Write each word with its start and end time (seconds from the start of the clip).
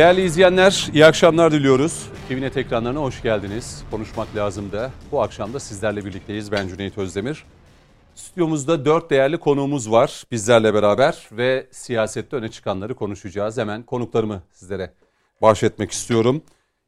Değerli 0.00 0.22
izleyenler, 0.22 0.88
iyi 0.94 1.06
akşamlar 1.06 1.52
diliyoruz. 1.52 2.08
Evinet 2.30 2.56
ekranlarına 2.56 3.00
hoş 3.00 3.22
geldiniz. 3.22 3.84
Konuşmak 3.90 4.36
lazım 4.36 4.72
da 4.72 4.90
bu 5.12 5.22
akşam 5.22 5.54
da 5.54 5.60
sizlerle 5.60 6.04
birlikteyiz. 6.04 6.52
Ben 6.52 6.68
Cüneyt 6.68 6.98
Özdemir. 6.98 7.44
Stüdyomuzda 8.14 8.84
dört 8.84 9.10
değerli 9.10 9.38
konuğumuz 9.38 9.90
var 9.90 10.24
bizlerle 10.30 10.74
beraber 10.74 11.28
ve 11.32 11.66
siyasette 11.70 12.36
öne 12.36 12.50
çıkanları 12.50 12.94
konuşacağız. 12.94 13.58
Hemen 13.58 13.82
konuklarımı 13.82 14.42
sizlere 14.52 14.92
bahşetmek 15.42 15.90
istiyorum. 15.90 16.42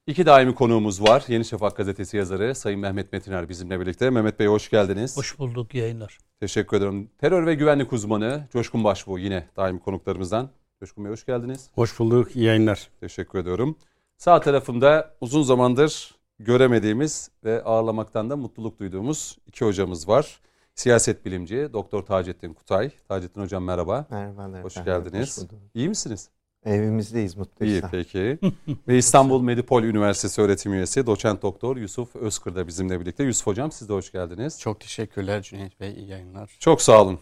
İki 0.07 0.27
daimi 0.27 0.55
konuğumuz 0.55 1.03
var. 1.03 1.25
Yeni 1.29 1.45
Şafak 1.45 1.77
gazetesi 1.77 2.17
yazarı 2.17 2.55
Sayın 2.55 2.81
Mehmet 2.81 3.13
Metiner 3.13 3.49
bizimle 3.49 3.81
birlikte. 3.81 4.11
Mehmet 4.11 4.39
Bey 4.39 4.47
hoş 4.47 4.71
geldiniz. 4.71 5.17
Hoş 5.17 5.39
bulduk 5.39 5.75
yayınlar. 5.75 6.19
Teşekkür 6.41 6.77
ederim. 6.77 7.11
Terör 7.19 7.47
ve 7.47 7.55
güvenlik 7.55 7.93
uzmanı 7.93 8.49
Coşkun 8.53 8.85
Başbuğ 8.85 9.19
yine 9.19 9.49
daimi 9.57 9.81
konuklarımızdan. 9.81 10.51
Coşkun 10.83 11.05
Bey 11.05 11.13
hoş 11.13 11.27
geldiniz. 11.27 11.71
Hoş 11.75 11.99
bulduk. 11.99 12.37
İyi 12.37 12.45
yayınlar. 12.45 12.91
Teşekkür 13.01 13.39
ediyorum. 13.39 13.77
Sağ 14.17 14.41
tarafımda 14.41 15.15
uzun 15.21 15.43
zamandır 15.43 16.15
göremediğimiz 16.39 17.31
ve 17.45 17.63
ağırlamaktan 17.65 18.31
da 18.31 18.37
mutluluk 18.37 18.79
duyduğumuz 18.79 19.39
iki 19.47 19.65
hocamız 19.65 20.09
var. 20.09 20.41
Siyaset 20.75 21.25
bilimci 21.25 21.69
Doktor 21.73 22.03
Taceddin 22.03 22.55
Kutay. 22.55 22.91
Taceddin 23.09 23.41
hocam 23.41 23.65
merhaba. 23.65 24.07
Merhabalar. 24.11 24.65
Hoş 24.65 24.77
efendim, 24.77 25.05
geldiniz. 25.05 25.39
hoş. 25.39 25.49
İyi 25.75 25.89
misiniz? 25.89 26.29
Evimizdeyiz 26.65 27.35
İyi 27.35 27.39
mutluyuz. 27.39 27.85
peki. 27.91 28.39
ve 28.89 28.99
İstanbul 28.99 29.43
Medipol 29.43 29.83
Üniversitesi 29.83 30.41
öğretim 30.41 30.73
üyesi 30.73 31.07
doçent 31.07 31.43
doktor 31.43 31.77
Yusuf 31.77 32.17
Özkır 32.17 32.55
da 32.55 32.67
bizimle 32.67 33.01
birlikte. 33.01 33.25
Yusuf 33.25 33.47
hocam 33.47 33.73
siz 33.73 33.89
de 33.89 33.93
hoş 33.93 34.13
geldiniz. 34.13 34.61
Çok 34.61 34.81
teşekkürler 34.81 35.43
Cüneyt 35.43 35.81
Bey. 35.81 35.93
İyi 35.95 36.09
yayınlar. 36.09 36.57
Çok 36.59 36.83
sağ 36.83 37.03
olun. 37.03 37.21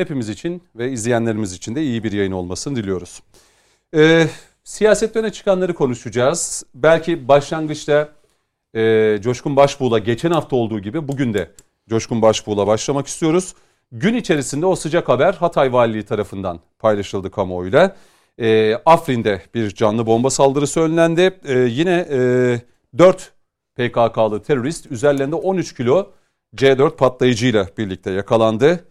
Hepimiz 0.00 0.28
için 0.28 0.62
ve 0.76 0.92
izleyenlerimiz 0.92 1.52
için 1.52 1.74
de 1.74 1.82
iyi 1.82 2.04
bir 2.04 2.12
yayın 2.12 2.32
olmasını 2.32 2.76
diliyoruz. 2.76 3.22
Ee, 3.96 4.26
siyasette 4.64 5.18
öne 5.18 5.32
çıkanları 5.32 5.74
konuşacağız. 5.74 6.64
Belki 6.74 7.28
başlangıçta 7.28 8.08
e, 8.76 9.18
Coşkun 9.22 9.56
Başbuğ'la 9.56 9.98
geçen 9.98 10.30
hafta 10.30 10.56
olduğu 10.56 10.80
gibi 10.80 11.08
bugün 11.08 11.34
de 11.34 11.50
Coşkun 11.88 12.22
Başbuğ'la 12.22 12.66
başlamak 12.66 13.06
istiyoruz. 13.06 13.54
Gün 13.92 14.14
içerisinde 14.14 14.66
o 14.66 14.76
sıcak 14.76 15.08
haber 15.08 15.34
Hatay 15.34 15.72
Valiliği 15.72 16.02
tarafından 16.02 16.60
paylaşıldı 16.78 17.30
kamuoyuyla. 17.30 17.96
Ee, 18.38 18.74
Afrin'de 18.86 19.42
bir 19.54 19.70
canlı 19.70 20.06
bomba 20.06 20.30
saldırısı 20.30 20.80
önlendi. 20.80 21.40
Ee, 21.44 21.58
yine 21.58 22.06
e, 22.10 22.18
4 22.98 23.32
PKK'lı 23.76 24.42
terörist 24.42 24.92
üzerlerinde 24.92 25.36
13 25.36 25.74
kilo 25.74 26.10
C4 26.56 26.96
patlayıcıyla 26.96 27.68
birlikte 27.78 28.10
yakalandı. 28.10 28.89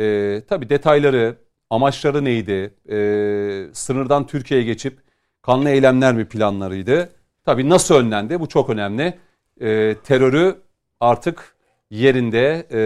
Ee, 0.00 0.42
tabii 0.48 0.68
detayları, 0.68 1.36
amaçları 1.70 2.24
neydi? 2.24 2.74
Ee, 2.90 3.66
sınırdan 3.72 4.26
Türkiye'ye 4.26 4.66
geçip 4.66 4.98
kanlı 5.42 5.70
eylemler 5.70 6.14
mi 6.14 6.24
planlarıydı? 6.24 7.08
Tabii 7.44 7.68
nasıl 7.68 7.94
önlendi? 7.94 8.40
Bu 8.40 8.48
çok 8.48 8.70
önemli. 8.70 9.18
Ee, 9.60 9.96
terörü 10.04 10.56
artık 11.00 11.54
yerinde 11.90 12.66
e, 12.72 12.80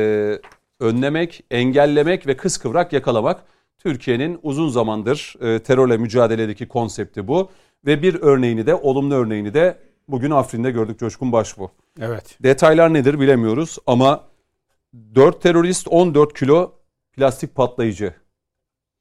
önlemek, 0.80 1.44
engellemek 1.50 2.26
ve 2.26 2.36
kıskıvrak 2.36 2.92
yakalamak. 2.92 3.44
Türkiye'nin 3.78 4.40
uzun 4.42 4.68
zamandır 4.68 5.34
e, 5.40 5.58
terörle 5.58 5.96
mücadeledeki 5.96 6.68
konsepti 6.68 7.28
bu. 7.28 7.50
Ve 7.86 8.02
bir 8.02 8.14
örneğini 8.14 8.66
de, 8.66 8.74
olumlu 8.74 9.14
örneğini 9.14 9.54
de 9.54 9.78
bugün 10.08 10.30
Afrin'de 10.30 10.70
gördük 10.70 10.98
Coşkun 10.98 11.32
Başbuğ. 11.32 11.70
Evet. 12.00 12.38
Detaylar 12.42 12.94
nedir 12.94 13.20
bilemiyoruz 13.20 13.78
ama 13.86 14.24
4 15.14 15.42
terörist 15.42 15.88
14 15.88 16.38
kilo 16.38 16.77
plastik 17.18 17.54
patlayıcı. 17.54 18.14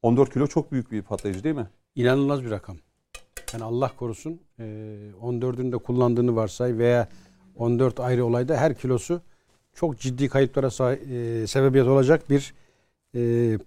14 0.02 0.32
kilo 0.32 0.46
çok 0.46 0.72
büyük 0.72 0.92
bir 0.92 1.02
patlayıcı 1.02 1.44
değil 1.44 1.54
mi? 1.54 1.68
İnanılmaz 1.94 2.44
bir 2.44 2.50
rakam. 2.50 2.76
Yani 3.52 3.64
Allah 3.64 3.92
korusun 3.96 4.40
e, 4.58 4.62
14'ünü 5.22 5.72
de 5.72 5.76
kullandığını 5.76 6.36
varsay 6.36 6.78
veya 6.78 7.08
14 7.56 8.00
ayrı 8.00 8.24
olayda 8.24 8.56
her 8.56 8.74
kilosu 8.74 9.20
çok 9.74 9.98
ciddi 9.98 10.28
kayıplara 10.28 10.70
sebebiyet 11.46 11.88
olacak 11.88 12.30
bir 12.30 12.54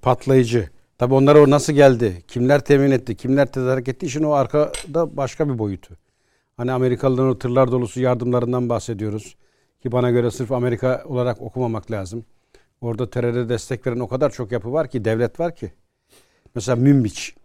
patlayıcı. 0.01 0.69
Tabi 0.97 1.13
onlara 1.13 1.41
o 1.43 1.49
nasıl 1.49 1.73
geldi? 1.73 2.23
Kimler 2.27 2.59
temin 2.59 2.91
etti? 2.91 3.15
Kimler 3.15 3.51
tedarik 3.51 3.87
etti? 3.87 4.05
İşin 4.05 4.23
o 4.23 4.31
arkada 4.31 5.17
başka 5.17 5.49
bir 5.49 5.59
boyutu. 5.59 5.97
Hani 6.57 6.71
Amerikalıların 6.71 7.29
o 7.29 7.37
tırlar 7.37 7.71
dolusu 7.71 8.01
yardımlarından 8.01 8.69
bahsediyoruz. 8.69 9.35
Ki 9.81 9.91
bana 9.91 10.11
göre 10.11 10.31
sırf 10.31 10.51
Amerika 10.51 11.03
olarak 11.05 11.41
okumamak 11.41 11.91
lazım. 11.91 12.25
Orada 12.81 13.09
teröre 13.09 13.49
destek 13.49 13.87
veren 13.87 13.99
o 13.99 14.07
kadar 14.07 14.29
çok 14.29 14.51
yapı 14.51 14.73
var 14.73 14.89
ki, 14.89 15.05
devlet 15.05 15.39
var 15.39 15.55
ki. 15.55 15.73
Mesela 16.55 16.75
Münbiç, 16.75 17.35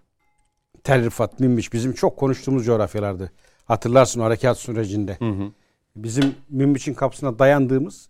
Tel 0.84 1.04
Rifat, 1.04 1.40
Münbiç 1.40 1.72
bizim 1.72 1.92
çok 1.92 2.16
konuştuğumuz 2.16 2.64
coğrafyalardı. 2.66 3.32
Hatırlarsın 3.64 4.20
o 4.20 4.24
harekat 4.24 4.58
sürecinde. 4.58 5.16
Hı 5.18 5.28
hı. 5.28 5.52
Bizim 5.96 6.34
Münbiç'in 6.48 6.94
kapısına 6.94 7.38
dayandığımız 7.38 8.08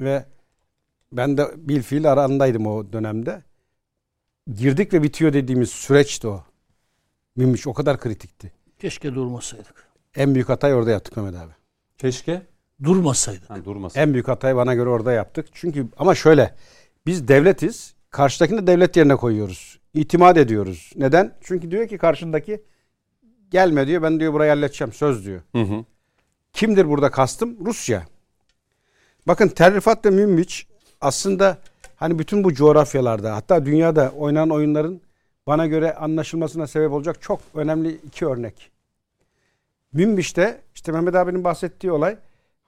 ve 0.00 0.24
ben 1.12 1.36
de 1.36 1.46
bilfiil 1.56 2.12
arandaydım 2.12 2.66
o 2.66 2.92
dönemde. 2.92 3.42
Girdik 4.54 4.92
ve 4.92 5.02
bitiyor 5.02 5.32
dediğimiz 5.32 5.70
süreçti 5.70 6.28
o. 6.28 6.44
Münbiç 7.36 7.66
o 7.66 7.74
kadar 7.74 8.00
kritikti. 8.00 8.52
Keşke 8.78 9.14
durmasaydık. 9.14 9.88
En 10.14 10.34
büyük 10.34 10.48
hatayı 10.48 10.74
orada 10.74 10.90
yaptık 10.90 11.16
Mehmet 11.16 11.34
abi. 11.34 11.52
Keşke 11.98 12.42
Durmasaydık. 12.84 13.50
ha, 13.50 13.64
durmasın. 13.64 14.00
En 14.00 14.12
büyük 14.12 14.28
hatayı 14.28 14.56
bana 14.56 14.74
göre 14.74 14.88
orada 14.88 15.12
yaptık. 15.12 15.46
Çünkü 15.52 15.86
ama 15.98 16.14
şöyle 16.14 16.54
biz 17.06 17.28
devletiz. 17.28 17.94
Karşıdakini 18.10 18.62
de 18.62 18.66
devlet 18.66 18.96
yerine 18.96 19.16
koyuyoruz. 19.16 19.78
İtimat 19.94 20.36
ediyoruz. 20.36 20.92
Neden? 20.96 21.34
Çünkü 21.40 21.70
diyor 21.70 21.88
ki 21.88 21.98
karşındaki 21.98 22.62
gelme 23.50 23.86
diyor. 23.86 24.02
Ben 24.02 24.20
diyor 24.20 24.32
burayı 24.32 24.50
halledeceğim. 24.50 24.92
Söz 24.92 25.26
diyor. 25.26 25.40
Hı 25.52 25.62
hı. 25.62 25.84
Kimdir 26.52 26.88
burada 26.88 27.10
kastım? 27.10 27.56
Rusya. 27.66 28.06
Bakın 29.26 29.48
Tel 29.48 29.74
Rifat 29.74 30.06
ve 30.06 30.10
Münbiç 30.10 30.66
aslında 31.00 31.58
hani 31.96 32.18
bütün 32.18 32.44
bu 32.44 32.54
coğrafyalarda 32.54 33.36
hatta 33.36 33.66
dünyada 33.66 34.12
oynanan 34.16 34.50
oyunların 34.50 35.00
bana 35.46 35.66
göre 35.66 35.94
anlaşılmasına 35.94 36.66
sebep 36.66 36.92
olacak 36.92 37.22
çok 37.22 37.40
önemli 37.54 37.90
iki 38.06 38.26
örnek. 38.26 38.70
Münbiç'te 39.92 40.60
işte 40.74 40.92
Mehmet 40.92 41.14
abinin 41.14 41.44
bahsettiği 41.44 41.92
olay 41.92 42.16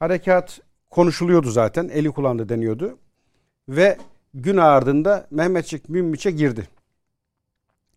harekat 0.00 0.60
konuşuluyordu 0.90 1.50
zaten. 1.50 1.88
Eli 1.88 2.10
kullandı 2.10 2.48
deniyordu. 2.48 2.98
Ve 3.68 3.98
gün 4.34 4.56
ardında 4.56 5.26
Mehmetçik 5.30 5.88
Münbiç'e 5.88 6.30
girdi. 6.30 6.68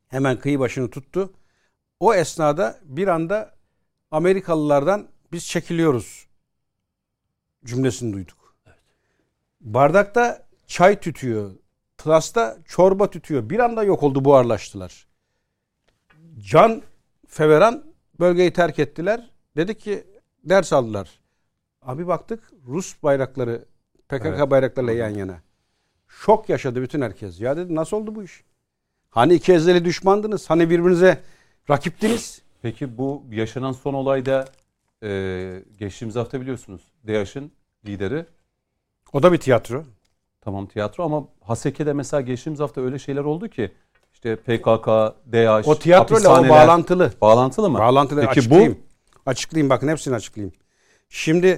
Hemen 0.08 0.40
kıyı 0.40 0.60
başını 0.60 0.90
tuttu. 0.90 1.34
O 2.00 2.14
esnada 2.14 2.80
bir 2.84 3.08
anda 3.08 3.56
Amerikalılardan 4.12 5.08
biz 5.32 5.48
çekiliyoruz 5.48 6.28
cümlesini 7.66 8.14
duyduk. 8.14 8.56
Bardakta 9.62 10.46
çay 10.68 11.00
tütüyor. 11.00 11.52
Tlasta 11.98 12.58
çorba 12.66 13.10
tütüyor. 13.10 13.50
Bir 13.50 13.60
anda 13.60 13.84
yok 13.84 14.04
oldu 14.04 14.26
buharlaştılar. 14.26 15.08
Can 16.40 16.82
Feveran 17.28 17.84
bölgeyi 18.20 18.54
terk 18.54 18.80
ettiler. 18.80 19.30
Dedik 19.58 19.80
ki 19.80 20.04
ders 20.44 20.74
aldılar. 20.74 21.23
Abi 21.86 22.08
baktık 22.08 22.52
Rus 22.68 23.04
bayrakları 23.04 23.66
PKK 24.10 24.26
Evet. 24.26 24.52
bayraklarıyla 24.52 24.94
yan 24.94 25.10
yana. 25.10 25.42
Şok 26.08 26.50
yaşadı 26.50 26.82
bütün 26.82 27.02
herkes. 27.02 27.42
Ya 27.42 27.58
dedi 27.58 27.76
nasıl 27.76 27.98
oldu 27.98 28.16
bu 28.16 28.24
iş? 28.24 28.44
Hani 29.10 29.34
iki 29.34 29.54
ezeli 29.54 29.86
düşmandınız. 29.86 30.50
Hani 30.50 30.70
birbirinize 30.70 31.22
rakiptiniz. 31.70 32.42
Peki 32.62 32.98
bu 32.98 33.24
yaşanan 33.32 33.72
son 33.72 33.94
olayda 33.94 34.46
e, 35.04 35.64
geçtiğimiz 35.80 36.16
hafta 36.16 36.42
biliyorsunuz 36.42 36.82
DAEŞ'in 37.08 37.52
lideri 37.86 38.26
O 39.14 39.24
da 39.24 39.34
bir 39.34 39.38
tiyatro. 39.38 39.84
tamam 40.42 40.68
tiyatro 40.68 41.04
ama 41.04 41.28
Haseke'de 41.42 41.94
mesela 41.94 42.22
geçtiğimiz 42.22 42.60
hafta 42.60 42.82
öyle 42.82 43.00
şeyler 43.00 43.24
oldu 43.24 43.48
ki 43.48 43.72
işte 44.14 44.36
PKK, 44.36 44.88
DAEŞ, 45.32 45.68
O 45.68 45.80
tiyatroyla 45.80 46.40
o 46.42 46.50
bağlantılı. 46.50 47.12
Bağlantılı 47.22 47.70
mı? 47.70 47.80
Bağlantılı 47.80 48.20
Peki 48.22 48.30
açıklayayım. 48.32 48.74
bu 48.74 48.78
Açıklayayım 49.30 49.70
bakın 49.70 49.88
hepsini 49.88 50.16
açıklayayım. 50.16 50.54
Şimdi 51.10 51.58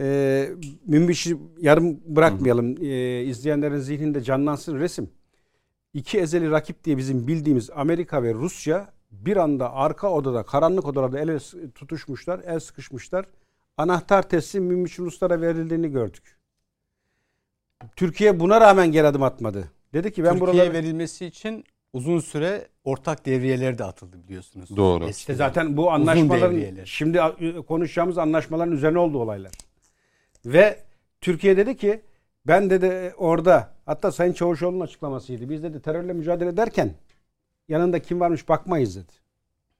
e, 0.00 0.48
Münbiş'i 0.86 1.36
yarım 1.60 2.00
bırakmayalım. 2.06 2.76
E, 2.82 3.22
izleyenlerin 3.22 3.78
zihninde 3.78 4.22
canlansın 4.22 4.80
resim. 4.80 5.10
İki 5.94 6.18
ezeli 6.18 6.50
rakip 6.50 6.84
diye 6.84 6.96
bizim 6.96 7.26
bildiğimiz 7.26 7.70
Amerika 7.70 8.22
ve 8.22 8.34
Rusya 8.34 8.92
bir 9.10 9.36
anda 9.36 9.72
arka 9.72 10.10
odada, 10.10 10.42
karanlık 10.42 10.86
odalarda 10.86 11.20
el 11.20 11.40
tutuşmuşlar, 11.74 12.40
el 12.46 12.60
sıkışmışlar. 12.60 13.26
Anahtar 13.76 14.28
teslim 14.28 14.64
Münbiç 14.64 14.98
Ruslara 14.98 15.40
verildiğini 15.40 15.90
gördük. 15.90 16.36
Türkiye 17.96 18.40
buna 18.40 18.60
rağmen 18.60 18.92
geri 18.92 19.06
adım 19.06 19.22
atmadı. 19.22 19.70
Dedi 19.92 20.12
ki 20.12 20.24
ben 20.24 20.38
Türkiye'ye 20.38 20.58
buraları... 20.58 20.72
verilmesi 20.72 21.26
için 21.26 21.64
uzun 21.92 22.20
süre 22.20 22.68
ortak 22.84 23.26
devriyeler 23.26 23.78
de 23.78 23.84
atıldı 23.84 24.16
biliyorsunuz. 24.28 24.76
Doğru. 24.76 25.08
İşte 25.08 25.34
zaten 25.34 25.76
bu 25.76 25.90
anlaşmaların 25.92 26.84
şimdi 26.84 27.20
konuşacağımız 27.68 28.18
anlaşmaların 28.18 28.72
üzerine 28.72 28.98
oldu 28.98 29.18
olaylar. 29.18 29.52
Ve 30.46 30.78
Türkiye 31.20 31.56
dedi 31.56 31.76
ki 31.76 32.00
ben 32.46 32.70
dedi 32.70 33.14
orada 33.16 33.70
hatta 33.86 34.12
Sayın 34.12 34.32
Çavuşoğlu'nun 34.32 34.80
açıklamasıydı. 34.80 35.50
Biz 35.50 35.62
dedi 35.62 35.82
terörle 35.82 36.12
mücadele 36.12 36.48
ederken 36.48 36.94
yanında 37.68 37.98
kim 38.02 38.20
varmış 38.20 38.48
bakmayız 38.48 38.96
dedi. 38.96 39.12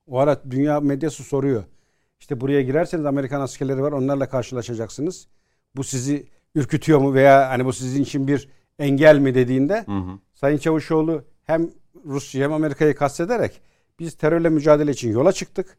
O 0.06 0.18
ara 0.18 0.40
dünya 0.50 0.80
medyası 0.80 1.22
soruyor. 1.22 1.64
İşte 2.20 2.40
buraya 2.40 2.62
girerseniz 2.62 3.06
Amerikan 3.06 3.40
askerleri 3.40 3.82
var 3.82 3.92
onlarla 3.92 4.28
karşılaşacaksınız. 4.28 5.28
Bu 5.76 5.84
sizi 5.84 6.26
ürkütüyor 6.54 6.98
mu 6.98 7.14
veya 7.14 7.50
hani 7.50 7.64
bu 7.64 7.72
sizin 7.72 8.02
için 8.02 8.28
bir 8.28 8.48
engel 8.78 9.18
mi 9.18 9.34
dediğinde 9.34 9.84
Hı 9.86 9.92
hı. 9.92 10.18
Sayın 10.34 10.58
Çavuşoğlu 10.58 11.24
hem 11.44 11.70
Rusya 12.04 12.44
hem 12.44 12.52
Amerika'yı 12.52 12.94
kastederek 12.94 13.60
biz 13.98 14.14
terörle 14.14 14.48
mücadele 14.48 14.90
için 14.90 15.12
yola 15.12 15.32
çıktık. 15.32 15.76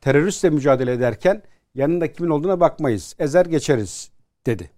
Teröristle 0.00 0.50
mücadele 0.50 0.92
ederken 0.92 1.42
yanında 1.74 2.12
kimin 2.12 2.30
olduğuna 2.30 2.60
bakmayız. 2.60 3.14
Ezer 3.18 3.46
geçeriz 3.46 4.10
dedi. 4.46 4.70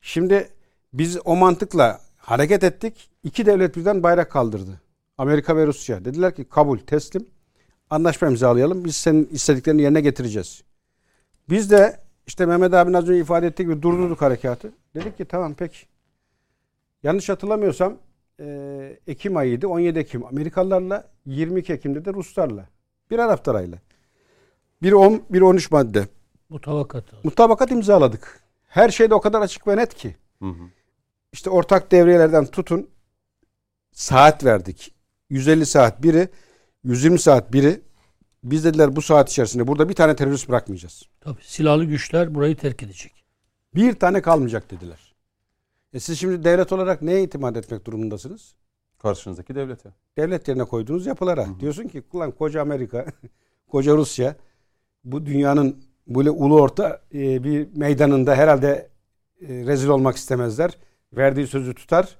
Şimdi 0.00 0.48
biz 0.92 1.18
o 1.24 1.36
mantıkla 1.36 2.00
hareket 2.16 2.64
ettik. 2.64 3.10
İki 3.24 3.46
devlet 3.46 3.76
birden 3.76 4.02
bayrak 4.02 4.30
kaldırdı. 4.30 4.80
Amerika 5.18 5.56
ve 5.56 5.66
Rusya. 5.66 6.04
Dediler 6.04 6.34
ki 6.34 6.44
kabul, 6.44 6.78
teslim. 6.78 7.26
Anlaşma 7.90 8.28
imzalayalım. 8.28 8.84
Biz 8.84 8.96
senin 8.96 9.26
istediklerini 9.26 9.82
yerine 9.82 10.00
getireceğiz. 10.00 10.62
Biz 11.48 11.70
de 11.70 12.00
işte 12.26 12.46
Mehmet 12.46 12.74
abinin 12.74 12.94
az 12.94 13.08
önce 13.08 13.20
ifade 13.20 13.46
ettiği 13.46 13.62
gibi 13.62 13.82
durdurduk 13.82 14.22
harekatı. 14.22 14.72
Dedik 14.94 15.16
ki 15.16 15.24
tamam 15.24 15.54
peki. 15.54 15.78
Yanlış 17.02 17.28
hatırlamıyorsam 17.28 17.96
e, 18.40 18.98
Ekim 19.06 19.36
ayıydı. 19.36 19.68
17 19.68 19.98
Ekim 19.98 20.24
Amerikalılarla 20.24 21.08
22 21.26 21.72
Ekim'de 21.72 22.04
de 22.04 22.12
Ruslarla. 22.12 22.68
Bir 23.10 23.18
Arap 23.18 23.48
arayla. 23.48 23.78
Bir 24.82 24.92
10, 24.92 25.22
bir 25.30 25.40
13 25.40 25.70
madde. 25.70 26.08
Mutabakat. 26.48 27.24
Mutabakat 27.24 27.70
imzaladık. 27.70 28.45
Her 28.66 28.88
şey 28.88 29.10
de 29.10 29.14
o 29.14 29.20
kadar 29.20 29.40
açık 29.40 29.68
ve 29.68 29.76
net 29.76 29.94
ki. 29.94 30.16
Hı 30.42 30.48
hı. 30.48 30.70
İşte 31.32 31.50
ortak 31.50 31.92
devriyelerden 31.92 32.46
tutun 32.46 32.90
saat 33.92 34.44
verdik. 34.44 34.94
150 35.30 35.66
saat 35.66 36.02
biri, 36.02 36.28
120 36.84 37.18
saat 37.18 37.52
biri. 37.52 37.80
Biz 38.44 38.64
dediler 38.64 38.96
bu 38.96 39.02
saat 39.02 39.30
içerisinde 39.30 39.66
burada 39.66 39.88
bir 39.88 39.94
tane 39.94 40.16
terörist 40.16 40.48
bırakmayacağız. 40.48 41.02
Tabii 41.20 41.42
silahlı 41.42 41.84
güçler 41.84 42.34
burayı 42.34 42.56
terk 42.56 42.82
edecek. 42.82 43.24
Bir 43.74 43.92
tane 43.92 44.22
kalmayacak 44.22 44.70
dediler. 44.70 45.14
E 45.92 46.00
siz 46.00 46.18
şimdi 46.18 46.44
devlet 46.44 46.72
olarak 46.72 47.02
neye 47.02 47.22
itimat 47.22 47.56
etmek 47.56 47.84
durumundasınız? 47.84 48.54
Karşınızdaki 48.98 49.54
devlete. 49.54 49.90
Devlet 50.16 50.48
yerine 50.48 50.64
koyduğunuz 50.64 51.06
yapılara. 51.06 51.46
Diyorsun 51.60 51.88
ki 51.88 52.02
ulan 52.12 52.30
koca 52.30 52.62
Amerika, 52.62 53.06
koca 53.68 53.96
Rusya 53.96 54.36
bu 55.04 55.26
dünyanın 55.26 55.84
böyle 56.06 56.30
ulu 56.30 56.60
orta 56.60 57.00
e, 57.14 57.44
bir 57.44 57.68
meydanında 57.76 58.34
herhalde 58.34 58.88
e, 59.40 59.48
rezil 59.48 59.88
olmak 59.88 60.16
istemezler. 60.16 60.78
Verdiği 61.12 61.46
sözü 61.46 61.74
tutar. 61.74 62.16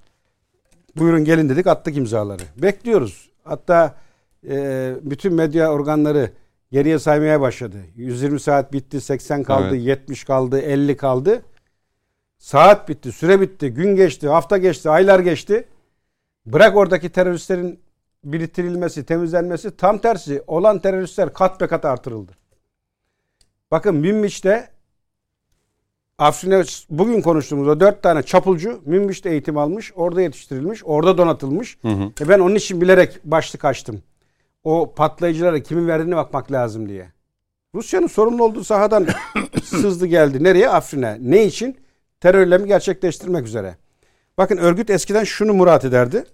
Buyurun 0.96 1.24
gelin 1.24 1.48
dedik 1.48 1.66
attık 1.66 1.96
imzaları. 1.96 2.42
Bekliyoruz. 2.56 3.30
Hatta 3.44 3.94
e, 4.48 4.94
bütün 5.02 5.34
medya 5.34 5.72
organları 5.72 6.30
geriye 6.72 6.98
saymaya 6.98 7.40
başladı. 7.40 7.76
120 7.96 8.40
saat 8.40 8.72
bitti, 8.72 9.00
80 9.00 9.42
kaldı, 9.42 9.68
Evet. 9.70 9.86
70 9.86 10.24
kaldı, 10.24 10.60
50 10.60 10.96
kaldı. 10.96 11.42
Saat 12.38 12.88
bitti, 12.88 13.12
süre 13.12 13.40
bitti, 13.40 13.70
gün 13.70 13.96
geçti, 13.96 14.28
hafta 14.28 14.58
geçti, 14.58 14.90
aylar 14.90 15.20
geçti. 15.20 15.68
Bırak 16.46 16.76
oradaki 16.76 17.08
teröristlerin 17.08 17.80
biriktirilmesi, 18.24 19.04
temizlenmesi 19.04 19.76
tam 19.76 19.98
tersi 19.98 20.42
olan 20.46 20.78
teröristler 20.78 21.32
kat 21.32 21.60
be 21.60 21.66
kat 21.66 21.84
artırıldı. 21.84 22.32
Bakın 23.70 23.94
Münbiç'te 23.94 24.70
Afrin'e 26.18 26.62
bugün 26.90 27.20
konuştuğumuz 27.20 27.68
o 27.68 27.80
dört 27.80 28.02
tane 28.02 28.22
çapulcu 28.22 28.82
Münbiç'te 28.84 29.30
eğitim 29.30 29.58
almış, 29.58 29.92
orada 29.96 30.22
yetiştirilmiş, 30.22 30.82
orada 30.84 31.18
donatılmış. 31.18 31.78
Hı 31.82 31.88
hı. 31.88 32.12
E 32.20 32.28
ben 32.28 32.38
onun 32.38 32.54
için 32.54 32.80
bilerek 32.80 33.20
başlık 33.24 33.64
açtım. 33.64 34.02
O 34.64 34.94
patlayıcılara 34.96 35.62
kimin 35.62 35.88
verdiğine 35.88 36.16
bakmak 36.16 36.52
lazım 36.52 36.88
diye. 36.88 37.12
Rusya'nın 37.74 38.06
sorumlu 38.06 38.44
olduğu 38.44 38.64
sahadan 38.64 39.06
sızdı 39.64 40.06
geldi. 40.06 40.44
Nereye? 40.44 40.70
Afrin'e. 40.70 41.18
Ne 41.20 41.44
için? 41.44 41.76
Terör 42.20 42.40
eylemi 42.40 42.66
gerçekleştirmek 42.66 43.46
üzere. 43.46 43.76
Bakın 44.38 44.56
örgüt 44.56 44.90
eskiden 44.90 45.24
şunu 45.24 45.52
murat 45.54 45.84
ederdi. 45.84 46.24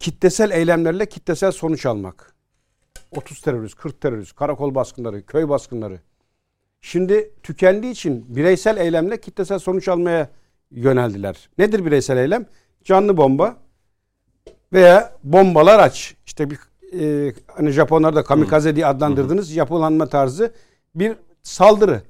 Kitlesel 0.00 0.50
eylemlerle 0.50 1.06
kitlesel 1.06 1.52
sonuç 1.52 1.86
almak. 1.86 2.34
30 3.16 3.40
terörist, 3.40 3.76
40 3.76 4.00
terörist, 4.00 4.36
karakol 4.36 4.74
baskınları, 4.74 5.26
köy 5.26 5.48
baskınları. 5.48 6.00
Şimdi 6.80 7.30
tükendiği 7.42 7.92
için 7.92 8.36
bireysel 8.36 8.76
eylemle 8.76 9.20
kitlesel 9.20 9.58
sonuç 9.58 9.88
almaya 9.88 10.28
yöneldiler. 10.70 11.48
Nedir 11.58 11.84
bireysel 11.84 12.16
eylem? 12.16 12.46
Canlı 12.84 13.16
bomba 13.16 13.56
veya 14.72 15.12
bombalar 15.24 15.78
aç. 15.78 16.16
İşte 16.26 16.50
bir 16.50 16.58
e, 17.00 17.34
hani 17.46 17.70
Japonlarda 17.70 18.24
kamikaze 18.24 18.76
diye 18.76 18.86
adlandırdığınız 18.86 19.56
yapılanma 19.56 20.06
tarzı 20.06 20.52
bir 20.94 21.16
saldırı. 21.42 22.02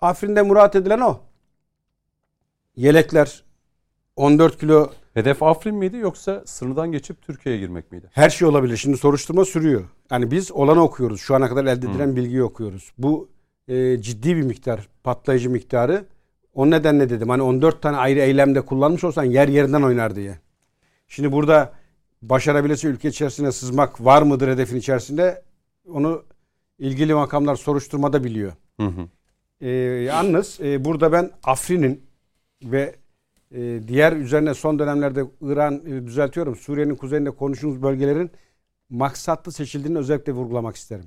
Afrin'de 0.00 0.42
murat 0.42 0.76
edilen 0.76 1.00
o. 1.00 1.20
Yelekler 2.76 3.44
14 4.16 4.58
kilo 4.58 4.90
Hedef 5.16 5.42
Afrin 5.42 5.74
miydi 5.74 5.96
yoksa 5.96 6.42
sınırdan 6.46 6.92
geçip 6.92 7.22
Türkiye'ye 7.22 7.60
girmek 7.60 7.92
miydi? 7.92 8.10
her 8.12 8.30
şey 8.30 8.48
olabilir. 8.48 8.76
Şimdi 8.76 8.96
soruşturma 8.96 9.44
sürüyor. 9.44 9.84
Yani 10.10 10.30
biz 10.30 10.52
olanı 10.52 10.82
okuyoruz. 10.82 11.20
Şu 11.20 11.34
ana 11.34 11.48
kadar 11.48 11.64
elde 11.64 11.86
edilen 11.86 12.16
bilgiyi 12.16 12.42
okuyoruz. 12.42 12.92
Bu 12.98 13.28
e, 13.68 14.00
ciddi 14.00 14.36
bir 14.36 14.42
miktar 14.42 14.88
patlayıcı 15.04 15.50
miktarı. 15.50 16.04
O 16.54 16.70
nedenle 16.70 17.10
dedim 17.10 17.28
hani 17.28 17.42
14 17.42 17.82
tane 17.82 17.96
ayrı 17.96 18.20
eylemde 18.20 18.60
kullanmış 18.60 19.04
olsan 19.04 19.24
yer 19.24 19.48
yerinden 19.48 19.82
oynar 19.82 20.16
diye. 20.16 20.38
Şimdi 21.08 21.32
burada 21.32 21.72
başarabilirse 22.22 22.88
ülke 22.88 23.08
içerisine 23.08 23.52
sızmak 23.52 24.04
var 24.04 24.22
mıdır 24.22 24.48
hedefin 24.48 24.76
içerisinde? 24.76 25.42
Onu 25.88 26.24
ilgili 26.78 27.14
makamlar 27.14 27.56
soruşturmada 27.56 28.24
biliyor. 28.24 28.52
Hı 28.80 28.86
hı. 28.86 29.08
E, 29.60 29.68
yalnız 30.04 30.60
e, 30.60 30.84
burada 30.84 31.12
ben 31.12 31.30
Afrin'in 31.44 32.06
ve 32.62 32.94
diğer 33.88 34.12
üzerine 34.12 34.54
son 34.54 34.78
dönemlerde 34.78 35.24
İran 35.40 35.74
e, 35.86 36.06
düzeltiyorum 36.06 36.56
Suriye'nin 36.56 36.94
kuzeyinde 36.94 37.30
konuştuğumuz 37.30 37.82
bölgelerin 37.82 38.30
maksatlı 38.90 39.52
seçildiğini 39.52 39.98
özellikle 39.98 40.32
vurgulamak 40.32 40.76
isterim. 40.76 41.06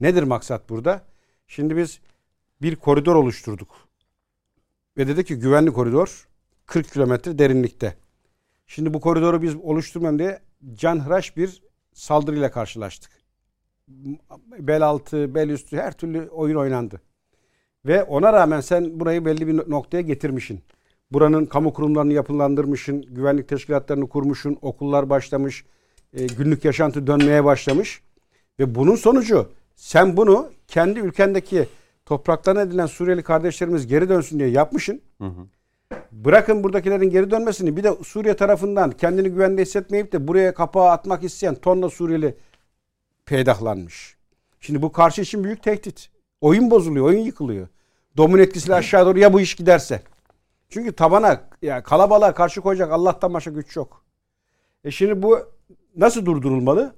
Nedir 0.00 0.22
maksat 0.22 0.70
burada? 0.70 1.02
Şimdi 1.46 1.76
biz 1.76 2.00
bir 2.62 2.76
koridor 2.76 3.14
oluşturduk. 3.14 3.68
Ve 4.96 5.06
dedik 5.06 5.26
ki 5.26 5.38
güvenli 5.38 5.72
koridor 5.72 6.28
40 6.66 6.92
kilometre 6.92 7.38
derinlikte. 7.38 7.96
Şimdi 8.66 8.94
bu 8.94 9.00
koridoru 9.00 9.42
biz 9.42 9.56
oluşturmam 9.56 10.18
diye 10.18 10.40
canhıraş 10.74 11.36
bir 11.36 11.62
saldırıyla 11.92 12.50
karşılaştık. 12.50 13.10
Bel 14.58 14.82
altı, 14.82 15.34
bel 15.34 15.48
üstü 15.48 15.76
her 15.76 15.92
türlü 15.92 16.28
oyun 16.28 16.56
oynandı. 16.56 17.00
Ve 17.86 18.02
ona 18.02 18.32
rağmen 18.32 18.60
sen 18.60 19.00
burayı 19.00 19.24
belli 19.24 19.46
bir 19.46 19.70
noktaya 19.70 20.00
getirmişsin. 20.00 20.60
Buranın 21.12 21.46
kamu 21.46 21.72
kurumlarını 21.72 22.12
yapılandırmışsın, 22.12 23.02
güvenlik 23.08 23.48
teşkilatlarını 23.48 24.08
kurmuşsun, 24.08 24.58
okullar 24.62 25.10
başlamış, 25.10 25.64
e, 26.12 26.26
günlük 26.26 26.64
yaşantı 26.64 27.06
dönmeye 27.06 27.44
başlamış. 27.44 28.02
Ve 28.60 28.74
bunun 28.74 28.96
sonucu 28.96 29.48
sen 29.76 30.16
bunu 30.16 30.50
kendi 30.68 31.00
ülkendeki 31.00 31.66
topraklarına 32.06 32.62
edilen 32.62 32.86
Suriyeli 32.86 33.22
kardeşlerimiz 33.22 33.86
geri 33.86 34.08
dönsün 34.08 34.38
diye 34.38 34.48
yapmışsın. 34.48 35.00
Hı 35.18 35.26
hı. 35.26 35.46
Bırakın 36.12 36.64
buradakilerin 36.64 37.10
geri 37.10 37.30
dönmesini 37.30 37.76
bir 37.76 37.84
de 37.84 37.96
Suriye 38.04 38.36
tarafından 38.36 38.90
kendini 38.90 39.28
güvende 39.28 39.62
hissetmeyip 39.62 40.12
de 40.12 40.28
buraya 40.28 40.54
kapağı 40.54 40.90
atmak 40.90 41.24
isteyen 41.24 41.54
tonla 41.54 41.90
Suriyeli 41.90 42.34
peydahlanmış. 43.26 44.16
Şimdi 44.60 44.82
bu 44.82 44.92
karşı 44.92 45.22
için 45.22 45.44
büyük 45.44 45.62
tehdit. 45.62 46.10
Oyun 46.40 46.70
bozuluyor, 46.70 47.06
oyun 47.06 47.18
yıkılıyor. 47.18 47.68
Domino 48.16 48.42
etkisiyle 48.42 48.74
aşağı 48.74 49.06
doğru 49.06 49.18
ya 49.18 49.32
bu 49.32 49.40
iş 49.40 49.54
giderse. 49.54 50.02
Çünkü 50.70 50.92
tabana 50.92 51.48
ya 51.62 51.82
kalabalığa 51.82 52.34
karşı 52.34 52.60
koyacak 52.60 52.92
Allah'tan 52.92 53.34
başka 53.34 53.50
güç 53.50 53.76
yok. 53.76 54.04
E 54.84 54.90
şimdi 54.90 55.22
bu 55.22 55.38
nasıl 55.96 56.26
durdurulmalı? 56.26 56.94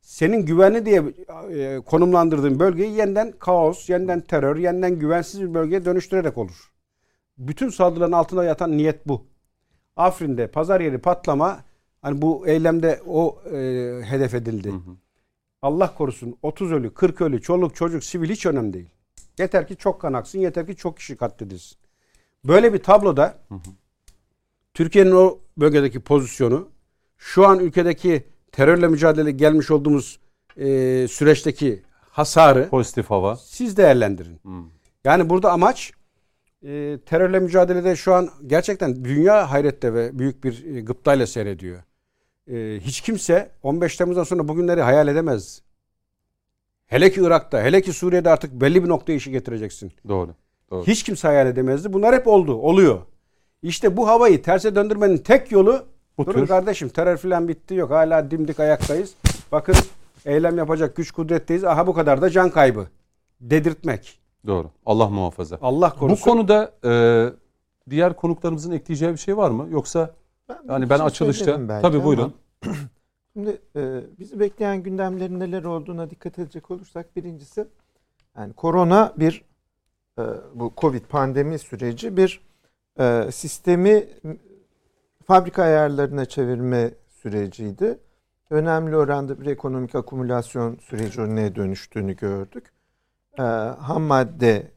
Senin 0.00 0.46
güvenli 0.46 0.86
diye 0.86 1.02
e, 1.50 1.80
konumlandırdığın 1.80 2.60
bölgeyi 2.60 2.92
yeniden 2.92 3.32
kaos, 3.38 3.90
yeniden 3.90 4.20
terör, 4.20 4.56
yeniden 4.56 4.98
güvensiz 4.98 5.42
bir 5.42 5.54
bölgeye 5.54 5.84
dönüştürerek 5.84 6.38
olur. 6.38 6.72
Bütün 7.38 7.68
saldırıların 7.68 8.12
altında 8.12 8.44
yatan 8.44 8.76
niyet 8.76 9.08
bu. 9.08 9.26
Afrin'de 9.96 10.46
pazar 10.46 10.80
yeri 10.80 10.98
patlama 10.98 11.60
hani 12.02 12.22
bu 12.22 12.46
eylemde 12.46 13.00
o 13.06 13.38
e, 13.52 13.56
hedef 14.04 14.34
edildi. 14.34 14.72
Allah 15.62 15.94
korusun 15.94 16.36
30 16.42 16.72
ölü, 16.72 16.94
40 16.94 17.20
ölü, 17.20 17.42
çoluk 17.42 17.76
çocuk, 17.76 18.04
sivil 18.04 18.30
hiç 18.30 18.46
önemli 18.46 18.72
değil. 18.72 18.90
Yeter 19.38 19.68
ki 19.68 19.76
çok 19.76 20.00
kan 20.00 20.12
aksın, 20.12 20.38
yeter 20.38 20.66
ki 20.66 20.76
çok 20.76 20.96
kişi 20.96 21.16
katledilsin. 21.16 21.83
Böyle 22.44 22.72
bir 22.72 22.78
tabloda 22.78 23.38
Türkiye'nin 24.74 25.12
o 25.12 25.38
bölgedeki 25.56 26.00
pozisyonu, 26.00 26.68
şu 27.18 27.46
an 27.46 27.58
ülkedeki 27.58 28.24
terörle 28.52 28.88
mücadele 28.88 29.30
gelmiş 29.30 29.70
olduğumuz 29.70 30.18
e, 30.56 30.66
süreçteki 31.08 31.82
hasarı 32.10 32.68
Pozitif 32.68 33.10
hava. 33.10 33.36
siz 33.36 33.76
değerlendirin. 33.76 34.40
Hı. 34.44 34.62
Yani 35.04 35.30
burada 35.30 35.52
amaç 35.52 35.92
e, 36.62 36.98
terörle 37.06 37.40
mücadelede 37.40 37.96
şu 37.96 38.14
an 38.14 38.30
gerçekten 38.46 39.04
dünya 39.04 39.50
hayrette 39.50 39.94
ve 39.94 40.18
büyük 40.18 40.44
bir 40.44 40.76
e, 40.76 40.80
gıptayla 40.80 41.26
seyrediyor. 41.26 41.82
E, 42.50 42.80
hiç 42.80 43.00
kimse 43.00 43.50
15 43.62 43.96
Temmuz'dan 43.96 44.24
sonra 44.24 44.48
bugünleri 44.48 44.82
hayal 44.82 45.08
edemez. 45.08 45.62
Hele 46.86 47.12
ki 47.12 47.20
Irak'ta, 47.20 47.62
hele 47.62 47.82
ki 47.82 47.92
Suriye'de 47.92 48.30
artık 48.30 48.52
belli 48.52 48.84
bir 48.84 48.88
noktaya 48.88 49.14
işi 49.14 49.30
getireceksin. 49.30 49.92
Doğru. 50.08 50.34
Doğru. 50.70 50.86
Hiç 50.86 51.02
kimse 51.02 51.28
hayal 51.28 51.46
edemezdi. 51.46 51.92
Bunlar 51.92 52.14
hep 52.14 52.26
oldu, 52.26 52.54
oluyor. 52.54 52.98
İşte 53.62 53.96
bu 53.96 54.08
havayı 54.08 54.42
terse 54.42 54.74
döndürmenin 54.74 55.18
tek 55.18 55.52
yolu 55.52 55.82
Bu 56.18 56.26
durun 56.26 56.40
tür- 56.40 56.46
kardeşim 56.46 56.88
terör 56.88 57.16
filan 57.16 57.48
bitti 57.48 57.74
yok. 57.74 57.90
Hala 57.90 58.30
dimdik 58.30 58.60
ayaktayız. 58.60 59.14
Bakın 59.52 59.74
eylem 60.24 60.58
yapacak 60.58 60.96
güç 60.96 61.10
kudretteyiz. 61.10 61.64
Aha 61.64 61.86
bu 61.86 61.94
kadar 61.94 62.22
da 62.22 62.30
can 62.30 62.50
kaybı. 62.50 62.86
Dedirtmek. 63.40 64.18
Doğru. 64.46 64.70
Allah 64.86 65.08
muhafaza. 65.08 65.58
Allah 65.62 65.92
Bu 65.96 65.98
korusun. 66.00 66.24
konuda 66.24 66.72
e, 66.84 66.92
diğer 67.90 68.16
konuklarımızın 68.16 68.72
ekleyeceği 68.72 69.12
bir 69.12 69.16
şey 69.18 69.36
var 69.36 69.50
mı? 69.50 69.66
Yoksa 69.70 70.14
yani 70.68 70.84
bir 70.84 70.90
ben 70.90 70.96
şey 70.96 71.06
açılışta 71.06 71.80
tabii 71.82 72.04
buyurun. 72.04 72.34
Şimdi 73.32 73.58
e, 73.76 74.00
bizi 74.18 74.40
bekleyen 74.40 74.82
gündemlerin 74.82 75.40
neler 75.40 75.64
olduğuna 75.64 76.10
dikkat 76.10 76.38
edecek 76.38 76.70
olursak 76.70 77.16
birincisi 77.16 77.66
yani 78.38 78.52
korona 78.52 79.12
bir 79.16 79.42
bu 80.54 80.72
Covid 80.76 81.04
pandemi 81.04 81.58
süreci 81.58 82.16
bir 82.16 82.40
e, 83.00 83.28
sistemi 83.32 84.08
fabrika 85.24 85.62
ayarlarına 85.62 86.24
çevirme 86.24 86.90
süreciydi. 87.08 87.98
Önemli 88.50 88.96
oranda 88.96 89.40
bir 89.40 89.46
ekonomik 89.46 89.94
akümülasyon 89.94 90.76
süreci 90.76 91.20
önüne 91.20 91.54
dönüştüğünü 91.54 92.16
gördük. 92.16 92.72
E, 93.38 93.42
ham 93.42 94.02
madde 94.02 94.70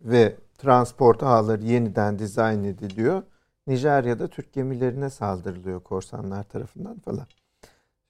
ve 0.00 0.36
transport 0.58 1.22
ağları 1.22 1.62
yeniden 1.62 2.18
dizayn 2.18 2.64
ediliyor. 2.64 3.22
Nijerya'da 3.66 4.28
Türk 4.28 4.52
gemilerine 4.52 5.10
saldırılıyor 5.10 5.80
korsanlar 5.80 6.44
tarafından 6.44 6.98
falan. 6.98 7.26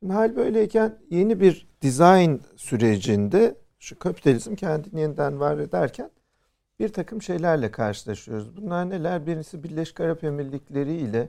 Şimdi 0.01 0.13
hal 0.13 0.37
böyleyken 0.37 0.99
yeni 1.11 1.41
bir 1.41 1.69
dizayn 1.83 2.41
sürecinde 2.57 3.55
şu 3.79 3.99
kapitalizm 3.99 4.55
kendini 4.55 5.01
yeniden 5.01 5.41
var 5.41 5.59
ederken 5.59 6.11
bir 6.81 6.89
takım 6.93 7.23
şeylerle 7.23 7.71
karşılaşıyoruz. 7.71 8.57
Bunlar 8.57 8.91
neler? 8.91 9.27
Birincisi 9.27 9.63
Birleşik 9.65 10.01
Arap 10.01 10.25
Emirlikleri 10.25 10.95
ile 10.97 11.29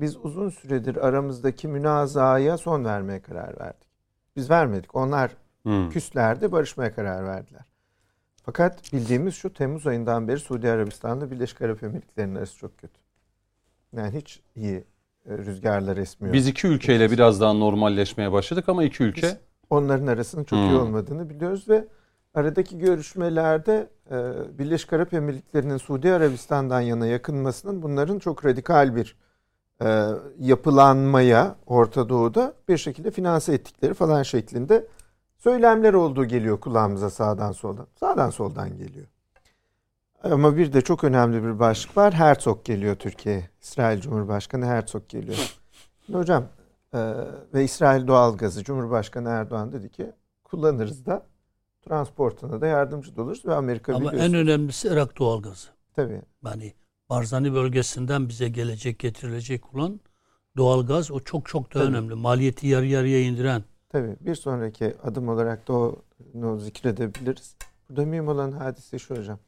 biz 0.00 0.16
uzun 0.16 0.48
süredir 0.50 0.96
aramızdaki 1.08 1.68
münazaya 1.68 2.58
son 2.58 2.84
vermeye 2.84 3.22
karar 3.22 3.60
verdik. 3.60 3.88
Biz 4.36 4.50
vermedik. 4.50 4.94
Onlar 4.96 5.30
Hmm. 5.62 5.90
küslerdi 5.90 6.52
barışmaya 6.52 6.94
karar 6.94 7.24
verdiler. 7.26 7.64
Fakat 8.42 8.92
bildiğimiz 8.92 9.34
şu 9.34 9.52
Temmuz 9.52 9.86
ayından 9.86 10.28
beri 10.28 10.38
Suudi 10.40 10.70
Arabistan'da 10.70 11.30
Birleşik 11.30 11.62
Arap 11.62 11.82
Emirlikleri'nin 11.82 12.34
arası 12.34 12.56
çok 12.58 12.78
kötü. 12.78 13.00
Yani 13.96 14.16
hiç 14.18 14.40
iyi 14.56 14.84
e, 15.30 15.38
rüzgarlar 15.38 15.96
esmiyor. 15.96 16.34
Biz 16.34 16.46
iki 16.48 16.66
ülkeyle 16.66 17.10
biraz 17.10 17.40
daha 17.40 17.52
normalleşmeye 17.52 18.32
başladık 18.32 18.68
ama 18.68 18.84
iki 18.84 19.02
ülke 19.04 19.22
Biz 19.22 19.36
onların 19.70 20.06
arasının 20.06 20.44
çok 20.44 20.58
iyi 20.58 20.70
Hmm. 20.70 20.80
olmadığını 20.80 21.30
biliyoruz 21.30 21.68
ve 21.68 21.84
aradaki 22.36 22.78
görüşmelerde 22.78 23.90
e, 24.10 24.18
Birleşik 24.58 24.92
Arap 24.92 25.14
Emirlikleri'nin 25.14 25.76
Suudi 25.76 26.12
Arabistan'dan 26.12 26.80
yana 26.80 27.06
yakınmasının 27.06 27.82
bunların 27.82 28.18
çok 28.18 28.44
radikal 28.44 28.96
bir 28.96 29.16
e, 29.82 30.06
yapılanmaya 30.38 31.56
Orta 31.66 32.08
Doğu'da 32.08 32.54
bir 32.68 32.76
şekilde 32.76 33.10
finanse 33.10 33.54
ettikleri 33.54 33.94
falan 33.94 34.22
şeklinde 34.22 34.86
söylemler 35.38 35.94
olduğu 35.94 36.24
geliyor 36.24 36.60
kulağımıza 36.60 37.10
sağdan 37.10 37.52
soldan. 37.52 37.86
Sağdan 38.00 38.30
soldan 38.30 38.76
geliyor. 38.76 39.06
Ama 40.22 40.56
bir 40.56 40.72
de 40.72 40.80
çok 40.80 41.04
önemli 41.04 41.42
bir 41.42 41.58
başlık 41.58 41.96
var. 41.96 42.14
Herzog 42.14 42.64
geliyor 42.64 42.96
Türkiye'ye. 42.96 43.50
İsrail 43.62 44.00
Cumhurbaşkanı 44.00 44.66
Herzog 44.66 45.08
geliyor. 45.08 45.56
Şimdi 46.06 46.18
hocam 46.18 46.44
ee, 46.94 47.14
ve 47.54 47.64
İsrail 47.64 48.06
doğalgazı 48.06 48.64
Cumhurbaşkanı 48.64 49.28
Erdoğan 49.28 49.72
dedi 49.72 49.88
ki 49.88 50.12
kullanırız 50.44 51.06
da 51.06 51.26
transportuna 51.88 52.60
da 52.60 52.66
yardımcı 52.66 53.16
da 53.16 53.22
oluruz 53.22 53.46
ve 53.46 53.54
Amerika 53.54 53.94
Ama 53.94 54.00
biliyorsun. 54.12 54.34
en 54.34 54.34
önemlisi 54.34 54.88
Irak 54.88 55.18
doğalgazı. 55.18 55.68
Tabii. 55.96 56.22
Yani 56.44 56.72
Barzani 57.10 57.54
bölgesinden 57.54 58.28
bize 58.28 58.48
gelecek 58.48 58.98
getirilecek 58.98 59.74
olan 59.74 60.00
doğalgaz 60.56 61.10
o 61.10 61.20
çok 61.20 61.46
çok 61.46 61.74
da 61.74 61.78
Tabii. 61.78 61.88
önemli. 61.88 62.14
Maliyeti 62.14 62.66
yarı 62.66 62.86
yarıya 62.86 63.20
indiren. 63.22 63.64
Tabii. 63.88 64.16
Bir 64.20 64.34
sonraki 64.34 64.94
adım 65.02 65.28
olarak 65.28 65.68
da 65.68 65.92
onu 66.34 66.58
zikredebiliriz. 66.58 67.56
Burada 67.88 68.04
mühim 68.06 68.28
olan 68.28 68.52
hadise 68.52 68.98
şu 68.98 69.16
hocam. 69.16 69.38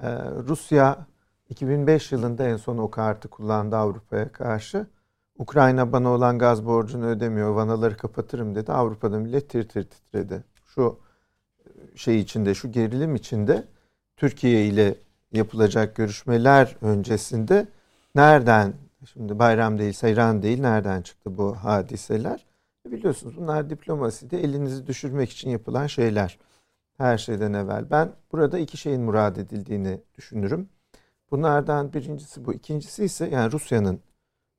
Ee, 0.00 0.08
Rusya 0.48 1.06
2005 1.48 2.12
yılında 2.12 2.48
en 2.48 2.56
son 2.56 2.78
o 2.78 2.90
kartı 2.90 3.28
kullandı 3.28 3.76
Avrupa'ya 3.76 4.32
karşı. 4.32 4.86
Ukrayna 5.38 5.92
bana 5.92 6.08
olan 6.10 6.38
gaz 6.38 6.66
borcunu 6.66 7.06
ödemiyor, 7.06 7.50
vanaları 7.50 7.96
kapatırım 7.96 8.54
dedi. 8.54 8.72
Avrupa'da 8.72 9.18
millet 9.18 9.50
tir 9.50 9.68
tir 9.68 9.82
titredi. 9.84 10.44
Şu 10.66 10.98
şey 11.98 12.20
içinde, 12.20 12.54
şu 12.54 12.72
gerilim 12.72 13.14
içinde 13.14 13.64
Türkiye 14.16 14.66
ile 14.66 14.94
yapılacak 15.32 15.96
görüşmeler 15.96 16.76
öncesinde 16.80 17.66
nereden, 18.14 18.74
şimdi 19.12 19.38
bayram 19.38 19.78
değil, 19.78 19.92
seyran 19.92 20.42
değil, 20.42 20.60
nereden 20.60 21.02
çıktı 21.02 21.38
bu 21.38 21.54
hadiseler? 21.54 22.46
Biliyorsunuz 22.86 23.36
bunlar 23.36 23.70
diplomaside 23.70 24.40
elinizi 24.40 24.86
düşürmek 24.86 25.30
için 25.30 25.50
yapılan 25.50 25.86
şeyler. 25.86 26.38
Her 26.98 27.18
şeyden 27.18 27.52
evvel. 27.52 27.90
Ben 27.90 28.12
burada 28.32 28.58
iki 28.58 28.76
şeyin 28.76 29.02
murad 29.02 29.36
edildiğini 29.36 30.00
düşünürüm. 30.14 30.68
Bunlardan 31.30 31.92
birincisi 31.92 32.44
bu. 32.44 32.54
İkincisi 32.54 33.04
ise 33.04 33.28
yani 33.28 33.52
Rusya'nın 33.52 34.00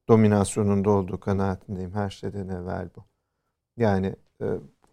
dominasyonunda 0.10 0.90
olduğu 0.90 1.20
kanaatindeyim 1.20 1.94
her 1.94 2.10
şeyden 2.10 2.48
evvel 2.48 2.90
bu. 2.96 3.04
Yani 3.78 4.16
e, 4.42 4.46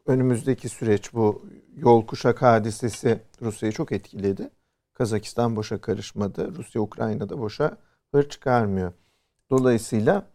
önümüzdeki 0.06 0.68
süreç 0.68 1.14
bu 1.14 1.46
yol 1.76 2.06
kuşak 2.06 2.42
hadisesi 2.42 3.20
Rusya'yı 3.42 3.72
çok 3.72 3.92
etkiledi. 3.92 4.50
Kazakistan 4.94 5.56
boşa 5.56 5.80
karışmadı. 5.80 6.54
Rusya 6.56 6.82
Ukrayna'da 6.82 7.38
boşa 7.38 7.76
hır 8.14 8.28
çıkarmıyor. 8.28 8.92
Dolayısıyla 9.50 10.26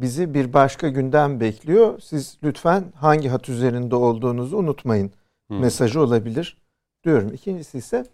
bizi 0.00 0.34
bir 0.34 0.52
başka 0.52 0.88
gündem 0.88 1.40
bekliyor. 1.40 2.00
Siz 2.00 2.38
lütfen 2.42 2.92
hangi 2.96 3.28
hat 3.28 3.48
üzerinde 3.48 3.96
olduğunuzu 3.96 4.56
unutmayın 4.56 5.12
Hmm. 5.46 5.60
mesajı 5.60 6.00
olabilir 6.00 6.56
diyorum. 7.04 7.34
İkincisi 7.34 7.78
ise 7.78 8.06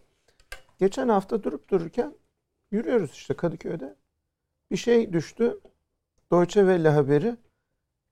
geçen 0.78 1.09
hafta 1.09 1.42
durup 1.42 1.68
dururken 1.71 2.14
yürüyoruz 2.71 3.11
işte 3.12 3.35
Kadıköy'de. 3.35 3.94
Bir 4.71 4.76
şey 4.76 5.12
düştü. 5.12 5.61
Deutsche 6.32 6.61
Welle 6.61 6.88
haberi. 6.88 7.37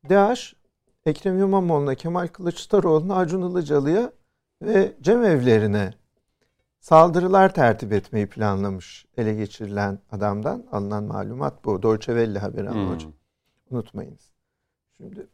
DAEŞ 0.09 0.55
Ekrem 1.07 1.39
İmamoğlu'na, 1.39 1.95
Kemal 1.95 2.27
Kılıçdaroğlu'na, 2.27 3.17
Acun 3.17 3.51
Ilıcalı'ya 3.51 4.13
ve 4.63 4.93
cemevlerine 5.01 5.95
saldırılar 6.81 7.55
tertip 7.55 7.93
etmeyi 7.93 8.27
planlamış 8.27 9.07
ele 9.17 9.35
geçirilen 9.35 9.99
adamdan 10.13 10.67
alınan 10.73 11.05
malumat 11.05 11.65
bu. 11.65 11.83
Deutsche 11.83 12.13
Welle 12.13 12.39
haberi 12.39 12.69
Hmm. 12.69 12.91
hocam. 12.95 13.13
Unutmayınız. 13.71 14.31
Şimdi 14.97 15.27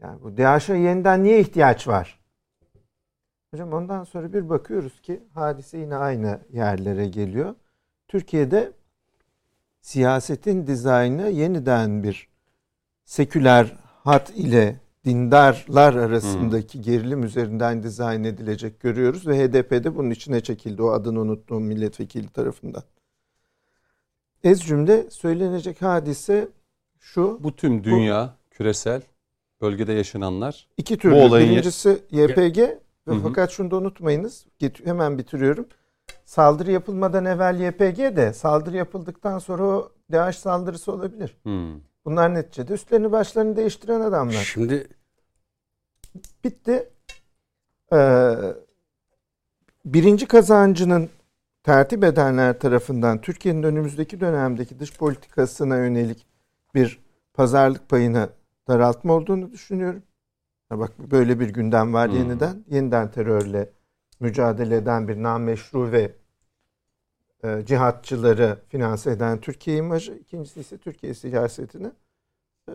yani 0.00 0.22
bu 0.22 0.36
DAEŞ'e 0.36 0.74
yeniden 0.76 1.24
niye 1.24 1.40
ihtiyaç 1.40 1.88
var? 1.88 2.20
Hocam 3.50 3.72
ondan 3.72 4.04
sonra 4.04 4.32
bir 4.32 4.48
bakıyoruz 4.48 5.00
ki 5.00 5.22
hadise 5.34 5.78
yine 5.78 5.96
aynı 5.96 6.40
yerlere 6.52 7.08
geliyor. 7.08 7.54
Türkiye'de 8.08 8.72
siyasetin 9.80 10.66
dizaynı 10.66 11.28
yeniden 11.28 12.02
bir 12.02 12.28
seküler 13.04 13.76
hat 14.04 14.30
ile 14.30 14.80
dindarlar 15.04 15.94
arasındaki 15.94 16.80
gerilim 16.80 17.22
üzerinden 17.24 17.82
dizayn 17.82 18.24
edilecek 18.24 18.80
görüyoruz 18.80 19.26
ve 19.26 19.38
HDP'de 19.38 19.96
bunun 19.96 20.10
içine 20.10 20.40
çekildi 20.40 20.82
o 20.82 20.90
adını 20.90 21.20
unuttuğum 21.20 21.60
milletvekili 21.60 22.28
tarafından. 22.28 22.82
Ez 24.44 24.60
cümle 24.60 25.10
söylenecek 25.10 25.82
hadise 25.82 26.48
şu. 27.00 27.38
bu 27.42 27.56
tüm 27.56 27.84
dünya 27.84 28.34
küresel 28.50 29.02
bölgede 29.60 29.92
yaşananlar 29.92 30.68
İki 30.76 30.98
türlü. 30.98 31.14
olayın- 31.14 31.50
Birincisi 31.50 31.98
YPG 32.10 32.58
ve 32.58 32.78
Hı 33.06 33.12
hı. 33.14 33.20
fakat 33.22 33.50
şunu 33.50 33.70
da 33.70 33.76
unutmayınız. 33.76 34.46
Hemen 34.84 35.18
bitiriyorum. 35.18 35.66
Saldırı 36.24 36.70
yapılmadan 36.72 37.24
evvel 37.24 37.60
YPG 37.60 38.16
de 38.16 38.32
saldırı 38.32 38.76
yapıldıktan 38.76 39.38
sonra 39.38 39.62
o 39.64 39.92
DAEŞ 40.12 40.36
saldırısı 40.36 40.92
olabilir. 40.92 41.36
Hmm. 41.42 41.80
Bunlar 42.04 42.34
neticede 42.34 42.72
üstlerini 42.72 43.12
başlarını 43.12 43.56
değiştiren 43.56 44.00
adamlar. 44.00 44.32
Şimdi 44.32 44.88
Bitti. 46.44 46.88
Ee, 47.92 48.34
birinci 49.84 50.26
kazancının 50.26 51.10
tertip 51.62 52.04
edenler 52.04 52.58
tarafından 52.58 53.20
Türkiye'nin 53.20 53.62
önümüzdeki 53.62 54.20
dönemdeki 54.20 54.78
dış 54.78 54.98
politikasına 54.98 55.76
yönelik 55.76 56.26
bir 56.74 56.98
pazarlık 57.34 57.88
payını 57.88 58.28
daraltma 58.68 59.12
olduğunu 59.12 59.52
düşünüyorum. 59.52 60.02
Ha 60.68 60.78
bak 60.78 60.98
böyle 60.98 61.40
bir 61.40 61.48
gündem 61.48 61.94
var 61.94 62.10
Hmm. 62.10 62.16
yeniden. 62.16 62.64
Yeniden 62.70 63.10
terörle 63.10 63.70
mücadele 64.20 64.76
eden 64.76 65.08
bir 65.08 65.22
nameşru 65.22 65.92
ve 65.92 66.12
e, 67.44 67.66
cihatçıları 67.66 68.58
finanse 68.68 69.10
eden 69.10 69.40
Türkiye 69.40 69.76
imajı. 69.76 70.12
İkincisi 70.12 70.60
ise 70.60 70.78
Türkiye 70.78 71.14
siyasetini 71.14 71.90
e, 72.68 72.72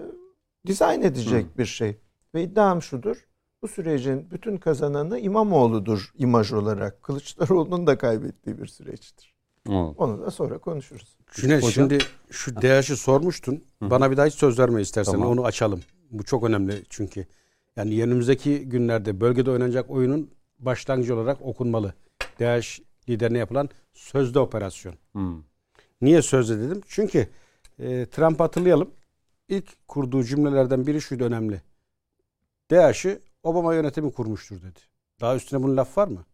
dizayn 0.68 1.02
edecek 1.02 1.58
bir 1.58 1.66
şey. 1.66 1.98
Ve 2.36 2.44
iddiam 2.44 2.82
şudur. 2.82 3.26
Bu 3.62 3.68
sürecin 3.68 4.32
bütün 4.32 4.58
kazananı 4.58 5.20
İmamoğlu'dur 5.20 6.12
imaj 6.18 6.54
olarak. 6.54 7.04
Kılıçdaroğlu'nun 7.04 7.88
da 7.88 7.98
kaybettiği 7.98 8.58
bir 8.58 8.68
süreçtir. 8.68 9.34
Hı. 9.68 9.74
Onu 9.74 10.22
da 10.22 10.32
sonra 10.32 10.58
konuşuruz. 10.58 11.18
Cüneyt 11.32 11.64
Hocam. 11.64 11.72
şimdi 11.72 11.98
şu 12.30 12.56
DH'ı 12.56 12.98
sormuştun. 12.98 13.64
Bana 13.82 14.12
bir 14.12 14.18
daha 14.18 14.26
hiç 14.26 14.34
söz 14.34 14.60
verme 14.60 14.82
istersen. 14.82 15.12
Tamam. 15.12 15.30
Onu 15.30 15.46
açalım. 15.46 15.82
Bu 16.12 16.24
çok 16.24 16.44
önemli 16.44 16.84
çünkü. 16.90 17.26
Yani 17.76 18.04
önümüzdeki 18.04 18.70
günlerde 18.70 19.22
bölgede 19.22 19.52
oynanacak 19.52 19.90
oyunun 19.90 20.32
başlangıcı 20.60 21.16
olarak 21.16 21.42
okunmalı. 21.42 21.94
DH 22.40 22.80
liderine 23.10 23.38
yapılan 23.38 23.70
sözde 24.00 24.39
operasyon. 24.39 24.96
Hı. 25.15 25.36
Niye 26.01 26.22
sözde 26.22 26.60
dedim? 26.60 26.82
Çünkü 26.88 27.27
e, 27.79 28.06
Trump 28.06 28.39
hatırlayalım. 28.39 28.91
İlk 29.48 29.88
kurduğu 29.88 30.24
cümlelerden 30.24 30.88
biri 30.88 31.01
şuydu 31.01 31.24
önemli. 31.24 31.62
DAEŞ'i 32.72 33.20
Obama 33.44 33.75
yönetimi 33.75 34.12
kurmuştur 34.12 34.62
dedi. 34.62 34.79
Daha 35.22 35.36
üstüne 35.36 35.63
bunun 35.63 35.77
laf 35.77 35.98
var 35.98 36.08
mı? 36.08 36.25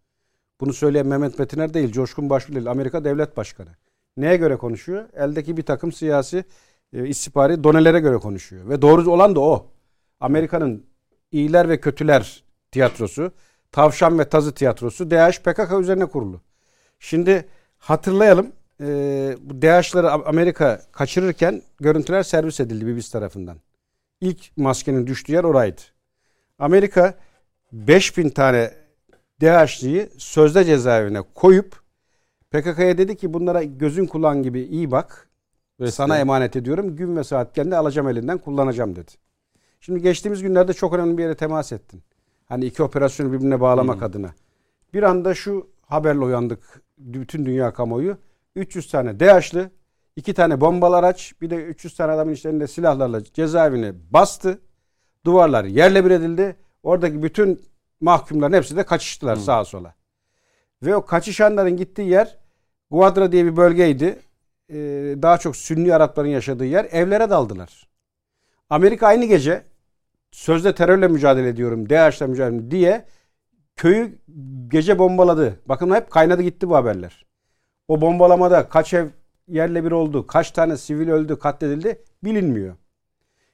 Bunu 0.61 0.73
söyleyen 0.73 1.07
Mehmet 1.07 1.39
Metiner 1.39 1.73
değil, 1.73 1.91
Coşkun 1.91 2.29
Başbuğ 2.29 2.55
değil, 2.55 2.71
Amerika 2.71 3.03
Devlet 3.03 3.37
Başkanı. 3.37 3.69
Neye 4.17 4.37
göre 4.37 4.57
konuşuyor? 4.57 5.09
Eldeki 5.13 5.57
bir 5.57 5.63
takım 5.63 5.91
siyasi 5.91 6.45
e, 6.93 7.07
istihbari 7.07 7.63
donelere 7.63 7.99
göre 7.99 8.17
konuşuyor. 8.17 8.69
Ve 8.69 8.81
doğru 8.81 9.11
olan 9.11 9.35
da 9.35 9.39
o. 9.39 9.71
Amerika'nın 10.19 10.85
iyiler 11.31 11.69
ve 11.69 11.79
kötüler 11.79 12.43
tiyatrosu, 12.71 13.31
tavşan 13.71 14.19
ve 14.19 14.29
tazı 14.29 14.53
tiyatrosu 14.53 15.11
DAEŞ 15.11 15.41
PKK 15.41 15.79
üzerine 15.79 16.05
kurulu. 16.05 16.41
Şimdi 16.99 17.47
hatırlayalım 17.85 18.51
e, 18.81 18.85
bu 19.41 19.61
DAEŞ'ları 19.61 20.11
Amerika 20.11 20.81
kaçırırken 20.91 21.61
görüntüler 21.79 22.23
servis 22.23 22.59
edildi 22.59 22.87
BBC 22.87 23.11
tarafından. 23.11 23.57
İlk 24.21 24.57
maskenin 24.57 25.07
düştüğü 25.07 25.33
yer 25.33 25.43
oraydı. 25.43 25.81
Amerika 26.59 27.13
5000 27.71 28.29
tane 28.29 28.71
DAEŞ'liyi 29.41 30.09
sözde 30.17 30.65
cezaevine 30.65 31.21
koyup 31.21 31.79
PKK'ya 32.51 32.97
dedi 32.97 33.17
ki 33.17 33.33
bunlara 33.33 33.63
gözün 33.63 34.05
kulağın 34.05 34.43
gibi 34.43 34.61
iyi 34.61 34.91
bak. 34.91 35.29
Ve 35.79 35.91
sana 35.91 36.17
emanet 36.17 36.55
ediyorum. 36.55 36.95
Gün 36.95 37.15
ve 37.15 37.23
saat 37.23 37.53
kendi 37.53 37.75
alacağım 37.75 38.09
elinden 38.09 38.37
kullanacağım 38.37 38.95
dedi. 38.95 39.11
Şimdi 39.79 40.01
geçtiğimiz 40.01 40.41
günlerde 40.41 40.73
çok 40.73 40.93
önemli 40.93 41.17
bir 41.17 41.23
yere 41.23 41.35
temas 41.35 41.71
ettin. 41.71 42.03
Hani 42.45 42.65
iki 42.65 42.83
operasyonu 42.83 43.33
birbirine 43.33 43.61
bağlamak 43.61 44.03
adına. 44.03 44.33
Bir 44.93 45.03
anda 45.03 45.33
şu 45.33 45.67
haberle 45.81 46.19
uyandık 46.19 46.84
bütün 46.97 47.45
dünya 47.45 47.73
kamuoyu. 47.73 48.17
300 48.55 48.91
tane 48.91 49.19
DAEŞ'li, 49.19 49.69
iki 50.15 50.33
tane 50.33 50.61
bombalı 50.61 50.97
araç, 50.97 51.33
bir 51.41 51.49
de 51.49 51.55
300 51.55 51.95
tane 51.95 52.11
adamın 52.11 52.33
işlerinde 52.33 52.67
silahlarla 52.67 53.23
cezaevine 53.23 53.93
bastı. 54.11 54.59
Duvarlar 55.25 55.63
yerle 55.63 56.05
bir 56.05 56.11
edildi. 56.11 56.55
Oradaki 56.83 57.23
bütün 57.23 57.61
mahkumların 58.01 58.53
hepsi 58.53 58.77
de 58.77 58.83
kaçıştılar 58.83 59.35
sağa 59.35 59.65
sola. 59.65 59.95
Ve 60.83 60.95
o 60.95 61.05
kaçışanların 61.05 61.77
gittiği 61.77 62.09
yer 62.09 62.37
Guadra 62.91 63.31
diye 63.31 63.45
bir 63.45 63.57
bölgeydi. 63.57 64.19
Ee, 64.69 64.75
daha 65.21 65.37
çok 65.37 65.55
Sünni 65.55 65.95
Arapların 65.95 66.27
yaşadığı 66.27 66.65
yer. 66.65 66.85
Evlere 66.91 67.29
daldılar. 67.29 67.87
Amerika 68.69 69.07
aynı 69.07 69.25
gece 69.25 69.63
sözde 70.31 70.75
terörle 70.75 71.07
mücadele 71.07 71.47
ediyorum, 71.47 71.89
DAEŞ'le 71.89 72.21
mücadele 72.21 72.71
diye 72.71 73.05
köyü 73.75 74.19
gece 74.67 74.99
bombaladı. 74.99 75.59
Bakın 75.65 75.91
hep 75.95 76.11
kaynadı 76.11 76.41
gitti 76.41 76.69
bu 76.69 76.75
haberler. 76.75 77.25
O 77.87 78.01
bombalamada 78.01 78.69
kaç 78.69 78.93
ev 78.93 79.07
yerle 79.47 79.85
bir 79.85 79.91
oldu, 79.91 80.27
kaç 80.27 80.51
tane 80.51 80.77
sivil 80.77 81.09
öldü, 81.09 81.39
katledildi 81.39 82.01
bilinmiyor. 82.23 82.75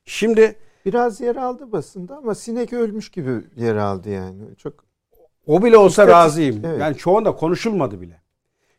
Şimdi 0.05 0.55
Biraz 0.85 1.21
yer 1.21 1.35
aldı 1.35 1.71
basında 1.71 2.17
ama 2.17 2.35
sinek 2.35 2.73
ölmüş 2.73 3.09
gibi 3.11 3.31
yer 3.55 3.75
aldı 3.75 4.09
yani. 4.09 4.55
Çok 4.57 4.73
O 5.47 5.63
bile 5.63 5.77
olsa 5.77 6.03
İstatistik, 6.03 6.15
razıyım. 6.15 6.65
evet. 6.65 6.81
Yani 6.81 6.97
çoğunda 6.97 7.35
konuşulmadı 7.35 8.01
bile. 8.01 8.21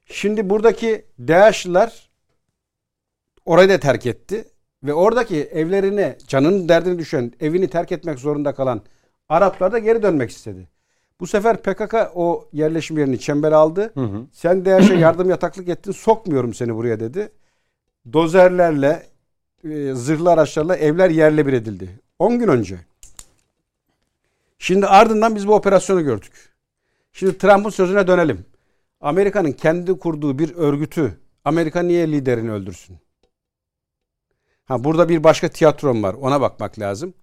Şimdi 0.07 0.51
buradaki 0.51 1.05
DAEŞ'liler 1.19 2.11
orayı 3.45 3.69
da 3.69 3.81
terk 3.81 4.07
etti. 4.07 4.45
Ve 4.85 4.95
oradaki 4.95 5.37
evlerini, 5.43 6.17
canının 6.27 6.69
derdini 6.69 6.99
düşen, 6.99 7.33
evini 7.41 7.69
terk 7.69 7.93
etmek 7.93 8.19
zorunda 8.19 8.55
kalan 8.55 8.83
Araplar 9.29 9.73
da 9.73 9.79
geri 9.79 10.03
dönmek 10.03 10.31
istedi. 10.31 10.69
Bu 11.23 11.27
sefer 11.27 11.63
PKK 11.63 11.95
o 12.15 12.49
yerleşim 12.53 12.99
yerini 12.99 13.21
çember 13.21 13.53
aldı. 13.53 13.93
Hı 13.95 14.01
hı. 14.01 14.27
Sen 14.33 14.65
DAEŞ'e 14.65 14.95
yardım 14.99 15.31
yataklık 15.31 15.69
ettin, 15.69 15.93
sokmuyorum 15.93 16.55
seni 16.55 16.75
buraya 16.75 17.01
dedi. 17.01 17.33
Dozerlerle, 18.13 19.07
e, 19.65 19.93
zırhlı 19.95 20.31
araçlarla 20.31 20.77
evler 20.77 21.11
yerle 21.11 21.47
bir 21.47 21.53
edildi. 21.53 22.01
10 22.19 22.39
gün 22.39 22.49
önce. 22.49 22.79
Şimdi 24.59 24.87
ardından 24.87 25.37
biz 25.37 25.49
bu 25.49 25.55
operasyonu 25.55 26.05
gördük. 26.05 26.33
Şimdi 27.13 27.39
Trump'ın 27.39 27.71
sözüne 27.71 28.07
dönelim. 28.07 28.45
Amerika'nın 29.01 29.53
kendi 29.53 29.99
kurduğu 29.99 30.39
bir 30.39 30.55
örgütü 30.55 31.19
Amerika 31.45 31.83
niye 31.83 32.13
liderini 32.13 32.53
öldürsün? 32.53 32.97
Ha 34.65 34.85
burada 34.85 35.09
bir 35.09 35.25
başka 35.25 35.49
tiyatrom 35.49 36.03
var. 36.03 36.15
Ona 36.15 36.41
bakmak 36.41 36.79
lazım. 36.79 37.15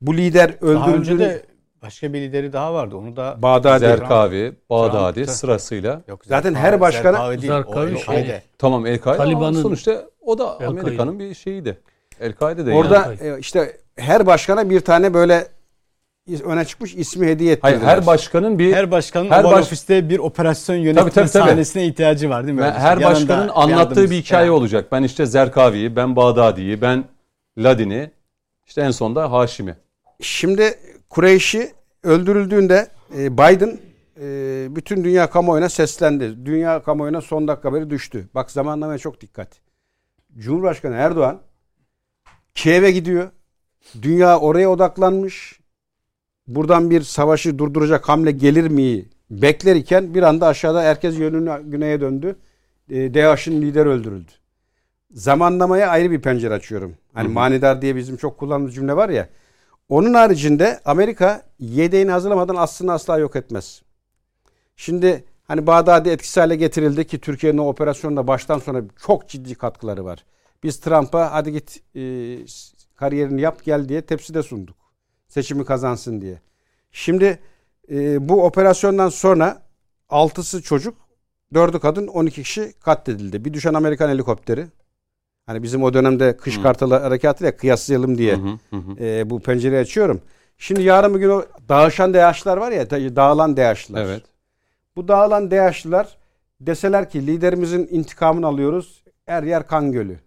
Bu 0.00 0.16
lider 0.16 0.60
Daha 0.60 0.70
önce 0.70 0.90
öldürüldüğünü 0.90 1.18
de 1.18 1.49
başka 1.82 2.12
bir 2.12 2.20
lideri 2.20 2.52
daha 2.52 2.74
vardı. 2.74 2.96
Onu 2.96 3.16
da 3.16 3.36
Bağdadi. 3.42 3.78
Zerkavi, 3.80 4.52
Bağdadi 4.70 5.26
sırasıyla. 5.26 6.02
Yok, 6.08 6.20
Zaten 6.26 6.54
her 6.54 6.80
başkana- 6.80 7.12
Zerkavi 7.16 7.42
değil, 7.42 7.52
Zerkavi 7.52 7.94
o 7.94 7.98
şey-. 7.98 8.40
Tamam 8.58 8.86
El-Kaide 8.86 9.22
ama 9.22 9.24
Taliban'ın- 9.32 9.62
sonuçta 9.62 10.04
o 10.20 10.38
da. 10.38 10.66
Amerika'nın 10.66 11.18
bir 11.18 11.34
şeyiydi. 11.34 11.78
El-Kaide 12.20 12.66
de 12.66 12.72
Orada 12.74 12.96
yani. 13.20 13.34
e, 13.36 13.38
işte 13.38 13.76
her 13.96 14.26
başkana 14.26 14.70
bir 14.70 14.80
tane 14.80 15.14
böyle 15.14 15.46
öne 16.44 16.64
çıkmış 16.64 16.94
ismi 16.94 17.26
hediye 17.26 17.52
ettiler. 17.52 17.72
Hayır 17.72 17.82
her 17.86 18.06
başkanın 18.06 18.58
bir 18.58 18.74
Her 18.74 18.90
başkanın 18.90 19.30
Her 19.30 19.44
baş- 19.44 19.66
Ofis'te 19.66 20.08
bir 20.08 20.18
operasyon 20.18 20.76
yönetme 20.76 21.00
Tabii, 21.02 21.10
tabii, 21.14 21.30
tabii. 21.30 21.48
sahnesine 21.48 21.86
ihtiyacı 21.86 22.30
var 22.30 22.46
değil 22.46 22.54
mi? 22.58 22.62
Öyle 22.64 22.72
her. 22.72 22.96
Yanında 22.98 23.10
başkanın 23.20 23.48
anlattığı 23.54 24.10
bir 24.10 24.16
hikaye 24.16 24.46
Yani. 24.46 24.54
olacak. 24.56 24.92
Ben 24.92 25.02
işte 25.02 25.26
Zerkavi'yi, 25.26 25.96
ben 25.96 26.16
Bağdadi'yi, 26.16 26.80
ben 26.82 27.04
Ladin'i, 27.58 28.10
işte 28.66 28.80
en 28.80 28.90
sonda 28.90 29.32
Haşim'i. 29.32 29.74
Şimdi 30.22 30.74
Kureyş'i 31.10 31.72
öldürüldüğünde 32.02 32.88
e, 33.18 33.32
Biden 33.32 33.78
e, 34.20 34.66
bütün 34.76 35.04
dünya 35.04 35.30
kamuoyuna 35.30 35.68
seslendi. 35.68 36.46
Dünya 36.46 36.82
kamuoyuna 36.82 37.20
son 37.20 37.48
dakika 37.48 37.68
haberi 37.68 37.90
düştü. 37.90 38.28
Bak 38.34 38.50
zamanlamaya 38.50 38.98
çok 38.98 39.20
dikkat. 39.20 39.48
Cumhurbaşkanı 40.38 40.94
Erdoğan 40.94 41.40
Kiev'e 42.54 42.90
gidiyor. 42.90 43.30
Dünya 44.02 44.38
oraya 44.38 44.70
odaklanmış. 44.70 45.60
Buradan 46.46 46.90
bir 46.90 47.02
savaşı 47.02 47.58
durduracak 47.58 48.08
hamle 48.08 48.30
gelir 48.30 48.68
mi 48.68 49.04
bekler 49.30 49.76
iken 49.76 50.14
bir 50.14 50.22
anda 50.22 50.46
aşağıda 50.46 50.82
herkes 50.82 51.18
yönünü 51.18 51.70
güneye 51.70 52.00
döndü. 52.00 52.36
E, 52.90 53.14
DAEŞ'in 53.14 53.62
lideri 53.62 53.88
öldürüldü. 53.88 54.30
Zamanlamaya 55.10 55.88
ayrı 55.88 56.10
bir 56.10 56.22
pencere 56.22 56.54
açıyorum. 56.54 56.94
Hani 57.14 57.28
manidar 57.28 57.82
diye 57.82 57.96
bizim 57.96 58.16
çok 58.16 58.38
kullandığımız 58.38 58.74
cümle 58.74 58.96
var 58.96 59.08
ya. 59.08 59.28
Onun 59.90 60.14
haricinde 60.14 60.80
Amerika 60.84 61.42
yedeğini 61.58 62.10
hazırlamadan 62.10 62.56
aslında 62.56 62.92
asla 62.92 63.18
yok 63.18 63.36
etmez. 63.36 63.82
Şimdi 64.76 65.24
hani 65.44 65.66
Bağdadi 65.66 66.08
etkisiz 66.08 66.36
hale 66.36 66.56
getirildi 66.56 67.06
ki 67.06 67.20
Türkiye'nin 67.20 67.58
o 67.58 67.68
operasyonda 67.68 68.26
baştan 68.26 68.58
sona 68.58 68.82
çok 69.06 69.28
ciddi 69.28 69.54
katkıları 69.54 70.04
var. 70.04 70.24
Biz 70.62 70.80
Trump'a 70.80 71.32
hadi 71.32 71.52
git 71.52 71.80
e, 71.96 72.02
kariyerini 72.96 73.40
yap 73.40 73.64
gel 73.64 73.88
diye 73.88 74.02
tepside 74.02 74.42
sunduk. 74.42 74.76
Seçimi 75.28 75.64
kazansın 75.64 76.20
diye. 76.20 76.40
Şimdi 76.92 77.38
e, 77.90 78.28
bu 78.28 78.44
operasyondan 78.44 79.08
sonra 79.08 79.62
6'sı 80.10 80.62
çocuk, 80.62 80.94
4'ü 81.54 81.80
kadın, 81.80 82.06
12 82.06 82.42
kişi 82.42 82.72
katledildi. 82.80 83.44
Bir 83.44 83.54
düşen 83.54 83.74
Amerikan 83.74 84.08
helikopteri. 84.08 84.66
Hani 85.50 85.62
bizim 85.62 85.82
o 85.82 85.94
dönemde 85.94 86.36
kış 86.36 86.62
kartalı 86.62 86.94
harekatıyla 86.94 87.56
kıyaslayalım 87.56 88.18
diye 88.18 88.36
Hı 88.36 88.40
hı, 88.40 88.58
hı 88.70 88.76
hı. 88.76 89.04
e, 89.04 89.30
bu 89.30 89.40
pencereyi 89.40 89.80
açıyorum. 89.80 90.20
Şimdi 90.58 90.82
yarın 90.82 91.14
bugün 91.14 91.28
o 91.28 91.44
dağışan 91.68 92.14
DH'lar 92.14 92.56
var 92.56 92.72
ya 92.72 92.90
da- 92.90 93.16
dağılan 93.16 93.56
DH'lar. 93.56 94.04
Evet. 94.04 94.22
Bu 94.96 95.08
dağılan 95.08 95.50
DH'lar 95.50 96.18
deseler 96.60 97.10
ki 97.10 97.26
liderimizin 97.26 97.88
intikamını 97.90 98.46
alıyoruz. 98.46 99.04
Her 99.26 99.42
yer 99.42 99.66
kan 99.66 99.92
gölü. 99.92 100.18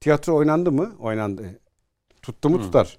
Tiyatro 0.00 0.34
oynandı 0.34 0.72
mı? 0.72 0.92
Oynandı. 0.98 1.42
Tuttu 2.22 2.50
mu 2.50 2.60
tutar. 2.60 2.98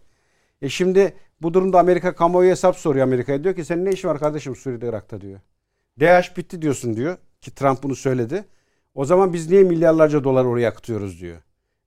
E 0.62 0.70
şimdi 0.70 1.14
bu 1.42 1.54
durumda 1.54 1.80
Amerika 1.80 2.16
kamuoyu 2.16 2.50
hesap 2.52 2.78
soruyor 2.78 3.04
Amerika'ya. 3.04 3.44
Diyor 3.44 3.56
ki 3.56 3.66
senin 3.66 3.86
ne 3.86 3.92
işin 3.92 4.08
var 4.08 4.20
kardeşim 4.20 4.56
Suriye'de 4.56 4.88
Irak'ta 4.88 5.22
diyor. 5.22 5.40
DH 6.00 6.38
bitti 6.38 6.62
diyorsun 6.62 6.96
diyor. 6.96 7.18
Ki 7.42 7.56
Trump 7.56 7.84
bunu 7.84 7.96
söyledi. 7.96 8.46
O 8.96 9.06
zaman 9.06 9.34
biz 9.34 9.50
niye 9.50 9.64
milyarlarca 9.64 10.24
dolar 10.24 10.46
oraya 10.46 10.70
akıtıyoruz 10.70 11.22
diyor. 11.22 11.38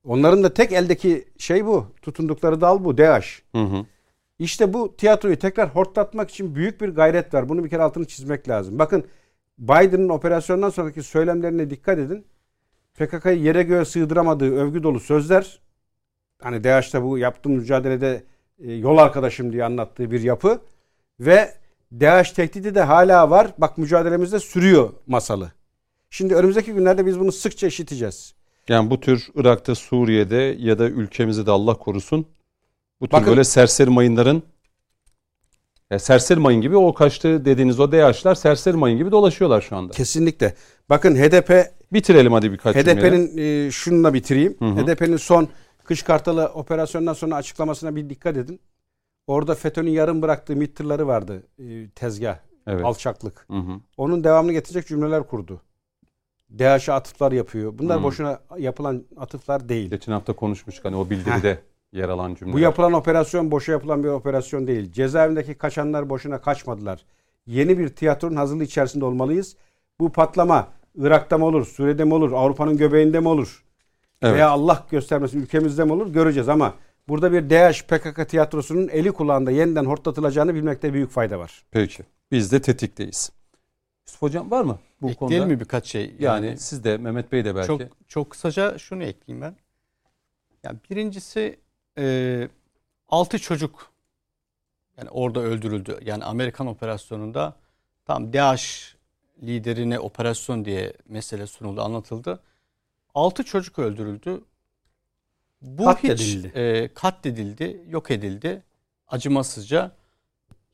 Onların 0.03 0.43
da 0.43 0.53
tek 0.53 0.71
eldeki 0.71 1.25
şey 1.37 1.65
bu. 1.65 1.85
Tutundukları 2.01 2.61
dal 2.61 2.83
bu 2.83 2.97
DH. 2.97 3.41
Hı 3.55 3.61
hı. 3.61 3.85
İşte 4.39 4.73
bu 4.73 4.95
tiyatroyu 4.97 5.39
tekrar 5.39 5.69
hortlatmak 5.69 6.29
için 6.29 6.55
büyük 6.55 6.81
bir 6.81 6.89
gayret 6.89 7.33
var. 7.33 7.49
Bunu 7.49 7.63
bir 7.63 7.69
kere 7.69 7.81
altını 7.81 8.05
çizmek 8.05 8.49
lazım. 8.49 8.79
Bakın 8.79 9.05
Biden'ın 9.57 10.09
operasyondan 10.09 10.69
sonraki 10.69 11.03
söylemlerine 11.03 11.69
dikkat 11.69 11.99
edin. 11.99 12.25
PKK'yı 12.93 13.39
yere 13.39 13.63
göğe 13.63 13.85
sığdıramadığı 13.85 14.55
övgü 14.55 14.83
dolu 14.83 14.99
sözler 14.99 15.59
hani 16.41 16.63
DAEŞ'te 16.63 17.03
bu 17.03 17.17
yaptığım 17.17 17.51
mücadelede 17.51 18.23
e, 18.59 18.73
yol 18.73 18.97
arkadaşım 18.97 19.53
diye 19.53 19.63
anlattığı 19.63 20.11
bir 20.11 20.21
yapı 20.21 20.61
Ve 21.19 21.53
DAEŞ 21.91 22.31
tehdidi 22.31 22.75
de 22.75 22.81
hala 22.81 23.29
var. 23.29 23.53
Bak 23.57 23.77
mücadelemizde 23.77 24.39
sürüyor 24.39 24.89
masalı. 25.07 25.51
Şimdi 26.09 26.35
önümüzdeki 26.35 26.73
günlerde 26.73 27.05
biz 27.05 27.19
bunu 27.19 27.31
sıkça 27.31 27.67
işiteceğiz. 27.67 28.35
Yani 28.69 28.89
bu 28.89 28.99
tür 28.99 29.27
Irak'ta, 29.35 29.75
Suriye'de 29.75 30.55
ya 30.59 30.79
da 30.79 30.89
ülkemizde 30.89 31.45
de 31.45 31.51
Allah 31.51 31.73
korusun 31.73 32.25
bu 33.01 33.07
tür 33.07 33.11
Bakın- 33.11 33.27
böyle 33.27 33.43
serseri 33.43 33.89
mayınların 33.89 34.43
ya 35.91 35.99
serseri 35.99 36.39
mayın 36.39 36.61
gibi 36.61 36.77
o 36.77 36.93
kaçtı 36.93 37.45
dediğiniz 37.45 37.79
o 37.79 37.91
DH'lar 37.91 38.35
serseri 38.35 38.77
mayın 38.77 38.97
gibi 38.97 39.11
dolaşıyorlar 39.11 39.61
şu 39.61 39.75
anda. 39.75 39.93
Kesinlikle. 39.93 40.55
Bakın 40.89 41.15
HDP 41.15 41.71
Bitirelim 41.93 42.33
hadi 42.33 42.51
birkaç. 42.51 42.75
HDP'nin 42.75 43.37
e, 43.37 43.71
şununla 43.71 44.13
bitireyim. 44.13 44.55
Hı 44.59 44.65
hı. 44.65 44.75
HDP'nin 44.85 45.17
son 45.17 45.47
Kış 45.83 46.03
Kartalı 46.03 46.45
operasyonundan 46.45 47.13
sonra 47.13 47.35
açıklamasına 47.35 47.95
bir 47.95 48.09
dikkat 48.09 48.37
edin. 48.37 48.59
Orada 49.27 49.55
FETÖ'nün 49.55 49.91
yarım 49.91 50.21
bıraktığı 50.21 50.55
MİT 50.55 50.75
tırları 50.75 51.07
vardı. 51.07 51.43
e, 51.59 51.89
tezgah, 51.89 52.37
Evet. 52.67 52.85
alçaklık. 52.85 53.45
Hı 53.49 53.57
hı. 53.57 53.79
Onun 53.97 54.23
devamını 54.23 54.51
getirecek 54.51 54.87
cümleler 54.87 55.23
kurdu. 55.27 55.61
DH'a 56.59 56.93
atıflar 56.93 57.31
yapıyor. 57.31 57.77
Bunlar 57.77 57.99
Hı. 57.99 58.03
boşuna 58.03 58.39
yapılan 58.57 59.03
atıflar 59.17 59.69
değil. 59.69 59.89
Geçen 59.89 60.11
hafta 60.11 60.33
konuşmuştuk 60.33 60.85
hani 60.85 60.95
o 60.95 61.09
bildiride 61.09 61.59
yer 61.91 62.09
alan 62.09 62.35
cümleler. 62.35 62.53
Bu 62.53 62.59
yapılan 62.59 62.93
operasyon 62.93 63.51
boşa 63.51 63.71
yapılan 63.71 64.03
bir 64.03 64.09
operasyon 64.09 64.67
değil. 64.67 64.91
Cezaevindeki 64.91 65.55
kaçanlar 65.55 66.09
boşuna 66.09 66.41
kaçmadılar. 66.41 67.05
Yeni 67.45 67.77
bir 67.79 67.89
tiyatronun 67.89 68.35
hazırlığı 68.35 68.63
içerisinde 68.63 69.05
olmalıyız. 69.05 69.55
Bu 69.99 70.11
patlama 70.11 70.67
Irak'ta 70.97 71.37
mı 71.37 71.45
olur, 71.45 71.65
Suriye'de 71.65 72.03
mi 72.03 72.13
olur, 72.13 72.31
Avrupa'nın 72.31 72.77
göbeğinde 72.77 73.19
mi 73.19 73.27
olur? 73.27 73.63
Evet. 74.21 74.35
Veya 74.35 74.49
Allah 74.49 74.85
göstermesin 74.91 75.41
ülkemizde 75.41 75.83
mi 75.83 75.93
olur 75.93 76.13
göreceğiz 76.13 76.49
ama 76.49 76.73
burada 77.07 77.31
bir 77.31 77.49
DH 77.49 77.81
PKK 77.87 78.29
tiyatrosunun 78.29 78.87
eli 78.87 79.11
kulağında 79.11 79.51
yeniden 79.51 79.85
hortlatılacağını 79.85 80.55
bilmekte 80.55 80.93
büyük 80.93 81.11
fayda 81.11 81.39
var. 81.39 81.65
Peki. 81.71 82.03
Biz 82.31 82.51
de 82.51 82.61
tetikteyiz. 82.61 83.31
Yusuf 84.07 84.21
Hocam 84.21 84.51
var 84.51 84.63
mı 84.63 84.79
bu 85.03 85.09
Ekleyelim 85.09 85.37
konuda? 85.39 85.45
mi 85.55 85.59
birkaç 85.59 85.87
şey? 85.87 86.15
Yani, 86.19 86.57
siz 86.57 86.83
de 86.83 86.97
Mehmet 86.97 87.31
Bey 87.31 87.45
de 87.45 87.55
belki. 87.55 87.67
çok 87.67 87.81
çok 88.07 88.29
kısaca 88.29 88.77
şunu 88.77 89.03
ekleyeyim 89.03 89.41
ben. 89.41 89.55
Yani 90.63 90.77
birincisi 90.89 91.59
e, 91.97 92.47
6 93.09 93.39
çocuk 93.39 93.91
yani 94.97 95.09
orada 95.09 95.39
öldürüldü. 95.39 95.99
Yani 96.05 96.23
Amerikan 96.23 96.67
operasyonunda 96.67 97.55
tam 98.05 98.33
DAEŞ 98.33 98.95
liderine 99.43 99.99
operasyon 99.99 100.65
diye 100.65 100.93
mesele 101.07 101.47
sunuldu, 101.47 101.81
anlatıldı. 101.81 102.39
6 103.15 103.43
çocuk 103.43 103.79
öldürüldü. 103.79 104.43
Bu 105.61 105.85
Katledildi. 105.85 106.47
hiç 106.47 106.55
e, 106.55 106.89
katledildi, 106.93 107.81
yok 107.89 108.11
edildi 108.11 108.63
acımasızca. 109.07 109.91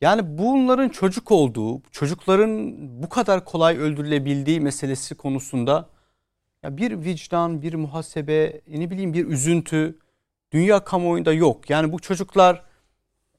Yani 0.00 0.38
bunların 0.38 0.88
çocuk 0.88 1.30
olduğu, 1.30 1.82
çocukların 1.90 2.76
bu 3.02 3.08
kadar 3.08 3.44
kolay 3.44 3.78
öldürülebildiği 3.78 4.60
meselesi 4.60 5.14
konusunda 5.14 5.88
ya 6.62 6.76
bir 6.76 7.04
vicdan, 7.04 7.62
bir 7.62 7.74
muhasebe, 7.74 8.60
ne 8.68 8.90
bileyim 8.90 9.14
bir 9.14 9.26
üzüntü 9.26 9.98
dünya 10.52 10.84
kamuoyunda 10.84 11.32
yok. 11.32 11.70
Yani 11.70 11.92
bu 11.92 11.98
çocuklar 11.98 12.62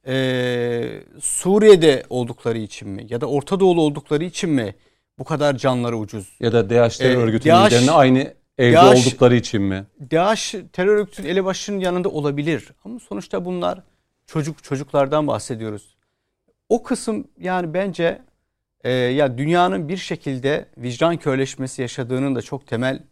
eee, 0.08 1.04
Suriye'de 1.22 2.04
oldukları 2.10 2.58
için 2.58 2.90
mi 2.90 3.06
ya 3.10 3.22
da 3.22 3.26
Orta 3.26 3.60
Doğulu 3.60 3.82
oldukları 3.82 4.24
için 4.24 4.50
mi 4.50 4.76
bu 5.20 5.24
kadar 5.24 5.58
canları 5.58 5.98
ucuz? 5.98 6.38
Ya 6.40 6.54
da 6.54 6.70
DH 6.70 6.98
terör 6.98 7.24
örgütünün 7.24 7.66
liderine 7.66 7.92
aynı 7.92 8.34
evde 8.58 8.76
DH 8.78 8.84
oldukları 8.96 9.36
için 9.36 9.62
mi? 9.62 9.86
DAEŞ 10.12 10.56
terör 10.74 10.98
örgütünün 10.98 11.28
elebaşının 11.28 11.80
yanında 11.80 12.10
olabilir. 12.10 12.68
Ama 12.86 13.00
sonuçta 13.00 13.46
bunlar 13.46 13.84
çocuk 14.26 14.64
çocuklardan 14.64 15.28
bahsediyoruz. 15.28 15.96
O 16.72 16.84
kısım 16.84 17.28
yani 17.40 17.74
bence 17.74 18.22
e, 18.84 18.92
ya 18.92 19.38
dünyanın 19.38 19.90
bir 19.90 19.98
şekilde 19.98 20.66
vicdan 20.78 21.18
körleşmesi 21.18 21.82
yaşadığının 21.82 22.36
da 22.36 22.42
çok 22.42 22.68
temel 22.68 23.04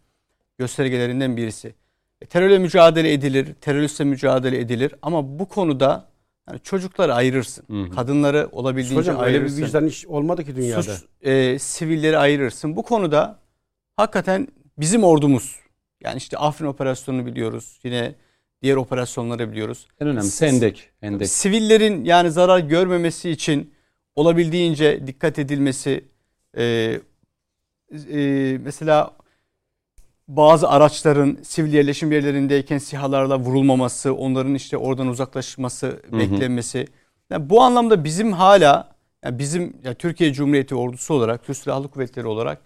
göstergelerinden 0.58 1.36
birisi. 1.36 1.74
E, 2.22 2.26
terörle 2.26 2.58
mücadele 2.58 3.12
edilir, 3.12 3.54
teröristle 3.60 4.04
mücadele 4.04 4.60
edilir 4.60 4.94
ama 5.02 5.38
bu 5.38 5.48
konuda 5.48 6.08
yani 6.48 6.60
çocukları 6.60 7.14
ayırırsın. 7.14 7.64
Hı 7.70 7.82
hı. 7.82 7.90
Kadınları 7.90 8.48
olabildiğince 8.52 8.96
Hocam 8.96 9.24
öyle 9.24 9.34
bir 9.34 9.38
ayırırsın. 9.38 9.64
vicdan 9.64 9.86
hiç 9.86 10.06
olmadı 10.06 10.44
ki 10.44 10.56
dünyada. 10.56 10.82
Suç, 10.82 11.04
e, 11.22 11.58
sivilleri 11.58 12.18
ayırırsın. 12.18 12.76
Bu 12.76 12.82
konuda 12.82 13.38
hakikaten 13.96 14.48
bizim 14.78 15.04
ordumuz 15.04 15.56
yani 16.00 16.16
işte 16.16 16.38
Afrin 16.38 16.66
operasyonunu 16.66 17.26
biliyoruz. 17.26 17.80
Yine 17.84 18.14
diğer 18.62 18.76
operasyonları 18.76 19.52
biliyoruz. 19.52 19.86
En 20.00 20.08
önemlisi 20.08 20.46
hendek. 20.46 20.90
hendek. 21.00 21.28
Sivillerin 21.28 22.04
yani 22.04 22.30
zarar 22.30 22.58
görmemesi 22.58 23.30
için 23.30 23.74
olabildiğince 24.16 25.06
dikkat 25.06 25.38
edilmesi 25.38 26.04
e, 26.56 26.64
e, 28.12 28.58
mesela 28.64 29.10
bazı 30.28 30.68
araçların 30.68 31.38
sivil 31.42 31.72
yerleşim 31.72 32.12
yerlerindeyken 32.12 32.78
sihalarla 32.78 33.38
vurulmaması, 33.38 34.14
onların 34.14 34.54
işte 34.54 34.76
oradan 34.76 35.06
uzaklaşması, 35.06 36.02
beklenmesi. 36.12 36.86
Yani 37.30 37.50
bu 37.50 37.62
anlamda 37.62 38.04
bizim 38.04 38.32
hala 38.32 38.92
yani 39.24 39.38
bizim 39.38 39.76
ya 39.84 39.94
Türkiye 39.94 40.32
Cumhuriyeti 40.32 40.74
ordusu 40.74 41.14
olarak, 41.14 41.44
Türk 41.44 41.56
Silahlı 41.56 41.88
Kuvvetleri 41.88 42.26
olarak 42.26 42.62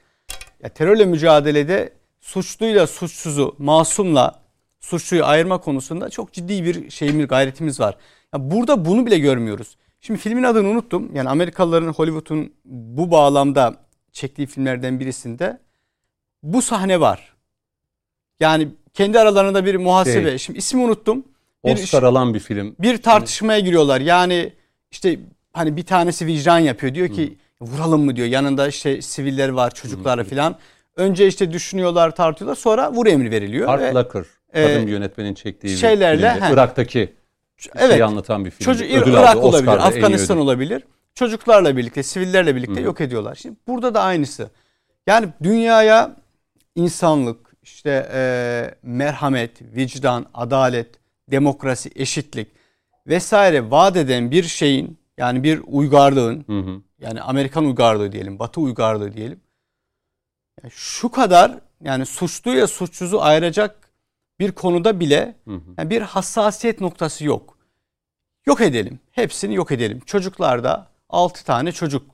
ya 0.62 0.68
terörle 0.68 1.04
mücadelede 1.04 1.92
suçluyla 2.20 2.86
suçsuzu, 2.86 3.54
masumla 3.58 4.43
suçluyu 4.84 5.24
ayırma 5.24 5.58
konusunda 5.58 6.10
çok 6.10 6.32
ciddi 6.32 6.64
bir 6.64 6.90
şeyimiz, 6.90 7.28
gayretimiz 7.28 7.80
var. 7.80 7.96
Ya 8.34 8.50
burada 8.50 8.84
bunu 8.84 9.06
bile 9.06 9.18
görmüyoruz. 9.18 9.76
Şimdi 10.00 10.20
filmin 10.20 10.42
adını 10.42 10.68
unuttum. 10.68 11.10
Yani 11.14 11.28
Amerikalıların 11.28 11.92
Hollywood'un 11.92 12.52
bu 12.64 13.10
bağlamda 13.10 13.74
çektiği 14.12 14.46
filmlerden 14.46 15.00
birisinde 15.00 15.58
bu 16.42 16.62
sahne 16.62 17.00
var. 17.00 17.34
Yani 18.40 18.68
kendi 18.94 19.18
aralarında 19.18 19.64
bir 19.64 19.74
muhasebe. 19.74 20.28
Şey, 20.28 20.38
Şimdi 20.38 20.58
ismi 20.58 20.82
unuttum. 20.82 21.24
Bir, 21.64 21.72
Oscar 21.72 22.02
alan 22.02 22.34
bir 22.34 22.40
film. 22.40 22.76
bir 22.78 23.02
tartışmaya 23.02 23.60
giriyorlar. 23.60 24.00
Yani 24.00 24.52
işte 24.90 25.18
hani 25.52 25.76
bir 25.76 25.86
tanesi 25.86 26.26
vicdan 26.26 26.58
yapıyor. 26.58 26.94
Diyor 26.94 27.08
ki 27.08 27.38
vuralım 27.60 28.04
mı 28.04 28.16
diyor. 28.16 28.28
Yanında 28.28 28.68
işte 28.68 29.02
siviller 29.02 29.48
var, 29.48 29.74
çocuklar 29.74 30.24
falan. 30.24 30.56
Önce 30.96 31.26
işte 31.26 31.52
düşünüyorlar, 31.52 32.16
tartıyorlar. 32.16 32.56
Sonra 32.56 32.92
vur 32.92 33.06
emri 33.06 33.30
veriliyor. 33.30 33.68
Art 33.68 33.82
Ve- 33.82 33.94
Locker. 33.94 34.24
E, 34.54 34.66
Kadın 34.66 34.86
bir 34.86 34.92
yönetmenin 34.92 35.34
çektiği 35.34 35.68
bir 35.68 35.76
şeylerle, 35.76 36.32
filmdi. 36.32 36.46
he. 36.46 36.52
Irak'taki 36.52 37.14
evet. 37.76 37.90
şeyi 37.90 38.04
anlatan 38.04 38.44
bir 38.44 38.50
film. 38.50 38.64
Çocuk 38.64 38.90
Ödül 38.90 39.12
Irak 39.12 39.36
aldı, 39.36 39.38
olabilir, 39.38 39.68
Oscar'da 39.68 39.84
Afganistan 39.84 40.38
olabilir. 40.38 40.84
Çocuklarla 41.14 41.76
birlikte, 41.76 42.02
sivillerle 42.02 42.56
birlikte 42.56 42.80
Hı. 42.80 42.84
yok 42.84 43.00
ediyorlar. 43.00 43.34
Şimdi 43.34 43.56
burada 43.68 43.94
da 43.94 44.02
aynısı. 44.02 44.50
Yani 45.06 45.28
dünyaya 45.42 46.16
insanlık, 46.74 47.56
işte 47.62 48.08
e, 48.12 48.74
merhamet, 48.82 49.62
vicdan, 49.62 50.26
adalet, 50.34 50.88
demokrasi, 51.30 51.90
eşitlik 51.96 52.48
vesaire 53.06 53.70
vaat 53.70 53.96
eden 53.96 54.30
bir 54.30 54.42
şeyin 54.42 54.98
yani 55.18 55.42
bir 55.42 55.60
uygarlığın 55.66 56.44
Hı 56.46 56.58
hı. 56.58 56.82
yani 57.00 57.20
Amerikan 57.20 57.64
uygarlığı 57.66 58.12
diyelim, 58.12 58.38
Batı 58.38 58.60
uygarlığı 58.60 59.12
diyelim. 59.12 59.40
Yani 60.62 60.72
şu 60.76 61.08
kadar 61.08 61.52
yani 61.84 62.06
suçluyla 62.06 62.66
suçsuzu 62.66 63.18
ayıracak 63.20 63.83
bir 64.40 64.52
konuda 64.52 65.00
bile 65.00 65.34
Hı 65.44 65.54
hı. 65.54 65.60
yani 65.78 65.90
bir 65.90 66.00
hassasiyet 66.02 66.80
noktası 66.80 67.24
yok. 67.24 67.58
Yok 68.46 68.60
edelim. 68.60 68.98
Hepsini 69.10 69.54
yok 69.54 69.72
edelim. 69.72 70.00
Çocuklarda 70.06 70.88
6 71.08 71.44
tane 71.44 71.72
çocuk. 71.72 72.06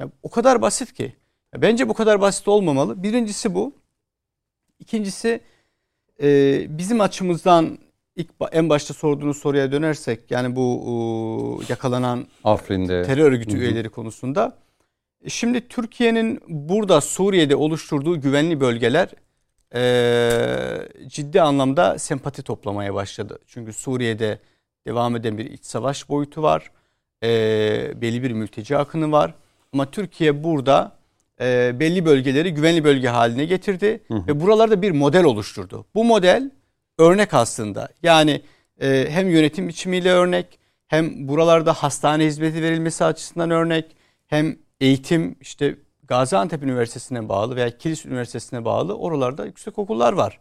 Ya 0.00 0.10
o 0.22 0.30
kadar 0.30 0.62
basit 0.62 0.92
ki. 0.92 1.16
Ya 1.54 1.62
bence 1.62 1.88
bu 1.88 1.94
kadar 1.94 2.20
basit 2.20 2.48
olmamalı. 2.48 3.02
Birincisi 3.02 3.54
bu. 3.54 3.72
İkincisi 4.78 5.40
e, 6.22 6.66
bizim 6.78 7.00
açımızdan 7.00 7.78
ilk 8.16 8.28
en 8.52 8.68
başta 8.68 8.94
sorduğunuz 8.94 9.36
soruya 9.36 9.72
dönersek 9.72 10.30
yani 10.30 10.56
bu 10.56 11.60
e, 11.68 11.72
yakalanan 11.72 12.26
Afrin'de. 12.44 13.02
terör 13.02 13.32
örgütü 13.32 13.52
Hı 13.52 13.56
hı. 13.56 13.62
üyeleri 13.62 13.88
konusunda. 13.88 14.58
E, 15.24 15.28
Şimdi 15.30 15.68
Türkiye'nin 15.68 16.40
burada 16.48 17.00
Suriye'de 17.00 17.56
oluşturduğu 17.56 18.20
güvenli 18.20 18.60
bölgeler 18.60 19.08
e, 19.74 20.88
ciddi 21.06 21.42
anlamda 21.42 21.98
sempati 21.98 22.42
toplamaya 22.42 22.94
başladı. 22.94 23.38
Çünkü 23.46 23.72
Suriye'de 23.72 24.38
devam 24.86 25.16
eden 25.16 25.38
bir 25.38 25.50
iç 25.50 25.64
savaş 25.64 26.08
boyutu 26.08 26.42
var. 26.42 26.70
E, 27.22 27.28
belli 28.00 28.22
bir 28.22 28.30
mülteci 28.30 28.76
akını 28.76 29.12
var. 29.12 29.34
Ama 29.72 29.90
Türkiye 29.90 30.44
burada 30.44 30.96
e, 31.40 31.80
belli 31.80 32.04
bölgeleri 32.04 32.54
güvenli 32.54 32.84
bölge 32.84 33.08
haline 33.08 33.44
getirdi. 33.44 34.00
Hı 34.08 34.14
hı. 34.14 34.26
Ve 34.26 34.40
buralarda 34.40 34.82
bir 34.82 34.90
model 34.90 35.24
oluşturdu. 35.24 35.86
Bu 35.94 36.04
model 36.04 36.50
örnek 36.98 37.34
aslında. 37.34 37.88
Yani 38.02 38.42
e, 38.80 39.06
hem 39.10 39.28
yönetim 39.28 39.68
biçimiyle 39.68 40.10
örnek, 40.10 40.58
hem 40.88 41.28
buralarda 41.28 41.72
hastane 41.72 42.26
hizmeti 42.26 42.62
verilmesi 42.62 43.04
açısından 43.04 43.50
örnek, 43.50 43.96
hem 44.26 44.56
eğitim 44.80 45.36
işte 45.40 45.76
Gaziantep 46.10 46.62
Üniversitesi'ne 46.62 47.28
bağlı 47.28 47.56
veya 47.56 47.78
Kilis 47.78 48.06
Üniversitesi'ne 48.06 48.64
bağlı 48.64 48.96
oralarda 48.96 49.46
yüksek 49.46 49.78
okullar 49.78 50.12
var. 50.12 50.40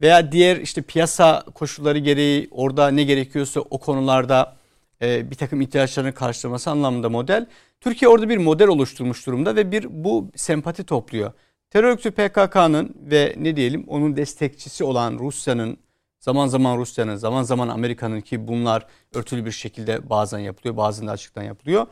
Veya 0.00 0.32
diğer 0.32 0.56
işte 0.56 0.82
piyasa 0.82 1.44
koşulları 1.54 1.98
gereği 1.98 2.48
orada 2.50 2.88
ne 2.88 3.04
gerekiyorsa 3.04 3.60
o 3.60 3.78
konularda 3.78 4.56
e, 5.02 5.30
bir 5.30 5.36
takım 5.36 5.60
ihtiyaçlarını 5.60 6.14
karşılaması 6.14 6.70
anlamında 6.70 7.08
model. 7.08 7.46
Türkiye 7.80 8.08
orada 8.08 8.28
bir 8.28 8.38
model 8.38 8.68
oluşturmuş 8.68 9.26
durumda 9.26 9.56
ve 9.56 9.72
bir 9.72 10.04
bu 10.04 10.30
sempati 10.36 10.84
topluyor. 10.84 11.32
Terör 11.70 11.88
örgütü 11.88 12.10
PKK'nın 12.10 12.94
ve 13.00 13.34
ne 13.38 13.56
diyelim 13.56 13.84
onun 13.88 14.16
destekçisi 14.16 14.84
olan 14.84 15.18
Rusya'nın 15.18 15.78
zaman 16.20 16.46
zaman 16.46 16.78
Rusya'nın 16.78 17.16
zaman 17.16 17.42
zaman 17.42 17.68
Amerika'nın 17.68 18.20
ki 18.20 18.48
bunlar 18.48 18.86
örtülü 19.14 19.44
bir 19.44 19.52
şekilde 19.52 20.10
bazen 20.10 20.38
yapılıyor 20.38 20.76
bazen 20.76 21.06
de 21.06 21.10
açıktan 21.10 21.42
yapılıyor. 21.42 21.86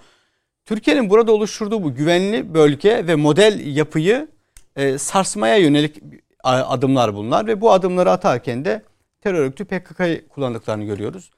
Türkiye'nin 0.65 1.11
burada 1.11 1.33
oluşturduğu 1.33 1.83
bu 1.83 1.95
güvenli 1.95 2.55
bölge 2.55 3.07
ve 3.07 3.15
model 3.15 3.77
yapıyı 3.77 4.29
e, 4.77 4.99
sarsmaya 4.99 5.57
yönelik 5.57 5.97
adımlar 6.45 7.15
bunlar 7.15 7.47
ve 7.47 7.61
bu 7.61 7.73
adımları 7.73 8.11
atarken 8.11 8.65
de 8.65 8.83
terör 9.21 9.39
örgütü 9.39 9.65
PKK'yı 9.65 10.29
kullandıklarını 10.29 10.85
görüyoruz. 10.85 11.31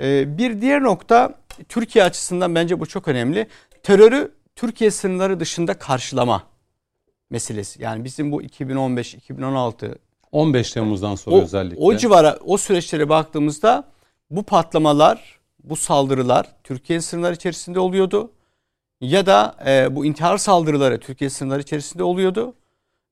E, 0.00 0.38
bir 0.38 0.60
diğer 0.60 0.82
nokta 0.82 1.34
Türkiye 1.68 2.04
açısından 2.04 2.54
bence 2.54 2.80
bu 2.80 2.86
çok 2.86 3.08
önemli. 3.08 3.46
Terörü 3.82 4.32
Türkiye 4.56 4.90
sınırları 4.90 5.40
dışında 5.40 5.74
karşılama 5.74 6.42
meselesi. 7.30 7.82
Yani 7.82 8.04
bizim 8.04 8.32
bu 8.32 8.42
2015, 8.42 9.14
2016 9.14 9.98
15 10.32 10.72
Temmuz'dan 10.72 11.14
sonra 11.14 11.36
o, 11.36 11.42
özellikle. 11.42 11.84
O 11.84 11.96
civara, 11.96 12.38
o 12.44 12.58
süreçlere 12.58 13.08
baktığımızda 13.08 13.84
bu 14.30 14.42
patlamalar, 14.42 15.38
bu 15.64 15.76
saldırılar 15.76 16.46
Türkiye 16.64 17.00
sınırları 17.00 17.34
içerisinde 17.34 17.80
oluyordu. 17.80 18.30
Ya 19.00 19.26
da 19.26 19.56
e, 19.66 19.96
bu 19.96 20.06
intihar 20.06 20.38
saldırıları 20.38 21.00
Türkiye 21.00 21.30
sınırları 21.30 21.60
içerisinde 21.60 22.02
oluyordu. 22.02 22.54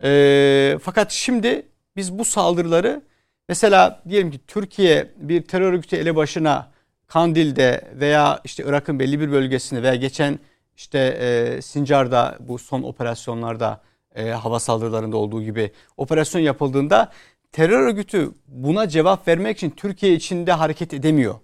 E, 0.05 0.79
fakat 0.83 1.13
şimdi 1.13 1.67
biz 1.97 2.19
bu 2.19 2.25
saldırıları 2.25 3.03
mesela 3.49 4.03
diyelim 4.09 4.31
ki 4.31 4.41
Türkiye 4.47 5.11
bir 5.17 5.43
terör 5.43 5.73
örgütü 5.73 5.97
elebaşına 5.97 6.71
Kandil'de 7.07 7.89
veya 7.95 8.41
işte 8.45 8.65
Irak'ın 8.67 8.99
belli 8.99 9.21
bir 9.21 9.33
bölgesinde 9.33 9.83
veya 9.83 9.95
geçen 9.95 10.39
işte 10.77 10.99
e, 10.99 11.63
Sincar'da 11.63 12.37
bu 12.41 12.59
son 12.59 12.83
operasyonlarda 12.83 13.81
e, 14.15 14.31
hava 14.31 14.61
saldırılarında 14.61 15.17
olduğu 15.17 15.43
gibi 15.43 15.73
operasyon 15.97 16.43
yapıldığında 16.43 17.13
terör 17.53 17.81
örgütü 17.81 18.33
buna 18.47 18.89
cevap 18.89 19.29
vermek 19.29 19.57
için 19.57 19.71
Türkiye 19.71 20.13
içinde 20.13 20.53
hareket 20.53 20.95
edemiyor. 20.95 21.35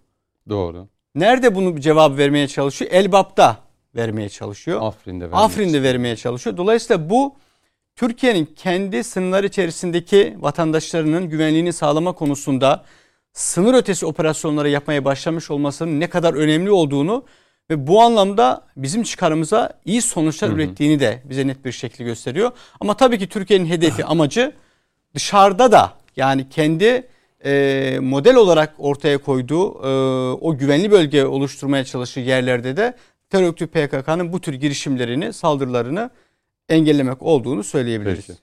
Doğru. 0.49 0.89
Nerede 1.15 1.55
bunu 1.55 1.81
cevap 1.81 2.19
vermeye 2.19 2.49
çalışıyor? 2.49 2.91
Elbap'ta 2.95 3.70
vermeye 3.95 4.29
çalışıyor. 4.29 4.83
Afrin'de 4.83 5.25
vermeye, 5.25 5.37
Afrin'de 5.37 5.83
vermeye 5.83 6.17
çalışıyor. 6.17 6.57
Dolayısıyla 6.57 7.11
bu 7.11 7.37
Türkiye'nin 7.97 8.49
kendi 8.57 9.05
sınırlar 9.05 9.45
içerisindeki 9.45 10.37
vatandaşlarının 10.41 11.29
güvenliğini 11.29 11.73
sağlama 11.73 12.13
konusunda 12.13 12.85
sınır 13.33 13.75
ötesi 13.75 14.07
operasyonları 14.07 14.69
yapmaya 14.69 15.05
başlamış 15.05 15.51
olmasının 15.51 16.01
ne 16.01 16.11
kadar 16.11 16.35
önemli 16.35 16.71
olduğunu 16.71 17.25
ve 17.71 17.87
bu 17.87 18.03
anlamda 18.03 18.67
bizim 18.77 19.03
çıkarımıza 19.03 19.73
iyi 19.85 20.03
sonuçlar 20.03 20.51
hı 20.51 20.55
hı. 20.55 20.57
ürettiğini 20.57 21.01
de 21.01 21.23
bize 21.25 21.47
net 21.47 21.65
bir 21.65 21.73
şekilde 21.73 22.05
gösteriyor. 22.05 22.51
Ama 22.81 22.95
tabii 22.95 23.19
ki 23.19 23.29
Türkiye'nin 23.29 23.67
hedefi, 23.67 24.05
amacı 24.05 24.53
dışarıda 25.15 25.73
da 25.73 25.93
yani 26.17 26.49
kendi 26.49 27.09
e, 27.45 27.99
model 28.01 28.37
olarak 28.37 28.75
ortaya 28.79 29.19
koyduğu 29.19 29.69
e, 29.85 29.89
o 30.41 30.59
güvenli 30.59 30.91
bölge 30.91 31.25
oluşturmaya 31.25 31.85
çalıştığı 31.85 32.21
yerlerde 32.21 32.77
de 32.77 32.95
terör 33.31 33.47
örgütü 33.47 33.67
PKK'nın 33.67 34.33
bu 34.33 34.41
tür 34.41 34.55
girişimlerini, 34.55 35.33
saldırılarını 35.33 36.11
engellemek 36.69 37.23
olduğunu 37.23 37.65
söyleyebiliriz. 37.65 38.27
Peki. 38.27 38.39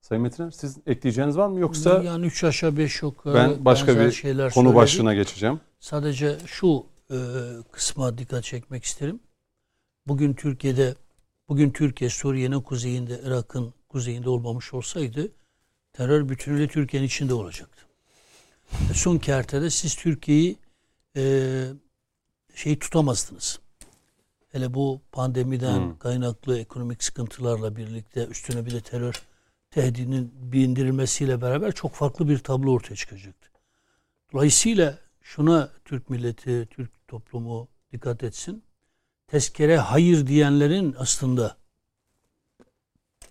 Sayın 0.00 0.22
Metiner 0.22 0.50
siz 0.50 0.78
ekleyeceğiniz 0.86 1.36
var 1.36 1.48
mı 1.48 1.60
yoksa? 1.60 2.02
Yani 2.02 2.26
üç 2.26 2.44
aşağı 2.44 2.76
beş 2.76 3.02
yok. 3.02 3.22
Ben 3.26 3.64
başka 3.64 4.00
bir 4.00 4.12
şeyler 4.12 4.50
konu 4.50 4.52
söyledik. 4.52 4.76
başlığına 4.76 5.14
geçeceğim. 5.14 5.60
Sadece 5.80 6.38
şu 6.46 6.86
e, 7.10 7.16
kısma 7.72 8.18
dikkat 8.18 8.44
çekmek 8.44 8.84
isterim. 8.84 9.20
Bugün 10.06 10.34
Türkiye'de 10.34 10.94
bugün 11.48 11.70
Türkiye 11.70 12.10
Suriye'nin 12.10 12.60
kuzeyinde, 12.60 13.20
Irak'ın 13.24 13.74
kuzeyinde 13.88 14.30
olmamış 14.30 14.74
olsaydı 14.74 15.28
terör 15.92 16.28
bütünüyle 16.28 16.68
Türkiye'nin 16.68 17.06
içinde 17.06 17.34
olacaktı. 17.34 17.82
Son 18.94 19.18
kertede 19.18 19.70
siz 19.70 19.94
Türkiye'yi 19.94 20.56
e, 21.16 21.64
şey 22.54 22.78
tutamazdınız. 22.78 23.60
Hele 24.52 24.74
bu 24.74 25.02
pandemiden 25.12 25.78
hmm. 25.78 25.98
kaynaklı 25.98 26.58
ekonomik 26.58 27.04
sıkıntılarla 27.04 27.76
birlikte 27.76 28.26
üstüne 28.26 28.66
bir 28.66 28.70
de 28.70 28.80
terör 28.80 29.22
tehdidinin 29.70 30.32
bindirilmesiyle 30.52 31.42
beraber 31.42 31.72
çok 31.72 31.92
farklı 31.92 32.28
bir 32.28 32.38
tablo 32.38 32.72
ortaya 32.72 32.96
çıkacaktı. 32.96 33.50
Dolayısıyla 34.32 34.98
şuna 35.20 35.70
Türk 35.84 36.10
milleti, 36.10 36.68
Türk 36.70 37.08
toplumu 37.08 37.68
dikkat 37.92 38.22
etsin. 38.22 38.62
Tezkere 39.26 39.76
hayır 39.76 40.26
diyenlerin 40.26 40.94
aslında 40.98 41.56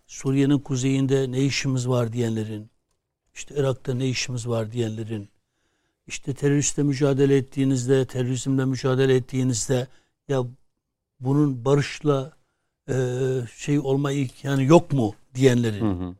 Suriye'nin 0.08 0.60
kuzeyinde 0.60 1.32
ne 1.32 1.42
işimiz 1.42 1.88
var 1.88 2.14
diyenlerin, 2.14 2.72
işte 3.34 3.56
Irak'ta 3.58 3.94
ne 3.94 4.08
işimiz 4.08 4.48
var 4.48 4.72
diyenlerin, 4.72 5.30
işte 6.08 6.34
teröristle 6.34 6.84
mücadele 6.84 7.38
ettiğinizde, 7.38 8.06
terörizmle 8.06 8.66
mücadele 8.66 9.16
ettiğinizde 9.16 9.88
ya 10.28 10.44
bunun 11.20 11.66
barışla 11.66 12.34
e, 12.90 12.96
şey 13.56 13.80
olma 13.80 14.12
yani 14.44 14.66
yok 14.66 14.94
mu 14.94 15.16
diyenlerin. 15.36 15.86
Hı 15.86 16.06
hı. 16.06 16.16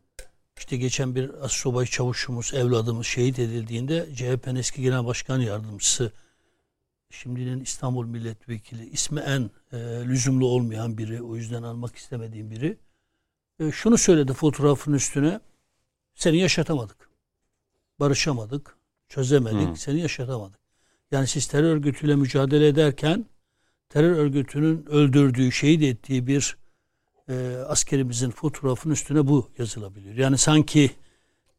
İşte 0.58 0.76
geçen 0.76 1.14
bir 1.14 1.44
asubay 1.44 1.86
çavuşumuz, 1.86 2.54
evladımız 2.54 3.06
şehit 3.06 3.38
edildiğinde 3.38 4.08
CHP'nin 4.14 4.56
eski 4.56 4.82
genel 4.82 5.06
başkan 5.06 5.40
yardımcısı 5.40 6.12
şimdinin 7.10 7.60
İstanbul 7.60 8.06
milletvekili 8.06 8.90
ismi 8.90 9.20
en 9.20 9.50
e, 9.72 9.78
lüzumlu 10.04 10.46
olmayan 10.46 10.98
biri 10.98 11.22
o 11.22 11.36
yüzden 11.36 11.62
almak 11.62 11.96
istemediğim 11.96 12.50
biri 12.50 12.76
e, 13.60 13.70
şunu 13.72 13.98
söyledi 13.98 14.32
fotoğrafın 14.32 14.92
üstüne 14.92 15.40
seni 16.14 16.38
yaşatamadık 16.38 17.10
barışamadık 18.00 18.76
çözemedik 19.08 19.68
hmm. 19.68 19.76
seni 19.76 20.00
yaşatamadık 20.00 20.60
yani 21.10 21.26
siz 21.26 21.46
terör 21.46 21.76
örgütüyle 21.76 22.16
mücadele 22.16 22.68
ederken 22.68 23.26
terör 23.90 24.16
örgütünün 24.16 24.86
öldürdüğü 24.86 25.52
şehit 25.52 25.82
ettiği 25.82 26.26
bir 26.26 26.56
e, 27.28 27.56
askerimizin 27.68 28.30
fotoğrafının 28.30 28.94
üstüne 28.94 29.26
bu 29.26 29.48
yazılabilir 29.58 30.16
yani 30.16 30.38
sanki 30.38 30.90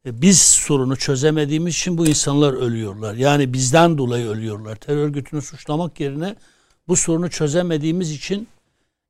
e, 0.05 0.21
biz 0.21 0.41
sorunu 0.41 0.95
çözemediğimiz 0.95 1.75
için 1.75 1.97
bu 1.97 2.07
insanlar 2.07 2.53
ölüyorlar. 2.53 3.15
Yani 3.15 3.53
bizden 3.53 3.97
dolayı 3.97 4.27
ölüyorlar. 4.27 4.75
Terör 4.75 5.05
örgütünü 5.05 5.41
suçlamak 5.41 5.99
yerine 5.99 6.35
bu 6.87 6.95
sorunu 6.95 7.29
çözemediğimiz 7.29 8.11
için 8.11 8.47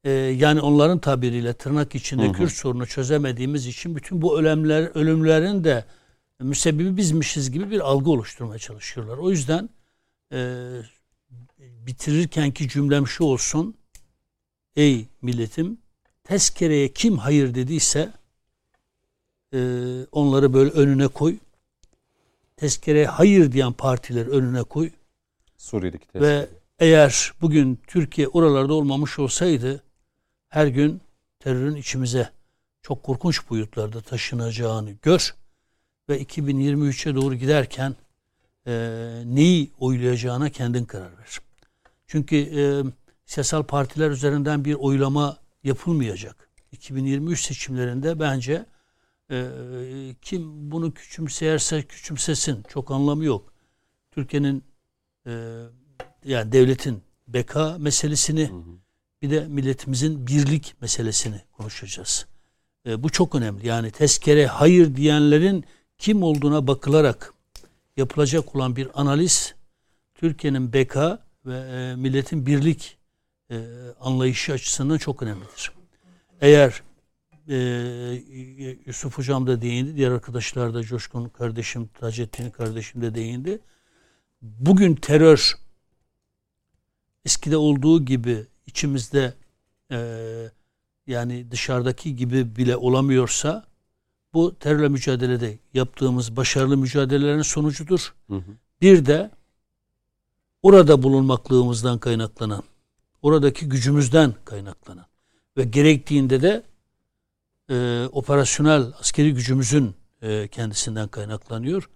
e, 0.03 0.11
yani 0.11 0.61
onların 0.61 0.99
tabiriyle 0.99 1.53
tırnak 1.53 1.95
içinde 1.95 2.23
hı 2.23 2.27
hı. 2.27 2.33
Kürt 2.33 2.51
sorunu 2.51 2.87
çözemediğimiz 2.87 3.67
için 3.67 3.95
bütün 3.95 4.21
bu 4.21 4.39
ölümler 4.39 4.91
ölümlerin 4.95 5.63
de 5.63 5.85
müsebbibi 6.39 6.97
bizmişiz 6.97 7.51
gibi 7.51 7.71
bir 7.71 7.79
algı 7.79 8.11
oluşturmaya 8.11 8.59
çalışıyorlar. 8.59 9.17
O 9.17 9.31
yüzden 9.31 9.69
e, 10.33 10.37
bitirirkenki 11.59 12.69
cümlem 12.69 13.07
şu 13.07 13.23
olsun. 13.23 13.75
Ey 14.75 15.05
milletim 15.21 15.77
tezkereye 16.23 16.93
kim 16.93 17.17
hayır 17.17 17.55
dediyse 17.55 18.11
e, 19.53 19.59
onları 20.11 20.53
böyle 20.53 20.71
önüne 20.71 21.07
koy. 21.07 21.37
Tezkere 22.57 23.05
hayır 23.05 23.51
diyen 23.51 23.73
partiler 23.73 24.25
önüne 24.25 24.63
koy. 24.63 24.89
Suriye'deki 25.57 26.07
tezkere. 26.07 26.39
Ve 26.39 26.49
eğer 26.79 27.33
bugün 27.41 27.79
Türkiye 27.87 28.27
oralarda 28.27 28.73
olmamış 28.73 29.19
olsaydı 29.19 29.83
her 30.47 30.67
gün 30.67 31.01
terörün 31.39 31.75
içimize 31.75 32.29
çok 32.81 33.03
korkunç 33.03 33.49
boyutlarda 33.49 34.01
taşınacağını 34.01 34.91
gör 34.91 35.35
ve 36.09 36.21
2023'e 36.23 37.15
doğru 37.15 37.35
giderken 37.35 37.95
e, 38.67 38.73
neyi 39.25 39.71
oylayacağına 39.79 40.49
kendin 40.49 40.85
karar 40.85 41.17
ver. 41.17 41.39
Çünkü 42.07 42.35
e, 42.35 42.61
siyasal 43.25 43.63
partiler 43.63 44.09
üzerinden 44.09 44.65
bir 44.65 44.73
oylama 44.73 45.37
yapılmayacak. 45.63 46.49
2023 46.71 47.41
seçimlerinde 47.41 48.19
bence 48.19 48.65
ee, 49.31 50.15
kim 50.21 50.71
bunu 50.71 50.93
küçümseyerse 50.93 51.83
küçümsesin. 51.83 52.63
Çok 52.67 52.91
anlamı 52.91 53.25
yok. 53.25 53.53
Türkiye'nin 54.11 54.63
e, 55.27 55.31
yani 56.25 56.51
devletin 56.51 57.03
beka 57.27 57.77
meselesini 57.79 58.49
hı 58.49 58.53
hı. 58.53 58.63
bir 59.21 59.29
de 59.29 59.47
milletimizin 59.47 60.27
birlik 60.27 60.75
meselesini 60.81 61.41
konuşacağız. 61.51 62.25
E, 62.87 63.03
bu 63.03 63.09
çok 63.09 63.35
önemli. 63.35 63.67
Yani 63.67 63.91
tezkere 63.91 64.47
hayır 64.47 64.95
diyenlerin 64.95 65.65
kim 65.97 66.23
olduğuna 66.23 66.67
bakılarak 66.67 67.33
yapılacak 68.01 68.55
olan 68.55 68.75
bir 68.75 68.87
analiz 68.93 69.55
Türkiye'nin 70.15 70.73
beka 70.73 71.23
ve 71.45 71.57
e, 71.57 71.95
milletin 71.95 72.45
birlik 72.45 72.97
e, 73.51 73.57
anlayışı 73.99 74.53
açısından 74.53 74.97
çok 74.97 75.23
önemlidir. 75.23 75.71
Eğer 76.41 76.81
e, 77.49 77.55
Yusuf 78.85 79.17
Hocam 79.17 79.47
da 79.47 79.61
değindi. 79.61 79.95
Diğer 79.95 80.11
arkadaşlar 80.11 80.73
da 80.73 80.83
Coşkun 80.83 81.29
kardeşim, 81.29 81.87
Taceddin 81.87 82.49
kardeşim 82.49 83.01
de 83.01 83.15
değindi. 83.15 83.59
Bugün 84.41 84.95
terör 84.95 85.53
eskide 87.25 87.57
olduğu 87.57 88.05
gibi 88.05 88.45
içimizde 88.65 89.33
e, 89.91 89.97
yani 91.07 91.51
dışarıdaki 91.51 92.15
gibi 92.15 92.55
bile 92.55 92.75
olamıyorsa 92.75 93.70
bu 94.33 94.55
terörle 94.55 94.89
mücadelede 94.89 95.59
yaptığımız 95.73 96.35
başarılı 96.35 96.77
mücadelelerin 96.77 97.41
sonucudur. 97.41 98.13
Hı 98.27 98.35
hı. 98.35 98.51
Bir 98.81 99.05
de 99.05 99.31
orada 100.61 101.03
bulunmaklığımızdan 101.03 101.99
kaynaklanan, 101.99 102.63
oradaki 103.21 103.69
gücümüzden 103.69 104.33
kaynaklanan 104.45 105.05
ve 105.57 105.63
gerektiğinde 105.63 106.41
de 106.41 106.63
e, 107.69 108.07
operasyonel 108.11 108.83
askeri 108.99 109.33
gücümüzün 109.33 109.95
e, 110.21 110.47
kendisinden 110.47 111.07
kaynaklanıyor. 111.07 111.89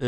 E, 0.00 0.06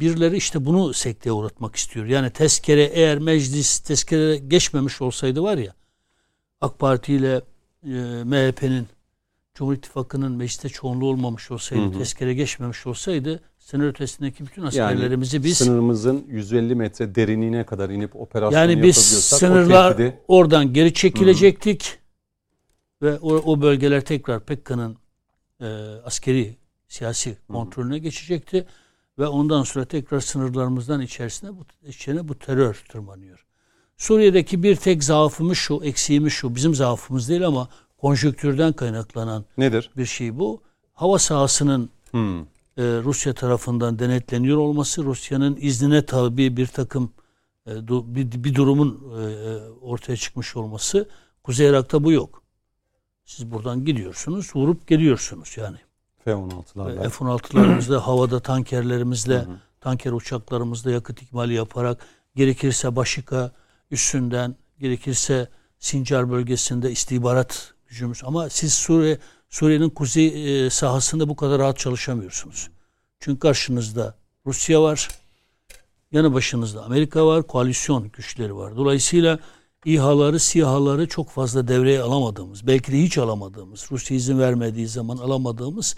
birileri 0.00 0.36
işte 0.36 0.64
bunu 0.64 0.94
sekteye 0.94 1.32
uğratmak 1.32 1.76
istiyor. 1.76 2.06
Yani 2.06 2.30
tezkere 2.30 2.82
eğer 2.82 3.18
meclis 3.18 3.78
tezkere 3.78 4.36
geçmemiş 4.36 5.02
olsaydı 5.02 5.42
var 5.42 5.58
ya 5.58 5.74
AK 6.60 6.78
Parti 6.78 7.14
ile 7.14 7.42
e, 7.84 7.90
MHP'nin 8.24 8.86
Cumhur 9.54 9.74
İttifakı'nın 9.74 10.32
mecliste 10.32 10.68
çoğunluğu 10.68 11.06
olmamış 11.06 11.50
olsaydı, 11.50 11.82
Hı 11.82 11.86
hı. 11.86 11.98
tezkere 11.98 12.34
geçmemiş 12.34 12.86
olsaydı 12.86 13.40
sınır 13.58 13.86
ötesindeki 13.86 14.46
bütün 14.46 14.62
askerlerimizi 14.62 15.44
biz 15.44 15.58
sınırımızın 15.58 16.24
150 16.28 16.74
metre 16.74 17.14
derinliğine 17.14 17.66
kadar 17.66 17.90
inip 17.90 18.16
operasyon 18.16 18.60
yani 18.60 18.82
biz 18.82 18.96
sınırlar 18.96 19.96
tehdidi 19.96 20.20
oradan 20.28 20.72
geri 20.72 20.94
çekilecektik 20.94 21.98
ve 23.02 23.18
o, 23.18 23.34
o 23.34 23.60
bölgeler 23.60 24.04
tekrar 24.04 24.40
PKK'nın 24.40 24.96
e, 25.60 25.66
askeri 26.04 26.56
siyasi 26.88 27.38
kontrolüne 27.48 27.98
geçecekti 27.98 28.66
ve 29.18 29.26
ondan 29.26 29.62
sonra 29.62 29.84
tekrar 29.84 30.20
sınırlarımızdan 30.20 31.00
içerisine 31.00 31.50
bu 31.50 31.64
içine 31.86 32.28
bu 32.28 32.38
terör 32.38 32.84
tırmanıyor. 32.88 33.46
Suriye'deki 33.96 34.62
bir 34.62 34.76
tek 34.76 35.04
zaafımız 35.04 35.58
şu, 35.58 35.80
eksiğimiz 35.84 36.32
şu. 36.32 36.54
Bizim 36.54 36.74
zaafımız 36.74 37.28
değil 37.28 37.46
ama 37.46 37.68
konjonktürden 38.02 38.72
kaynaklanan 38.72 39.44
nedir? 39.58 39.90
bir 39.96 40.06
şey 40.06 40.38
bu. 40.38 40.62
Hava 40.94 41.18
sahasının 41.18 41.90
Hmm. 42.10 42.40
e, 42.40 42.44
Rusya 42.76 43.32
tarafından 43.34 43.98
denetleniyor 43.98 44.58
olması, 44.58 45.04
Rusya'nın 45.04 45.56
iznine 45.60 46.06
tabi 46.06 46.56
bir 46.56 46.66
takım 46.66 47.12
e, 47.66 47.70
du- 47.70 48.14
bir, 48.14 48.44
bir 48.44 48.54
durumun 48.54 48.90
e, 49.18 49.22
e, 49.32 49.58
ortaya 49.80 50.16
çıkmış 50.16 50.56
olması. 50.56 51.08
Kuzey 51.42 51.68
Irak'ta 51.68 52.04
bu 52.04 52.12
yok. 52.12 52.42
Siz 53.24 53.50
buradan 53.50 53.84
gidiyorsunuz, 53.84 54.50
vurup 54.56 54.86
geliyorsunuz 54.86 55.54
yani. 55.56 55.76
F-16'larla. 56.24 57.08
F-16'larımızla, 57.10 57.96
havada 58.00 58.40
tankerlerimizle, 58.40 59.44
tanker 59.80 60.12
uçaklarımızla 60.12 60.90
yakıt 60.90 61.22
ikmali 61.22 61.54
yaparak, 61.54 62.06
gerekirse 62.36 62.96
Başika 62.96 63.52
üstünden, 63.90 64.56
gerekirse 64.80 65.48
Sincar 65.78 66.30
bölgesinde 66.30 66.90
istihbarat 66.90 67.74
gücümüz. 67.92 68.22
Ama 68.24 68.50
siz 68.50 68.74
Suriye 68.74 69.18
Suriye'nin 69.50 69.90
kuzey 69.90 70.26
e, 70.66 70.70
sahasında 70.70 71.28
bu 71.28 71.36
kadar 71.36 71.58
rahat 71.58 71.78
çalışamıyorsunuz. 71.78 72.70
Çünkü 73.20 73.38
karşınızda 73.38 74.14
Rusya 74.46 74.82
var, 74.82 75.08
yanı 76.12 76.34
başınızda 76.34 76.84
Amerika 76.84 77.26
var, 77.26 77.42
koalisyon 77.42 78.10
güçleri 78.10 78.56
var. 78.56 78.76
Dolayısıyla 78.76 79.38
İHA'ları, 79.84 80.40
SİHA'ları 80.40 81.08
çok 81.08 81.30
fazla 81.30 81.68
devreye 81.68 82.02
alamadığımız, 82.02 82.66
belki 82.66 82.92
de 82.92 83.02
hiç 83.02 83.18
alamadığımız, 83.18 83.86
Rusya 83.90 84.16
izin 84.16 84.38
vermediği 84.38 84.88
zaman 84.88 85.16
alamadığımız 85.16 85.96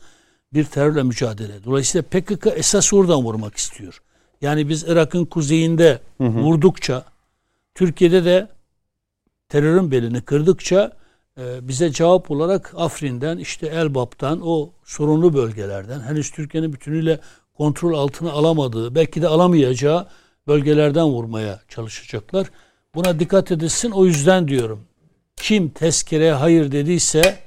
bir 0.52 0.64
terörle 0.64 1.02
mücadele. 1.02 1.64
Dolayısıyla 1.64 2.02
PKK 2.02 2.46
esas 2.54 2.92
oradan 2.92 3.22
vurmak 3.24 3.56
istiyor. 3.56 4.02
Yani 4.40 4.68
biz 4.68 4.82
Irak'ın 4.82 5.24
kuzeyinde 5.24 6.00
vurdukça, 6.20 7.04
Türkiye'de 7.74 8.24
de 8.24 8.48
terörün 9.48 9.90
belini 9.90 10.20
kırdıkça 10.20 11.03
bize 11.38 11.92
cevap 11.92 12.30
olarak 12.30 12.72
Afrin'den, 12.76 13.38
işte 13.38 13.66
Elbap'tan, 13.66 14.40
o 14.44 14.70
sorunlu 14.84 15.34
bölgelerden, 15.34 16.00
henüz 16.00 16.30
Türkiye'nin 16.30 16.72
bütünüyle 16.72 17.20
kontrol 17.54 17.98
altına 17.98 18.32
alamadığı, 18.32 18.94
belki 18.94 19.22
de 19.22 19.28
alamayacağı 19.28 20.06
bölgelerden 20.46 21.04
vurmaya 21.04 21.60
çalışacaklar. 21.68 22.46
Buna 22.94 23.20
dikkat 23.20 23.52
edilsin. 23.52 23.90
O 23.90 24.06
yüzden 24.06 24.48
diyorum. 24.48 24.84
Kim 25.36 25.68
tezkereye 25.68 26.32
hayır 26.32 26.72
dediyse 26.72 27.38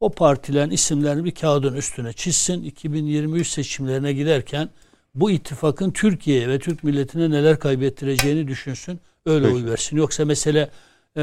o 0.00 0.10
partilerin 0.10 0.70
isimlerini 0.70 1.24
bir 1.24 1.34
kağıdın 1.34 1.74
üstüne 1.74 2.12
çizsin. 2.12 2.62
2023 2.62 3.48
seçimlerine 3.48 4.12
giderken 4.12 4.68
bu 5.14 5.30
ittifakın 5.30 5.90
Türkiye'ye 5.90 6.48
ve 6.48 6.58
Türk 6.58 6.84
milletine 6.84 7.30
neler 7.30 7.58
kaybettireceğini 7.58 8.48
düşünsün. 8.48 9.00
Öyle 9.26 9.44
Peki. 9.46 9.56
oy 9.56 9.70
versin. 9.70 9.96
Yoksa 9.96 10.24
mesele 10.24 10.70
e, 11.16 11.22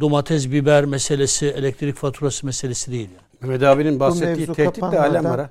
domates, 0.00 0.50
biber 0.50 0.84
meselesi, 0.84 1.46
elektrik 1.46 1.96
faturası 1.96 2.46
meselesi 2.46 2.92
değil. 2.92 3.08
Yani. 3.10 3.22
Mehmet 3.40 3.62
abinin 3.62 4.00
bahsettiği 4.00 4.46
tehdit 4.46 4.82
de 4.82 5.00
alem 5.00 5.24
var 5.24 5.40
ha. 5.40 5.50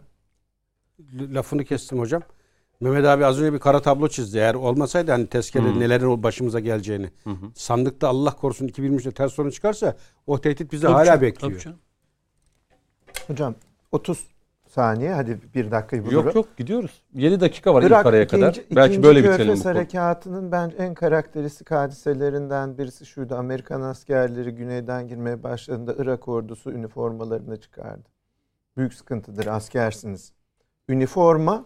Lafını 1.20 1.66
kestim 1.66 2.00
hocam. 2.00 2.22
Mehmet 2.80 3.06
abi 3.06 3.26
az 3.26 3.42
önce 3.42 3.54
bir 3.54 3.60
kara 3.60 3.82
tablo 3.82 4.08
çizdi. 4.08 4.38
Eğer 4.38 4.54
olmasaydı 4.56 5.12
hani 5.12 5.28
tezkere 5.28 5.80
nelerin 5.80 6.24
başımıza 6.24 6.60
geleceğini. 6.60 7.10
Hı 7.24 7.30
hı. 7.30 7.46
Sandıkta 7.56 8.08
Allah 8.08 8.36
korusun 8.36 8.68
2023'te 8.68 9.12
ters 9.12 9.34
sorun 9.34 9.50
çıkarsa 9.50 9.98
o 10.28 10.42
tehdit 10.42 10.72
bizi 10.72 10.82
Tabii 10.82 10.94
hala 10.94 11.06
canım, 11.06 11.22
bekliyor. 11.22 11.52
tabii 11.52 11.64
canım. 11.64 11.80
Hocam 13.28 13.56
30 13.92 14.28
saniye 14.70 15.14
hadi 15.14 15.40
bir 15.56 15.72
dakikayı 15.72 16.06
bulurum. 16.06 16.26
Yok 16.26 16.36
yok 16.36 16.58
gidiyoruz. 16.58 17.02
7 17.14 17.40
dakika 17.40 17.74
var 17.74 17.84
Irak 17.84 18.06
araya 18.06 18.24
ikinci, 18.24 18.42
kadar. 18.42 18.56
Belki 18.76 18.92
ikinci 18.92 19.04
böyle 19.08 19.22
Körfez 19.22 19.40
bitirelim 19.40 19.64
konu. 19.64 19.76
Harekatının 19.76 20.52
bence 20.52 20.76
en 20.78 20.94
karakteristik 20.94 21.72
hadiselerinden 21.72 22.78
birisi 22.78 23.06
şuydu. 23.06 23.36
Amerikan 23.36 23.82
askerleri 23.82 24.52
güneyden 24.52 25.08
girmeye 25.08 25.44
başladığında 25.44 25.96
Irak 25.98 26.28
ordusu 26.28 26.72
üniformalarını 26.72 27.62
çıkardı. 27.62 28.10
Büyük 28.78 28.94
sıkıntıdır 28.94 29.46
askersiniz. 29.48 30.32
Üniforma 30.90 31.66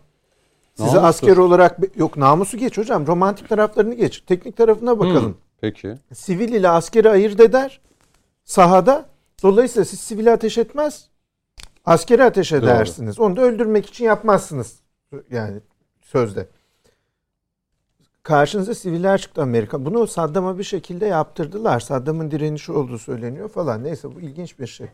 Namusu. 0.79 0.99
asker 0.99 1.37
olarak 1.37 1.77
yok 1.95 2.17
namusu 2.17 2.57
geç 2.57 2.77
hocam 2.77 3.07
romantik 3.07 3.49
taraflarını 3.49 3.93
geç. 3.93 4.19
Teknik 4.27 4.57
tarafına 4.57 4.99
bakalım. 4.99 5.31
Hı, 5.31 5.35
Peki. 5.61 5.95
Sivil 6.13 6.49
ile 6.49 6.69
askeri 6.69 7.09
ayırt 7.09 7.39
eder 7.39 7.81
sahada. 8.43 9.05
Dolayısıyla 9.43 9.85
siz 9.85 9.99
sivili 9.99 10.31
ateş 10.31 10.57
etmez. 10.57 11.09
Askeri 11.85 12.23
ateş 12.23 12.51
Doğru. 12.51 12.59
edersiniz. 12.59 13.19
Onu 13.19 13.35
da 13.35 13.41
öldürmek 13.41 13.85
için 13.85 14.05
yapmazsınız. 14.05 14.79
Yani 15.31 15.61
sözde. 16.01 16.47
Karşınıza 18.23 18.75
siviller 18.75 19.21
çıktı 19.21 19.41
Amerika. 19.41 19.85
Bunu 19.85 20.07
Saddam'a 20.07 20.57
bir 20.57 20.63
şekilde 20.63 21.05
yaptırdılar. 21.05 21.79
Saddam'ın 21.79 22.31
direnişi 22.31 22.71
olduğu 22.71 22.97
söyleniyor 22.99 23.49
falan. 23.49 23.83
Neyse 23.83 24.15
bu 24.15 24.21
ilginç 24.21 24.59
bir 24.59 24.67
şey. 24.67 24.87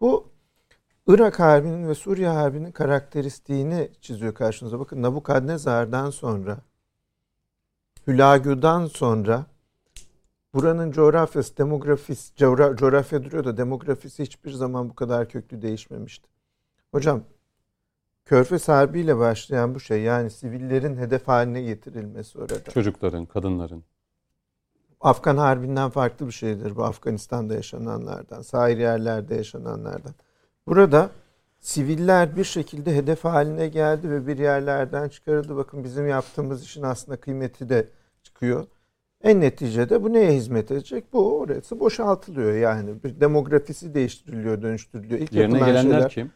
Bu 0.00 0.28
Irak 1.06 1.40
Harbi'nin 1.40 1.88
ve 1.88 1.94
Suriye 1.94 2.28
Harbi'nin 2.28 2.72
karakteristiğini 2.72 3.90
çiziyor 4.00 4.34
karşınıza. 4.34 4.80
Bakın 4.80 5.02
Nabukadnezar'dan 5.02 6.10
sonra 6.10 6.58
Hülagü'den 8.06 8.86
sonra 8.86 9.46
buranın 10.54 10.90
coğrafyası, 10.92 11.56
demografisi, 11.56 12.34
coğra- 12.36 12.76
coğrafya 12.76 13.24
duruyor 13.24 13.44
da 13.44 13.56
demografisi 13.56 14.22
hiçbir 14.22 14.50
zaman 14.50 14.88
bu 14.88 14.94
kadar 14.94 15.28
köklü 15.28 15.62
değişmemişti. 15.62 16.28
Hocam 16.92 17.22
Körfez 18.24 18.68
Harbi 18.68 19.00
ile 19.00 19.18
başlayan 19.18 19.74
bu 19.74 19.80
şey 19.80 20.02
yani 20.02 20.30
sivillerin 20.30 20.96
hedef 20.96 21.28
haline 21.28 21.62
getirilmesi 21.62 22.38
orada. 22.38 22.70
Çocukların, 22.70 23.26
kadınların. 23.26 23.84
Afgan 25.00 25.36
Harbi'nden 25.36 25.90
farklı 25.90 26.26
bir 26.26 26.32
şeydir 26.32 26.76
bu 26.76 26.84
Afganistan'da 26.84 27.54
yaşananlardan, 27.54 28.42
sahil 28.42 28.78
yerlerde 28.78 29.34
yaşananlardan. 29.34 30.14
Burada 30.66 31.10
siviller 31.60 32.36
bir 32.36 32.44
şekilde 32.44 32.96
hedef 32.96 33.24
haline 33.24 33.68
geldi 33.68 34.10
ve 34.10 34.26
bir 34.26 34.38
yerlerden 34.38 35.08
çıkarıldı. 35.08 35.56
Bakın 35.56 35.84
bizim 35.84 36.08
yaptığımız 36.08 36.64
işin 36.64 36.82
aslında 36.82 37.20
kıymeti 37.20 37.68
de 37.68 37.88
çıkıyor. 38.22 38.66
En 39.22 39.40
neticede 39.40 40.02
bu 40.02 40.12
neye 40.12 40.32
hizmet 40.32 40.70
edecek? 40.70 41.12
Bu 41.12 41.38
orası 41.38 41.80
boşaltılıyor 41.80 42.54
yani. 42.54 43.02
Bir 43.04 43.20
demografisi 43.20 43.94
değiştiriliyor, 43.94 44.62
dönüştürülüyor. 44.62 45.20
İlk 45.20 45.32
Yerine 45.32 45.58
gelenler 45.58 45.82
şeyler- 45.82 46.08
kim? 46.08 46.30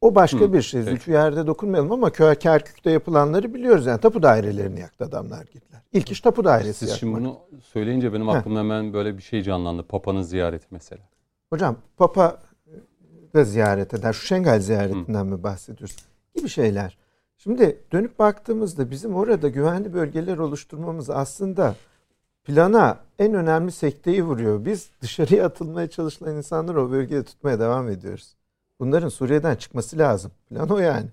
O 0.00 0.14
başka 0.14 0.40
Hı, 0.40 0.52
bir 0.52 0.62
şey. 0.62 0.80
peki. 0.80 0.90
Zülfiyar'da 0.90 1.46
dokunmayalım 1.46 1.92
ama 1.92 2.10
Kerkük'te 2.38 2.90
yapılanları 2.90 3.54
biliyoruz. 3.54 3.86
Yani 3.86 4.00
tapu 4.00 4.22
dairelerini 4.22 4.80
yaktı 4.80 5.04
adamlar 5.04 5.44
gittiler. 5.52 5.80
İlk 5.92 6.10
iş 6.10 6.20
tapu 6.20 6.44
dairesi 6.44 6.78
Siz 6.78 6.88
yakmak. 6.88 7.00
şimdi 7.00 7.14
bunu 7.16 7.38
söyleyince 7.62 8.12
benim 8.12 8.28
aklımda 8.28 8.58
hemen 8.58 8.92
böyle 8.92 9.16
bir 9.16 9.22
şey 9.22 9.42
canlandı. 9.42 9.82
Papa'nın 9.82 10.22
ziyareti 10.22 10.66
mesela. 10.70 11.02
Hocam 11.50 11.76
Papa 11.96 12.38
da 13.34 13.44
ziyaret 13.44 13.94
eder. 13.94 14.12
Şu 14.12 14.26
Şengal 14.26 14.60
ziyaretinden 14.60 15.26
mi 15.26 15.42
bahsediyoruz? 15.42 15.96
Gibi 16.34 16.48
şeyler. 16.48 16.98
Şimdi 17.38 17.78
dönüp 17.92 18.18
baktığımızda 18.18 18.90
bizim 18.90 19.14
orada 19.14 19.48
güvenli 19.48 19.94
bölgeler 19.94 20.38
oluşturmamız 20.38 21.10
aslında 21.10 21.74
plana 22.44 22.98
en 23.18 23.34
önemli 23.34 23.72
sekteyi 23.72 24.24
vuruyor. 24.24 24.64
Biz 24.64 24.90
dışarıya 25.00 25.46
atılmaya 25.46 25.90
çalışılan 25.90 26.36
insanları 26.36 26.82
o 26.82 26.90
bölgede 26.90 27.24
tutmaya 27.24 27.60
devam 27.60 27.88
ediyoruz. 27.88 28.34
Bunların 28.80 29.08
Suriye'den 29.08 29.56
çıkması 29.56 29.98
lazım. 29.98 30.30
Plan 30.48 30.68
o 30.68 30.78
yani. 30.78 31.06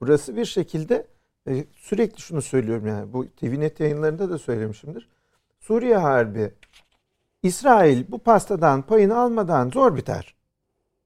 Burası 0.00 0.36
bir 0.36 0.44
şekilde 0.44 1.06
e, 1.48 1.64
sürekli 1.76 2.20
şunu 2.20 2.42
söylüyorum 2.42 2.86
yani 2.86 3.12
bu 3.12 3.26
TVNet 3.26 3.80
yayınlarında 3.80 4.30
da 4.30 4.38
söylemişimdir. 4.38 5.08
Suriye 5.60 5.96
Harbi, 5.96 6.50
İsrail 7.42 8.04
bu 8.08 8.18
pastadan 8.18 8.82
payını 8.82 9.18
almadan 9.18 9.70
zor 9.70 9.96
biter. 9.96 10.34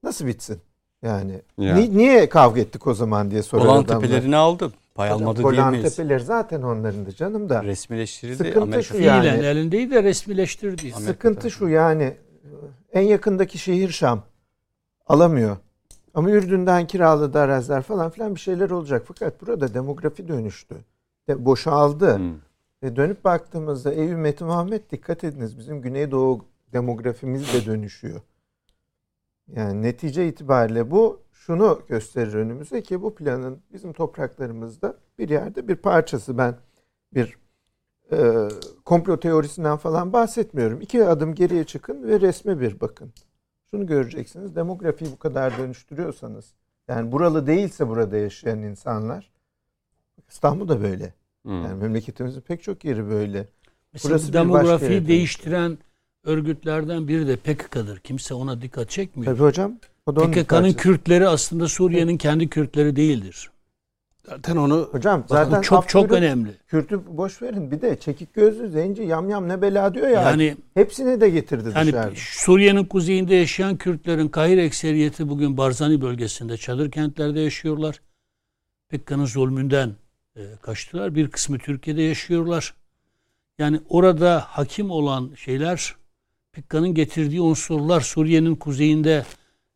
Nasıl 0.03 0.27
bitsin? 0.27 0.61
Yani 1.01 1.41
Ya. 1.57 1.75
ni- 1.75 1.97
niye 1.97 2.29
kavga 2.29 2.61
ettik 2.61 2.87
o 2.87 2.93
zaman 2.93 3.31
diye 3.31 3.43
sorar 3.43 3.65
Golan 3.65 3.83
adamlar. 3.83 4.01
Tepelerini 4.07 4.35
aldı. 4.35 4.73
Pay 4.95 5.09
almadı 5.09 5.41
Golan 5.41 5.55
diyemeyiz. 5.55 5.95
Tepeleri 5.95 6.23
zaten 6.23 6.61
onlarındı 6.61 7.15
canım 7.15 7.49
da. 7.49 7.63
Resmileştirildi. 7.63 8.37
Sıkıntı 8.37 8.61
Amerika 8.61 8.83
şu 8.83 8.97
ya. 9.01 9.21
Fiilen 9.21 9.35
yani- 9.35 9.45
elindeydi 9.45 9.91
de 9.95 10.03
resmileştirdi. 10.03 10.81
Amerika 10.81 10.99
Sıkıntı 10.99 11.51
şu 11.51 11.67
yani 11.67 12.17
en 12.93 13.01
yakındaki 13.01 13.57
şehir 13.57 13.89
Şam 13.89 14.23
alamıyor. 15.07 15.57
Ama 16.17 16.31
Ürdün'den 16.31 16.87
kiraladı 16.87 17.39
araziler 17.39 17.81
falan 17.81 18.09
filan 18.09 18.35
bir 18.35 18.39
şeyler 18.39 18.69
olacak. 18.69 19.03
Fakat 19.07 19.41
burada 19.41 19.73
demografi 19.73 20.27
dönüştü. 20.27 20.75
De, 21.27 21.45
boşaldı. 21.45 22.17
Hmm. 22.17 22.35
Ve 22.83 22.95
dönüp 22.95 23.23
baktığımızda 23.23 23.93
ey 23.93 24.11
ümmeti 24.11 24.43
Muhammed 24.43 24.81
dikkat 24.91 25.23
ediniz 25.23 25.57
bizim 25.57 25.81
Güneydoğu 25.81 26.45
demografimiz 26.73 27.53
de 27.53 27.65
dönüşüyor. 27.65 28.21
Yani 29.55 29.81
netice 29.81 30.27
itibariyle 30.27 30.91
bu 30.91 31.21
şunu 31.31 31.81
gösterir 31.87 32.33
önümüze 32.33 32.81
ki 32.81 33.01
bu 33.01 33.15
planın 33.15 33.59
bizim 33.73 33.93
topraklarımızda 33.93 34.97
bir 35.19 35.29
yerde 35.29 35.67
bir 35.67 35.75
parçası. 35.75 36.37
Ben 36.37 36.55
bir 37.13 37.37
e, 38.11 38.47
komplo 38.85 39.19
teorisinden 39.19 39.77
falan 39.77 40.13
bahsetmiyorum. 40.13 40.81
İki 40.81 41.05
adım 41.05 41.35
geriye 41.35 41.63
çıkın 41.63 42.07
ve 42.07 42.21
resme 42.21 42.59
bir 42.59 42.79
bakın. 42.79 43.13
Şunu 43.71 43.87
göreceksiniz. 43.87 44.55
Demografiyi 44.55 45.11
bu 45.11 45.19
kadar 45.19 45.57
dönüştürüyorsanız 45.57 46.53
yani 46.87 47.11
buralı 47.11 47.47
değilse 47.47 47.87
burada 47.87 48.17
yaşayan 48.17 48.59
insanlar 48.59 49.31
İstanbul 50.29 50.67
da 50.67 50.81
böyle. 50.81 51.13
Hmm. 51.43 51.63
Yani 51.63 51.81
memleketimizin 51.81 52.41
pek 52.41 52.63
çok 52.63 52.85
yeri 52.85 53.09
böyle. 53.09 53.47
Mesela 53.93 54.11
Burası 54.11 54.27
bir 54.27 54.33
demografiyi 54.33 54.91
yere 54.91 55.07
değiştiren 55.07 55.77
örgütlerden 56.23 57.07
biri 57.07 57.27
de 57.27 57.35
PKK'dır. 57.35 57.99
Kimse 57.99 58.33
ona 58.33 58.61
dikkat 58.61 58.89
çekmiyor. 58.89 59.33
Tabii 59.33 59.43
hocam. 59.43 59.79
Bir 60.07 60.43
PKK'nın. 60.43 60.73
Kürtleri 60.73 61.27
aslında 61.27 61.67
Suriye'nin 61.67 62.17
kendi 62.17 62.49
Kürtleri 62.49 62.95
değildir. 62.95 63.51
Zaten 64.29 64.55
onu 64.55 64.89
Hocam 64.91 65.23
Zaten 65.27 65.61
çok 65.61 65.89
çok 65.89 66.09
buyurun, 66.09 66.25
önemli. 66.25 66.51
Kürt'ü 66.67 67.17
boş 67.17 67.41
verin. 67.41 67.71
Bir 67.71 67.81
de 67.81 67.99
çekik 67.99 68.33
gözlü, 68.33 68.69
zenci, 68.69 69.03
yamyam 69.03 69.47
ne 69.47 69.61
bela 69.61 69.93
diyor 69.93 70.07
ya. 70.07 70.21
Yani 70.21 70.57
Hepsini 70.73 71.21
de 71.21 71.29
getirdi 71.29 71.69
yani 71.75 71.87
dışarıda. 71.87 72.11
Suriye'nin 72.15 72.85
kuzeyinde 72.85 73.35
yaşayan 73.35 73.77
Kürtlerin 73.77 74.27
kahir 74.27 74.57
ekseriyeti 74.57 75.29
bugün 75.29 75.57
Barzani 75.57 76.01
bölgesinde 76.01 76.57
çadır 76.57 76.91
kentlerde 76.91 77.39
yaşıyorlar. 77.39 78.01
PKK'nın 78.89 79.25
zulmünden 79.25 79.91
e, 80.35 80.41
kaçtılar. 80.61 81.15
Bir 81.15 81.31
kısmı 81.31 81.57
Türkiye'de 81.57 82.01
yaşıyorlar. 82.01 82.73
Yani 83.59 83.79
orada 83.89 84.39
hakim 84.47 84.91
olan 84.91 85.31
şeyler 85.35 85.95
PKK'nın 86.53 86.93
getirdiği 86.93 87.41
unsurlar 87.41 88.01
Suriye'nin 88.01 88.55
kuzeyinde 88.55 89.25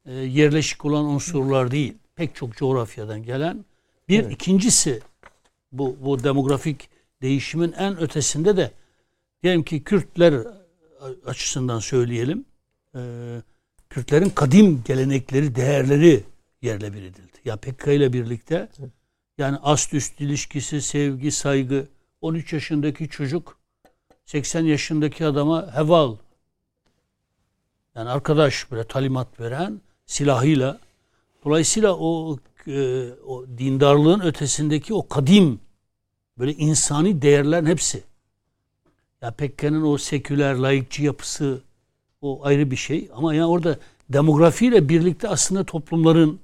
e, 0.06 0.14
yerleşik 0.14 0.86
olan 0.86 1.06
unsurlar 1.06 1.72
değil. 1.72 1.93
Pek 2.16 2.36
çok 2.36 2.56
coğrafyadan 2.56 3.24
gelen. 3.24 3.66
Bir 4.12 4.24
Evet. 4.24 4.32
ikincisi 4.32 5.01
bu, 5.72 5.97
bu 6.01 6.24
demografik 6.24 6.89
değişimin 7.22 7.72
en 7.72 7.99
ötesinde 7.99 8.57
de 8.57 8.72
diyelim 9.43 9.64
ki 9.64 9.84
Kürtler 9.84 10.34
açısından 11.26 11.80
söyleyelim. 11.80 12.45
e, 12.95 13.01
Kürtlerin 13.89 14.30
kadim 14.30 14.84
gelenekleri, 14.86 15.55
değerleri 15.55 16.24
yerle 16.62 16.93
bir 16.93 17.01
edildi. 17.01 17.38
Ya 17.45 17.55
PKK 17.57 17.88
ile 17.88 18.14
birlikte 18.14 18.70
yani 19.38 19.57
ast 19.57 19.93
üst 19.93 20.22
ilişkisi, 20.22 20.82
sevgi, 20.82 21.32
saygı 21.32 21.88
13 22.22 22.53
yaşındaki 22.53 23.09
çocuk 23.09 23.57
80 24.26 24.64
yaşındaki 24.66 25.26
adama 25.26 25.76
heval 25.76 26.16
yani 27.95 28.09
arkadaş 28.09 28.72
böyle 28.72 28.84
talimat 28.84 29.39
veren 29.39 29.82
silahıyla 30.05 30.80
dolayısıyla 31.45 31.95
o, 31.95 32.38
e, 32.68 33.09
o 33.28 33.45
dindarlığın 33.57 34.20
ötesindeki 34.20 34.93
o 34.93 35.07
kadim 35.07 35.59
böyle 36.38 36.53
insani 36.53 37.22
değerlerin 37.22 37.66
hepsi 37.66 38.03
ya 39.22 39.32
PKK'nın 39.32 39.82
o 39.82 39.97
seküler, 39.97 40.55
laikçi 40.55 41.03
yapısı 41.03 41.62
o 42.22 42.45
ayrı 42.45 42.72
bir 42.72 42.76
şey. 42.76 43.09
Ama 43.14 43.34
yani 43.34 43.45
orada 43.45 43.80
demografiyle 44.09 44.89
birlikte 44.89 45.30
aslında 45.30 45.64
toplumların 45.64 46.39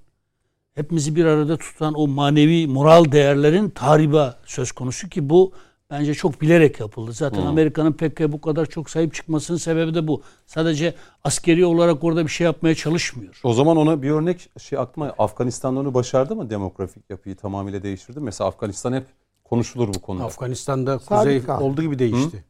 hepimizi 0.76 1.16
bir 1.16 1.26
arada 1.26 1.58
tutan 1.58 1.94
o 1.94 2.08
manevi, 2.08 2.68
moral 2.68 3.12
değerlerin 3.12 3.70
tahriba 3.70 4.40
söz 4.46 4.72
konusu 4.72 5.10
ki 5.10 5.30
bu 5.30 5.52
bence 5.92 6.14
çok 6.14 6.42
bilerek 6.42 6.80
yapıldı. 6.80 7.14
Zaten 7.14 7.42
Hı. 7.42 7.48
Amerika'nın 7.48 7.94
PKK'ya 7.94 8.32
bu 8.32 8.42
kadar 8.42 8.66
çok 8.66 8.90
sahip 8.90 9.14
çıkmasının 9.14 9.58
sebebi 9.58 9.94
de 9.96 10.08
bu. 10.08 10.22
Sadece 10.46 10.94
askeri 11.24 11.66
olarak 11.66 12.04
orada 12.04 12.24
bir 12.24 12.32
şey 12.32 12.46
yapmaya 12.46 12.76
çalışmıyor. 12.76 13.40
O 13.44 13.54
zaman 13.54 13.78
ona 13.78 14.02
bir 14.02 14.10
örnek 14.10 14.50
şey 14.60 14.80
aklıma 14.80 15.14
Afganistan'da 15.18 15.80
onu 15.80 15.94
başardı 15.94 16.36
mı 16.36 16.50
demografik 16.50 17.10
yapıyı 17.10 17.36
tamamıyla 17.36 17.84
değiştirdi? 17.84 18.20
Mesela 18.20 18.48
Afganistan 18.48 18.94
hep 18.94 19.06
konuşulur 19.44 19.94
bu 19.94 20.02
konuda. 20.02 20.26
Afganistan'da 20.26 20.98
kuzey 20.98 21.44
kaldı. 21.44 21.64
olduğu 21.64 21.82
gibi 21.82 22.00
değişti. 22.00 22.44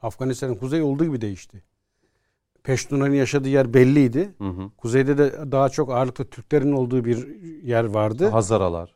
Afganistan'ın 0.00 0.54
kuzey 0.54 0.82
olduğu 0.82 1.04
gibi 1.04 1.20
değişti. 1.20 1.62
Peştunların 2.62 3.14
yaşadığı 3.14 3.48
yer 3.48 3.74
belliydi. 3.74 4.34
Hı 4.38 4.48
hı. 4.48 4.70
Kuzeyde 4.76 5.18
de 5.18 5.52
daha 5.52 5.68
çok 5.68 5.90
ağırlıklı 5.90 6.24
Türklerin 6.24 6.72
olduğu 6.72 7.04
bir 7.04 7.42
yer 7.62 7.84
vardı. 7.84 8.28
Hazaralar. 8.28 8.94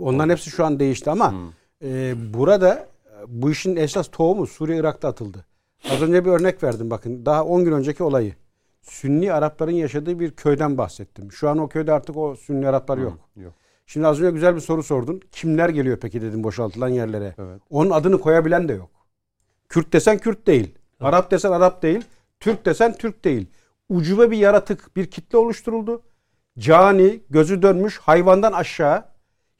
Onların 0.00 0.30
hepsi 0.30 0.50
şu 0.50 0.64
an 0.64 0.80
değişti 0.80 1.10
ama 1.10 1.32
Hı. 1.32 1.36
e, 1.84 2.14
burada 2.34 2.88
bu 3.28 3.50
işin 3.50 3.76
esas 3.76 4.08
tohumu 4.10 4.46
Suriye 4.46 4.78
Irak'ta 4.78 5.08
atıldı. 5.08 5.44
Az 5.90 6.02
önce 6.02 6.24
bir 6.24 6.30
örnek 6.30 6.62
verdim 6.62 6.90
bakın. 6.90 7.26
Daha 7.26 7.44
10 7.44 7.64
gün 7.64 7.72
önceki 7.72 8.02
olayı. 8.02 8.34
Sünni 8.82 9.32
Arapların 9.32 9.72
yaşadığı 9.72 10.20
bir 10.20 10.30
köyden 10.30 10.78
bahsettim. 10.78 11.32
Şu 11.32 11.48
an 11.48 11.58
o 11.58 11.68
köyde 11.68 11.92
artık 11.92 12.16
o 12.16 12.36
Sünni 12.36 12.68
Araplar 12.68 12.98
yok. 12.98 13.18
Hı, 13.34 13.40
Yok. 13.40 13.52
Şimdi 13.86 14.06
az 14.06 14.20
önce 14.20 14.30
güzel 14.30 14.54
bir 14.54 14.60
soru 14.60 14.82
sordun. 14.82 15.20
Kimler 15.32 15.68
geliyor 15.68 15.98
peki 16.00 16.22
dedim 16.22 16.44
boşaltılan 16.44 16.88
yerlere. 16.88 17.34
Evet. 17.38 17.60
Onun 17.70 17.90
adını 17.90 18.20
koyabilen 18.20 18.68
de 18.68 18.72
yok. 18.72 18.90
Kürt 19.68 19.92
desen 19.92 20.18
Kürt 20.18 20.46
değil. 20.46 20.74
Arap 21.00 21.30
desen 21.30 21.52
Arap 21.52 21.82
değil. 21.82 22.04
Türk 22.40 22.66
desen 22.66 22.96
Türk 22.96 23.24
değil. 23.24 23.46
Ucube 23.88 24.30
bir 24.30 24.36
yaratık, 24.36 24.96
bir 24.96 25.10
kitle 25.10 25.38
oluşturuldu. 25.38 26.02
Cani, 26.58 27.20
gözü 27.30 27.62
dönmüş, 27.62 27.98
hayvandan 27.98 28.52
aşağı, 28.52 29.04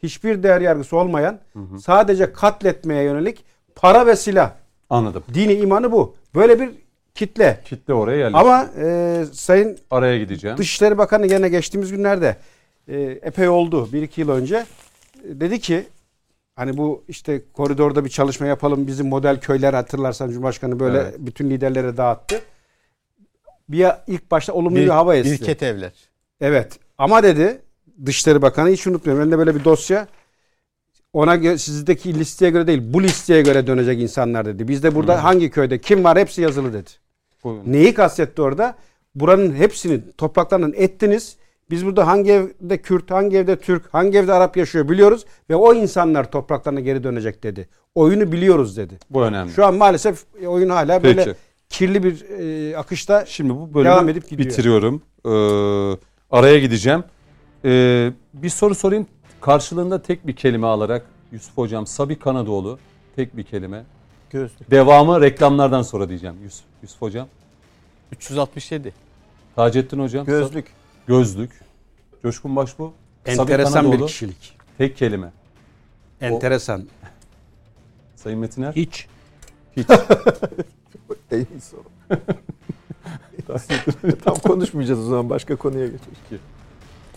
hiçbir 0.02 0.42
değer 0.42 0.60
yargısı 0.60 0.96
olmayan, 0.96 1.40
sadece 1.80 2.32
katletmeye 2.32 3.02
yönelik 3.02 3.44
para 3.76 4.06
ve 4.06 4.16
silah. 4.16 4.50
Anladım. 4.90 5.22
Dini 5.34 5.52
imanı 5.52 5.92
bu. 5.92 6.14
Böyle 6.34 6.60
bir 6.60 6.70
kitle. 7.14 7.60
Kitle 7.64 7.94
oraya 7.94 8.16
yerleşti. 8.18 8.38
Ama 8.38 8.68
e, 8.78 9.24
Sayın 9.32 9.78
Araya 9.90 10.18
gideceğim. 10.18 10.56
Dışişleri 10.56 10.98
Bakanı 10.98 11.26
gene 11.26 11.48
geçtiğimiz 11.48 11.92
günlerde 11.92 12.36
e, 12.88 13.00
epey 13.00 13.48
oldu. 13.48 13.92
Bir 13.92 14.02
iki 14.02 14.20
yıl 14.20 14.28
önce. 14.28 14.66
dedi 15.24 15.60
ki 15.60 15.86
hani 16.56 16.76
bu 16.76 17.04
işte 17.08 17.42
koridorda 17.52 18.04
bir 18.04 18.10
çalışma 18.10 18.46
yapalım. 18.46 18.86
Bizim 18.86 19.08
model 19.08 19.40
köyler 19.40 19.74
hatırlarsan 19.74 20.28
Cumhurbaşkanı 20.30 20.80
böyle 20.80 20.98
Evet. 20.98 21.14
bütün 21.18 21.50
liderlere 21.50 21.96
dağıttı. 21.96 22.40
Bir 23.68 23.86
ilk 24.06 24.30
başta 24.30 24.52
olumlu 24.52 24.76
bir, 24.76 24.82
Bir, 24.84 24.88
hava 24.88 25.16
esti. 25.16 25.32
Birket 25.32 25.62
evler. 25.62 25.92
Evet. 26.40 26.78
Ama 26.98 27.22
dedi 27.22 27.62
Dışişleri 28.06 28.42
Bakanı 28.42 28.68
hiç 28.68 28.86
unutmuyorum. 28.86 29.22
Elinde 29.22 29.38
böyle 29.38 29.54
bir 29.54 29.64
dosya. 29.64 30.06
Ona 31.12 31.36
göre, 31.36 31.59
sizdeki 31.59 32.14
listeye 32.18 32.50
göre 32.50 32.66
değil, 32.66 32.80
bu 32.84 33.02
listeye 33.02 33.42
göre 33.42 33.66
dönecek 33.66 34.00
insanlar 34.00 34.46
dedi. 34.46 34.68
Bizde 34.68 34.94
burada 34.94 35.24
hangi 35.24 35.50
köyde 35.50 35.80
kim 35.80 36.04
var 36.04 36.18
hepsi 36.18 36.42
yazılı 36.42 36.72
dedi. 36.72 36.90
Buyurun. 37.44 37.62
Neyi 37.72 37.94
kastetti 37.94 38.42
orada? 38.42 38.74
Buranın 39.14 39.54
hepsinin 39.54 40.12
topraklarının 40.18 40.74
ettiniz. 40.76 41.36
Biz 41.70 41.86
burada 41.86 42.07
hangi 42.07 42.32
evde 42.32 42.82
Kürt, 42.82 43.11
hangi 43.11 43.36
evde 43.36 43.57
Türk, 43.57 43.94
hangi 43.94 44.18
evde 44.18 44.32
Arap 44.32 44.57
yaşıyor 44.57 44.88
biliyoruz 44.88 45.24
ve 45.50 45.54
o 45.57 45.74
insanlar 45.74 46.30
topraklarına 46.30 46.80
geri 46.80 47.04
dönecek 47.04 47.42
dedi. 47.42 47.68
Oyunu 47.94 48.32
biliyoruz 48.32 48.76
dedi. 48.76 48.98
Bu 49.11 49.22
önemli. 49.22 49.52
Şu 49.52 49.66
an 49.66 49.74
maalesef 49.74 50.24
oyun 50.46 50.68
hala 50.68 51.02
böyle 51.02 51.24
Peki. 51.24 51.36
kirli 51.68 52.02
bir 52.02 52.24
e, 52.70 52.76
akışta 52.76 53.26
Şimdi 53.26 53.54
bu 53.54 53.74
bölümü 53.74 53.90
Devam 53.90 54.09
edip 54.09 54.28
gidiyor. 54.30 54.50
bitiriyorum. 54.50 55.02
Ee, 55.24 55.30
araya 56.30 56.59
gideceğim. 56.59 57.04
Ee, 57.64 58.12
bir 58.34 58.48
soru 58.48 58.74
sorayım. 58.74 59.07
Karşılığında 59.47 60.03
tek 60.03 60.26
bir 60.26 60.36
kelime 60.36 60.66
alarak 60.66 61.07
Yusuf 61.32 61.57
Hocam, 61.57 61.86
Sabi 61.86 62.18
Kanadoğlu 62.18 62.78
tek 63.16 63.36
bir 63.36 63.42
kelime. 63.42 63.84
Gözlük. 64.30 64.70
Devamı 64.70 65.20
reklamlardan 65.20 65.82
sonra 65.82 66.09
diyeceğim 66.09 66.36
Yusuf, 66.44 66.64
Yusuf 66.82 67.03
Hocam. 67.03 67.28
367. 68.12 68.92
Taceddin 69.57 69.99
Hocam. 69.99 70.26
Gözlük. 70.26 70.66
Gözlük. 71.07 71.61
Coşkun 72.22 72.57
Başbu. 72.57 72.92
Sabi 73.26 73.40
enteresan 73.40 73.84
bir 73.84 73.90
Kanadoğlu. 73.90 74.07
kişilik. 74.07 74.57
Tek 74.78 74.97
kelime. 74.97 75.32
Enteresan. 76.20 76.88
Sayın 78.16 78.38
Metiner. 78.38 78.72
Hiç. 78.72 79.07
Hiç. 79.76 79.86
En 81.30 81.38
iyi 81.38 81.61
soru. 81.61 81.84
Tam 84.24 84.34
konuşmayacağız 84.34 85.01
o 85.01 85.05
zaman 85.05 85.30
başka 85.30 85.57
konuya 85.57 85.86
geçelim. 85.86 86.40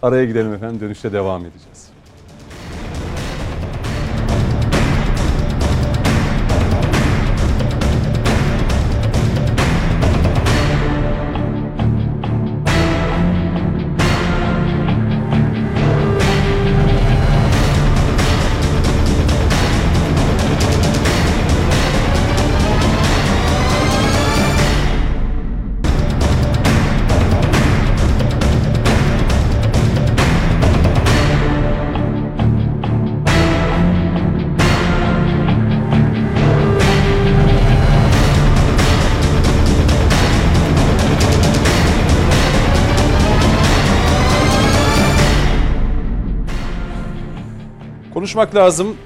Araya 0.02 0.26
gidelim 0.26 0.54
efendim. 0.54 0.80
Dönüşte 0.82 1.14
devam 1.14 1.46
edeceğiz. 1.46 1.99
Konuşmak 48.30 48.56
lazım. 48.56 48.98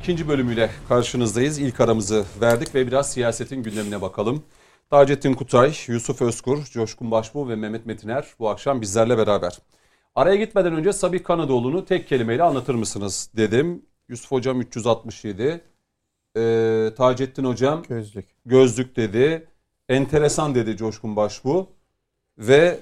İkinci 0.00 0.28
bölümüyle 0.28 0.70
karşınızdayız. 0.88 1.58
İlk 1.58 1.80
aramızı 1.80 2.24
verdik 2.40 2.74
ve 2.74 2.86
biraz 2.86 3.12
siyasetin 3.12 3.62
gündemine 3.62 4.02
bakalım. 4.02 4.42
Taceddin 4.90 5.34
Kutay, 5.34 5.74
Yusuf 5.86 6.22
Özkur, 6.22 6.64
Coşkun 6.64 7.10
Başbuğ 7.10 7.48
ve 7.48 7.56
Mehmet 7.56 7.86
Metiner 7.86 8.26
bu 8.38 8.48
akşam 8.48 8.80
bizlerle 8.80 9.18
beraber. 9.18 9.58
Araya 10.14 10.36
gitmeden 10.36 10.72
önce 10.74 10.92
Sabih 10.92 11.24
Kanadoğlu'nu 11.24 11.84
tek 11.84 12.08
kelimeyle 12.08 12.42
anlatır 12.42 12.74
mısınız 12.74 13.30
dedim. 13.36 13.82
Yusuf 14.08 14.30
Hocam 14.30 14.60
367, 14.60 15.60
ee, 16.36 16.90
Taceddin 16.96 17.44
Hocam 17.44 17.82
Gözlük. 17.88 18.26
gözlük 18.46 18.96
dedi, 18.96 19.48
enteresan 19.88 20.54
dedi 20.54 20.76
Coşkun 20.76 21.16
Başbuğ 21.16 21.66
ve 22.38 22.78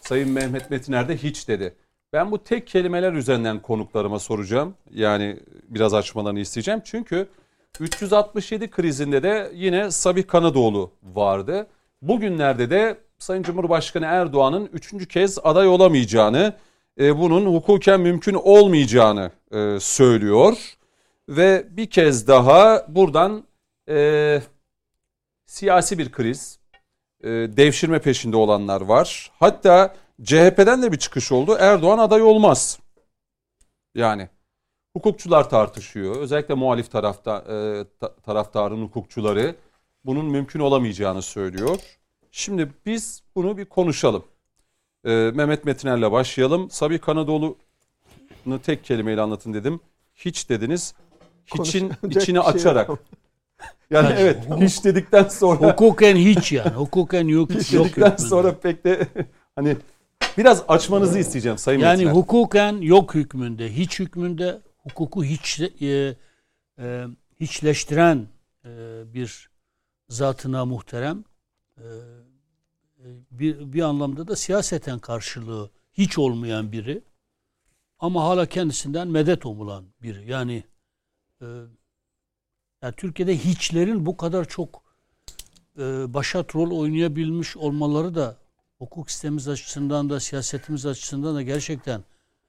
Sayın 0.00 0.30
Mehmet 0.30 0.70
Metiner 0.70 1.08
de 1.08 1.16
hiç 1.16 1.48
dedi. 1.48 1.74
Ben 2.16 2.30
bu 2.30 2.44
tek 2.44 2.66
kelimeler 2.66 3.12
üzerinden 3.12 3.62
konuklarıma 3.62 4.18
soracağım. 4.18 4.74
Yani 4.90 5.40
biraz 5.68 5.94
açmalarını 5.94 6.40
isteyeceğim. 6.40 6.80
Çünkü 6.84 7.28
367 7.80 8.70
krizinde 8.70 9.22
de 9.22 9.50
yine 9.54 9.90
Sabih 9.90 10.26
Kanadoğlu 10.26 10.90
vardı. 11.02 11.66
Bugünlerde 12.02 12.70
de 12.70 12.98
Sayın 13.18 13.42
Cumhurbaşkanı 13.42 14.04
Erdoğan'ın 14.04 14.68
üçüncü 14.72 15.08
kez 15.08 15.38
aday 15.44 15.68
olamayacağını, 15.68 16.54
e, 17.00 17.18
bunun 17.18 17.46
hukuken 17.46 18.00
mümkün 18.00 18.34
olmayacağını 18.34 19.30
e, 19.52 19.80
söylüyor. 19.80 20.76
Ve 21.28 21.64
bir 21.70 21.90
kez 21.90 22.28
daha 22.28 22.86
buradan 22.88 23.44
e, 23.88 24.40
siyasi 25.46 25.98
bir 25.98 26.12
kriz, 26.12 26.58
e, 27.24 27.28
devşirme 27.30 27.98
peşinde 27.98 28.36
olanlar 28.36 28.80
var. 28.80 29.32
Hatta 29.38 29.94
CHP'den 30.22 30.82
de 30.82 30.92
bir 30.92 30.96
çıkış 30.98 31.32
oldu. 31.32 31.56
Erdoğan 31.60 31.98
aday 31.98 32.22
olmaz. 32.22 32.78
Yani 33.94 34.28
hukukçular 34.96 35.50
tartışıyor. 35.50 36.16
Özellikle 36.16 36.54
muhalif 36.54 36.90
tarafta 36.90 37.38
e, 37.38 37.84
ta- 38.00 38.14
taraftarın 38.16 38.82
hukukçuları 38.82 39.54
bunun 40.04 40.24
mümkün 40.26 40.60
olamayacağını 40.60 41.22
söylüyor. 41.22 41.78
Şimdi 42.30 42.70
biz 42.86 43.22
bunu 43.34 43.56
bir 43.56 43.64
konuşalım. 43.64 44.24
E, 45.04 45.10
Mehmet 45.34 45.64
Metiner'le 45.64 46.12
başlayalım. 46.12 46.70
Sabi 46.70 46.98
Kanadoğlu'nu 46.98 48.58
tek 48.62 48.84
kelimeyle 48.84 49.20
anlatın 49.20 49.54
dedim. 49.54 49.80
Hiç 50.14 50.48
dediniz. 50.48 50.94
Hiçin 51.46 51.88
Konuşacak 51.88 52.16
içini 52.22 52.42
şey 52.42 52.52
açarak. 52.52 52.88
yok. 52.88 52.98
Yani 53.90 54.14
evet 54.18 54.38
hiç 54.60 54.84
dedikten 54.84 55.24
sonra 55.24 55.60
Hukuken 55.72 56.16
hiç 56.16 56.52
yani. 56.52 56.70
Hukuken 56.70 57.28
yok. 57.28 57.50
hiç 57.50 57.72
yok 57.72 57.84
dedikten 57.84 58.10
hükmünde. 58.10 58.28
sonra 58.28 58.58
pek 58.58 58.84
de 58.84 59.06
hani 59.56 59.76
biraz 60.36 60.64
açmanızı 60.68 61.18
isteyeceğim 61.18 61.58
Sayın 61.58 61.80
Yani 61.80 61.96
Metiner. 61.96 62.12
hukuken 62.12 62.76
yok 62.80 63.14
hükmünde, 63.14 63.76
hiç 63.76 63.98
hükmünde 64.00 64.60
hukuku 64.78 65.24
hiç 65.24 65.60
e, 65.60 66.16
e, 66.78 67.06
hiçleştiren 67.40 68.26
e, 68.64 69.02
bir 69.14 69.50
zatına 70.08 70.64
muhterem 70.64 71.24
e, 71.78 71.82
e, 71.82 73.04
bir, 73.30 73.72
bir 73.72 73.82
anlamda 73.82 74.28
da 74.28 74.36
siyaseten 74.36 74.98
karşılığı 74.98 75.70
hiç 75.92 76.18
olmayan 76.18 76.72
biri 76.72 77.02
ama 77.98 78.24
hala 78.24 78.46
kendisinden 78.46 79.08
medet 79.08 79.46
umulan 79.46 79.84
biri. 80.02 80.30
Yani 80.30 80.64
e, 81.42 81.46
yani 82.82 82.94
Türkiye'de 82.96 83.36
hiçlerin 83.38 84.06
bu 84.06 84.16
kadar 84.16 84.44
çok 84.44 84.82
e, 85.78 86.14
başat 86.14 86.56
rol 86.56 86.78
oynayabilmiş 86.78 87.56
olmaları 87.56 88.14
da 88.14 88.36
hukuk 88.78 89.10
sistemimiz 89.10 89.48
açısından 89.48 90.10
da 90.10 90.20
siyasetimiz 90.20 90.86
açısından 90.86 91.34
da 91.36 91.42
gerçekten 91.42 92.04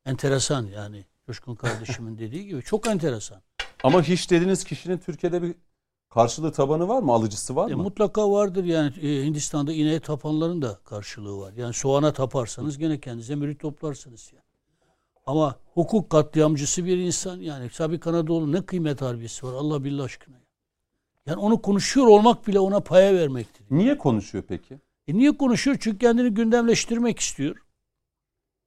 enteresan 0.06 0.66
yani. 0.66 1.06
Coşkun 1.28 1.56
kardeşimin 1.56 2.18
dediği 2.20 2.46
gibi 2.46 2.62
çok 2.62 2.88
enteresan. 2.88 3.42
Ama 3.84 4.02
hiç 4.04 4.32
dediğiniz 4.32 4.64
kişinin 4.64 4.98
Türkiye'de 4.98 5.42
bir 5.42 5.56
karşılığı 6.10 6.52
tabanı 6.52 6.88
var 6.88 7.02
mı? 7.02 7.12
Alıcısı 7.12 7.56
var 7.56 7.72
E, 7.72 7.76
mı? 7.76 7.84
mutlaka 7.84 8.32
vardır 8.32 8.64
yani 8.64 8.94
e, 9.02 9.26
Hindistan'da 9.26 9.74
ineğe 9.74 10.00
tapanların 10.00 10.62
da 10.62 10.80
karşılığı 10.86 11.38
var. 11.38 11.54
Yani 11.58 11.74
soğana 11.74 12.14
taparsanız 12.14 12.78
gene 12.78 13.00
kendinize 13.00 13.36
mürit 13.36 13.60
toplarsınız 13.60 14.30
yani. 14.34 14.44
Ama 15.26 15.56
hukuk 15.74 16.10
katliamcısı 16.10 16.86
bir 16.86 16.98
insan 16.98 17.40
yani 17.40 17.70
Sabi 17.70 18.00
Kanadoğlu 18.00 18.52
ne 18.52 18.62
kıymet 18.66 19.02
harbiyesi 19.02 19.46
var 19.46 19.54
Allah 19.54 19.84
billah 19.84 20.04
aşkına. 20.04 20.36
Yani 21.26 21.38
onu 21.40 21.62
konuşuyor 21.62 22.08
olmak 22.08 22.48
bile 22.48 22.60
ona 22.60 22.80
paya 22.80 23.14
vermektir. 23.16 23.66
Niye 23.72 23.98
konuşuyor 23.98 24.44
peki? 24.48 24.80
E 25.08 25.18
niye 25.18 25.38
konuşuyor? 25.38 25.78
Çünkü 25.80 25.98
kendini 25.98 26.30
gündemleştirmek 26.34 27.20
istiyor. 27.20 27.58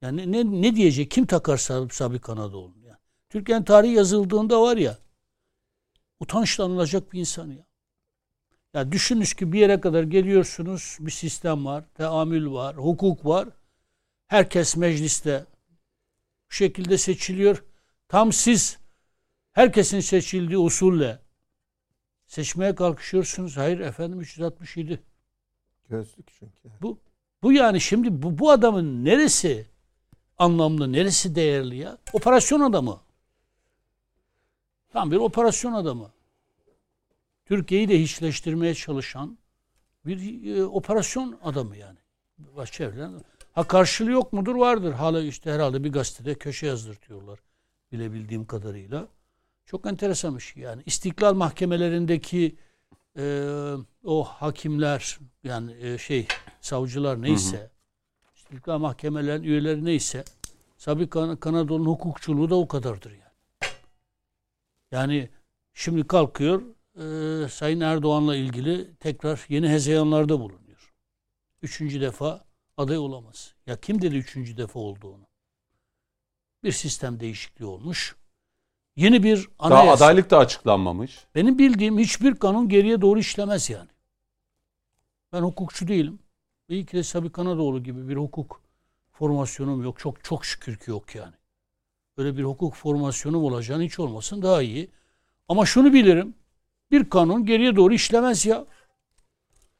Yani 0.01 0.31
ne, 0.31 0.61
ne 0.61 0.75
diyecek? 0.75 1.11
Kim 1.11 1.25
takar 1.25 1.57
Sab- 1.57 1.93
Sabri 1.93 2.19
Kanadoğlu? 2.19 2.73
Yani. 2.85 2.97
Türkiye'nin 3.29 3.63
tarihi 3.63 3.93
yazıldığında 3.93 4.61
var 4.61 4.77
ya 4.77 4.97
utançla 6.19 6.63
anılacak 6.63 7.13
bir 7.13 7.19
insan 7.19 7.51
ya. 7.51 7.65
Ya 8.73 8.91
düşününüz 8.91 9.33
ki 9.33 9.51
bir 9.53 9.59
yere 9.59 9.79
kadar 9.81 10.03
geliyorsunuz. 10.03 10.97
Bir 10.99 11.11
sistem 11.11 11.65
var. 11.65 11.83
Teamül 11.93 12.51
var. 12.51 12.77
Hukuk 12.77 13.25
var. 13.25 13.49
Herkes 14.27 14.77
mecliste 14.77 15.45
bu 16.51 16.55
şekilde 16.55 16.97
seçiliyor. 16.97 17.63
Tam 18.07 18.33
siz 18.33 18.79
herkesin 19.51 19.99
seçildiği 19.99 20.57
usulle 20.57 21.19
seçmeye 22.27 22.75
kalkışıyorsunuz. 22.75 23.57
Hayır 23.57 23.79
efendim 23.79 24.21
367. 24.21 25.03
Gözlük 25.89 26.27
çünkü. 26.39 26.69
Bu 27.43 27.51
yani 27.51 27.81
şimdi 27.81 28.21
bu, 28.21 28.39
bu 28.39 28.51
adamın 28.51 29.05
neresi 29.05 29.65
anlamlı, 30.37 30.91
neresi 30.91 31.35
değerli 31.35 31.77
ya? 31.77 31.97
Operasyon 32.13 32.59
adamı. 32.59 32.99
Tam 34.93 35.11
bir 35.11 35.17
operasyon 35.17 35.73
adamı. 35.73 36.11
Türkiye'yi 37.45 37.89
de 37.89 38.01
hiçleştirmeye 38.01 38.75
çalışan 38.75 39.37
bir 40.05 40.45
e, 40.55 40.63
operasyon 40.63 41.39
adamı 41.43 41.77
yani. 41.77 41.97
Baş 42.37 42.71
çevrilen. 42.71 43.13
Ha 43.53 43.67
karşılığı 43.67 44.11
yok 44.11 44.33
mudur? 44.33 44.55
Vardır. 44.55 44.91
Hala 44.91 45.21
işte 45.21 45.51
herhalde 45.51 45.83
bir 45.83 45.91
gazetede 45.91 46.35
köşe 46.35 46.67
yazdırtıyorlar. 46.67 47.39
Bilebildiğim 47.91 48.45
kadarıyla. 48.45 49.07
Çok 49.65 49.85
enteresan 49.85 50.35
bir 50.37 50.41
şey 50.41 50.63
yani. 50.63 50.83
İstiklal 50.85 51.33
mahkemelerindeki 51.33 52.55
e, 53.17 53.23
o 54.03 54.23
hakimler 54.23 55.19
yani 55.43 55.73
e, 55.81 55.97
şey 55.97 56.27
savcılar 56.61 57.21
neyse 57.21 57.71
istiklal 58.35 58.79
mahkemelerinin 58.79 59.47
üyeleri 59.47 59.85
neyse 59.85 60.23
Sabi 60.77 61.09
Kan- 61.09 61.39
Kanadoğlu'nun 61.39 61.89
hukukçuluğu 61.89 62.49
da 62.49 62.55
o 62.55 62.67
kadardır 62.67 63.11
yani. 63.11 63.21
Yani 64.91 65.29
şimdi 65.73 66.07
kalkıyor 66.07 66.61
e, 66.95 67.47
Sayın 67.49 67.79
Erdoğan'la 67.79 68.35
ilgili 68.35 68.95
tekrar 68.95 69.45
yeni 69.49 69.69
hezeyanlarda 69.69 70.39
bulunuyor. 70.39 70.93
Üçüncü 71.61 72.01
defa 72.01 72.45
aday 72.77 72.97
olamaz. 72.97 73.55
Ya 73.67 73.81
kim 73.81 74.01
dedi 74.01 74.15
üçüncü 74.15 74.57
defa 74.57 74.79
olduğunu? 74.79 75.27
Bir 76.63 76.71
sistem 76.71 77.19
değişikliği 77.19 77.65
olmuş. 77.65 78.15
Yeni 78.95 79.23
bir 79.23 79.49
Daha 79.59 79.79
anayasa. 79.79 80.05
adaylık 80.05 80.29
da 80.31 80.37
açıklanmamış. 80.37 81.25
Benim 81.35 81.59
bildiğim 81.59 81.99
hiçbir 81.99 82.35
kanun 82.35 82.69
geriye 82.69 83.01
doğru 83.01 83.19
işlemez 83.19 83.69
yani. 83.69 83.89
Ben 85.33 85.41
hukukçu 85.41 85.87
değilim. 85.87 86.19
İyi 86.69 86.85
ki 86.85 86.97
de 86.97 87.03
Sabi 87.03 87.31
Kanadoğlu 87.31 87.83
gibi 87.83 88.07
bir 88.09 88.15
hukuk 88.15 88.61
formasyonum 89.11 89.83
yok. 89.83 89.99
Çok 89.99 90.23
çok 90.23 90.45
şükür 90.45 90.77
ki 90.77 90.91
yok 90.91 91.15
yani. 91.15 91.33
Böyle 92.17 92.37
bir 92.37 92.43
hukuk 92.43 92.75
formasyonum 92.75 93.43
olacağını 93.43 93.83
hiç 93.83 93.99
olmasın 93.99 94.41
daha 94.41 94.61
iyi. 94.61 94.89
Ama 95.47 95.65
şunu 95.65 95.93
bilirim. 95.93 96.35
Bir 96.91 97.09
kanun 97.09 97.45
geriye 97.45 97.75
doğru 97.75 97.93
işlemez 97.93 98.45
ya. 98.45 98.65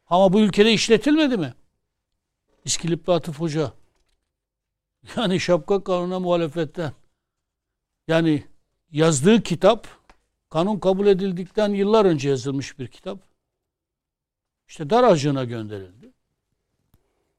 Ama 0.07 0.34
bu 0.34 0.39
ülkede 0.41 0.74
işletilmedi 0.74 1.38
mi? 1.38 1.53
İskilipli 2.66 3.14
Atıf 3.14 3.39
Hoca. 3.39 3.74
Yani 5.18 5.39
şapka 5.39 5.84
kanuna 5.84 6.20
muhalefetten. 6.20 6.93
Yani 8.07 8.43
yazdığı 8.92 9.42
kitap 9.42 9.88
kanun 10.50 10.80
kabul 10.80 11.08
edildikten 11.08 11.70
yıllar 11.70 12.06
önce 12.06 12.30
yazılmış 12.30 12.80
bir 12.80 12.88
kitap. 12.88 13.20
İşte 14.68 14.89
dar 14.89 15.04
ağacına 15.04 15.44
gönderildi. 15.44 16.12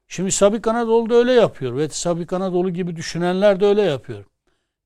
Şimdi 0.07 0.31
Sabik 0.31 0.67
Anadolu 0.67 1.09
da 1.09 1.15
öyle 1.15 1.31
yapıyor 1.31 1.77
ve 1.77 1.89
Sabik 1.89 2.33
Anadolu 2.33 2.69
gibi 2.69 2.95
düşünenler 2.95 3.59
de 3.59 3.65
öyle 3.65 3.81
yapıyor. 3.81 4.25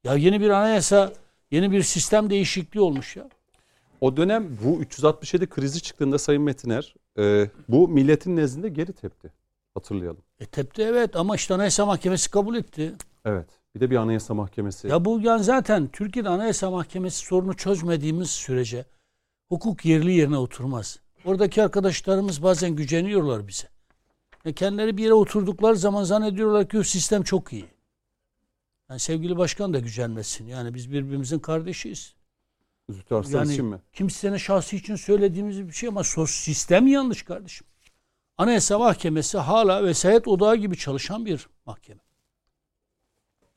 Ya 0.03 0.15
yeni 0.15 0.41
bir 0.41 0.49
anayasa, 0.49 1.13
yeni 1.51 1.71
bir 1.71 1.83
sistem 1.83 2.29
değişikliği 2.29 2.79
olmuş 2.79 3.15
ya. 3.15 3.29
O 4.01 4.17
dönem 4.17 4.57
bu 4.63 4.81
367 4.81 5.47
krizi 5.49 5.81
çıktığında 5.81 6.17
Sayın 6.17 6.41
Metiner 6.41 6.95
e, 7.19 7.49
bu 7.69 7.87
milletin 7.87 8.35
nezdinde 8.35 8.69
geri 8.69 8.93
tepti. 8.93 9.33
Hatırlayalım. 9.73 10.21
E 10.39 10.45
tepti 10.45 10.81
evet 10.81 11.15
ama 11.15 11.35
işte 11.35 11.53
Anayasa 11.53 11.85
Mahkemesi 11.85 12.31
kabul 12.31 12.55
etti. 12.55 12.95
Evet. 13.25 13.47
Bir 13.77 13.81
de 13.81 13.91
bir 13.91 13.95
anayasa 13.95 14.33
mahkemesi. 14.33 14.87
Ya 14.87 15.05
bu 15.05 15.21
yani 15.21 15.43
zaten 15.43 15.87
Türkiye'de 15.87 16.29
Anayasa 16.29 16.71
Mahkemesi 16.71 17.25
sorunu 17.25 17.53
çözmediğimiz 17.53 18.29
sürece 18.29 18.85
hukuk 19.49 19.85
yerli 19.85 20.11
yerine 20.11 20.37
oturmaz. 20.37 20.99
Oradaki 21.25 21.63
arkadaşlarımız 21.63 22.43
bazen 22.43 22.75
güceniyorlar 22.75 23.47
bize. 23.47 23.67
Ya 24.45 24.53
kendileri 24.53 24.97
bir 24.97 25.03
yere 25.03 25.13
oturdukları 25.13 25.77
zaman 25.77 26.03
zannediyorlar 26.03 26.69
ki 26.69 26.83
sistem 26.83 27.23
çok 27.23 27.53
iyi. 27.53 27.65
Yani 28.89 28.99
sevgili 28.99 29.37
başkan 29.37 29.73
da 29.73 29.79
gücenmesin. 29.79 30.47
Yani 30.47 30.73
biz 30.73 30.91
birbirimizin 30.91 31.39
kardeşiyiz. 31.39 32.15
Zühtü 32.89 33.15
Arslan 33.15 33.39
Yani 33.39 33.53
için 33.53 33.65
mi? 33.65 33.79
kimsenin 33.93 34.37
şahsi 34.37 34.75
için 34.77 34.95
söylediğimiz 34.95 35.67
bir 35.67 35.73
şey 35.73 35.89
ama 35.89 36.03
sos 36.03 36.31
sistem 36.31 36.87
yanlış 36.87 37.23
kardeşim. 37.23 37.67
Anayasa 38.37 38.79
Mahkemesi 38.79 39.37
hala 39.37 39.83
vesayet 39.83 40.27
odağı 40.27 40.55
gibi 40.55 40.77
çalışan 40.77 41.25
bir 41.25 41.47
mahkeme. 41.65 42.06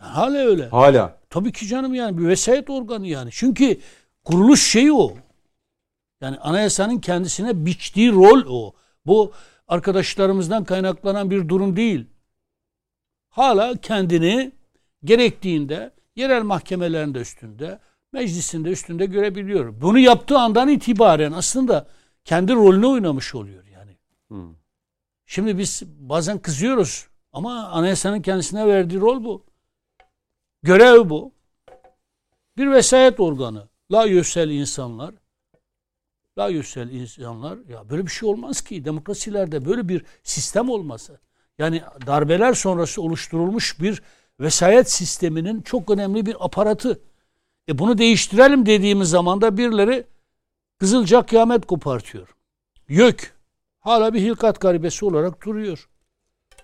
Hala 0.01 0.38
öyle. 0.38 0.68
Hala. 0.68 1.18
Tabii 1.30 1.53
ki 1.53 1.66
canım 1.66 1.94
yani 1.94 2.18
bir 2.18 2.28
vesayet 2.28 2.70
organı 2.70 3.07
yani. 3.07 3.30
Çünkü 3.32 3.80
kuruluş 4.24 4.70
şeyi 4.70 4.92
o. 4.92 5.14
Yani 6.20 6.38
anayasanın 6.38 6.98
kendisine 6.98 7.66
biçtiği 7.66 8.12
rol 8.12 8.44
o. 8.48 8.72
Bu 9.07 9.32
arkadaşlarımızdan 9.68 10.64
kaynaklanan 10.64 11.30
bir 11.30 11.48
durum 11.48 11.76
değil. 11.76 12.07
Hala 13.30 13.76
kendini 13.76 14.53
gerektiğinde 15.05 15.90
yerel 16.16 16.42
mahkemelerinde 16.42 17.18
üstünde, 17.18 17.78
meclisinde 18.12 18.70
üstünde 18.70 19.07
görebiliyor. 19.07 19.80
Bunu 19.80 19.98
yaptığı 19.98 20.38
andan 20.38 20.68
itibaren 20.68 21.32
aslında 21.32 21.86
kendi 22.24 22.55
rolünü 22.55 22.86
oynamış 22.86 23.34
oluyor 23.34 23.64
yani. 23.64 23.96
Hmm. 24.28 24.55
Şimdi 25.26 25.59
biz 25.59 25.82
bazen 25.98 26.38
kızıyoruz 26.38 27.07
ama 27.32 27.68
anayasanın 27.68 28.22
kendisine 28.22 28.66
verdiği 28.66 29.01
rol 29.01 29.24
bu. 29.24 29.49
Görev 30.63 31.11
bu. 31.11 31.33
Bir 32.57 32.71
vesayet 32.71 33.21
organı. 33.21 33.69
La 33.93 34.07
yüsel 34.07 34.51
insanlar. 34.51 35.15
La 36.39 36.49
yüsel 36.49 36.91
insanlar. 36.91 37.59
Ya 37.69 37.91
böyle 37.91 38.07
bir 38.07 38.11
şey 38.11 38.29
olmaz 38.29 38.61
ki. 38.61 38.85
Demokrasilerde 38.85 39.65
böyle 39.65 39.89
bir 39.89 40.05
sistem 40.23 40.71
olması. 40.71 41.21
Yani 41.59 41.83
darbeler 42.07 42.55
sonrası 42.55 43.03
oluşturulmuş 43.03 43.81
bir 43.81 44.03
vesayet 44.41 44.91
sisteminin 44.91 45.63
çok 45.63 45.91
önemli 45.91 46.27
bir 46.27 46.37
aparatı. 46.45 47.01
E 47.69 47.79
bunu 47.79 47.99
değiştirelim 47.99 48.67
dediğimiz 48.67 49.11
zaman 49.11 49.41
da 49.41 49.57
birileri 49.57 50.07
Kızılca 50.81 51.23
kıyamet 51.23 51.67
kopartıyor. 51.67 52.37
YÖK 52.89 53.35
hala 53.81 54.15
bir 54.15 54.21
hilkat 54.21 54.61
garibesi 54.61 55.05
olarak 55.05 55.47
duruyor. 55.47 55.89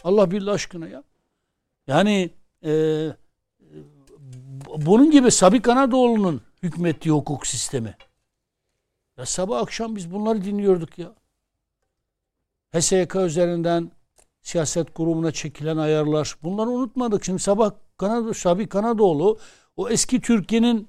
Allah 0.04 0.30
billah 0.30 0.52
aşkına 0.52 0.88
ya. 0.88 1.02
Yani 1.86 2.30
e, 2.64 2.72
bunun 4.76 5.10
gibi 5.10 5.30
Sabik 5.30 5.68
Anadolu'nun 5.68 6.40
hükmettiği 6.62 7.12
hukuk 7.12 7.46
sistemi. 7.46 7.94
Ya 9.18 9.26
sabah 9.26 9.60
akşam 9.60 9.96
biz 9.96 10.12
bunları 10.12 10.44
dinliyorduk 10.44 10.98
ya. 10.98 11.12
HSYK 12.74 13.16
üzerinden 13.16 13.90
siyaset 14.42 14.94
kurumuna 14.94 15.32
çekilen 15.32 15.76
ayarlar. 15.76 16.36
Bunları 16.42 16.70
unutmadık. 16.70 17.24
Şimdi 17.24 17.38
sabah 17.38 17.70
Kanada, 17.98 18.34
Sabik 18.34 18.70
Kanadoğlu 18.70 19.38
o 19.76 19.88
eski 19.88 20.20
Türkiye'nin 20.20 20.88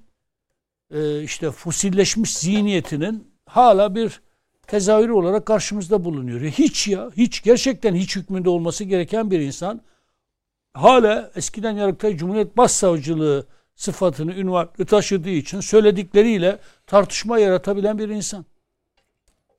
e, 0.92 1.24
işte 1.24 1.52
fosilleşmiş 1.52 2.38
zihniyetinin 2.38 3.32
hala 3.46 3.96
bir 3.96 4.22
tezahürü 4.68 5.12
olarak 5.12 5.46
karşımızda 5.46 6.06
bulunuyor. 6.06 6.42
Hiç 6.42 6.88
ya, 6.88 7.12
hiç 7.18 7.44
gerçekten 7.44 7.96
hiç 7.96 8.16
hükmünde 8.16 8.50
olması 8.50 8.84
gereken 8.84 9.32
bir 9.32 9.40
insan 9.40 9.82
hala 10.74 11.32
eskiden 11.36 11.72
Yargıtay 11.72 12.18
Cumhuriyet 12.18 12.58
Başsavcılığı 12.58 13.48
sıfatını, 13.78 14.34
ünvanı 14.36 14.86
taşıdığı 14.88 15.30
için 15.30 15.60
söyledikleriyle 15.60 16.60
tartışma 16.88 17.40
yaratabilen 17.40 17.98
bir 17.98 18.10
insan. 18.10 18.46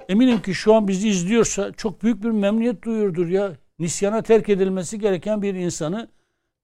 Eminim 0.08 0.42
ki 0.42 0.54
şu 0.54 0.74
an 0.74 0.88
bizi 0.88 1.08
izliyorsa 1.08 1.72
çok 1.72 2.02
büyük 2.02 2.22
bir 2.22 2.30
memnuniyet 2.30 2.82
duyuyordur 2.82 3.26
ya. 3.26 3.52
Nisyana 3.78 4.22
terk 4.22 4.48
edilmesi 4.48 4.98
gereken 4.98 5.42
bir 5.42 5.54
insanı 5.54 6.08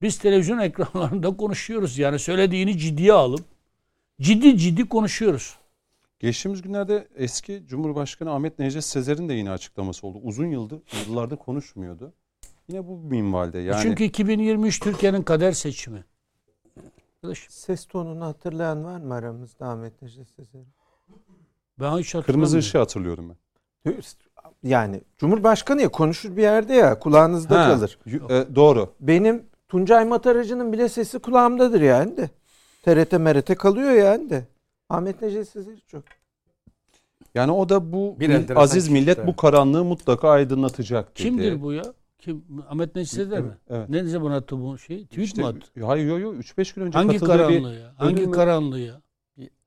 biz 0.03 0.19
televizyon 0.19 0.59
ekranlarında 0.69 1.37
konuşuyoruz. 1.37 1.99
Yani 1.99 2.19
söylediğini 2.19 2.79
ciddiye 2.79 3.13
alıp 3.13 3.45
ciddi 4.21 4.59
ciddi 4.59 4.89
konuşuyoruz. 4.89 5.57
Geçtiğimiz 6.21 6.63
günlerde 6.63 7.09
eski 7.17 7.63
Cumhurbaşkanı 7.67 8.33
Ahmet 8.33 8.59
Necdet 8.59 8.85
Sezer'in 8.85 9.29
de 9.29 9.35
yine 9.35 9.51
açıklaması 9.51 10.07
oldu. 10.07 10.19
Uzun 10.23 10.47
yıldır, 10.47 10.81
yıllardır 11.07 11.37
konuşmuyordu. 11.37 12.13
Yine 12.69 12.87
bu 12.87 12.99
minvalde 12.99 13.59
yani. 13.59 13.83
Çünkü 13.83 14.05
2023 14.05 14.81
Türkiye'nin 14.81 15.23
kader 15.23 15.53
seçimi. 15.53 16.05
Arkadaş, 17.25 17.47
Ses 17.51 17.87
tonunu 17.87 18.25
hatırlayan 18.25 18.85
var 18.85 18.99
mı 19.01 19.15
aramızda 19.15 19.67
Ahmet 19.69 20.03
Necdet 20.03 20.29
Sezer'i? 20.29 20.65
ben 21.81 21.99
hiç 21.99 22.13
kırmızı 22.13 22.59
ışığı 22.59 22.79
hatırlıyorum 22.79 23.37
ben. 23.85 23.95
Yani 24.63 25.01
Cumhurbaşkanı 25.19 25.83
ya 25.83 25.89
konuşur 25.89 26.37
bir 26.37 26.43
yerde 26.43 26.75
ya 26.75 26.99
kulağınızda 26.99 27.59
Ha, 27.59 27.75
kalır. 27.75 27.99
y- 28.07 28.37
e, 28.37 28.55
doğru. 28.57 28.95
Benim 29.01 29.47
Tuncay 29.69 30.05
Mataracı'nın 30.05 30.73
bile 30.73 30.89
sesi 30.89 31.19
kulağımdadır 31.19 31.81
yani 31.81 32.17
de. 32.17 32.31
TRT 32.83 33.13
MRT 33.19 33.55
kalıyor 33.55 33.91
yani 33.91 34.31
de. 34.31 34.45
Ahmet 34.89 35.23
Necdet 35.23 35.49
Sezer 35.49 35.79
çok. 35.87 36.03
Yani 37.35 37.53
o 37.53 37.69
da 37.69 37.93
bu 37.93 38.17
Bir 38.21 38.31
enteresan 38.31 38.63
aziz 38.63 38.89
millet 38.89 39.19
işte. 39.19 39.27
bu 39.27 39.37
karanlığı 39.37 39.85
mutlaka 39.85 40.31
aydınlatacak 40.31 41.09
dedi. 41.09 41.15
Kimdir 41.23 41.63
bu 41.63 41.73
ya? 41.73 41.85
Kim? 42.25 42.45
Ahmet 42.69 42.95
Necdet 42.97 43.15
Sezer 43.15 43.41
mi? 43.41 43.53
Evet. 43.71 43.89
Ne 43.89 44.05
zaman 44.05 44.31
attı 44.31 44.61
bu 44.61 44.79
şeyi? 44.79 45.07
Tweet 45.07 45.27
İşte, 45.27 45.43
mi 45.43 45.49
attı? 45.49 45.85
hayır 45.87 46.07
yok 46.07 46.21
yok 46.21 46.35
3-5 46.35 46.75
gün 46.75 46.83
önce 46.83 46.99
Hangi 46.99 47.19
katıldığı 47.19 47.33
bir 47.33 47.39
karanlığı 47.39 47.75
ya? 47.75 47.95
Hangi 47.97 48.31
karanlığı 48.31 48.81
ya? 48.81 49.01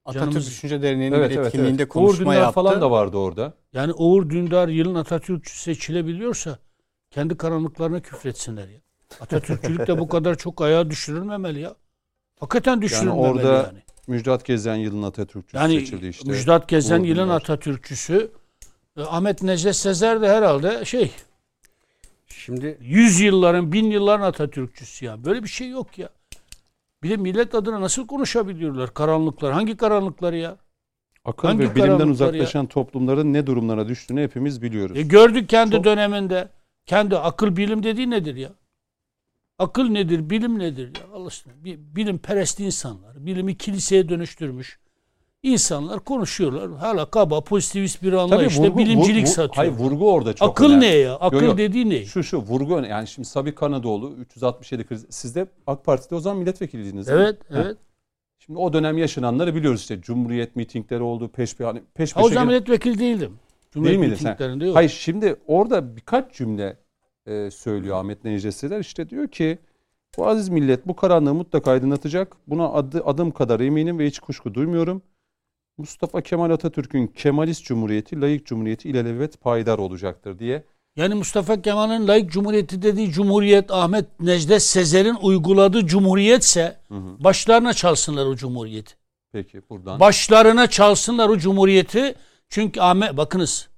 Atatürk 0.06 0.32
Canımız- 0.34 0.48
Düşünce 0.48 0.82
Derneği'nin 0.82 1.16
Evet, 1.16 1.30
bir 1.32 1.36
evet, 1.36 1.48
etkinliğinde 1.48 1.82
evet. 1.84 1.96
Uğur 1.96 2.02
konuşma 2.02 2.26
Dündar 2.26 2.42
yaptı. 2.42 2.54
falan 2.54 2.82
da 2.82 2.92
vardı 2.92 3.18
orada. 3.18 3.54
Yani 3.74 3.94
Uğur 3.94 4.30
Dündar 4.30 4.68
yılın 4.68 4.96
Atatürkçüsü 4.96 5.60
seçilebiliyorsa 5.62 6.60
kendi 7.12 7.38
karanlıklarına 7.38 8.00
küfretsinler 8.02 8.68
ya. 8.68 8.80
Atatürkçülük 9.22 9.88
de 9.88 10.00
bu 10.00 10.08
kadar 10.08 10.36
çok 10.36 10.62
ayağa 10.62 10.90
düşürülmemeli 10.90 11.60
ya. 11.60 11.76
Hakikaten 12.40 12.82
düşürülmemeli 12.82 13.22
yani. 13.28 13.32
orada 13.38 13.72
Müjdat 14.08 14.46
Gezen 14.46 14.76
yılın 14.76 15.04
Atatürkçüsü 15.04 15.58
Yani 15.58 15.80
seçildi 15.80 16.08
işte. 16.08 16.30
Müjdat 16.32 16.68
Gezen 16.68 17.00
Uğur 17.00 17.06
yılın 17.06 17.24
Dündar. 17.24 17.36
Atatürkçüsü. 17.36 18.32
E, 18.98 19.02
Ahmet 19.02 19.44
Necdet 19.44 19.76
Sezer 19.76 20.22
de 20.22 20.30
herhalde 20.30 20.86
şey 20.86 21.12
Şimdi 22.48 22.78
yüz 22.82 23.20
yılların, 23.20 23.72
bin 23.72 23.92
yılların 23.92 24.26
Atatürkçüsü 24.26 25.06
ya. 25.06 25.26
Böyle 25.26 25.44
bir 25.44 25.48
şey 25.48 25.70
yok 25.70 25.98
ya. 25.98 26.10
Bir 27.04 27.10
de 27.10 27.18
millet 27.18 27.56
adına 27.56 27.82
nasıl 27.82 28.08
konuşabiliyorlar 28.08 28.94
karanlıklar? 28.94 29.54
Hangi 29.54 29.78
karanlıkları 29.78 30.38
ya? 30.38 30.58
Akıl 31.26 31.48
Hangi 31.48 31.60
ve 31.60 31.76
bilimden 31.76 31.82
karanlıklar 31.86 32.08
uzaklaşan 32.08 32.66
toplumların 32.66 33.34
ne 33.34 33.48
durumlara 33.48 33.88
düştüğünü 33.88 34.24
hepimiz 34.24 34.62
biliyoruz. 34.62 34.98
E 34.98 35.02
gördük 35.02 35.50
kendi 35.50 35.72
Çok- 35.72 35.84
döneminde. 35.84 36.50
Kendi 36.86 37.18
akıl 37.18 37.56
bilim 37.56 37.84
dediği 37.84 38.10
nedir 38.10 38.36
ya? 38.36 38.50
Akıl 39.60 39.90
nedir, 39.90 40.30
bilim 40.30 40.60
nedir 40.60 40.88
ya? 40.88 41.14
Allah 41.14 41.28
aşkına. 41.28 41.54
Bir 41.64 41.80
bilim 41.80 42.18
perest 42.18 42.60
insanlar, 42.60 43.26
bilimi 43.26 43.58
kiliseye 43.58 44.10
dönüştürmüş 44.10 44.80
insanlar 45.44 46.00
konuşuyorlar. 46.00 46.72
Hala 46.72 47.06
kaba, 47.10 47.42
pozitivist 47.42 48.04
bir 48.04 48.14
anlayışla 48.14 48.64
vurgu- 48.68 48.78
bilimcilik 48.78 49.24
vur- 49.26 49.30
vur- 49.30 49.34
satıyor. 49.34 49.56
Hayır 49.56 49.72
vurgu 49.72 50.12
orada 50.14 50.34
çok 50.34 50.50
akıl 50.50 50.66
önemli. 50.66 50.82
ne 50.82 50.88
ya? 50.96 51.16
Akıl 51.16 51.42
Yo, 51.42 51.46
yo. 51.48 51.58
dediği 51.58 51.90
ne? 51.90 52.06
Şu 52.06 52.24
şu 52.24 52.38
vurgu 52.38 52.74
önemli. 52.76 52.90
Yani 52.92 53.08
şimdi 53.08 53.28
Sabi 53.28 53.56
Kanadoğlu 53.56 54.14
367 54.14 54.88
kriz. 54.88 55.06
Siz 55.10 55.36
de 55.36 55.48
AK 55.68 55.86
Parti'de 55.86 56.16
o 56.16 56.20
zaman 56.20 56.40
milletvekiliydiniz 56.40 57.08
değil 57.08 57.18
mi? 57.20 57.24
Evet, 57.24 57.38
evet. 57.50 57.78
Şimdi 58.40 58.60
o 58.60 58.74
dönem 58.74 58.98
yaşananları 58.98 59.56
biliyoruz 59.56 59.82
işte. 59.82 60.02
Cumhuriyet 60.02 60.56
mitingleri 60.56 61.02
oldu. 61.04 61.28
Peş 61.28 61.56
pe 61.56 61.64
hani 61.64 61.82
peş 61.94 62.16
Ha, 62.16 62.20
o 62.20 62.24
peşe 62.24 62.34
zaman 62.34 62.48
milletvekili 62.48 63.00
değildim. 63.00 63.30
Değil 63.30 63.72
Cumhuriyet 63.72 64.00
miydin 64.00 64.16
sen? 64.16 64.60
yok. 64.66 64.76
Hayır 64.76 64.90
şimdi 64.90 65.36
orada 65.48 65.96
birkaç 65.96 66.34
cümle 66.36 66.78
e, 67.26 67.52
söylüyor 67.52 67.98
Ahmet 67.98 68.24
Necdet 68.24 68.56
Sezer. 68.56 68.80
İşte 68.80 69.10
diyor 69.10 69.28
ki 69.28 69.60
bu 70.18 70.28
aziz 70.28 70.50
millet 70.50 70.88
bu 70.88 70.96
karanlığı 70.96 71.34
mutlaka 71.34 71.72
aydınlatacak. 71.72 72.36
Buna 72.48 72.70
adı, 72.70 73.02
adım 73.06 73.32
kadar 73.32 73.60
eminim 73.60 74.00
ve 74.00 74.08
hiç 74.08 74.20
kuşku 74.20 74.54
duymuyorum. 74.54 75.02
Mustafa 75.78 76.22
Kemal 76.22 76.52
Atatürk'ün 76.52 77.08
Kemalist 77.08 77.66
Cumhuriyeti, 77.66 78.22
layık 78.22 78.46
Cumhuriyeti 78.46 78.90
ilelebet 78.90 79.42
payidar 79.42 79.78
olacaktır 79.78 80.40
diye. 80.40 80.64
Yani 80.96 81.16
Mustafa 81.16 81.62
Kemal'in 81.62 82.08
layık 82.08 82.32
cumhuriyeti 82.32 82.82
dediği 82.82 83.12
cumhuriyet 83.12 83.72
Ahmet 83.72 84.20
Necdet 84.20 84.62
Sezer'in 84.62 85.16
uyguladığı 85.22 85.86
cumhuriyetse 85.88 86.78
Hı 86.88 86.94
hı. 86.96 87.24
başlarına 87.24 87.74
çalsınlar 87.74 88.26
o 88.26 88.36
cumhuriyeti. 88.36 88.94
Peki 89.32 89.62
buradan. 89.70 90.00
Başlarına 90.00 90.70
çalsınlar 90.70 91.30
o 91.30 91.38
cumhuriyeti. 91.38 92.16
Çünkü 92.50 92.82
Ahmet 92.82 93.18
bakınız 93.18 93.70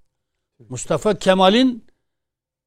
Mustafa 0.69 1.15
Kemal'in 1.19 1.83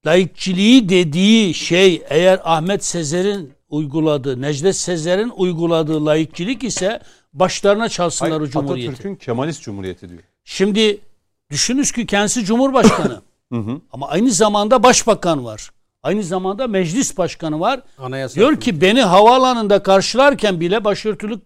laikçiliği 0.07 0.89
dediği 0.89 1.55
şey 1.55 2.03
eğer 2.09 2.41
Ahmet 2.45 2.85
Sezer'in 2.85 3.53
uyguladığı, 3.68 4.43
Necdet 4.43 4.76
Sezer'in 4.76 5.33
uyguladığı 5.37 6.07
laikçilik 6.07 6.64
ise 6.64 7.01
başlarına 7.33 7.89
çalsınlar 7.89 8.33
Hayır, 8.33 8.43
o 8.43 8.51
cumhuriyeti. 8.51 8.93
Atatürk'ün 8.93 9.16
Kemalist 9.16 9.62
Cumhuriyeti 9.62 10.09
diyor. 10.09 10.20
Şimdi 10.45 11.01
düşününüz 11.51 11.93
ki 11.93 12.07
kendisi 12.07 12.45
cumhurbaşkanı 12.45 13.22
Hı 13.53 13.59
hı. 13.59 13.80
ama 13.93 14.09
aynı 14.09 14.30
zamanda 14.30 14.83
başbakan 14.83 15.45
var. 15.45 15.70
Aynı 16.03 16.22
zamanda 16.22 16.66
meclis 16.66 17.18
başkanı 17.18 17.61
var. 17.61 17.80
anayasa 17.99 18.35
Diyor 18.35 18.61
ki 18.61 18.80
beni 18.80 19.03
havaalanında 19.03 19.83
karşılarken 19.83 20.61
bile 20.61 20.85
başörtülü 20.85 21.41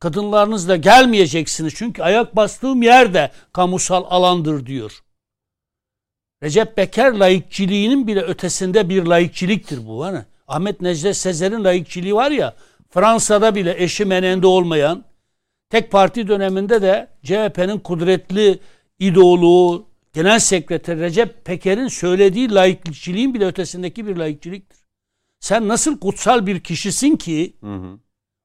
kadınlarınızla 0.00 0.76
gelmeyeceksiniz. 0.76 1.74
Çünkü 1.76 2.02
ayak 2.02 2.36
bastığım 2.36 2.82
yer 2.82 3.14
de 3.14 3.30
kamusal 3.52 4.04
alandır 4.08 4.66
diyor. 4.66 5.02
Recep 6.42 6.76
Beker 6.76 7.12
laikçiliğinin 7.12 8.06
bile 8.06 8.20
ötesinde 8.20 8.88
bir 8.88 9.06
laikçiliktir 9.06 9.86
bu. 9.86 10.04
Hani 10.04 10.18
Ahmet 10.48 10.80
Necdet 10.80 11.16
Sezer'in 11.16 11.64
laikçiliği 11.64 12.14
var 12.14 12.30
ya 12.30 12.54
Fransa'da 12.90 13.54
bile 13.54 13.82
eşi 13.82 14.04
menende 14.04 14.46
olmayan 14.46 15.04
tek 15.72 15.90
parti 15.90 16.28
döneminde 16.28 16.82
de 16.82 17.08
CHP'nin 17.24 17.78
kudretli 17.78 18.58
ideoloğu 18.98 19.86
Genel 20.12 20.38
Sekreter 20.38 20.98
Recep 20.98 21.44
Peker'in 21.44 21.88
söylediği 21.88 22.54
laikçiliğin 22.54 23.34
bile 23.34 23.46
ötesindeki 23.46 24.06
bir 24.06 24.16
laikçiliktir. 24.16 24.78
Sen 25.40 25.68
nasıl 25.68 25.98
kutsal 25.98 26.46
bir 26.46 26.60
kişisin 26.60 27.16
ki 27.16 27.56
Hı 27.60 27.74
hı. 27.74 27.98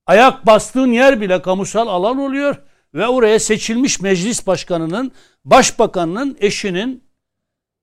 ayak 0.06 0.46
bastığın 0.46 0.92
yer 0.92 1.22
bile 1.22 1.42
kamusal 1.42 1.88
alan 1.88 2.18
oluyor 2.18 2.56
ve 2.94 3.08
oraya 3.08 3.40
seçilmiş 3.40 4.02
meclis 4.02 4.48
başkanının, 4.48 5.12
başbakanının, 5.46 6.38
eşinin 6.40 7.04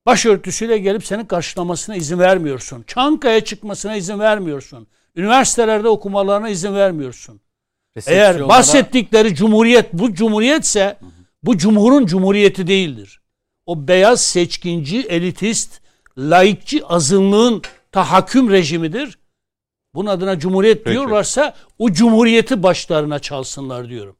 başörtüsüyle 0.06 0.78
gelip 0.78 1.06
senin 1.06 1.24
karşılamasına 1.24 1.96
izin 1.96 2.18
vermiyorsun. 2.18 2.84
Çankaya 2.86 3.44
çıkmasına 3.44 3.96
izin 3.96 4.18
vermiyorsun. 4.18 4.86
Üniversitelerde 5.16 5.88
okumalarına 5.88 6.48
izin 6.48 6.74
vermiyorsun. 6.74 7.43
Eğer 8.06 8.48
bahsettikleri 8.48 9.34
cumhuriyet 9.34 9.92
bu 9.92 10.14
cumhuriyetse 10.14 10.98
bu 11.42 11.56
cumhurun 11.56 12.06
cumhuriyeti 12.06 12.66
değildir. 12.66 13.20
O 13.66 13.88
beyaz 13.88 14.20
seçkinci, 14.20 15.00
elitist, 15.00 15.80
laikçi 16.18 16.86
azınlığın 16.86 17.62
tahakküm 17.92 18.50
rejimidir. 18.50 19.18
Bunun 19.94 20.10
adına 20.10 20.38
cumhuriyet 20.38 20.84
Peki. 20.84 20.92
diyorlarsa 20.92 21.54
o 21.78 21.92
cumhuriyeti 21.92 22.62
başlarına 22.62 23.18
çalsınlar 23.18 23.88
diyorum. 23.88 24.16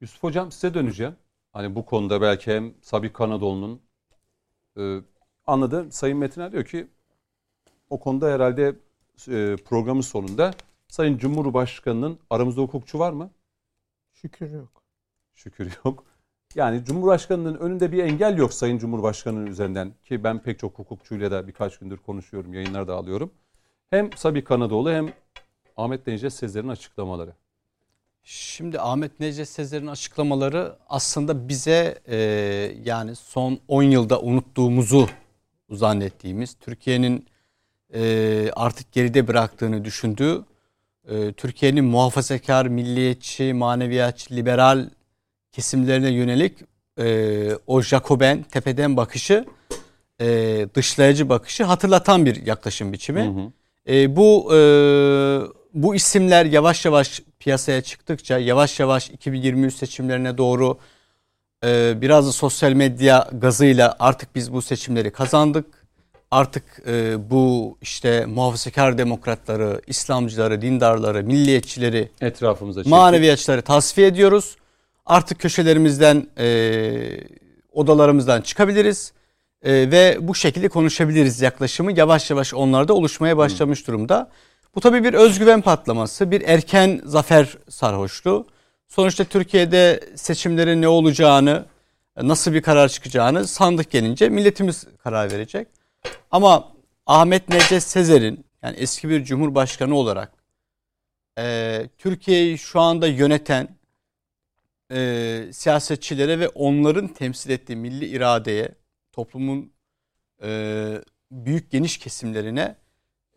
Yusuf 0.00 0.22
Hocam 0.22 0.52
size 0.52 0.74
döneceğim. 0.74 1.16
Hani 1.52 1.74
bu 1.74 1.86
konuda 1.86 2.20
belki 2.20 2.52
hem 2.52 2.74
Sabih 2.82 3.12
Kanadoğlu'nun 3.12 3.80
e, 4.78 5.00
anladı. 5.46 5.86
Sayın 5.90 6.18
Metiner 6.18 6.52
diyor 6.52 6.64
ki 6.64 6.86
o 7.90 8.00
konuda 8.00 8.28
herhalde 8.30 8.76
e, 9.28 9.56
programın 9.64 10.00
sonunda 10.00 10.54
Sayın 10.88 11.18
Cumhurbaşkanı'nın 11.18 12.18
aramızda 12.30 12.60
hukukçu 12.60 12.98
var 12.98 13.12
mı? 13.12 13.30
Şükür 14.12 14.50
yok. 14.50 14.82
Şükür 15.34 15.72
yok. 15.84 16.04
Yani 16.54 16.84
Cumhurbaşkanı'nın 16.84 17.54
önünde 17.58 17.92
bir 17.92 18.04
engel 18.04 18.36
yok 18.36 18.54
Sayın 18.54 18.78
Cumhurbaşkanı'nın 18.78 19.46
üzerinden 19.46 19.92
ki 20.04 20.24
ben 20.24 20.42
pek 20.42 20.58
çok 20.58 20.78
hukukçuyla 20.78 21.30
da 21.30 21.48
birkaç 21.48 21.78
gündür 21.78 21.96
konuşuyorum, 21.96 22.54
yayınlar 22.54 22.88
da 22.88 22.94
alıyorum. 22.94 23.30
Hem 23.90 24.12
Sabih 24.12 24.44
Kanadoğlu 24.44 24.90
hem 24.90 25.12
Ahmet 25.76 26.06
Necdet 26.06 26.32
Sezer'in 26.32 26.68
açıklamaları. 26.68 27.32
Şimdi 28.22 28.80
Ahmet 28.80 29.20
Necdet 29.20 29.48
Sezer'in 29.48 29.86
açıklamaları 29.86 30.76
aslında 30.88 31.48
bize 31.48 31.98
e, 32.06 32.16
yani 32.84 33.16
son 33.16 33.58
10 33.68 33.82
yılda 33.82 34.20
unuttuğumuzu 34.20 35.08
zannettiğimiz, 35.70 36.54
Türkiye'nin 36.54 37.26
e, 37.94 38.50
artık 38.56 38.92
geride 38.92 39.28
bıraktığını 39.28 39.84
düşündüğü, 39.84 40.44
e, 41.10 41.32
Türkiye'nin 41.32 41.84
muhafazakar, 41.84 42.66
milliyetçi, 42.66 43.52
maneviyatçı, 43.52 44.34
liberal 44.34 44.88
kesimlerine 45.52 46.10
yönelik 46.10 46.58
e, 46.98 47.48
o 47.66 47.82
Jacoben 47.82 48.42
tepeden 48.42 48.96
bakışı, 48.96 49.44
e, 50.20 50.26
dışlayıcı 50.74 51.28
bakışı 51.28 51.64
hatırlatan 51.64 52.26
bir 52.26 52.46
yaklaşım 52.46 52.92
biçimi. 52.92 53.22
Hı 53.22 53.28
hı. 53.28 53.52
E, 53.94 54.16
bu 54.16 54.54
e, 54.54 54.58
bu 55.74 55.94
isimler 55.94 56.44
yavaş 56.46 56.84
yavaş 56.84 57.22
piyasaya 57.38 57.82
çıktıkça 57.82 58.38
yavaş 58.38 58.80
yavaş 58.80 59.10
2023 59.10 59.74
seçimlerine 59.74 60.38
doğru 60.38 60.78
e, 61.64 61.94
biraz 62.00 62.26
da 62.26 62.32
sosyal 62.32 62.72
medya 62.72 63.28
gazıyla 63.32 63.96
artık 63.98 64.34
biz 64.34 64.52
bu 64.52 64.62
seçimleri 64.62 65.10
kazandık. 65.10 65.85
Artık 66.30 66.64
e, 66.86 67.30
bu 67.30 67.78
işte 67.82 68.26
muhafazakar 68.26 68.98
demokratları, 68.98 69.80
İslamcıları, 69.86 70.62
dindarları, 70.62 71.24
milliyetçileri, 71.24 72.10
Etrafımıza 72.20 72.82
maneviyatçıları 72.84 73.62
tasfiye 73.62 74.06
ediyoruz. 74.06 74.56
Artık 75.06 75.38
köşelerimizden, 75.38 76.26
e, 76.38 76.46
odalarımızdan 77.72 78.40
çıkabiliriz 78.40 79.12
E, 79.62 79.72
ve 79.72 80.18
bu 80.20 80.34
şekilde 80.34 80.68
konuşabiliriz 80.68 81.40
yaklaşımı 81.40 81.98
yavaş 81.98 82.30
yavaş 82.30 82.54
onlarda 82.54 82.94
oluşmaya 82.94 83.36
başlamış 83.36 83.86
durumda. 83.86 84.30
Bu 84.74 84.80
tabii 84.80 85.04
bir 85.04 85.14
özgüven 85.14 85.60
patlaması, 85.60 86.30
bir 86.30 86.40
erken 86.40 87.00
zafer 87.04 87.58
sarhoşluğu. 87.68 88.46
Sonuçta 88.88 89.24
Türkiye'de 89.24 90.00
seçimlerin 90.14 90.82
ne 90.82 90.88
olacağını, 90.88 91.64
nasıl 92.22 92.52
bir 92.52 92.62
karar 92.62 92.88
çıkacağını 92.88 93.46
sandık 93.46 93.90
gelince 93.90 94.28
milletimiz 94.28 94.84
karar 95.04 95.32
verecek. 95.32 95.68
Ama 96.30 96.72
Ahmet 97.06 97.48
Necdet 97.48 97.82
Sezer'in 97.82 98.44
yani 98.62 98.76
eski 98.76 99.08
bir 99.08 99.24
cumhurbaşkanı 99.24 99.94
olarak 99.94 100.32
e, 101.38 101.88
Türkiye'yi 101.98 102.58
şu 102.58 102.80
anda 102.80 103.06
yöneten 103.06 103.68
e, 104.92 105.48
siyasetçilere 105.52 106.38
ve 106.40 106.48
onların 106.48 107.08
temsil 107.08 107.50
ettiği 107.50 107.76
milli 107.76 108.06
iradeye, 108.06 108.68
toplumun 109.12 109.72
e, 110.42 111.02
büyük 111.30 111.70
geniş 111.70 111.98
kesimlerine 111.98 112.76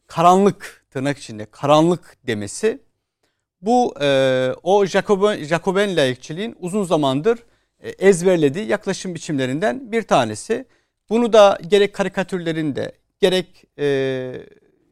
karanlık 0.07 0.85
tırnak 0.91 1.17
içinde 1.17 1.45
karanlık 1.45 2.17
demesi 2.27 2.79
bu 3.61 3.93
e, 4.01 4.51
o 4.63 4.85
Jacoben, 4.85 5.43
Jacoben 5.43 5.95
layıkçiliğin 5.95 6.55
uzun 6.59 6.83
zamandır 6.83 7.39
e, 7.79 7.89
ezberlediği 7.89 8.67
yaklaşım 8.67 9.15
biçimlerinden 9.15 9.91
bir 9.91 10.03
tanesi. 10.03 10.65
Bunu 11.09 11.33
da 11.33 11.57
gerek 11.67 11.93
karikatürlerinde, 11.93 12.91
gerek 13.19 13.63
e, 13.79 14.31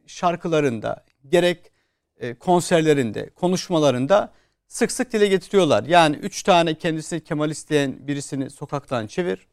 şarkılarında, 0.06 1.04
gerek 1.28 1.72
e, 2.20 2.34
konserlerinde, 2.34 3.30
konuşmalarında 3.30 4.32
sık 4.68 4.92
sık 4.92 5.12
dile 5.12 5.26
getiriyorlar. 5.26 5.84
Yani 5.84 6.16
üç 6.16 6.42
tane 6.42 6.74
kendisini 6.74 7.24
Kemalist 7.24 7.70
diyen 7.70 8.08
birisini 8.08 8.50
sokaktan 8.50 9.06
çevir, 9.06 9.46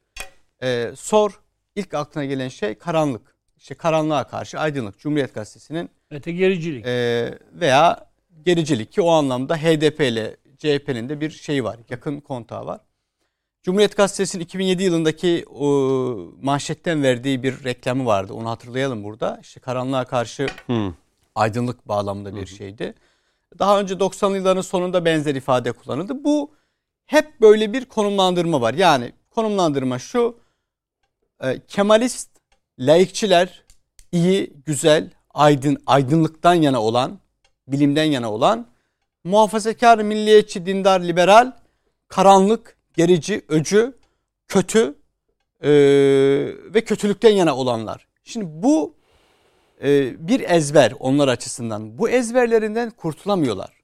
e, 0.64 0.92
sor. 0.96 1.40
İlk 1.76 1.94
aklına 1.94 2.26
gelen 2.26 2.48
şey 2.48 2.76
karanlık. 2.76 3.36
İşte 3.58 3.76
karanlığa 3.76 4.28
karşı 4.28 4.60
aydınlık. 4.60 5.00
Cumhuriyet 5.00 5.34
Gazetesi'nin 5.34 5.90
Öte 6.12 6.32
gericilik. 6.32 6.86
e, 6.86 7.34
veya 7.54 8.10
gericilik 8.46 8.92
ki 8.92 9.02
o 9.02 9.10
anlamda 9.10 9.58
HDP 9.58 10.02
ile 10.02 10.36
CHP'nin 10.58 11.10
de 11.10 11.22
bir 11.22 11.30
şeyi 11.30 11.64
var. 11.64 11.78
Yakın 11.90 12.20
kontağı 12.20 12.66
var. 12.66 12.80
Cumhuriyet 13.66 13.98
Gazetesi'nin 13.98 14.44
2007 14.44 14.84
yılındaki 14.84 15.46
o, 15.54 15.66
manşetten 16.42 17.04
verdiği 17.04 17.44
bir 17.44 17.64
reklamı 17.64 18.06
vardı. 18.06 18.34
Onu 18.34 18.50
hatırlayalım 18.50 19.04
burada. 19.04 19.40
İşte 19.42 19.60
karanlığa 19.60 20.06
karşı 20.06 20.48
Hı. 20.68 20.94
aydınlık 21.36 21.88
bağlamında 21.88 22.36
bir 22.36 22.46
şeydi. 22.46 22.94
Daha 23.60 23.80
önce 23.80 23.94
90'lı 23.94 24.38
yılların 24.38 24.62
sonunda 24.62 25.06
benzer 25.06 25.36
ifade 25.36 25.72
kullanıldı. 25.72 26.24
Bu 26.24 26.52
hep 27.06 27.42
böyle 27.42 27.74
bir 27.74 27.86
konumlandırma 27.86 28.62
var. 28.62 28.74
Yani 28.74 29.12
konumlandırma 29.30 30.00
şu. 30.00 30.38
e, 31.44 31.60
Kemalist, 31.68 32.30
laikçiler 32.80 33.64
iyi, 34.12 34.54
güzel, 34.66 35.12
aydın, 35.34 35.78
aydınlıktan 35.86 36.54
yana 36.54 36.82
olan, 36.82 37.20
bilimden 37.68 38.04
yana 38.04 38.32
olan, 38.32 38.68
muhafazakar, 39.24 39.98
milliyetçi, 39.98 40.66
dindar, 40.66 41.02
liberal, 41.02 41.52
karanlık, 42.08 42.75
gerici, 42.98 43.46
öcü, 43.50 43.94
kötü 44.48 44.96
e, 45.62 45.70
ve 46.74 46.84
kötülükten 46.86 47.32
yana 47.32 47.56
olanlar. 47.56 48.08
Şimdi 48.24 48.46
bu 48.48 48.96
e, 49.84 50.16
bir 50.28 50.40
ezber 50.50 50.94
onlar 51.00 51.28
açısından. 51.28 51.98
Bu 51.98 52.10
ezberlerinden 52.10 52.90
kurtulamıyorlar. 52.90 53.76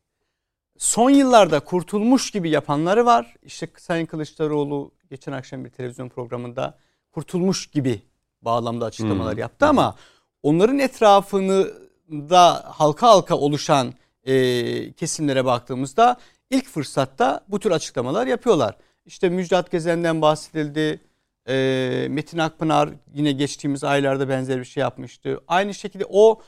Son 0.77 1.09
yıllarda 1.09 1.59
kurtulmuş 1.59 2.31
gibi 2.31 2.49
yapanları 2.49 3.05
var. 3.05 3.35
İşte 3.43 3.67
Sayın 3.77 4.05
Kılıçdaroğlu 4.05 4.91
geçen 5.09 5.31
akşam 5.31 5.65
bir 5.65 5.69
televizyon 5.69 6.09
programında 6.09 6.77
kurtulmuş 7.11 7.67
gibi 7.67 8.01
bağlamda 8.41 8.85
açıklamalar 8.85 9.33
Hmm. 9.33 9.39
yaptı 9.39 9.65
ama 9.65 9.95
onların 10.43 10.79
etrafını 10.79 11.71
da 12.09 12.63
halka 12.67 13.07
halka 13.07 13.37
oluşan 13.37 13.93
e, 14.23 14.93
kesimlere 14.93 15.45
baktığımızda 15.45 16.17
ilk 16.49 16.67
fırsatta 16.67 17.45
bu 17.47 17.59
tür 17.59 17.71
açıklamalar 17.71 18.27
yapıyorlar. 18.27 18.75
İşte 19.11 19.29
Müjdat 19.29 19.71
Gezen'den 19.71 20.21
bahsedildi. 20.21 20.99
E, 21.47 22.07
Metin 22.09 22.37
Akpınar 22.37 22.89
yine 23.13 23.31
geçtiğimiz 23.31 23.83
aylarda 23.83 24.29
benzer 24.29 24.59
bir 24.59 24.65
şey 24.65 24.81
yapmıştı. 24.81 25.39
Aynı 25.47 25.73
şekilde 25.73 26.05
o 26.09 26.41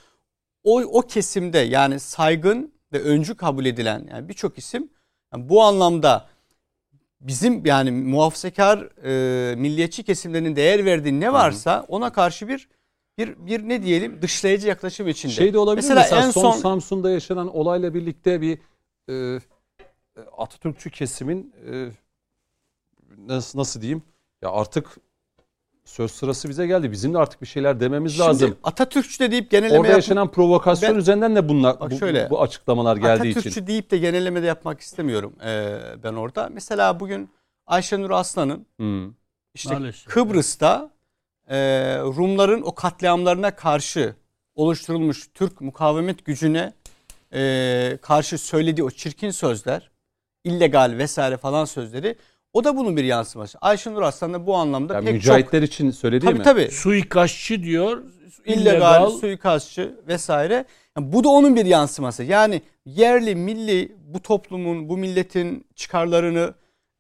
o, 0.64 0.82
o 0.82 1.02
kesimde 1.02 1.58
yani 1.58 2.00
saygın 2.00 2.74
ve 2.94 3.02
öncü 3.02 3.36
kabul 3.36 3.66
edilen 3.66 4.08
yani 4.12 4.30
birçok 4.30 4.58
isim 4.58 4.90
yani 5.34 5.50
bu 5.50 5.64
anlamda 5.64 6.26
bizim 7.22 7.66
yani 7.66 7.92
muhafazakar 7.92 8.90
e, 9.04 9.56
milliyetçi 9.56 10.04
kesimlerin 10.04 10.56
değer 10.56 10.86
verdiği 10.86 11.20
ne 11.20 11.34
varsa 11.34 11.86
ona 11.88 12.12
karşı 12.12 12.48
bir 12.48 12.68
bir 13.18 13.46
bir 13.46 13.70
ne 13.70 13.84
diyelim 13.84 14.22
dışlayıcı 14.22 14.68
yaklaşım 14.68 15.08
içinde. 15.08 15.34
Şey 15.34 15.54
de 15.54 15.58
olabilir 15.58 15.84
Mesela 15.84 16.02
mesela, 16.02 16.26
en 16.26 16.32
son, 16.32 16.42
son- 16.42 16.62
Samsun'da 16.62 17.12
yaşanan 17.12 17.56
olayla 17.56 17.94
birlikte 17.94 18.42
bir 18.42 18.58
e, 19.10 19.40
Atatürkçü 20.38 20.90
kesimin 20.90 21.54
e, 21.72 21.90
nasıl 23.28 23.60
nasıl 23.60 23.82
diyeyim 23.82 24.04
ya 24.42 24.52
artık 24.52 24.98
söz 25.86 26.12
sırası 26.12 26.50
bize 26.50 26.68
geldi. 26.68 26.92
Bizim 26.92 27.14
de 27.14 27.18
artık 27.18 27.42
bir 27.42 27.48
şeyler 27.48 27.80
dememiz 27.80 28.12
Şimdi 28.12 28.28
lazım. 28.28 28.58
Atatürkçü 28.64 29.20
de 29.20 29.32
deyip 29.32 29.52
genelleme 29.52 29.80
Orada 29.80 29.92
yaşanan 29.92 30.32
provokasyon 30.32 30.94
Ben- 30.94 31.00
üzerinden 31.00 31.36
de 31.36 31.50
bunlar 31.50 31.80
Bak 31.80 31.92
bu, 31.92 31.98
şöyle, 31.98 32.30
bu 32.30 32.42
açıklamalar 32.42 32.98
geldiği 32.98 33.32
Atatürkçü 33.32 33.50
için. 33.50 33.68
deyip 33.68 33.92
de 33.92 33.98
genelleme 33.98 34.44
de 34.44 34.46
yapmak 34.46 34.80
istemiyorum 34.80 35.34
ee, 35.46 35.80
ben 36.04 36.14
orada. 36.14 36.50
Mesela 36.52 37.00
bugün 37.00 37.30
Ayşenur 37.68 38.12
Aslan'ın 38.12 38.66
Hı. 38.80 39.14
işte 39.54 39.74
Maalesef. 39.74 40.06
Kıbrıs'ta 40.06 40.92
e, 41.48 41.58
Rumların 42.00 42.62
o 42.62 42.76
katliamlarına 42.76 43.56
karşı 43.56 44.16
oluşturulmuş 44.56 45.30
Türk 45.34 45.62
mukavemet 45.62 46.26
gücüne 46.26 46.74
e, 47.34 47.98
karşı 48.02 48.38
söylediği 48.38 48.86
o 48.86 48.90
çirkin 48.92 49.32
sözler, 49.32 49.92
illegal 50.44 50.96
vesaire 50.98 51.38
falan 51.38 51.66
sözleri 51.66 52.16
o 52.54 52.64
da 52.64 52.78
bunun 52.78 52.98
bir 52.98 53.04
yansıması. 53.04 53.58
Ayşenur 53.62 54.02
Aslan 54.02 54.34
da 54.34 54.46
bu 54.46 54.56
anlamda 54.56 54.94
Yani 54.94 55.06
pek 55.06 55.14
mücahitler 55.14 55.62
için 55.62 55.92
çok 55.92 56.00
söylediği 56.00 56.30
tabii 56.30 56.40
mi? 56.40 56.44
tabii 56.44 56.72
Suikastçı 56.72 57.64
diyor. 57.64 58.04
illegal, 58.46 58.72
illegal 58.72 59.10
suikastçı 59.10 59.96
vesaire. 60.08 60.66
Yani 60.98 61.14
bu 61.14 61.24
da 61.24 61.30
onun 61.30 61.56
bir 61.56 61.66
yansıması. 61.66 62.24
Yani 62.24 62.62
yerli, 62.86 63.36
milli 63.36 63.96
bu 64.06 64.20
toplumun, 64.20 64.90
bu 64.90 64.98
milletin 64.98 65.66
çıkarlarını 65.76 66.54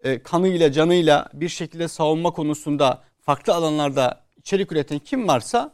e, 0.03 0.23
kanıyla, 0.23 0.71
canıyla 0.71 1.29
bir 1.33 1.49
şekilde 1.49 1.87
savunma 1.87 2.31
konusunda 2.31 3.03
farklı 3.19 3.53
alanlarda 3.53 4.23
içerik 4.37 4.71
üreten 4.71 4.99
kim 4.99 5.27
varsa 5.27 5.73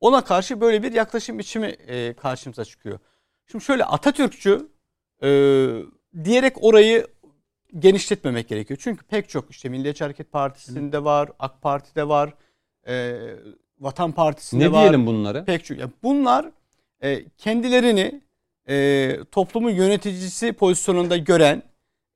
ona 0.00 0.24
karşı 0.24 0.60
böyle 0.60 0.82
bir 0.82 0.92
yaklaşım 0.92 1.38
biçimi 1.38 1.66
e, 1.66 2.12
karşımıza 2.12 2.64
çıkıyor. 2.64 2.98
Şimdi 3.46 3.64
şöyle 3.64 3.84
Atatürkçü 3.84 4.68
e, 5.22 5.28
diyerek 6.24 6.64
orayı 6.64 7.06
genişletmemek 7.78 8.48
gerekiyor. 8.48 8.78
Çünkü 8.82 9.04
pek 9.04 9.28
çok 9.28 9.50
işte 9.50 9.68
Milliyetçi 9.68 10.04
Hareket 10.04 10.32
Partisi'nde 10.32 11.04
var, 11.04 11.28
AK 11.38 11.62
Parti'de 11.62 12.08
var, 12.08 12.34
e, 12.88 13.16
Vatan 13.80 14.12
Partisi'nde 14.12 14.64
Ne 14.64 14.72
var. 14.72 14.80
diyelim 14.80 15.06
bunları? 15.06 15.44
Pek 15.44 15.64
çok. 15.64 15.78
Yani 15.78 15.92
bunlar 16.02 16.46
e, 17.02 17.24
kendilerini 17.38 18.20
e, 18.68 19.16
toplumun 19.32 19.70
yöneticisi 19.70 20.52
pozisyonunda 20.52 21.16
gören, 21.16 21.62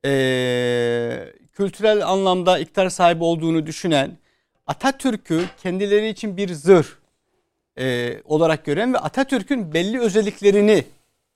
e, 0.05 1.33
kültürel 1.51 2.07
anlamda 2.07 2.59
iktidar 2.59 2.89
sahibi 2.89 3.23
olduğunu 3.23 3.65
düşünen, 3.65 4.17
Atatürk'ü 4.67 5.45
kendileri 5.63 6.07
için 6.09 6.37
bir 6.37 6.53
zırh 6.53 6.87
e, 7.79 8.17
olarak 8.25 8.65
gören 8.65 8.93
ve 8.93 8.97
Atatürk'ün 8.97 9.73
belli 9.73 9.99
özelliklerini, 9.99 10.83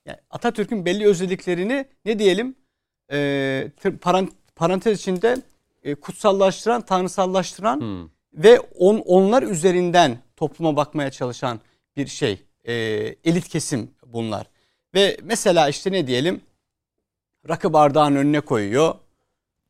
yani 0.05 0.18
Atatürk'ün 0.30 0.86
belli 0.86 1.07
özelliklerini 1.07 1.86
ne 2.05 2.20
diyelim 2.20 2.55
e, 3.12 3.72
parantez 4.55 4.99
içinde 4.99 5.38
e, 5.84 5.95
kutsallaştıran, 5.95 6.82
tanrısallaştıran 6.82 7.82
Hı. 7.82 8.10
ve 8.34 8.60
on, 8.60 8.97
onlar 9.05 9.43
üzerinden 9.43 10.18
topluma 10.36 10.76
bakmaya 10.76 11.12
çalışan 11.12 11.60
bir 11.97 12.08
şey. 12.08 12.41
E, 12.66 12.74
elit 13.26 13.47
kesim 13.49 13.91
bunlar. 14.05 14.47
Ve 14.93 15.18
mesela 15.24 15.70
işte 15.70 15.91
ne 15.91 16.08
diyelim 16.08 16.41
rakı 17.49 17.74
bardağın 17.74 18.16
önüne 18.16 18.39
koyuyor. 18.39 18.95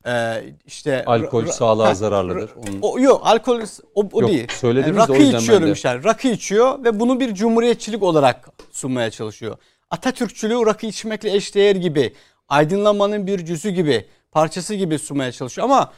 E, 0.07 0.43
işte 0.65 1.05
Alkol 1.05 1.45
sağlığa 1.45 1.87
ha, 1.89 1.95
zararlıdır. 1.95 2.49
ra- 2.49 2.69
Onun- 2.69 2.79
O, 2.81 2.99
yok 2.99 3.21
alkol 3.23 3.61
o, 3.95 4.09
o 4.11 4.21
Yok, 4.21 4.29
değil. 4.29 4.47
Yani 4.63 4.85
de 4.85 4.93
o 4.93 4.95
rakı 4.95 5.13
ben 5.13 5.37
içiyorum 5.39 5.67
de- 5.67 5.71
işte. 5.71 6.03
Rakı 6.03 6.27
içiyor 6.27 6.83
ve 6.83 6.99
bunu 6.99 7.19
bir 7.19 7.33
cumhuriyetçilik 7.33 8.03
olarak 8.03 8.49
sunmaya 8.71 9.11
çalışıyor. 9.11 9.57
Atatürkçülüğü 9.89 10.65
rakı 10.65 10.85
içmekle 10.85 11.35
eşdeğer 11.35 11.75
gibi, 11.75 12.13
aydınlanmanın 12.47 13.27
bir 13.27 13.45
cüzü 13.45 13.69
gibi, 13.69 14.07
parçası 14.31 14.75
gibi 14.75 14.99
sunmaya 14.99 15.31
çalışıyor. 15.31 15.65
Ama 15.65 15.93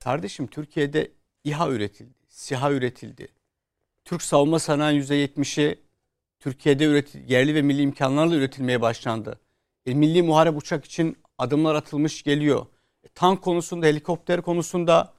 kardeşim 0.00 0.46
Türkiye'de 0.46 1.10
İHA 1.44 1.70
üretildi, 1.70 2.14
SİHA 2.28 2.72
üretildi. 2.72 3.28
Türk 4.04 4.22
savunma 4.22 4.58
sanayi 4.58 5.02
%70'i 5.02 5.78
Türkiye'de 6.38 6.84
üretil, 6.84 7.30
yerli 7.30 7.54
ve 7.54 7.62
milli 7.62 7.82
imkanlarla 7.82 8.34
üretilmeye 8.34 8.80
başlandı. 8.80 9.40
E, 9.86 9.94
milli 9.94 10.22
muharep 10.22 10.56
uçak 10.56 10.84
için 10.84 11.16
adımlar 11.38 11.74
atılmış 11.74 12.22
geliyor. 12.22 12.66
E, 13.04 13.08
tank 13.08 13.42
konusunda, 13.42 13.86
helikopter 13.86 14.42
konusunda 14.42 15.12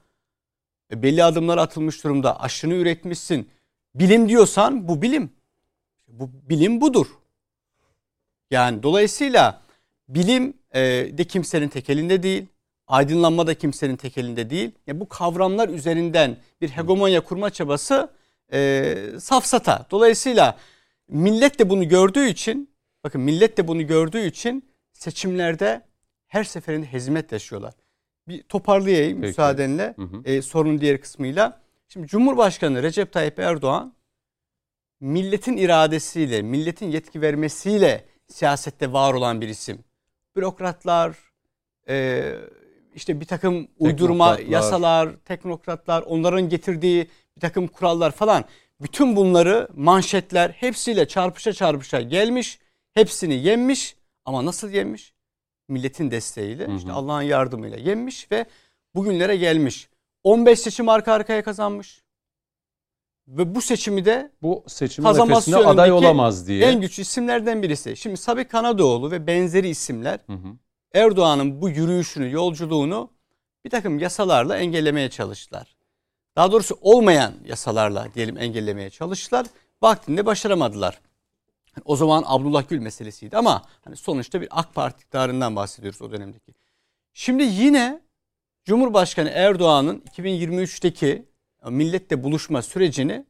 e, 0.92 1.02
belli 1.02 1.24
adımlar 1.24 1.58
atılmış 1.58 2.04
durumda. 2.04 2.40
Aşını 2.40 2.74
üretmişsin. 2.74 3.50
Bilim 3.94 4.28
diyorsan 4.28 4.88
bu 4.88 5.02
bilim. 5.02 5.32
Bu 6.08 6.30
bilim 6.48 6.80
budur. 6.80 7.06
Yani 8.50 8.82
dolayısıyla 8.82 9.62
bilim 10.08 10.54
e, 10.74 10.80
de 11.18 11.24
kimsenin 11.24 11.68
tek 11.68 11.90
elinde 11.90 12.22
değil. 12.22 12.46
Aydınlanma 12.86 13.46
da 13.46 13.54
kimsenin 13.54 13.96
tek 13.96 14.18
elinde 14.18 14.50
değil. 14.50 14.70
Yani 14.86 15.00
bu 15.00 15.08
kavramlar 15.08 15.68
üzerinden 15.68 16.36
bir 16.60 16.68
hegemonya 16.68 17.20
kurma 17.20 17.50
çabası 17.50 18.10
e, 18.52 18.94
safsata. 19.20 19.86
Dolayısıyla 19.90 20.58
millet 21.08 21.58
de 21.58 21.70
bunu 21.70 21.88
gördüğü 21.88 22.28
için 22.28 22.70
bakın 23.04 23.20
millet 23.20 23.58
de 23.58 23.68
bunu 23.68 23.86
gördüğü 23.86 24.26
için 24.26 24.68
seçimlerde 24.92 25.82
her 26.26 26.44
seferinde 26.44 26.92
hizmet 26.92 27.32
yaşıyorlar. 27.32 27.74
Bir 28.28 28.42
toparlayayım 28.42 29.20
Peki. 29.20 29.28
müsaadenle 29.28 29.94
Hı 29.96 30.02
hı. 30.02 30.22
e, 30.24 30.42
sorunun 30.42 30.80
diğer 30.80 31.00
kısmıyla. 31.00 31.60
Şimdi 31.88 32.06
Cumhurbaşkanı 32.06 32.82
Recep 32.82 33.12
Tayyip 33.12 33.38
Erdoğan 33.38 33.94
milletin 35.00 35.56
iradesiyle, 35.56 36.42
milletin 36.42 36.90
yetki 36.90 37.20
vermesiyle 37.20 38.04
siyasette 38.28 38.92
var 38.92 39.14
olan 39.14 39.40
bir 39.40 39.48
isim. 39.48 39.78
Bürokratlar, 40.38 41.16
e, 41.88 42.34
işte 42.94 43.20
bir 43.20 43.24
takım 43.24 43.68
uydurma 43.78 44.38
yasalar, 44.48 45.10
teknokratlar, 45.24 46.02
onların 46.02 46.48
getirdiği 46.48 47.10
bir 47.36 47.40
takım 47.40 47.66
kurallar 47.66 48.10
falan. 48.10 48.44
Bütün 48.80 49.16
bunları 49.16 49.68
manşetler 49.76 50.50
hepsiyle 50.50 51.08
çarpışa 51.08 51.52
çarpışa 51.52 52.00
gelmiş, 52.00 52.58
hepsini 52.94 53.34
yenmiş 53.34 53.96
ama 54.24 54.44
nasıl 54.44 54.70
yenmiş? 54.70 55.14
Milletin 55.68 56.10
desteğiyle, 56.10 56.66
Hı 56.66 56.72
hı. 56.72 56.76
işte 56.76 56.92
Allah'ın 56.92 57.22
yardımıyla 57.22 57.78
yenmiş 57.78 58.32
ve 58.32 58.46
bugünlere 58.94 59.36
gelmiş. 59.36 59.88
15 60.24 60.60
seçim 60.60 60.88
arka 60.88 61.12
arkaya 61.12 61.42
kazanmış. 61.42 62.02
Ve 63.28 63.54
bu 63.54 63.62
seçimi 63.62 64.04
de 64.04 64.32
Bu 64.42 64.64
seçimin 64.66 65.08
ötesinde 65.08 65.56
aday 65.56 65.92
olamaz 65.92 66.48
diye. 66.48 66.66
en 66.66 66.80
güçlü 66.80 67.02
isimlerden 67.02 67.62
birisi. 67.62 67.96
Şimdi 67.96 68.16
Sabi 68.16 68.44
Kanadoğlu 68.44 69.10
ve 69.10 69.26
benzeri 69.26 69.68
isimler 69.68 70.20
Hı 70.26 70.32
hı. 70.32 70.48
Erdoğan'ın 70.94 71.62
bu 71.62 71.68
yürüyüşünü, 71.68 72.32
yolculuğunu 72.32 73.10
bir 73.64 73.70
takım 73.70 73.98
yasalarla 73.98 74.56
engellemeye 74.56 75.10
çalıştılar. 75.10 75.76
Daha 76.36 76.52
doğrusu 76.52 76.78
olmayan 76.80 77.34
yasalarla 77.46 78.06
diyelim 78.14 78.38
engellemeye 78.38 78.90
çalıştılar. 78.90 79.46
Vaktinde 79.82 80.26
başaramadılar. 80.26 81.00
O 81.84 81.96
zaman 81.96 82.24
Abdullah 82.26 82.68
Gül 82.68 82.78
meselesiydi 82.78 83.36
ama 83.36 83.62
hani 83.84 83.96
sonuçta 83.96 84.40
bir 84.40 84.48
AK 84.50 84.74
Parti 84.74 85.02
iktidarından 85.02 85.56
bahsediyoruz 85.56 86.02
o 86.02 86.10
dönemdeki. 86.12 86.54
Şimdi 87.12 87.42
yine 87.42 88.00
Cumhurbaşkanı 88.64 89.28
Erdoğan'ın 89.28 90.00
2023'teki 90.16 91.27
milletle 91.70 92.24
buluşma 92.24 92.62
sürecini 92.62 93.24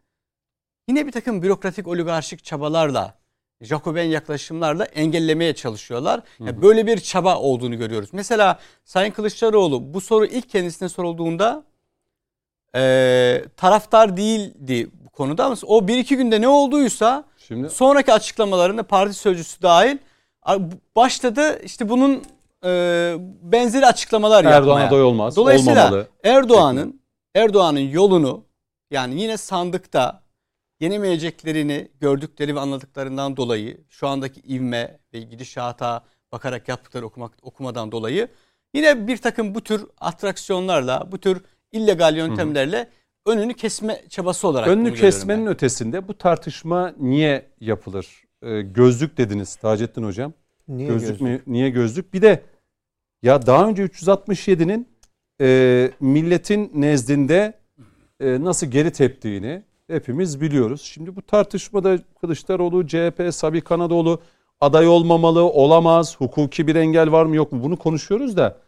yine 0.88 1.06
bir 1.06 1.12
takım 1.12 1.42
bürokratik 1.42 1.88
oligarşik 1.88 2.44
çabalarla, 2.44 3.14
Jacoben 3.60 4.04
yaklaşımlarla 4.04 4.84
engellemeye 4.84 5.54
çalışıyorlar. 5.54 6.20
Yani 6.40 6.62
böyle 6.62 6.86
bir 6.86 6.98
çaba 7.00 7.36
olduğunu 7.38 7.78
görüyoruz. 7.78 8.08
Mesela 8.12 8.58
Sayın 8.84 9.12
Kılıçdaroğlu 9.12 9.94
bu 9.94 10.00
soru 10.00 10.26
ilk 10.26 10.48
kendisine 10.50 10.88
sorulduğunda 10.88 11.64
eee, 12.74 13.44
taraftar 13.56 14.16
değildi 14.16 14.88
bu 15.04 15.10
konuda 15.10 15.44
ama 15.44 15.56
o 15.66 15.88
bir 15.88 15.98
iki 15.98 16.16
günde 16.16 16.40
ne 16.40 16.48
olduysa 16.48 17.24
Şimdi 17.38 17.70
sonraki 17.70 18.12
açıklamalarında 18.12 18.82
parti 18.82 19.14
sözcüsü 19.14 19.62
dahil 19.62 19.98
başladı 20.96 21.60
işte 21.64 21.88
bunun 21.88 22.22
eee, 22.64 23.16
benzeri 23.42 23.86
açıklamalar 23.86 24.44
Erdoğan 24.44 24.54
yapmaya. 24.80 24.86
aday 24.88 25.02
olmaz. 25.02 25.36
Dolayısıyla 25.36 25.84
olmamalı. 25.86 26.06
Erdoğan'ın 26.24 27.00
Erdoğan'ın 27.34 27.80
yolunu 27.80 28.44
yani 28.90 29.22
yine 29.22 29.36
sandıkta 29.36 30.22
yenemeyeceklerini 30.80 31.88
gördükleri 32.00 32.54
ve 32.54 32.60
anladıklarından 32.60 33.36
dolayı 33.36 33.80
şu 33.88 34.08
andaki 34.08 34.40
ivme 34.40 34.98
ve 35.14 35.20
gidişata 35.20 36.04
bakarak 36.32 36.68
yaptıkları 36.68 37.06
okumak, 37.06 37.32
okumadan 37.42 37.92
dolayı 37.92 38.28
yine 38.74 39.06
bir 39.06 39.16
takım 39.16 39.54
bu 39.54 39.60
tür 39.60 39.86
atraksiyonlarla 40.00 41.12
bu 41.12 41.18
tür 41.18 41.42
illegal 41.72 42.16
yöntemlerle 42.16 42.88
önünü 43.26 43.54
kesme 43.54 44.04
çabası 44.08 44.48
olarak 44.48 44.68
Önünü 44.68 44.94
kesmenin 44.94 45.46
ben. 45.46 45.52
ötesinde 45.52 46.08
bu 46.08 46.18
tartışma 46.18 46.94
niye 46.98 47.46
yapılır? 47.60 48.24
Ee, 48.42 48.60
gözlük 48.60 49.18
dediniz 49.18 49.56
Taceddin 49.56 50.02
Hocam. 50.02 50.32
Niye 50.68 50.88
gözlük, 50.88 51.08
gözlük? 51.08 51.20
mü- 51.20 51.42
niye 51.52 51.70
gözlük? 51.70 52.14
Bir 52.14 52.22
de 52.22 52.42
ya 53.22 53.46
daha 53.46 53.68
önce 53.68 53.82
367'nin 53.84 54.88
e, 55.40 55.90
milletin 56.00 56.70
nezdinde 56.74 57.54
e, 58.20 58.44
nasıl 58.44 58.66
geri 58.66 58.90
teptiğini 58.90 59.62
hepimiz 59.86 60.40
biliyoruz. 60.40 60.80
Şimdi 60.80 61.16
bu 61.16 61.22
tartışmada 61.22 61.98
Kılıçdaroğlu, 62.20 62.86
CHP, 62.86 63.34
Sabi 63.34 63.60
Kanadoğlu 63.60 64.20
aday 64.60 64.88
olmamalı, 64.88 65.44
olamaz, 65.44 66.16
hukuki 66.20 66.66
bir 66.66 66.74
engel 66.74 67.12
var 67.12 67.24
mı 67.26 67.36
yok 67.36 67.52
mu 67.52 67.62
bunu 67.62 67.76
konuşuyoruz 67.76 68.36
da 68.36 68.58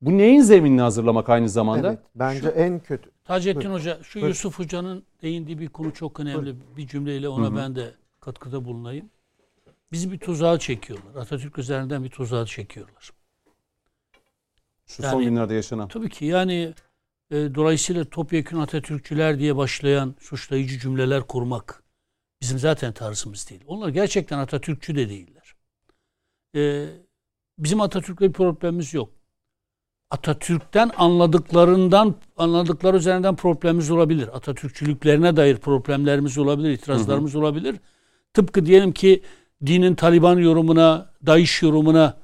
Bu 0.00 0.18
neyin 0.18 0.40
zeminini 0.40 0.80
hazırlamak 0.80 1.28
aynı 1.28 1.48
zamanda? 1.48 1.88
Evet, 1.88 1.98
bence 2.14 2.48
en 2.48 2.80
kötü. 2.80 3.10
Taceddin. 3.24 3.70
Hoca, 3.70 3.98
şu 4.02 4.14
Buyurun. 4.14 4.28
Yusuf 4.28 4.58
Hoca'nın 4.58 5.02
değindiği 5.22 5.58
bir 5.58 5.68
konu 5.68 5.94
çok 5.94 6.20
önemli. 6.20 6.54
Bir 6.76 6.86
cümleyle 6.86 7.28
ona 7.28 7.56
ben 7.56 7.76
de 7.76 7.94
katkıda 8.20 8.64
bulunayım. 8.64 9.10
Bizi 9.92 10.12
bir 10.12 10.18
tuzağa 10.18 10.58
çekiyorlar. 10.58 11.20
Atatürk 11.20 11.58
üzerinden 11.58 12.04
bir 12.04 12.10
tuzağa 12.10 12.46
çekiyorlar. 12.46 13.10
Şu 14.88 15.02
Yani- 15.02 15.12
son 15.12 15.22
günlerde 15.22 15.54
yaşanan. 15.54 15.88
Tabii 15.88 16.08
ki 16.08 16.24
yani 16.24 16.74
e, 17.30 17.54
dolayısıyla 17.54 18.04
topyekun 18.04 18.60
Atatürkçüler 18.60 19.38
diye 19.38 19.56
başlayan 19.56 20.14
suçlayıcı 20.20 20.78
cümleler 20.78 21.22
kurmak 21.22 21.82
bizim 22.40 22.58
zaten 22.58 22.92
tarzımız 22.92 23.50
değil. 23.50 23.60
Onlar 23.66 23.88
gerçekten 23.88 24.38
Atatürkçü 24.38 24.96
de 24.96 25.08
değiller. 25.08 25.54
E, 26.56 26.86
bizim 27.58 27.80
Atatürk'le 27.80 28.20
bir 28.20 28.32
problemimiz 28.32 28.94
yok. 28.94 29.10
Atatürk'ten 30.10 30.90
anladıklarından 30.96 32.14
anladıkları 32.36 32.96
üzerinden 32.96 33.36
problemimiz 33.36 33.90
olabilir. 33.90 34.36
Atatürkçülüklerine 34.36 35.36
dair 35.36 35.56
problemlerimiz 35.56 36.38
olabilir, 36.38 36.70
itirazlarımız 36.70 37.34
olabilir. 37.34 37.76
Tıpkı 38.34 38.66
diyelim 38.66 38.92
ki 38.92 39.22
dinin 39.66 39.94
Taliban 39.94 40.38
yorumuna, 40.38 41.10
DAEŞ 41.26 41.62
yorumuna 41.62 42.16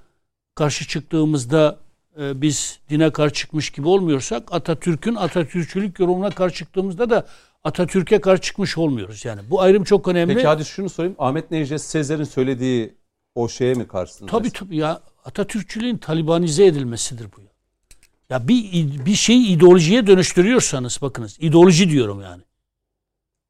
karşı 0.55 0.89
çıktığımızda 0.89 1.84
e, 2.21 2.41
biz 2.43 2.79
dine 2.91 3.11
karşı 3.11 3.35
çıkmış 3.35 3.71
gibi 3.71 3.89
olmuyorsak 3.89 4.55
Atatürk'ün 4.55 5.15
Atatürkçülük 5.15 6.01
yorumuna 6.01 6.31
karşı 6.31 6.57
çıktığımızda 6.57 7.11
da 7.11 7.27
Atatürk'e 7.65 8.21
karşı 8.21 8.43
çıkmış 8.43 8.79
olmuyoruz. 8.79 9.25
Yani 9.25 9.41
bu 9.51 9.61
ayrım 9.61 9.85
çok 9.85 10.09
önemli. 10.09 10.35
Peki 10.35 10.47
hadi 10.47 10.65
şunu 10.65 10.91
sorayım. 10.91 11.17
Ahmet 11.19 11.51
Necdet 11.51 11.81
Sezer'in 11.81 12.25
söylediği 12.25 12.95
o 13.35 13.49
şeye 13.49 13.75
mi 13.75 13.89
karşısınız? 13.89 14.31
Tabii 14.31 14.51
tabii 14.51 14.77
ya 14.77 15.01
Atatürkçülüğün 15.25 15.97
Talibanize 15.97 16.67
edilmesidir 16.67 17.27
bu 17.37 17.41
ya. 17.41 17.47
Ya 18.31 18.49
bir 18.49 18.73
bir 19.07 19.15
şeyi 19.15 19.47
ideolojiye 19.47 20.07
dönüştürüyorsanız 20.07 20.99
bakınız 21.03 21.37
ideoloji 21.41 21.91
diyorum 21.91 22.21
yani. 22.21 22.43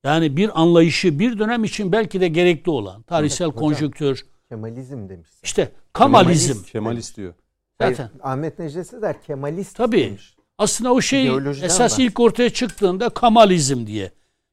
Yani 0.04 0.36
bir 0.36 0.60
anlayışı 0.60 1.18
bir 1.18 1.38
dönem 1.38 1.64
için 1.64 1.92
belki 1.92 2.20
de 2.20 2.28
gerekli 2.28 2.70
olan 2.70 3.02
tarihsel 3.02 3.46
hocam. 3.48 3.60
konjonktür 3.60 4.26
Kemalizm 4.48 5.08
demişsin. 5.08 5.40
işte 5.42 5.72
Kamalizm 5.92 6.52
Kemalist, 6.52 6.72
Kemalist 6.72 7.16
diyor. 7.16 7.34
Hayır, 7.78 7.96
zaten. 7.96 8.10
Ahmet 8.22 8.58
Necdet 8.58 8.86
Sezer 8.86 9.22
Kemalist 9.22 9.76
Tabii. 9.76 10.04
demiş. 10.04 10.36
Aslında 10.58 10.92
o 10.92 11.00
şey 11.00 11.22
İdeolojiden 11.24 11.66
esas 11.66 11.80
bahsediyor. 11.80 12.10
ilk 12.10 12.20
ortaya 12.20 12.50
çıktığında 12.50 13.08
Kamalizm 13.08 13.86
diye. 13.86 14.10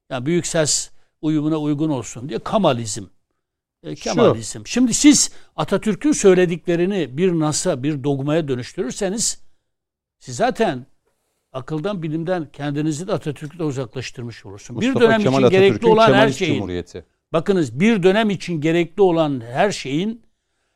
Yani 0.10 0.26
büyük 0.26 0.48
ses 0.48 0.92
uyumuna 1.22 1.58
uygun 1.58 1.90
olsun 1.90 2.30
diye 2.30 2.40
Kamalizm. 2.40 3.04
E, 3.84 3.96
Kemalizm. 3.96 4.62
Şimdi 4.66 4.94
siz 4.94 5.32
Atatürk'ün 5.56 6.12
söylediklerini 6.12 7.18
bir 7.18 7.32
nasa, 7.32 7.84
bir 7.84 8.04
dogmaya 8.04 8.48
dönüştürürseniz 8.48 9.42
siz 10.20 10.36
zaten 10.36 10.86
akıldan, 11.54 12.04
bilimden 12.04 12.48
kendinizi 12.54 13.08
de 13.08 13.14
Atatürk'le 13.14 13.60
uzaklaştırmış 13.60 14.46
olursun. 14.46 14.82
bir 14.82 14.88
Mustafa 14.88 15.06
dönem 15.06 15.22
Kemal 15.22 15.40
için 15.40 15.50
gerekli 15.50 15.74
Atatürk'ün 15.74 15.92
olan 15.94 16.08
her 16.08 16.14
Kemalist 16.14 16.40
şeyin 16.40 16.54
Cumhuriyeti. 16.54 17.06
Bakınız 17.34 17.80
bir 17.80 18.04
dönem 18.04 18.30
için 18.30 18.62
gerekli 18.62 19.02
olan 19.02 19.42
her 19.42 19.72
şeyin 19.72 20.22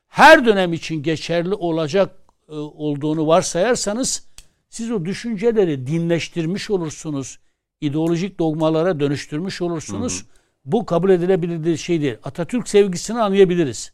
her 0.07 0.45
dönem 0.45 0.73
için 0.73 1.03
geçerli 1.03 1.53
olacak 1.53 2.24
olduğunu 2.47 3.27
varsayarsanız 3.27 4.27
siz 4.69 4.91
o 4.91 5.05
düşünceleri 5.05 5.87
dinleştirmiş 5.87 6.69
olursunuz. 6.69 7.39
ideolojik 7.81 8.39
dogmalara 8.39 8.99
dönüştürmüş 8.99 9.61
olursunuz. 9.61 10.25
Bu 10.65 10.85
kabul 10.85 11.09
edilebilir 11.09 11.63
bir 11.63 11.77
şey 11.77 12.01
değil. 12.01 12.17
Atatürk 12.23 12.69
sevgisini 12.69 13.21
anlayabiliriz. 13.21 13.93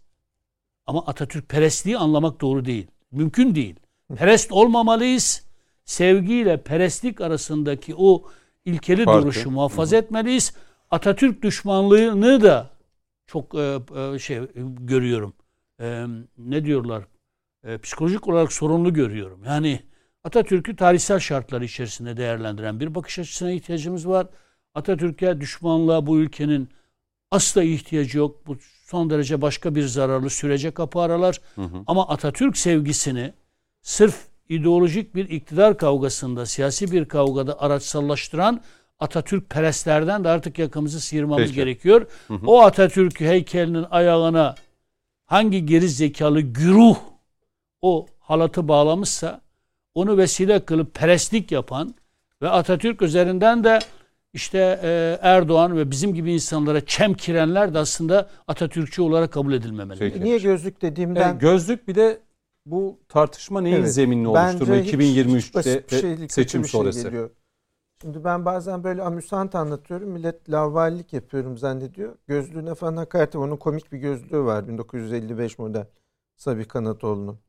Ama 0.86 1.06
Atatürk 1.06 1.50
perestliği 1.50 1.98
anlamak 1.98 2.42
doğru 2.42 2.66
değil. 2.66 2.88
Mümkün 3.12 3.56
değil. 3.56 3.76
Perest 4.16 4.52
olmamalıyız. 4.52 5.44
Sevgiyle 5.86 6.64
perestlik 6.64 7.22
arasındaki 7.22 7.96
o 7.98 8.24
ilkeli 8.66 9.06
Farkı. 9.06 9.22
duruşu 9.22 9.52
muhafaza 9.52 9.98
etmeliyiz. 9.98 10.54
Atatürk 10.92 11.42
düşmanlığını 11.42 12.42
da 12.42 12.70
çok 13.28 13.56
e, 13.56 13.80
e, 13.96 14.20
şey 14.20 14.38
e, 14.38 14.50
görüyorum. 14.80 15.34
E, 15.82 16.06
ne 16.38 16.66
diyorlar? 16.66 17.04
E, 17.64 17.78
psikolojik 17.78 18.28
olarak 18.28 18.54
sorunlu 18.54 18.94
görüyorum. 18.94 19.44
Yani 19.46 19.80
Atatürk'ü 20.24 20.76
tarihsel 20.76 21.20
şartlar 21.20 21.62
içerisinde 21.62 22.18
değerlendiren 22.18 22.80
bir 22.80 22.96
bakış 22.96 23.20
açısına 23.20 23.52
ihtiyacımız 23.52 24.08
var. 24.08 24.28
Atatürk'e 24.76 25.42
düşmanlığa 25.42 26.08
bu 26.08 26.20
ülkenin 26.20 26.70
asla 27.32 27.64
ihtiyacı 27.64 28.18
yok. 28.18 28.48
Bu 28.48 28.58
son 28.86 29.10
derece 29.10 29.42
başka 29.42 29.76
bir 29.76 29.84
zararlı 29.84 30.30
sürece 30.30 30.72
kapı 30.72 31.00
aralar. 31.00 31.42
Hı 31.56 31.62
hı. 31.62 31.84
Ama 31.88 32.08
Atatürk 32.08 32.58
sevgisini 32.58 33.34
sırf 33.82 34.16
ideolojik 34.50 35.16
bir 35.16 35.30
iktidar 35.30 35.78
kavgasında, 35.78 36.46
siyasi 36.46 36.92
bir 36.92 37.06
kavgada 37.06 37.62
araçsallaştıran 37.62 38.62
Atatürk 39.00 39.50
perestlerden 39.50 40.24
de 40.24 40.30
artık 40.30 40.60
yakamızı 40.60 41.02
sıyırmamız 41.02 41.44
Peki. 41.44 41.56
gerekiyor. 41.56 42.08
Hı 42.28 42.34
hı. 42.34 42.48
O 42.48 42.62
Atatürk 42.62 43.20
heykelinin 43.20 43.86
ayağına 43.92 44.56
hangi 45.26 45.66
geri 45.66 45.90
zekalı 45.90 46.42
güruh 46.42 46.98
o 47.82 48.06
halatı 48.20 48.68
bağlamışsa 48.68 49.42
onu 49.96 50.18
vesile 50.18 50.66
kılıp 50.66 50.94
perestlik 50.94 51.52
yapan 51.52 51.96
ve 52.42 52.50
Atatürk 52.50 53.02
üzerinden 53.02 53.64
de 53.64 53.80
işte 54.34 54.80
e, 54.84 55.20
Erdoğan 55.22 55.78
ve 55.78 55.92
bizim 55.92 56.14
gibi 56.14 56.34
insanlara 56.34 56.86
çemkirenler 56.86 57.74
de 57.74 57.80
aslında 57.80 58.30
Atatürkçü 58.48 59.02
olarak 59.02 59.32
kabul 59.34 59.54
edilmemeli. 59.54 60.00
Peki. 60.00 60.24
Niye 60.24 60.38
gözlük 60.38 60.82
dediğimden 60.82 61.22
Yani 61.22 61.40
gözlük 61.40 61.88
bir 61.88 61.96
de 61.96 62.20
bu 62.66 63.00
tartışma 63.10 63.62
neyin 63.62 63.76
Evet, 63.76 63.94
zeminini 63.94 64.28
oluşturma 64.28 64.76
hiç- 64.76 64.94
2023'te 64.94 65.38
hiç 65.38 65.56
basit 65.56 65.92
bir 65.92 65.96
şey 66.00 66.04
değil, 66.04 66.20
kötü 66.20 66.34
seçim 66.34 66.62
şey 66.66 66.70
sonrası. 66.70 67.04
geliyor. 67.04 67.30
Şimdi 68.02 68.24
ben 68.24 68.46
bazen 68.46 68.84
böyle 68.84 69.02
amüsant 69.02 69.56
anlatıyorum. 69.56 70.10
Millet 70.10 70.50
lavvallik 70.52 71.14
yapıyorum 71.14 71.58
zannediyor. 71.58 72.16
Gözlüğüne 72.28 72.76
falan 72.76 72.98
hakaret 72.98 73.36
Onun 73.36 73.58
komik 73.58 73.92
bir 73.92 73.98
gözlüğü 73.98 74.44
var. 74.44 74.68
1955 74.68 75.60
model. 75.60 75.86
Sabi 76.38 76.66
Kanatoğlu'nun. 76.66 77.40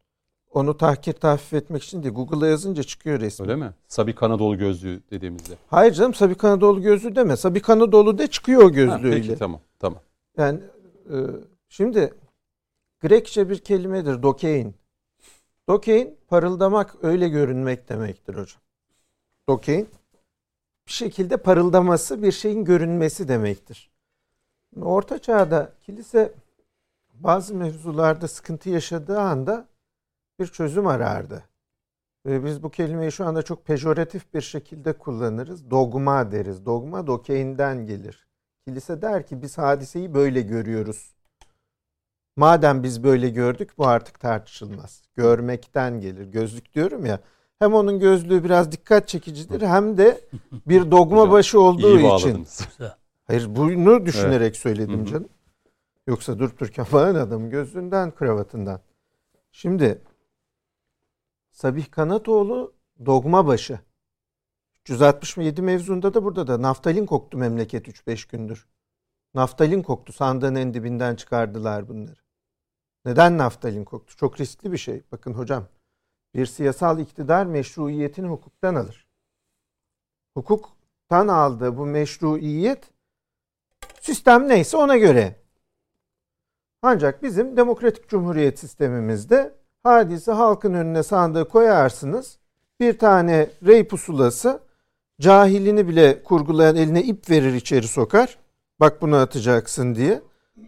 Onu 0.52 0.76
tahkir 0.76 1.12
tahfif 1.12 1.52
etmek 1.54 1.82
için 1.82 2.02
değil. 2.02 2.14
Google'a 2.14 2.48
yazınca 2.48 2.82
çıkıyor 2.82 3.20
resmi. 3.20 3.44
Öyle 3.44 3.56
mi? 3.56 3.74
Sabik 3.88 4.22
Anadolu 4.22 4.58
gözlüğü 4.58 5.02
dediğimizde. 5.10 5.54
Hayır 5.70 5.92
canım 5.92 6.14
Sabi 6.14 6.34
Kanatoğlu 6.34 6.82
gözlüğü 6.82 7.16
deme. 7.16 7.36
Sabi 7.36 7.62
Kanatoğlu 7.62 8.18
de 8.18 8.26
çıkıyor 8.26 8.62
o 8.62 8.64
Ha, 8.64 8.68
gözlüğüyle. 8.68 9.16
peki 9.26 9.38
tamam 9.38 9.60
tamam. 9.78 10.00
Yani 10.36 10.60
e, 11.10 11.16
şimdi 11.68 12.14
Grekçe 13.00 13.50
bir 13.50 13.58
kelimedir 13.58 14.22
dokein. 14.22 14.74
Dokein 15.68 16.16
parıldamak 16.28 16.96
öyle 17.02 17.28
görünmek 17.28 17.88
demektir 17.88 18.32
hocam. 18.34 18.60
Dokein 19.48 19.88
bir 20.86 20.92
şekilde 20.92 21.36
parıldaması 21.36 22.22
bir 22.22 22.32
şeyin 22.32 22.64
görünmesi 22.64 23.28
demektir. 23.28 23.90
Orta 24.82 25.18
çağda 25.18 25.72
kilise 25.80 26.32
bazı 27.14 27.54
mevzularda 27.54 28.28
sıkıntı 28.28 28.70
yaşadığı 28.70 29.20
anda 29.20 29.68
bir 30.42 30.46
çözüm 30.46 30.86
arardı. 30.86 31.44
Ve 32.26 32.44
biz 32.44 32.62
bu 32.62 32.70
kelimeyi 32.70 33.12
şu 33.12 33.26
anda 33.26 33.42
çok 33.42 33.66
pejoratif 33.66 34.34
bir 34.34 34.40
şekilde 34.40 34.92
kullanırız. 34.92 35.70
Dogma 35.70 36.32
deriz. 36.32 36.66
Dogma 36.66 37.06
dokeinden 37.06 37.86
gelir. 37.86 38.26
Kilise 38.66 39.02
der 39.02 39.26
ki 39.26 39.42
biz 39.42 39.58
hadiseyi 39.58 40.14
böyle 40.14 40.40
görüyoruz. 40.40 41.14
Madem 42.36 42.82
biz 42.82 43.04
böyle 43.04 43.28
gördük 43.28 43.70
bu 43.78 43.86
artık 43.86 44.20
tartışılmaz. 44.20 45.02
Görmekten 45.14 46.00
gelir. 46.00 46.26
Gözlük 46.26 46.74
diyorum 46.74 47.06
ya. 47.06 47.20
Hem 47.58 47.74
onun 47.74 48.00
gözlüğü 48.00 48.44
biraz 48.44 48.72
dikkat 48.72 49.08
çekicidir 49.08 49.62
hem 49.62 49.98
de 49.98 50.20
bir 50.52 50.90
dogma 50.90 51.30
başı 51.30 51.60
olduğu 51.60 51.98
İyi 51.98 52.14
için. 52.16 52.46
Hayır 53.24 53.56
bunu 53.56 54.06
düşünerek 54.06 54.56
söyledim 54.56 54.98
Hı 54.98 55.02
hı. 55.02 55.06
canım. 55.06 55.28
Yoksa 56.06 56.38
durup 56.38 56.60
dururken 56.60 56.84
falan 56.94 57.14
adamın 57.14 57.50
gözlüğünden 57.50 58.10
kravatından. 58.10 58.80
Şimdi 59.52 59.98
Sabih 61.62 61.90
Kanatoğlu 61.90 62.74
dogma 63.06 63.46
başı. 63.46 63.80
367 64.80 65.62
mevzunda 65.62 66.14
da 66.14 66.24
burada 66.24 66.46
da 66.46 66.62
naftalin 66.62 67.06
koktu 67.06 67.38
memleket 67.38 67.88
3-5 67.88 68.30
gündür. 68.30 68.68
Naftalin 69.34 69.82
koktu. 69.82 70.12
Sandığın 70.12 70.54
en 70.54 70.74
dibinden 70.74 71.16
çıkardılar 71.16 71.88
bunları. 71.88 72.20
Neden 73.04 73.38
naftalin 73.38 73.84
koktu? 73.84 74.16
Çok 74.16 74.40
riskli 74.40 74.72
bir 74.72 74.78
şey. 74.78 75.02
Bakın 75.12 75.32
hocam. 75.32 75.68
Bir 76.34 76.46
siyasal 76.46 76.98
iktidar 76.98 77.46
meşruiyetini 77.46 78.26
hukuktan 78.26 78.74
alır. 78.74 79.08
Hukuktan 80.36 81.28
aldığı 81.28 81.76
bu 81.76 81.86
meşruiyet 81.86 82.90
sistem 84.00 84.48
neyse 84.48 84.76
ona 84.76 84.96
göre. 84.96 85.40
Ancak 86.82 87.22
bizim 87.22 87.56
demokratik 87.56 88.08
cumhuriyet 88.08 88.58
sistemimizde 88.58 89.61
hadise 89.82 90.32
halkın 90.32 90.74
önüne 90.74 91.02
sandığı 91.02 91.48
koyarsınız. 91.48 92.38
Bir 92.80 92.98
tane 92.98 93.50
rey 93.66 93.88
pusulası 93.88 94.60
cahilini 95.20 95.88
bile 95.88 96.22
kurgulayan 96.22 96.76
eline 96.76 97.02
ip 97.02 97.30
verir 97.30 97.54
içeri 97.54 97.88
sokar. 97.88 98.38
Bak 98.80 99.02
bunu 99.02 99.16
atacaksın 99.16 99.94
diye. 99.94 100.22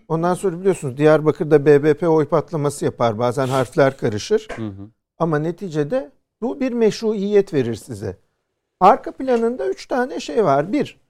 Ondan 0.09 0.35
sonra 0.35 0.61
biliyorsunuz 0.61 0.97
Diyarbakır'da 0.97 1.67
BBP 1.67 2.03
oy 2.03 2.29
patlaması 2.29 2.85
yapar. 2.85 3.19
Bazen 3.19 3.47
harfler 3.47 3.97
karışır. 3.97 4.49
Hı 4.57 4.67
hı. 4.67 4.91
Ama 5.19 5.39
neticede 5.39 6.11
Bu 6.43 6.61
bir 6.61 6.73
meşruiyet 6.73 7.55
verir 7.55 7.75
size. 7.75 8.17
Arka 8.81 9.13
planında 9.13 9.69
üç 9.69 9.87
tane 9.87 10.21
şey 10.21 10.45
var. 10.45 10.73
Bir, 10.73 11.01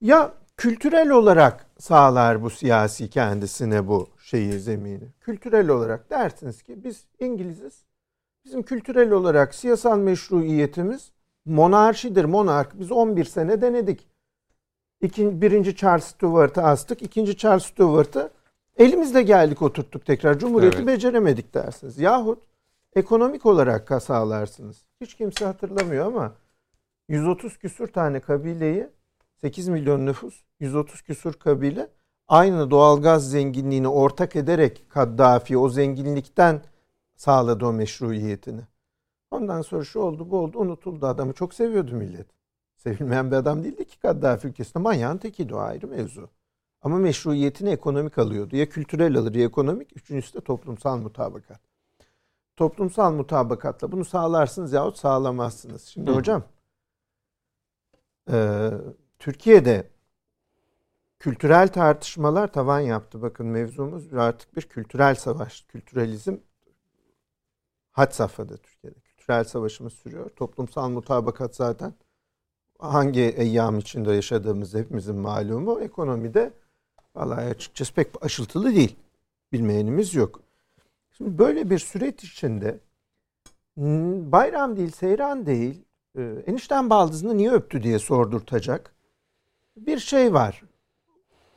ya 0.00 0.32
kültürel 0.56 1.10
olarak 1.10 1.66
sağlar 1.78 2.42
bu 2.42 2.50
siyasi 2.50 3.10
kendisine 3.10 3.88
bu 3.88 4.08
şeyi 4.34 4.60
zemini. 4.60 5.08
Kültürel 5.20 5.68
olarak 5.68 6.10
dersiniz 6.10 6.62
ki 6.62 6.84
biz 6.84 7.04
İngiliziz. 7.20 7.84
Bizim 8.44 8.62
kültürel 8.62 9.10
olarak 9.10 9.54
siyasal 9.54 9.98
meşruiyetimiz 9.98 11.12
monarşidir. 11.44 12.24
Monark 12.24 12.80
biz 12.80 12.92
11 12.92 13.24
sene 13.24 13.60
denedik. 13.60 14.08
İkinci, 15.00 15.42
birinci 15.42 15.76
Charles 15.76 16.04
Stuart'ı 16.04 16.62
astık. 16.62 17.02
ikinci 17.02 17.36
Charles 17.36 17.64
Stuart'ı 17.64 18.30
elimizde 18.76 19.22
geldik 19.22 19.62
oturttuk 19.62 20.06
tekrar. 20.06 20.38
Cumhuriyeti 20.38 20.76
Evet. 20.76 20.86
beceremedik 20.86 21.54
dersiniz. 21.54 21.98
Yahut 21.98 22.42
ekonomik 22.96 23.46
olarak 23.46 24.02
sağlarsınız. 24.02 24.82
Hiç 25.00 25.14
kimse 25.14 25.44
hatırlamıyor 25.44 26.06
ama 26.06 26.32
130 27.08 27.58
küsür 27.58 27.86
tane 27.86 28.20
kabileyi 28.20 28.86
8 29.40 29.68
milyon 29.68 30.06
nüfus 30.06 30.42
130 30.60 31.02
küsür 31.02 31.32
kabile 31.32 31.88
aynı 32.28 32.70
doğalgaz 32.70 33.30
zenginliğini 33.30 33.88
ortak 33.88 34.36
ederek 34.36 34.84
Kaddafi 34.88 35.58
o 35.58 35.68
zenginlikten 35.68 36.62
sağladı 37.16 37.66
o 37.66 37.72
meşruiyetini. 37.72 38.60
Ondan 39.30 39.62
sonra 39.62 39.84
şu 39.84 40.00
oldu 40.00 40.30
bu 40.30 40.38
oldu 40.38 40.58
unutuldu 40.58 41.06
adamı 41.06 41.32
çok 41.32 41.54
seviyordu 41.54 41.94
millet. 41.94 42.26
Sevilmeyen 42.76 43.30
bir 43.30 43.36
adam 43.36 43.64
değildi 43.64 43.84
ki 43.84 44.00
Kaddafi 44.00 44.48
ülkesinde 44.48 44.78
manyağın 44.78 45.18
tekiydi 45.18 45.54
o 45.54 45.58
ayrı 45.58 45.88
mevzu. 45.88 46.30
Ama 46.82 46.98
meşruiyetini 46.98 47.70
ekonomik 47.70 48.18
alıyordu. 48.18 48.56
Ya 48.56 48.68
kültürel 48.68 49.18
alır 49.18 49.34
ya 49.34 49.44
ekonomik. 49.44 49.96
Üçüncüsü 49.96 50.34
de 50.34 50.40
toplumsal 50.40 50.98
mutabakat. 50.98 51.60
Toplumsal 52.56 53.12
mutabakatla 53.12 53.92
bunu 53.92 54.04
sağlarsınız 54.04 54.72
yahut 54.72 54.98
sağlamazsınız. 54.98 55.82
Şimdi 55.82 56.10
Hı. 56.10 56.14
hocam 56.14 56.42
e, 58.30 58.70
Türkiye'de 59.18 59.93
kültürel 61.24 61.68
tartışmalar 61.68 62.52
tavan 62.52 62.80
yaptı. 62.80 63.22
Bakın 63.22 63.46
mevzumuz 63.46 64.14
artık 64.14 64.56
bir 64.56 64.62
kültürel 64.62 65.14
savaş. 65.14 65.62
Kültüralizm 65.62 66.36
had 67.90 68.12
safhada 68.12 68.56
Türkiye'de. 68.56 69.00
Kültürel 69.00 69.44
savaşımız 69.44 69.92
sürüyor. 69.92 70.30
Toplumsal 70.30 70.88
mutabakat 70.88 71.56
zaten 71.56 71.94
hangi 72.78 73.20
eyyam 73.20 73.78
içinde 73.78 74.12
yaşadığımız 74.12 74.74
hepimizin 74.74 75.16
malumu. 75.16 75.80
Ekonomide 75.80 76.52
vallahi 77.14 77.46
açıkçası 77.46 77.94
pek 77.94 78.08
aşıltılı 78.20 78.74
değil. 78.74 78.96
Bilmeyenimiz 79.52 80.14
yok. 80.14 80.40
Şimdi 81.10 81.38
böyle 81.38 81.70
bir 81.70 81.78
süreç 81.78 82.24
içinde 82.24 82.80
bayram 84.32 84.76
değil, 84.76 84.90
seyran 84.90 85.46
değil, 85.46 85.84
e, 86.18 86.22
enişten 86.46 86.90
baldızını 86.90 87.36
niye 87.36 87.50
öptü 87.50 87.82
diye 87.82 87.98
sordurtacak 87.98 88.94
bir 89.76 89.98
şey 89.98 90.34
var. 90.34 90.73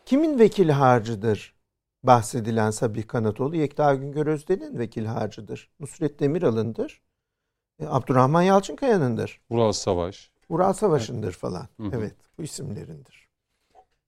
Kimin 0.07 0.39
vekil 0.39 0.69
harcıdır 0.69 1.55
bahsedilen 2.03 2.71
Sabih 2.71 3.07
Kanatoğlu? 3.07 3.55
Yekta 3.55 3.95
Güngör 3.95 4.27
Özden'in 4.27 4.79
vekil 4.79 5.05
harcıdır. 5.05 5.69
Nusret 5.79 6.19
Demiral'ındır. 6.19 7.01
E, 7.79 7.87
Abdurrahman 7.87 8.41
Yalçınkaya'nındır. 8.41 9.41
Ural 9.49 9.71
Savaş. 9.71 10.31
Ural 10.49 10.73
Savaşı'ndır 10.73 11.31
falan. 11.31 11.67
Hı 11.77 11.83
hı. 11.83 11.89
Evet 11.93 12.15
bu 12.37 12.43
isimlerindir. 12.43 13.27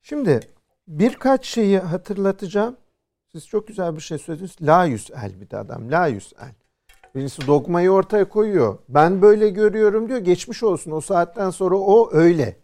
Şimdi 0.02 0.40
birkaç 0.88 1.46
şeyi 1.46 1.80
hatırlatacağım. 1.80 2.78
Siz 3.32 3.48
çok 3.48 3.68
güzel 3.68 3.96
bir 3.96 4.02
şey 4.02 4.18
söylediniz. 4.18 4.56
La 4.62 4.86
yüsel 4.86 5.42
bir 5.42 5.50
de 5.50 5.58
adam. 5.58 5.92
La 5.92 6.08
yüsel. 6.08 6.54
Birisi 7.16 7.48
dogmayı 7.48 7.92
ortaya 7.92 8.30
koyuyor. 8.30 8.78
Ben 8.90 9.22
böyle 9.22 9.50
görüyorum 9.50 10.10
diyor. 10.10 10.20
Geçmiş 10.20 10.64
olsun. 10.64 10.92
O 10.92 11.02
saatten 11.02 11.50
sonra 11.50 11.76
o 11.76 12.10
öyle. 12.14 12.58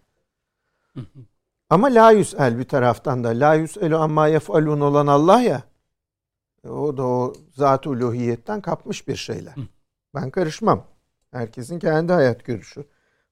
Ama 1.69 1.87
la 1.87 2.11
yüsel 2.11 2.57
bir 2.59 2.63
taraftan 2.63 3.23
da. 3.23 3.29
La 3.29 3.53
yüselu 3.53 3.97
amma 3.97 4.27
yef'alun 4.27 4.81
olan 4.81 5.07
Allah 5.07 5.41
ya. 5.41 5.63
O 6.69 6.97
da 6.97 7.03
o 7.03 7.33
zat-ı 7.51 7.89
uluhiyetten 7.89 8.61
kapmış 8.61 9.07
bir 9.07 9.15
şeyler. 9.15 9.55
Ben 10.15 10.29
karışmam. 10.29 10.87
Herkesin 11.31 11.79
kendi 11.79 12.13
hayat 12.13 12.45
görüşü. 12.45 12.85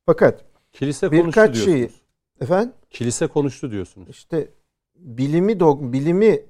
Fakat 0.05 0.45
Kilise 0.71 1.07
konuştu 1.09 1.27
birkaç 1.27 1.53
diyorsunuz. 1.53 1.75
şeyi 1.77 1.91
efendim 2.41 2.73
Kilise 2.89 3.27
konuştu 3.27 3.71
diyorsunuz. 3.71 4.09
işte 4.09 4.49
bilimi 4.95 5.59
dog 5.59 5.93
bilimi 5.93 6.45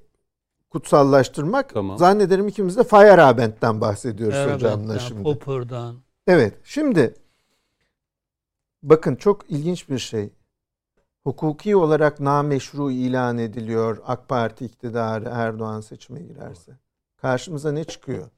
kutsallaştırmak 0.70 1.74
Tamam. 1.74 1.98
zannederim 1.98 2.48
ikimiz 2.48 2.76
de 2.76 2.84
Feyerabend'den 2.84 3.80
bahsediyoruz 3.80 4.54
hocamla 4.54 4.98
şimdi. 4.98 5.22
Popper'dan. 5.22 5.96
Evet. 6.26 6.54
Şimdi 6.64 7.14
bakın 8.82 9.16
çok 9.16 9.50
ilginç 9.50 9.88
bir 9.88 9.98
şey. 9.98 10.30
Hukuki 11.24 11.76
olarak 11.76 12.20
nameşru 12.20 12.90
ilan 12.90 13.38
ediliyor 13.38 14.02
AK 14.06 14.28
Parti 14.28 14.64
iktidarı 14.64 15.28
Erdoğan 15.32 15.80
seçime 15.80 16.20
girerse. 16.20 16.72
Karşımıza 17.16 17.72
ne 17.72 17.84
çıkıyor? 17.84 18.30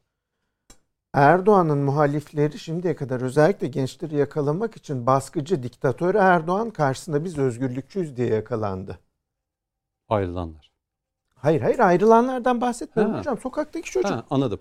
Erdoğan'ın 1.14 1.78
muhalifleri 1.78 2.58
şimdiye 2.58 2.96
kadar 2.96 3.20
özellikle 3.20 3.66
gençleri 3.66 4.16
yakalamak 4.16 4.76
için 4.76 5.06
baskıcı 5.06 5.62
diktatör 5.62 6.14
Erdoğan 6.14 6.70
karşısında 6.70 7.24
biz 7.24 7.38
özgürlükçüyüz 7.38 8.16
diye 8.16 8.28
yakalandı. 8.28 8.98
Ayrılanlar. 10.08 10.72
Hayır 11.34 11.60
hayır 11.60 11.78
ayrılanlardan 11.78 12.60
bahsetmiyorum 12.60 13.14
Ha. 13.14 13.20
hocam. 13.20 13.38
Sokaktaki 13.38 13.90
çocuk. 13.90 14.10
Ha, 14.10 14.24
anladım. 14.30 14.60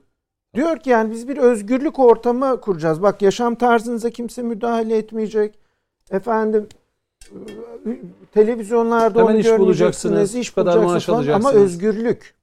Diyor 0.54 0.80
ki 0.80 0.90
yani 0.90 1.12
biz 1.12 1.28
bir 1.28 1.38
özgürlük 1.38 2.00
ortamı 2.00 2.62
kuracağız. 2.62 3.02
Bak 3.02 3.22
yaşam 3.22 3.56
tarzınıza 3.56 4.10
kimse 4.10 4.42
müdahale 4.42 4.98
etmeyecek. 4.98 5.60
Efendim 6.12 6.68
televizyonlarda 8.34 9.20
Hemen 9.20 9.32
onu 9.34 9.40
iş 9.40 9.58
bulacaksınız, 9.58 10.36
iş 10.36 10.50
kadar 10.50 10.78
maaş 10.78 11.06
falan. 11.06 11.18
Ama 11.18 11.28
alacaksınız. 11.28 11.56
özgürlük. 11.56 12.36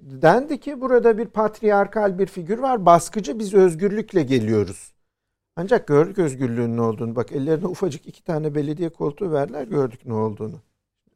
Dendi 0.00 0.60
ki 0.60 0.80
burada 0.80 1.18
bir 1.18 1.26
patriarkal 1.26 2.18
bir 2.18 2.26
figür 2.26 2.58
var. 2.58 2.86
Baskıcı 2.86 3.38
biz 3.38 3.54
özgürlükle 3.54 4.22
geliyoruz. 4.22 4.92
Ancak 5.56 5.86
gördük 5.86 6.18
özgürlüğün 6.18 6.76
ne 6.76 6.80
olduğunu. 6.82 7.16
Bak 7.16 7.32
ellerine 7.32 7.66
ufacık 7.66 8.06
iki 8.06 8.24
tane 8.24 8.54
belediye 8.54 8.88
koltuğu 8.88 9.32
verdiler 9.32 9.64
gördük 9.66 10.00
ne 10.06 10.14
olduğunu. 10.14 10.60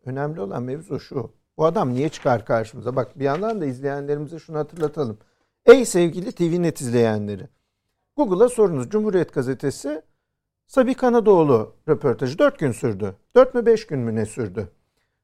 Önemli 0.05 0.41
olan 0.41 0.63
mevzu 0.63 1.01
şu. 1.01 1.31
Bu 1.59 1.65
adam 1.65 1.95
niye 1.95 2.09
çıkar 2.09 2.45
karşımıza? 2.45 2.97
Bak 2.97 3.19
bir 3.19 3.25
yandan 3.25 3.61
da 3.61 3.67
izleyenlerimize 3.67 4.39
şunu 4.39 4.59
hatırlatalım. 4.59 5.19
Ey 5.67 5.85
sevgili 5.85 6.33
TVNet 6.33 6.81
izleyenleri. 6.81 7.49
Google'a 8.17 8.49
sorunuz. 8.49 8.91
Cumhuriyet 8.91 9.35
Gazetesi 9.35 10.03
Sabi 10.71 10.95
Kanadoğlu 10.95 11.75
röportajı 11.89 12.39
4 12.39 12.59
gün 12.59 12.73
sürdü. 12.73 13.15
4 13.37 13.55
mü 13.55 13.67
5 13.67 13.87
gün 13.87 13.99
mü 13.99 14.15
ne 14.15 14.27
sürdü? 14.27 14.69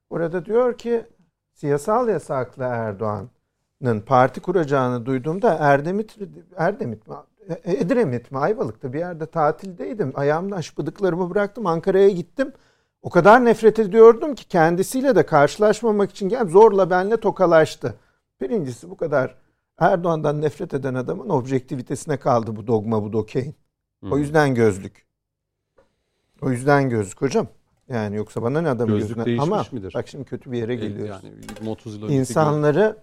Orada 0.09 0.45
diyor 0.45 0.77
ki 0.77 1.05
siyasal 1.53 2.09
yasaklı 2.09 2.63
Erdoğan'ın 2.63 3.99
parti 4.01 4.41
kuracağını 4.41 5.05
duyduğumda 5.05 5.57
Erdemit, 5.59 6.17
Erdemit 6.57 7.07
mi? 7.07 7.15
E- 7.49 7.71
Edremit 7.73 8.31
mi? 8.31 8.37
Ayvalık'ta 8.37 8.93
bir 8.93 8.99
yerde 8.99 9.25
tatildeydim. 9.25 10.11
Ayağımda 10.15 10.55
aşpıdıklarımı 10.55 11.29
bıraktım. 11.29 11.65
Ankara'ya 11.65 12.09
gittim. 12.09 12.53
O 13.01 13.09
kadar 13.09 13.45
nefret 13.45 13.79
ediyordum 13.79 14.35
ki 14.35 14.47
kendisiyle 14.47 15.15
de 15.15 15.25
karşılaşmamak 15.25 16.11
için 16.11 16.29
gel 16.29 16.47
zorla 16.47 16.89
benle 16.89 17.17
tokalaştı. 17.17 17.95
Birincisi 18.41 18.89
bu 18.89 18.97
kadar 18.97 19.35
Erdoğan'dan 19.79 20.41
nefret 20.41 20.73
eden 20.73 20.93
adamın 20.93 21.29
objektivitesine 21.29 22.17
kaldı 22.17 22.55
bu 22.55 22.67
dogma 22.67 23.03
bu 23.03 23.13
dokeyin. 23.13 23.55
O 24.11 24.15
Hı. 24.15 24.19
yüzden 24.19 24.55
gözlük. 24.55 25.06
O 26.41 26.51
yüzden 26.51 26.89
gözlük 26.89 27.21
hocam. 27.21 27.47
Yani 27.89 28.15
yoksa 28.15 28.41
bana 28.41 28.61
ne 28.61 28.69
adamın 28.69 28.99
Gözlük 28.99 29.17
gözüne. 29.17 29.41
Ama 29.41 29.65
midir? 29.71 29.93
bak 29.95 30.07
şimdi 30.07 30.25
kötü 30.25 30.51
bir 30.51 30.57
yere 30.57 30.73
E, 30.73 30.75
geliyoruz. 30.75 31.23
Yani 31.23 31.35
20 31.59 31.69
30 31.69 32.01
yıl 32.01 32.09
İnsanları 32.09 32.97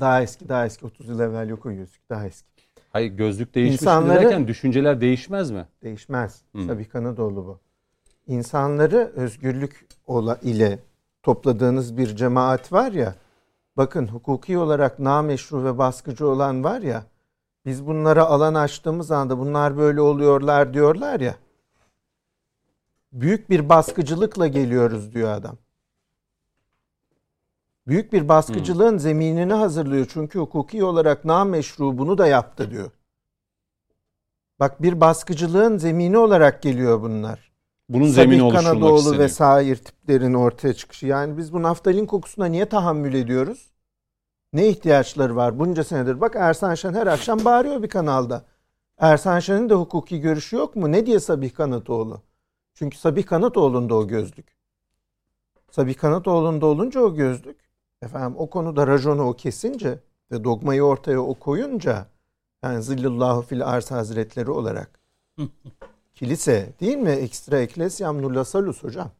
daha 0.00 0.22
eski 0.22 0.48
daha 0.48 0.66
eski 0.66 0.86
30 0.86 1.08
yıl 1.08 1.20
evvel 1.20 1.48
yok 1.48 1.66
o 1.66 1.70
gözlük 1.72 2.10
daha 2.10 2.26
eski. 2.26 2.46
Hayır 2.90 3.12
gözlük 3.12 3.54
değişmiş 3.54 3.80
İnsanları- 3.82 4.22
derken 4.22 4.48
düşünceler 4.48 5.00
değişmez 5.00 5.50
mi? 5.50 5.66
Değişmez. 5.82 6.42
Hı. 6.56 6.64
Sabih 6.64 6.88
Kanadoğlu 6.88 7.46
bu. 7.46 7.58
İnsanları 8.26 9.12
özgürlük 9.16 9.86
ola 10.06 10.38
ile 10.42 10.78
topladığınız 11.22 11.96
bir 11.96 12.16
cemaat 12.16 12.72
var 12.72 12.92
ya. 12.92 13.14
Bakın 13.76 14.06
hukuki 14.08 14.58
olarak 14.58 14.98
nameşru 14.98 15.64
ve 15.64 15.78
baskıcı 15.78 16.28
olan 16.28 16.64
var 16.64 16.80
ya. 16.80 17.04
Biz 17.66 17.86
bunlara 17.86 18.24
alan 18.24 18.54
açtığımız 18.54 19.10
anda 19.10 19.38
bunlar 19.38 19.76
böyle 19.76 20.00
oluyorlar 20.00 20.74
diyorlar 20.74 21.20
ya. 21.20 21.34
Büyük 23.20 23.50
bir 23.50 23.68
baskıcılıkla 23.68 24.46
geliyoruz 24.46 25.14
diyor 25.14 25.32
adam. 25.32 25.56
Büyük 27.86 28.12
bir 28.12 28.28
baskıcılığın 28.28 28.98
zeminini 28.98 29.52
hazırlıyor. 29.52 30.06
Çünkü 30.12 30.38
hukuki 30.38 30.84
olarak 30.84 31.24
nameşru 31.24 31.98
bunu 31.98 32.18
da 32.18 32.26
yaptı 32.26 32.70
diyor. 32.70 32.90
Bak 34.60 34.82
bir 34.82 35.00
baskıcılığın 35.00 35.78
zemini 35.78 36.18
olarak 36.18 36.62
geliyor 36.62 37.02
bunlar. 37.02 37.52
Bunun 37.88 38.06
zemini 38.06 38.34
Sabih 38.38 38.44
oluşturulmak 38.44 38.72
Kanadoğlu 38.80 38.98
isteniyor. 38.98 39.22
ve 39.24 39.28
sair 39.28 39.76
tiplerin 39.76 40.34
ortaya 40.34 40.74
çıkışı. 40.74 41.06
Yani 41.06 41.38
biz 41.38 41.52
bu 41.52 41.62
naftalin 41.62 42.06
kokusuna 42.06 42.46
niye 42.46 42.66
tahammül 42.68 43.14
ediyoruz? 43.14 43.70
Ne 44.52 44.68
ihtiyaçları 44.68 45.36
var 45.36 45.58
bunca 45.58 45.84
senedir? 45.84 46.20
Bak 46.20 46.36
Ersan 46.36 46.74
Şen 46.74 46.94
her 46.94 47.06
akşam 47.06 47.44
bağırıyor 47.44 47.82
bir 47.82 47.88
kanalda. 47.88 48.44
Ersan 48.98 49.40
Şen'in 49.40 49.68
de 49.68 49.74
hukuki 49.74 50.20
görüşü 50.20 50.56
yok 50.56 50.76
mu? 50.76 50.92
Ne 50.92 51.06
diye 51.06 51.20
Sabih 51.20 51.54
Kanatoğlu? 51.54 52.22
Çünkü 52.76 52.98
Sabih 52.98 53.26
Kanatoğlu'nda 53.26 53.94
o 53.94 54.06
gözlük. 54.08 54.46
Sabih 55.70 55.96
Kanatoğlu'nda 55.96 56.66
olunca 56.66 57.00
o 57.00 57.14
gözlük. 57.14 57.56
Efendim 58.02 58.34
o 58.38 58.50
konuda 58.50 58.86
raconu 58.86 59.22
o 59.22 59.32
kesince 59.32 59.98
ve 60.32 60.44
dogmayı 60.44 60.82
ortaya 60.82 61.20
o 61.20 61.34
koyunca 61.34 62.06
yani 62.62 62.82
zillullahu 62.82 63.42
fil 63.42 63.66
arz 63.66 63.90
hazretleri 63.90 64.50
olarak 64.50 65.00
kilise 66.14 66.72
değil 66.80 66.96
mi? 66.96 67.10
Ekstra 67.10 67.60
eklesyam 67.60 68.22
nulla 68.22 68.44
salus 68.44 68.82
hocam. 68.82 69.10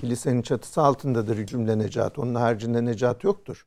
Kilisenin 0.00 0.42
çatısı 0.42 0.82
altındadır 0.82 1.46
cümle 1.46 1.78
necat. 1.78 2.18
Onun 2.18 2.34
haricinde 2.34 2.84
necat 2.84 3.24
yoktur. 3.24 3.66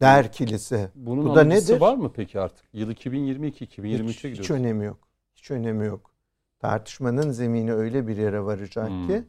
Der 0.00 0.32
kilise. 0.32 0.90
Bunun 0.94 1.24
Bu 1.26 1.34
da 1.34 1.44
nedir? 1.44 1.80
var 1.80 1.94
mı 1.94 2.12
peki 2.16 2.40
artık? 2.40 2.64
Yıl 2.72 2.90
2022, 2.90 3.64
2023'e 3.64 4.08
hiç, 4.08 4.16
gidiyoruz. 4.16 4.38
hiç 4.44 4.50
önemi 4.50 4.84
yok. 4.84 4.98
Hiç 5.36 5.50
önemi 5.50 5.86
yok. 5.86 6.15
Tartışmanın 6.58 7.30
zemini 7.30 7.72
öyle 7.74 8.06
bir 8.08 8.16
yere 8.16 8.44
varacak 8.44 8.88
Hmm. 8.88 9.06
ki 9.06 9.22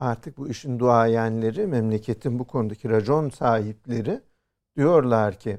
artık 0.00 0.38
bu 0.38 0.48
işin 0.48 0.78
duayenleri, 0.78 1.66
memleketin 1.66 2.38
bu 2.38 2.44
konudaki 2.46 2.90
racon 2.90 3.28
sahipleri 3.28 4.20
diyorlar 4.76 5.38
ki 5.38 5.58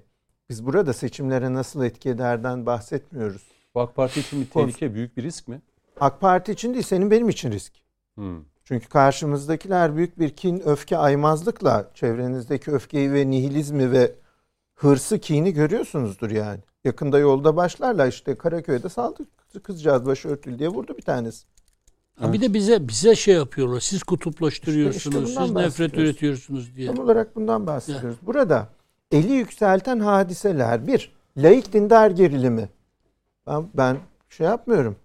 biz 0.50 0.66
burada 0.66 0.94
seçimlere 0.94 1.54
nasıl 1.54 1.84
etki 1.84 2.10
ederden 2.10 2.66
bahsetmiyoruz. 2.66 3.48
Bu 3.76 3.82
AK 3.82 3.96
Parti 3.96 4.20
için 4.20 4.42
bir 4.42 4.50
tehlike, 4.50 4.94
büyük 4.94 5.18
bir 5.18 5.24
risk 5.24 5.48
mi? 5.48 5.62
AK 6.00 6.22
Parti 6.22 6.52
için 6.52 6.74
değil, 6.74 6.84
senin 6.84 7.12
benim 7.12 7.30
için 7.30 7.52
risk. 7.52 7.74
Hmm. 8.16 8.44
Çünkü 8.64 8.90
karşımızdakiler 8.90 9.96
büyük 9.96 10.20
bir 10.20 10.30
kin, 10.30 10.62
öfke, 10.66 10.98
aymazlıkla 10.98 11.92
çevrenizdeki 11.94 12.72
öfkeyi 12.72 13.14
ve 13.14 13.30
nihilizmi 13.30 13.92
ve 13.92 14.12
hırsı, 14.76 15.20
kini 15.20 15.54
görüyorsunuzdur 15.54 16.32
yani. 16.32 16.60
Yakında 16.86 17.20
yolda 17.20 17.56
başlarlar 17.56 18.08
işte 18.08 18.36
Karaköy'de 18.36 18.90
saldırı 18.90 19.28
kızcağız 19.64 20.06
başörtülü 20.06 20.60
diye 20.60 20.70
vurdu 20.70 20.98
bir 20.98 21.02
tanesi. 21.02 21.46
Ha 22.20 22.34
bir 22.34 22.42
de 22.42 22.54
bize 22.54 22.88
bize 22.88 23.16
şey 23.16 23.36
yapıyorlar. 23.36 23.80
Siz 23.80 24.04
kutuplaştırıyorsunuz. 24.04 24.98
İşte- 25.30 25.32
işte 25.32 25.44
siz 25.46 25.52
nefret 25.52 25.94
üretiyorsunuz 25.98 26.76
diye. 26.76 26.88
Tam 26.88 27.00
olarak 27.00 27.36
bundan 27.36 27.68
bahsediyoruz. 27.68 28.18
Burada 28.22 28.68
eli 29.12 29.32
yükselten 29.32 30.00
hadiseler 30.00 30.88
bir, 30.88 31.12
laik 31.38 31.74
dindar 31.74 32.12
gerilimi. 32.12 32.70
Ben, 33.48 33.68
ben 33.74 33.98
şey 34.30 34.48
yapmıyorum. 34.48 34.96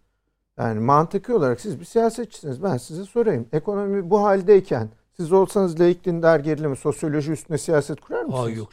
Yani 0.59 0.81
mantıki 0.81 1.33
olarak 1.33 1.61
siz 1.61 1.81
bir 1.81 1.85
siyasetçisiniz. 1.85 2.63
Ben 2.63 2.77
size 2.77 3.05
sorayım. 3.05 3.47
Ekonomi 3.53 4.11
bu 4.11 4.23
haldeyken 4.23 4.89
siz 5.17 5.33
olsanız 5.33 5.81
laik 5.81 6.05
dindar 6.05 6.41
gerilimi, 6.41 6.77
sosyoloji 6.77 7.33
üstüne 7.33 7.59
siyaset 7.59 8.01
kurar 8.01 8.23
mısınız? 8.23 8.45
Aa 8.47 8.51
yok. 8.51 8.69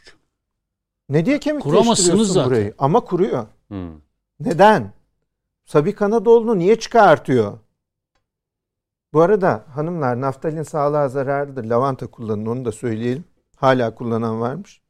Ne 1.09 1.25
diye 1.25 1.39
kemikleştiriyorsun 1.39 2.23
zaten. 2.23 2.49
burayı? 2.49 2.73
Ama 2.77 2.99
kuruyor. 2.99 3.45
Hmm. 3.67 3.91
Neden? 4.39 4.91
Sabi 5.65 5.95
Kanadoğlu'nu 5.95 6.57
niye 6.59 6.79
çıkartıyor? 6.79 7.57
Bu 9.13 9.21
arada 9.21 9.63
hanımlar 9.75 10.21
naftalin 10.21 10.63
sağlığa 10.63 11.09
zararlıdır. 11.09 11.63
Lavanta 11.65 12.07
kullanın 12.07 12.45
onu 12.45 12.65
da 12.65 12.71
söyleyelim. 12.71 13.23
Hala 13.55 13.95
kullanan 13.95 14.41
varmış. 14.41 14.81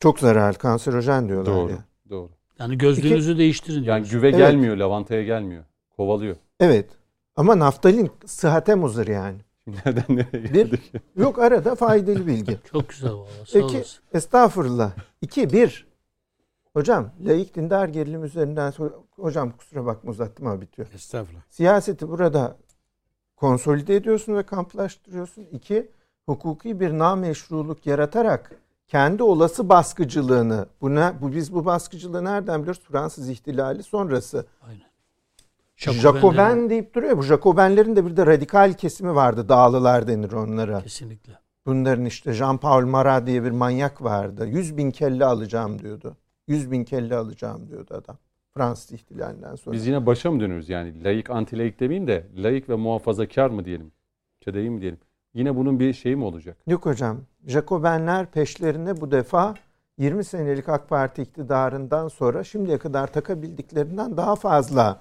Çok 0.00 0.18
zararlı, 0.18 0.58
kanserojen 0.58 1.28
diyorlar 1.28 1.54
Doğru. 1.54 1.70
ya. 1.70 1.84
Doğru. 2.10 2.30
Yani 2.58 2.78
gözlüğünüzü 2.78 3.38
değiştirin. 3.38 3.82
Yani 3.84 4.08
güve 4.08 4.28
Evet. 4.28 4.38
gelmiyor, 4.38 4.76
lavantaya 4.76 5.22
gelmiyor. 5.22 5.64
Kovalıyor. 5.96 6.36
Evet. 6.60 6.90
Ama 7.36 7.58
naftalin 7.58 8.10
sıhhate 8.26 8.74
muzır 8.74 9.06
yani. 9.06 9.38
Nereden 9.84 10.16
nereye 10.16 10.54
Bir, 10.54 10.80
yok 11.16 11.38
arada 11.38 11.74
faydalı 11.74 12.26
bilgi. 12.26 12.58
Çok 12.72 12.88
güzel 12.88 13.12
valla. 13.12 13.26
Sağ 13.46 13.58
İki, 13.58 13.76
olasın. 13.76 14.02
estağfurullah. 14.12 14.92
İki, 15.20 15.52
bir. 15.52 15.86
Hocam, 16.72 17.10
laik 17.20 17.54
dindar 17.54 17.88
gerilim 17.88 18.24
üzerinden 18.24 18.70
sonra, 18.70 18.94
hocam 19.10 19.50
kusura 19.50 19.86
bakma 19.86 20.10
uzattım 20.10 20.46
ama 20.46 20.60
bitiyor. 20.60 20.88
Estağfurullah. 20.94 21.42
Siyaseti 21.50 22.08
burada 22.08 22.56
konsolide 23.36 23.96
ediyorsun 23.96 24.36
ve 24.36 24.42
kamplaştırıyorsun. 24.42 25.46
İki, 25.52 25.90
hukuki 26.26 26.80
bir 26.80 26.98
nameşruluk 26.98 27.86
yaratarak 27.86 28.50
kendi 28.88 29.22
olası 29.22 29.68
baskıcılığını, 29.68 30.66
bu, 30.80 30.94
ne, 30.94 31.12
bu 31.20 31.32
biz 31.32 31.54
bu 31.54 31.64
baskıcılığı 31.64 32.24
nereden 32.24 32.60
biliyoruz? 32.62 32.82
Fransız 32.88 33.28
ihtilali 33.28 33.82
sonrası. 33.82 34.46
Aynen. 34.62 34.93
Jacoben 35.76 36.70
deyip 36.70 36.94
duruyor. 36.94 37.16
Bu 37.18 37.22
Jacobenlerin 37.22 37.96
de 37.96 38.06
bir 38.06 38.16
de 38.16 38.26
radikal 38.26 38.72
kesimi 38.72 39.14
vardı. 39.14 39.48
Dağlılar 39.48 40.06
denir 40.06 40.32
onlara. 40.32 40.80
Kesinlikle. 40.80 41.32
Bunların 41.66 42.04
işte 42.04 42.30
Jean-Paul 42.30 42.86
Marat 42.86 43.26
diye 43.26 43.44
bir 43.44 43.50
manyak 43.50 44.02
vardı. 44.02 44.46
100 44.46 44.76
bin 44.76 44.90
kelle 44.90 45.24
alacağım 45.24 45.78
diyordu. 45.78 46.16
100 46.48 46.70
bin 46.70 46.84
kelle 46.84 47.16
alacağım 47.16 47.68
diyordu 47.68 47.94
adam. 47.94 48.16
Fransız 48.54 48.92
ihtilalinden 48.92 49.54
sonra. 49.54 49.74
Biz 49.74 49.86
yine 49.86 50.06
başa 50.06 50.30
mı 50.30 50.40
dönüyoruz 50.40 50.68
yani? 50.68 51.04
Laik, 51.04 51.30
anti 51.30 51.58
laik 51.58 51.80
demeyeyim 51.80 52.08
de 52.08 52.26
laik 52.36 52.68
ve 52.68 52.74
muhafazakar 52.74 53.50
mı 53.50 53.64
diyelim? 53.64 53.92
Çedeyi 54.40 54.70
mi 54.70 54.80
diyelim? 54.80 54.98
Yine 55.34 55.56
bunun 55.56 55.80
bir 55.80 55.92
şeyi 55.92 56.16
mi 56.16 56.24
olacak? 56.24 56.56
Yok 56.66 56.86
hocam. 56.86 57.20
Jacobenler 57.46 58.26
peşlerine 58.26 59.00
bu 59.00 59.10
defa 59.10 59.54
20 59.98 60.24
senelik 60.24 60.68
AK 60.68 60.88
Parti 60.88 61.22
iktidarından 61.22 62.08
sonra 62.08 62.44
şimdiye 62.44 62.78
kadar 62.78 63.06
takabildiklerinden 63.06 64.16
daha 64.16 64.36
fazla 64.36 65.00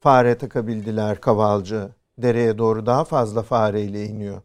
fare 0.00 0.38
takabildiler 0.38 1.20
kavalcı. 1.20 1.88
Dereye 2.18 2.58
doğru 2.58 2.86
daha 2.86 3.04
fazla 3.04 3.42
fareyle 3.42 4.04
iniyor. 4.06 4.42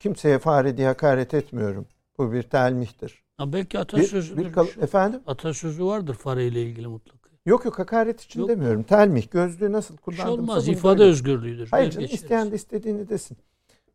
Kimseye 0.00 0.38
fare 0.38 0.76
diye 0.76 0.86
hakaret 0.86 1.34
etmiyorum. 1.34 1.86
Bu 2.18 2.32
bir 2.32 2.42
telmihtir. 2.42 3.22
Ha 3.36 3.52
belki 3.52 3.76
Bir, 3.76 3.82
atasözü 3.82 4.36
bir 4.36 4.52
kal- 4.52 4.66
efendim? 4.80 5.20
atasözü 5.26 5.84
vardır 5.84 6.14
fareyle 6.14 6.62
ilgili 6.62 6.86
mutlaka. 6.88 7.30
Yok 7.46 7.64
yok 7.64 7.78
hakaret 7.78 8.20
için 8.20 8.40
Yok. 8.40 8.48
demiyorum. 8.48 8.82
Telmih. 8.82 9.30
Gözlüğü 9.30 9.72
nasıl 9.72 9.96
Bir 10.10 10.16
şey 10.16 10.26
olmaz. 10.26 10.68
ifade 10.68 10.98
böyle- 10.98 11.10
özgürlüğüdür. 11.10 11.68
Hayır 11.70 11.90
canım 11.90 12.00
geçeriz. 12.00 12.22
isteyen 12.22 12.50
de 12.50 12.54
istediğini 12.54 13.08
desin. 13.08 13.36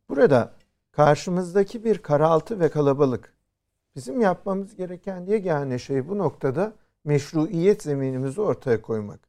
Burada 0.10 0.54
karşımızdaki 0.92 1.84
bir 1.84 1.98
karaltı 1.98 2.60
ve 2.60 2.70
kalabalık. 2.70 3.34
Bizim 3.96 4.22
yapmamız 4.22 4.76
gereken 4.76 5.26
yegane 5.26 5.80
şey 5.80 6.10
bu 6.10 6.18
noktada 6.18 6.74
meşruiyet 7.04 7.84
zeminimizi 7.84 8.42
ortaya 8.42 8.82
koymak. 8.82 9.20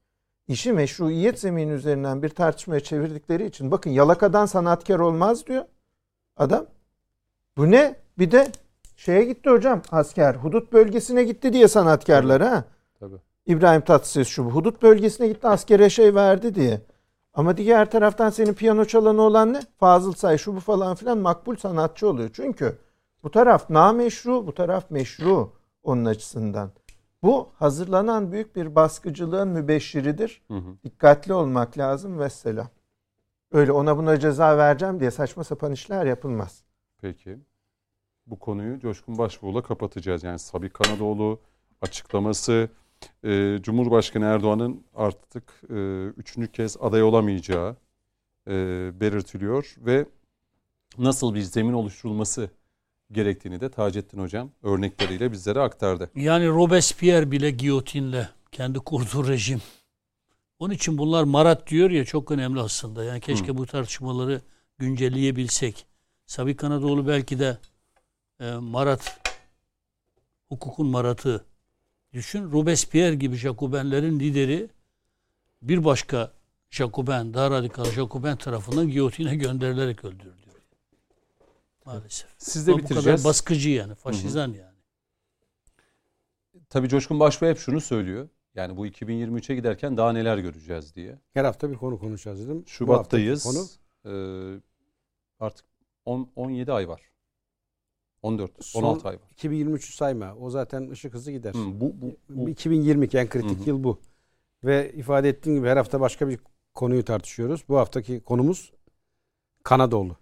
İşi 0.49 0.73
meşruiyet 0.73 1.41
zemini 1.41 1.73
üzerinden 1.73 2.23
bir 2.23 2.29
tartışmaya 2.29 2.81
çevirdikleri 2.81 3.47
için 3.47 3.71
bakın 3.71 3.91
yalakadan 3.91 4.47
sanatkar 4.47 4.99
olmaz 4.99 5.47
diyor 5.47 5.65
adam. 6.37 6.67
Bu 7.57 7.71
ne? 7.71 7.97
Bir 8.19 8.31
de 8.31 8.53
şeye 8.97 9.25
gitti 9.25 9.51
hocam 9.51 9.83
asker. 9.91 10.35
Hudut 10.35 10.73
bölgesine 10.73 11.25
gitti 11.25 11.53
diye 11.53 11.69
sanatkarlar 11.69 12.43
ha. 12.43 12.65
Tabii. 13.01 13.17
İbrahim 13.47 13.81
Tatlıses 13.81 14.29
şu 14.29 14.45
bu. 14.45 14.51
Hudut 14.51 14.83
bölgesine 14.83 15.29
gitti 15.29 15.49
askere 15.49 15.91
şey 15.91 16.15
verdi 16.15 16.55
diye. 16.55 16.81
Ama 17.35 17.57
diğer 17.57 17.91
taraftan 17.91 18.31
senin 18.31 18.55
piyano 18.55 18.85
çalanı 18.85 19.23
olan 19.23 19.53
ne? 19.53 19.61
Fazıl 19.79 20.13
Say 20.13 20.39
şu 20.39 20.57
bu 20.57 20.61
falan 20.61 20.95
filan 20.95 21.19
makbul 21.19 21.57
sanatçı 21.57 22.09
oluyor. 22.09 22.31
Çünkü 22.33 22.79
bu 23.23 23.31
taraf 23.31 23.71
nameşru, 23.71 24.47
bu 24.47 24.55
taraf 24.55 24.91
meşru 24.91 25.53
onun 25.83 26.05
açısından. 26.05 26.71
Bu 27.23 27.49
hazırlanan 27.55 28.33
büyük 28.33 28.57
bir 28.57 28.75
baskıcılığın 28.75 29.49
mübeşşiridir. 29.49 30.43
Hı 30.49 30.55
hı. 30.55 30.77
Dikkatli 30.85 31.33
olmak 31.33 31.79
lazım 31.79 32.19
vesselam. 32.19 32.69
Öyle 33.53 33.73
ona 33.73 33.97
buna 33.97 34.21
ceza 34.21 34.59
vereceğim 34.59 35.01
diye 35.01 35.11
saçma 35.11 35.45
sapan 35.45 35.73
işler 35.73 36.07
yapılmaz. 36.07 36.63
Peki. 37.01 37.39
Bu 38.27 38.39
konuyu 38.39 38.81
Coşkun 38.81 39.19
Başbuğ'la 39.19 39.63
kapatacağız. 39.63 40.25
Yani 40.25 40.39
Sabi 40.39 40.71
Kanadoğlu 40.71 41.41
açıklaması, 41.83 42.69
e, 43.25 43.59
Cumhurbaşkanı 43.63 44.25
Erdoğan'ın 44.25 44.85
artık 44.95 45.63
e, 45.71 46.07
üçüncü 46.07 46.53
kez 46.53 46.77
aday 46.81 47.03
olamayacağı 47.03 47.77
e, 48.49 48.53
belirtiliyor 49.01 49.75
ve 49.79 50.07
nasıl 50.99 51.35
bir 51.35 51.41
zemin 51.41 51.73
oluşturulması 51.73 52.51
gerektiğini 53.11 53.61
de 53.61 53.69
Taceddin 53.69 54.19
Hocam 54.19 54.51
örnekleriyle 54.63 55.33
bizlere 55.33 55.61
aktardı. 55.61 56.11
Yani 56.15 56.49
Robespierre 56.49 57.31
bile 57.31 57.51
giyotinle 57.51 58.29
kendi 58.53 58.79
kurduğu 58.79 59.29
rejim. 59.29 59.63
Onun 60.59 60.75
için 60.75 60.99
bunlar 60.99 61.25
Marat 61.25 61.67
diyor 61.67 61.91
ya 61.91 62.05
çok 62.05 62.31
önemli 62.31 62.61
aslında. 62.61 63.05
Yani 63.05 63.21
keşke 63.21 63.57
bu 63.57 63.67
tartışmaları 63.67 64.41
güncelleyebilsek. 64.79 65.87
Sabi 66.27 66.57
Kanadoğlu 66.57 67.09
belki 67.09 67.39
de 67.39 67.59
e, 68.41 68.53
Marat, 68.53 69.21
hukukun 70.49 70.87
Marat'ı. 70.87 71.45
Düşün 72.13 72.53
Robespierre 72.53 73.15
gibi 73.15 73.37
Jacobenlerin 73.37 74.21
lideri 74.21 74.69
bir 75.63 75.85
başka 75.85 76.33
Jacoben, 76.71 77.35
daha 77.35 77.51
radikal 77.51 77.85
Jacoben 77.85 78.37
tarafından 78.37 78.89
giyotine 78.89 79.37
gönderilerek 79.37 80.05
öldürülüyor. 80.05 80.48
Maalesef. 81.95 82.31
Sizle 82.39 82.73
Ama 82.73 82.79
bu 82.79 82.83
kadar 82.83 82.97
bitireceğiz. 82.97 83.25
baskıcı 83.25 83.71
yani, 83.71 83.95
faşizan 83.95 84.53
yani. 84.53 84.79
Tabii 86.71 86.89
Coşkun 86.89 87.21
Başbuğ 87.21 87.47
hep 87.47 87.59
şunu 87.59 87.81
söylüyor. 87.81 88.29
Yani 88.55 88.77
bu 88.77 88.87
2023'e 88.87 89.55
giderken 89.55 89.97
daha 89.97 90.13
neler 90.13 90.39
göreceğiz 90.39 90.95
diye. 90.95 91.19
Her 91.35 91.45
hafta 91.45 91.71
bir 91.71 91.77
konu 91.77 91.99
konuşacağız 91.99 92.41
dedim. 92.45 92.65
Şubat'tayız. 92.67 93.43
Konu 93.45 93.67
Ee, 94.07 94.61
artık 95.41 95.67
10, 96.05 96.31
17 96.37 96.73
ay 96.73 96.89
var. 96.89 97.01
14, 98.23 98.65
Son- 98.65 98.83
16 98.83 99.09
ay 99.09 99.15
var. 99.15 99.29
2023'ü 99.37 99.93
sayma. 99.93 100.35
O 100.35 100.51
zaten 100.51 100.91
ışık 100.91 101.15
hızı 101.15 101.33
gider. 101.33 101.55
Hı, 101.55 101.81
bu, 101.81 101.95
bu, 102.01 102.17
bu 102.29 102.49
2022 102.49 103.19
en 103.19 103.29
kritik 103.29 103.59
Hı 103.59 103.63
hı. 103.63 103.69
yıl 103.69 103.85
bu. 103.85 104.01
Ve 104.65 104.93
ifade 104.93 105.29
ettiğim 105.29 105.57
gibi 105.59 105.69
her 105.69 105.77
hafta 105.77 106.01
başka 106.01 106.29
bir 106.29 106.39
konuyu 106.75 107.05
tartışıyoruz. 107.05 107.65
Bu 107.69 107.77
haftaki 107.79 108.21
konumuz 108.21 108.73
Kanadoğlu. 109.63 110.17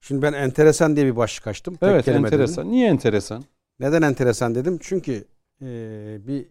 Şimdi 0.00 0.22
ben 0.22 0.32
enteresan 0.32 0.96
diye 0.96 1.06
bir 1.06 1.16
başlık 1.16 1.46
açtım. 1.46 1.74
Tek 1.76 1.88
Evet 1.88 2.04
kelime 2.04 2.28
dedim. 2.28 2.40
enteresan. 2.40 2.70
Niye 2.70 2.88
enteresan? 2.88 3.44
Neden 3.80 4.02
enteresan 4.02 4.54
dedim? 4.54 4.78
Çünkü 4.82 5.24
eee, 5.60 6.18
bir 6.26 6.46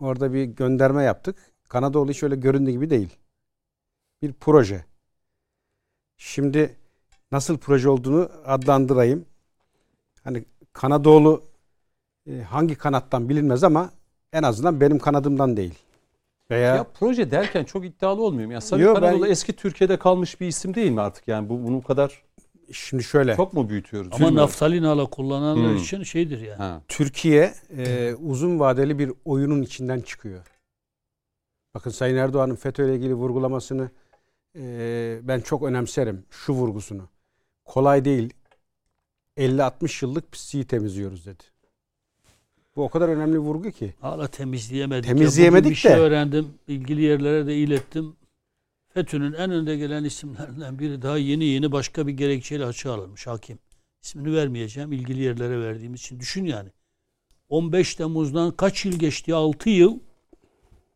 orada 0.00 0.32
bir 0.32 0.44
gönderme 0.44 1.02
yaptık. 1.02 1.36
Kanadoğlu 1.68 2.10
hiç 2.10 2.22
öyle 2.22 2.36
göründüğü 2.36 2.70
gibi 2.70 2.90
değil. 2.90 3.16
Bir 4.22 4.32
proje. 4.32 4.84
Şimdi 6.16 6.76
nasıl 7.32 7.58
proje 7.58 7.88
olduğunu 7.88 8.30
adlandırayım. 8.44 9.24
Hani 10.24 10.44
Kanadoğlu 10.72 11.44
e, 12.26 12.40
hangi 12.40 12.74
kanattan 12.74 13.28
bilinmez 13.28 13.64
ama 13.64 13.90
en 14.32 14.42
azından 14.42 14.80
benim 14.80 14.98
kanadımdan 14.98 15.56
değil. 15.56 15.74
Veya 16.50 16.74
Ya 16.76 16.86
proje 16.94 17.30
derken 17.30 17.64
çok 17.64 17.84
iddialı 17.84 18.22
olmuyor 18.22 18.46
mu? 18.46 18.52
Ya 18.52 18.60
Sabit 18.60 18.84
Yo, 18.84 19.02
ben- 19.02 19.22
eski 19.22 19.52
Türkiye'de 19.52 19.98
kalmış 19.98 20.40
bir 20.40 20.46
isim 20.46 20.74
değil 20.74 20.90
mi 20.90 21.00
artık? 21.00 21.28
Yani 21.28 21.48
bu 21.48 21.62
bunu 21.66 21.82
kadar 21.82 22.22
şimdi 22.72 23.04
şöyle. 23.04 23.36
çok 23.36 23.52
mu 23.52 23.68
büyütüyoruz? 23.68 24.08
Ama 24.12 24.16
Bilmiyorum. 24.18 24.36
naftalin 24.36 25.04
kullananlar 25.06 25.70
Hmm. 25.70 25.76
için 25.76 26.02
şeydir 26.02 26.40
yani. 26.40 26.56
Ha. 26.58 26.82
Türkiye 26.88 27.54
e, 27.76 28.14
uzun 28.14 28.60
vadeli 28.60 28.98
bir 28.98 29.12
oyunun 29.24 29.62
içinden 29.62 30.00
çıkıyor. 30.00 30.46
Bakın 31.74 31.90
Sayın 31.90 32.16
Erdoğan'ın 32.16 32.54
FETÖ 32.56 32.86
ile 32.86 32.94
ilgili 32.96 33.14
vurgulamasını 33.14 33.90
e, 34.58 35.18
ben 35.22 35.40
çok 35.40 35.62
önemserim. 35.62 36.24
Şu 36.30 36.52
vurgusunu. 36.52 37.08
Kolay 37.64 38.04
değil. 38.04 38.34
50-60 39.36 40.04
yıllık 40.04 40.32
pisliği 40.32 40.64
temizliyoruz 40.66 41.26
dedi. 41.26 41.42
Bu 42.76 42.84
o 42.84 42.88
kadar 42.88 43.08
önemli 43.08 43.32
bir 43.32 43.38
vurgu 43.38 43.70
ki. 43.70 43.94
Hala 44.00 44.26
temizleyemedik. 44.28 45.04
Temizleyemedik 45.04 45.64
ya. 45.64 45.64
Bugün 45.64 45.70
bir 45.70 45.76
şey 45.76 45.90
de. 45.90 45.96
öğrendim. 45.96 46.48
İlgili 46.68 47.02
yerlere 47.02 47.46
de 47.46 47.56
ilettim. 47.56 48.16
FETÖ'nün 48.88 49.32
en 49.32 49.50
önde 49.50 49.76
gelen 49.76 50.04
isimlerinden 50.04 50.78
biri 50.78 51.02
daha 51.02 51.18
yeni 51.18 51.44
yeni 51.44 51.72
başka 51.72 52.06
bir 52.06 52.12
gerekçeyle 52.12 52.64
açığa 52.64 52.94
alınmış 52.94 53.26
hakim. 53.26 53.58
İsmini 54.02 54.36
vermeyeceğim. 54.36 54.92
ilgili 54.92 55.22
yerlere 55.22 55.60
verdiğimiz 55.60 56.00
için. 56.00 56.20
Düşün 56.20 56.44
yani. 56.44 56.68
15 57.48 57.94
Temmuz'dan 57.94 58.50
kaç 58.50 58.84
yıl 58.84 58.98
geçti? 58.98 59.34
6 59.34 59.70
yıl. 59.70 59.98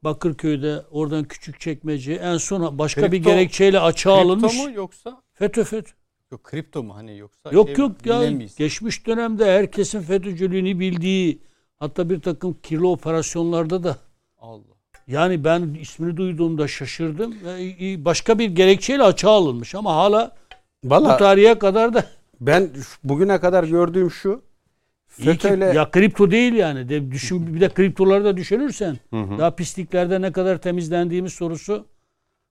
Bakırköy'de 0.04 0.82
oradan 0.90 1.24
küçük 1.24 1.60
çekmece 1.60 2.12
en 2.12 2.36
son 2.36 2.78
başka 2.78 3.12
bir 3.12 3.22
Kripto- 3.22 3.24
gerekçeyle 3.24 3.80
açığa 3.80 4.14
alınmış. 4.14 4.52
Kripto 4.52 4.68
mu 4.70 4.76
yoksa? 4.76 5.22
FETÖ 5.32 5.64
FETÖ. 5.64 5.90
Yok 6.32 6.44
kripto 6.44 6.82
mu 6.82 6.96
hani 6.96 7.18
yoksa? 7.18 7.50
Yok 7.52 7.68
şey, 7.68 7.76
yok 7.76 8.06
ya 8.06 8.20
bilemeyiz. 8.20 8.56
geçmiş 8.56 9.06
dönemde 9.06 9.44
herkesin 9.44 10.00
FETÖ'cülüğünü 10.00 10.80
bildiği 10.80 11.38
hatta 11.80 12.10
bir 12.10 12.20
takım 12.20 12.56
kirli 12.62 12.86
operasyonlarda 12.86 13.82
da 13.84 13.96
Allah. 14.38 14.62
yani 15.06 15.44
ben 15.44 15.76
ismini 15.80 16.16
duyduğumda 16.16 16.68
şaşırdım. 16.68 17.34
Ve 17.44 18.04
Başka 18.04 18.38
bir 18.38 18.46
gerekçeyle 18.46 19.02
açığa 19.02 19.30
alınmış 19.30 19.74
ama 19.74 19.96
hala 19.96 20.36
bu 20.84 20.90
Valla 20.90 21.16
tarihe 21.16 21.58
kadar 21.58 21.94
da 21.94 22.04
ben 22.40 22.70
bugüne 23.04 23.40
kadar 23.40 23.64
gördüğüm 23.64 24.10
şu. 24.10 24.42
FETÖ'yle 25.06 25.64
ya 25.64 25.90
kripto 25.90 26.30
değil 26.30 26.52
yani. 26.52 26.88
De, 26.88 27.10
düşün, 27.12 27.54
bir 27.54 27.60
de 27.60 27.68
kriptoları 27.68 28.24
da 28.24 28.36
düşünürsen 28.36 28.96
Hı 29.10 29.20
hı. 29.20 29.38
daha 29.38 29.50
pisliklerde 29.50 30.20
ne 30.20 30.32
kadar 30.32 30.58
temizlendiğimiz 30.58 31.32
sorusu 31.32 31.86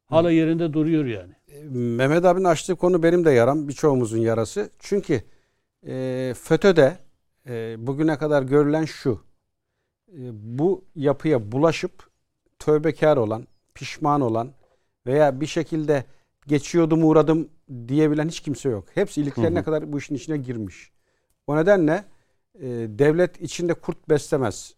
hala 0.06 0.32
yerinde 0.32 0.74
duruyor 0.74 1.06
yani. 1.06 1.34
Mehmet 1.72 2.26
abinin 2.26 2.45
açtığı 2.45 2.76
konu 2.76 3.04
benim 3.04 3.26
de 3.26 3.32
yaram. 3.32 3.68
Birçoğumuzun 3.68 4.18
yarası. 4.18 4.70
Çünkü 4.80 5.22
e, 5.88 6.34
FETÖ'de 6.44 6.98
e, 7.48 7.76
bugüne 7.88 8.18
kadar 8.18 8.44
görülen 8.44 8.86
şu. 8.86 9.24
E, 10.11 10.19
bu 10.57 10.86
yapıya 10.95 11.52
bulaşıp 11.52 12.10
tövbekar 12.60 13.18
olan, 13.18 13.48
pişman 13.74 14.22
olan 14.22 14.53
veya 15.07 15.41
bir 15.41 15.45
şekilde 15.45 16.03
geçiyordum 16.48 17.03
uğradım 17.03 17.49
diyebilen 17.88 18.28
hiç 18.28 18.40
kimse 18.40 18.69
yok. 18.69 18.86
Hepsi 18.94 19.22
iliklerine 19.22 19.57
Hı 19.57 19.61
hı. 19.61 19.65
kadar 19.65 19.91
bu 19.91 19.98
işin 19.98 20.15
içine 20.15 20.38
girmiş. 20.38 20.91
O 21.48 21.57
nedenle 21.57 22.03
e, 22.56 22.68
devlet 22.90 23.41
içinde 23.41 23.74
kurt 23.74 24.10
beslemez. 24.10 24.74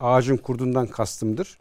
Ağacın 0.00 0.36
kurdundan 0.36 0.86
kastımdır. 0.86 1.58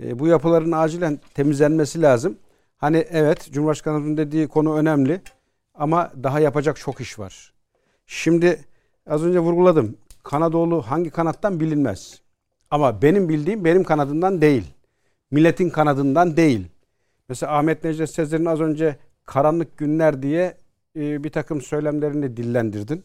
E, 0.00 0.18
bu 0.18 0.26
yapıların 0.26 0.72
acilen 0.72 1.20
temizlenmesi 1.34 2.02
lazım. 2.02 2.38
Hani 2.76 3.06
evet 3.10 3.48
Cumhurbaşkanı'nın 3.52 4.16
dediği 4.16 4.48
konu 4.48 4.76
önemli 4.76 5.20
ama 5.74 6.12
daha 6.22 6.40
yapacak 6.40 6.76
çok 6.76 7.00
iş 7.00 7.18
var. 7.18 7.52
Şimdi 8.06 8.64
az 9.08 9.24
önce 9.24 9.38
vurguladım. 9.38 9.96
Kanadoğlu 10.22 10.82
hangi 10.82 11.10
kanattan 11.10 11.60
bilinmez. 11.60 12.20
Ama 12.70 13.02
benim 13.02 13.28
bildiğim 13.28 13.64
benim 13.64 13.84
kanadımdan 13.84 14.40
değil. 14.40 14.64
Milletin 15.30 15.70
kanadından 15.70 16.36
değil. 16.36 16.66
Mesela 17.28 17.58
Ahmet 17.58 17.84
Necdet 17.84 18.10
Sezer'in 18.10 18.44
az 18.44 18.60
önce 18.60 18.96
karanlık 19.24 19.76
günler 19.76 20.22
diye 20.22 20.56
e, 20.96 21.24
bir 21.24 21.30
takım 21.30 21.62
söylemlerini 21.62 22.36
dillendirdin. 22.36 23.04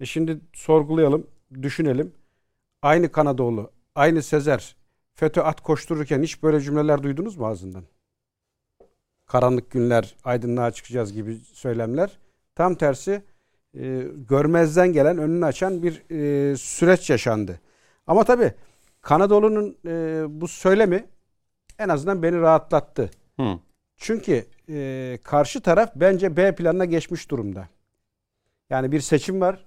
E 0.00 0.06
şimdi 0.06 0.40
sorgulayalım, 0.52 1.26
düşünelim. 1.62 2.12
Aynı 2.82 3.12
Kanadoğlu, 3.12 3.70
aynı 3.94 4.22
Sezer 4.22 4.76
FETÖ 5.14 5.40
at 5.42 5.60
koştururken 5.60 6.22
hiç 6.22 6.42
böyle 6.42 6.60
cümleler 6.60 7.02
duydunuz 7.02 7.36
mu 7.36 7.46
ağzından? 7.46 7.84
Karanlık 9.26 9.70
günler, 9.70 10.16
aydınlığa 10.24 10.70
çıkacağız 10.70 11.12
gibi 11.12 11.36
söylemler. 11.36 12.18
Tam 12.54 12.74
tersi 12.74 13.22
e, 13.78 14.06
görmezden 14.28 14.92
gelen, 14.92 15.18
önünü 15.18 15.44
açan 15.44 15.82
bir 15.82 16.02
e, 16.10 16.56
süreç 16.56 17.10
yaşandı. 17.10 17.60
Ama 18.06 18.24
tabii 18.24 18.52
Kanadoğlu'nun 19.00 19.76
e, 19.86 20.24
bu 20.40 20.48
söylemi 20.48 21.04
en 21.78 21.88
azından 21.88 22.22
beni 22.22 22.40
rahatlattı. 22.40 23.10
Hı. 23.40 23.58
Çünkü 23.96 24.46
e, 24.68 25.18
karşı 25.24 25.60
taraf 25.60 25.92
bence 25.96 26.36
B 26.36 26.54
planına 26.54 26.84
geçmiş 26.84 27.30
durumda. 27.30 27.68
Yani 28.70 28.92
bir 28.92 29.00
seçim 29.00 29.40
var. 29.40 29.66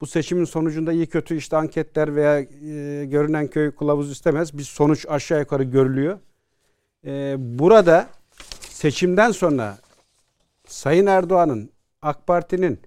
Bu 0.00 0.06
seçimin 0.06 0.44
sonucunda 0.44 0.92
iyi 0.92 1.06
kötü 1.06 1.36
işte 1.36 1.56
anketler 1.56 2.16
veya 2.16 2.38
e, 2.38 2.46
görünen 3.04 3.46
köy 3.46 3.70
kılavuz 3.70 4.10
istemez. 4.10 4.58
Bir 4.58 4.62
sonuç 4.62 5.06
aşağı 5.08 5.40
yukarı 5.40 5.62
görülüyor. 5.62 6.18
E, 7.06 7.34
burada 7.38 8.08
seçimden 8.60 9.30
sonra 9.30 9.78
Sayın 10.66 11.06
Erdoğan'ın 11.06 11.70
AK 12.02 12.26
Parti'nin 12.26 12.80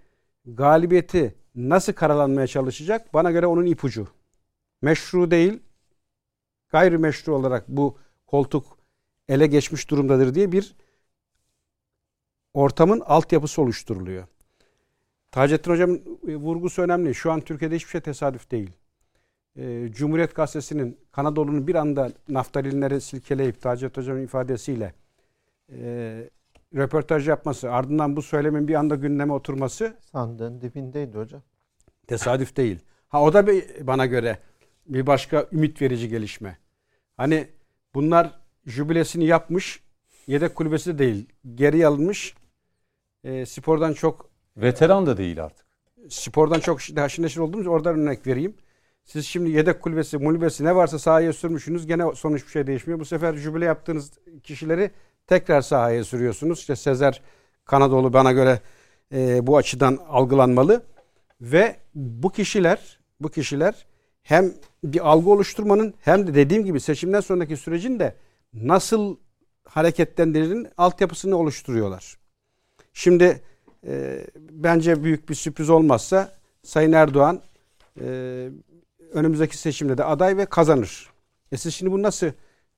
galibiyeti 0.46 1.36
nasıl 1.56 1.94
karalanmaya 1.94 2.48
çalışacak? 2.48 3.14
Bana 3.14 3.32
göre 3.32 3.48
onun 3.48 3.66
ipucu. 3.66 4.08
Meşru 4.82 5.32
değil, 5.32 5.60
gayrimeşru 6.70 7.36
olarak 7.36 7.68
bu 7.68 7.98
koltuk 8.28 8.78
ele 9.30 9.48
geçmiş 9.48 9.90
durumdadır 9.90 10.36
diye 10.36 10.52
bir 10.52 10.76
ortamın 12.54 13.00
altyapısı 13.00 13.62
oluşturuluyor. 13.62 14.28
Taceddin 15.32 15.72
Hocam'ın 15.72 16.20
e, 16.28 16.36
vurgusu 16.36 16.82
önemli. 16.82 17.16
Şu 17.16 17.32
an 17.32 17.42
Türkiye'de 17.42 17.76
hiçbir 17.76 17.90
şey 17.90 18.02
tesadüf 18.02 18.52
değil. 18.52 18.72
E, 19.56 19.92
Cumhuriyet 19.92 20.36
Gazetesi'nin 20.36 20.98
Kanadolu'nun 21.12 21.68
bir 21.68 21.76
anda 21.76 22.12
naftalinleri 22.30 23.02
silkeleyip 23.02 23.62
Taceddin 23.62 24.02
Hocam'ın 24.02 24.24
ifadesiyle 24.24 24.94
e, 25.72 26.30
röportaj 26.76 27.28
yapması, 27.28 27.72
ardından 27.72 28.16
bu 28.16 28.22
söylemin 28.22 28.68
bir 28.68 28.76
anda 28.76 28.96
gündeme 28.96 29.34
oturması 29.34 29.98
Sandığın 30.12 30.62
dibindeydi 30.62 31.18
hocam. 31.18 31.42
tesadüf 32.08 32.58
değil. 32.58 32.80
Ha 33.10 33.24
o 33.24 33.34
da 33.34 33.48
bir, 33.48 33.88
bana 33.88 34.06
göre 34.06 34.38
bir 34.88 35.08
başka 35.08 35.48
ümit 35.52 35.82
verici 35.82 36.10
gelişme. 36.10 36.58
Hani 37.18 37.48
bunlar 37.96 38.40
jübilesini 38.66 39.26
yapmış, 39.26 39.84
yedek 40.28 40.56
kulübesi 40.56 40.94
de 40.94 40.98
değil, 41.00 41.26
geri 41.56 41.88
alınmış. 41.88 42.36
E, 43.24 43.46
spordan 43.46 43.94
çok 43.94 44.30
Veteran 44.58 45.06
da 45.06 45.18
değil 45.18 45.44
artık. 45.44 45.66
spordan 46.10 46.60
çok 46.60 46.82
haşır 46.82 47.24
neşir 47.24 47.40
olduğumuz 47.40 47.68
oradan 47.68 48.00
örnek 48.00 48.28
vereyim. 48.28 48.54
Siz 49.06 49.26
şimdi 49.26 49.52
yedek 49.52 49.82
kulübesi, 49.82 50.18
mulübesi 50.18 50.64
ne 50.64 50.76
varsa 50.76 51.00
sahaya 51.00 51.34
sürmüşsünüz. 51.34 51.88
Gene 51.88 52.16
sonuç 52.16 52.46
bir 52.46 52.52
şey 52.52 52.68
değişmiyor. 52.68 53.00
Bu 53.00 53.06
sefer 53.06 53.34
jübile 53.34 53.66
yaptığınız 53.66 54.12
kişileri 54.44 54.92
tekrar 55.28 55.62
sahaya 55.62 56.04
sürüyorsunuz. 56.04 56.60
İşte 56.60 56.76
Sezer 56.76 57.22
Kanadoğlu 57.66 58.14
bana 58.14 58.32
göre 58.32 58.60
e, 59.14 59.48
bu 59.48 59.58
açıdan 59.58 60.00
algılanmalı. 60.10 60.84
Ve 61.42 61.76
bu 61.96 62.30
kişiler, 62.30 63.00
bu 63.20 63.30
kişiler 63.30 63.86
hem 64.24 64.54
bir 64.84 65.10
algı 65.10 65.30
oluşturmanın 65.30 65.94
hem 66.02 66.28
de 66.28 66.36
dediğim 66.36 66.66
gibi 66.66 66.80
seçimden 66.80 67.20
sonraki 67.20 67.58
sürecin 67.58 68.00
de 68.00 68.16
nasıl 68.54 69.16
hareketlendirilin 69.64 70.68
altyapısını 70.78 71.38
oluşturuyorlar. 71.38 72.18
Şimdi 72.94 73.42
e, 73.88 74.26
bence 74.36 75.04
büyük 75.04 75.30
bir 75.30 75.36
sürpriz 75.36 75.70
olmazsa 75.70 76.32
Sayın 76.64 76.92
Erdoğan 76.92 77.42
e, 78.02 78.50
önümüzdeki 79.14 79.58
seçimde 79.58 79.98
de 79.98 80.04
aday 80.04 80.38
ve 80.38 80.46
kazanır. 80.46 81.10
E 81.52 81.58
siz 81.58 81.76
şimdi 81.76 81.92
bu 81.92 82.02
nasıl 82.02 82.28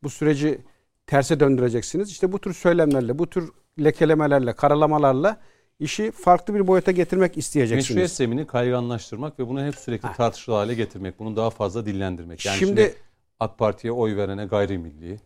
bu 0.03 0.09
süreci 0.09 0.59
terse 1.07 1.39
döndüreceksiniz? 1.39 2.11
İşte 2.11 2.31
bu 2.31 2.39
tür 2.39 2.53
söylemlerle, 2.53 3.19
bu 3.19 3.29
tür 3.29 3.49
lekelemelerle, 3.83 4.53
karalamalarla 4.53 5.37
işi 5.79 6.11
farklı 6.11 6.53
bir 6.55 6.67
boyuta 6.67 6.91
getirmek 6.91 7.37
isteyeceksiniz. 7.37 7.89
Meşruiyet 7.89 8.11
zemini 8.11 8.47
kayganlaştırmak 8.47 9.39
ve 9.39 9.47
bunu 9.47 9.65
hep 9.65 9.75
sürekli 9.75 10.07
Ha. 10.07 10.13
tartışılı 10.13 10.55
hale 10.55 10.73
getirmek. 10.73 11.19
Bunu 11.19 11.35
daha 11.35 11.49
fazla 11.49 11.85
dillendirmek. 11.85 12.45
Yani 12.45 12.57
şimdi, 12.57 12.81
şimdi, 12.81 12.95
AK 13.39 13.57
Parti'ye 13.57 13.91
oy 13.93 14.15
verene 14.17 14.45
gayrimilli. 14.45 15.19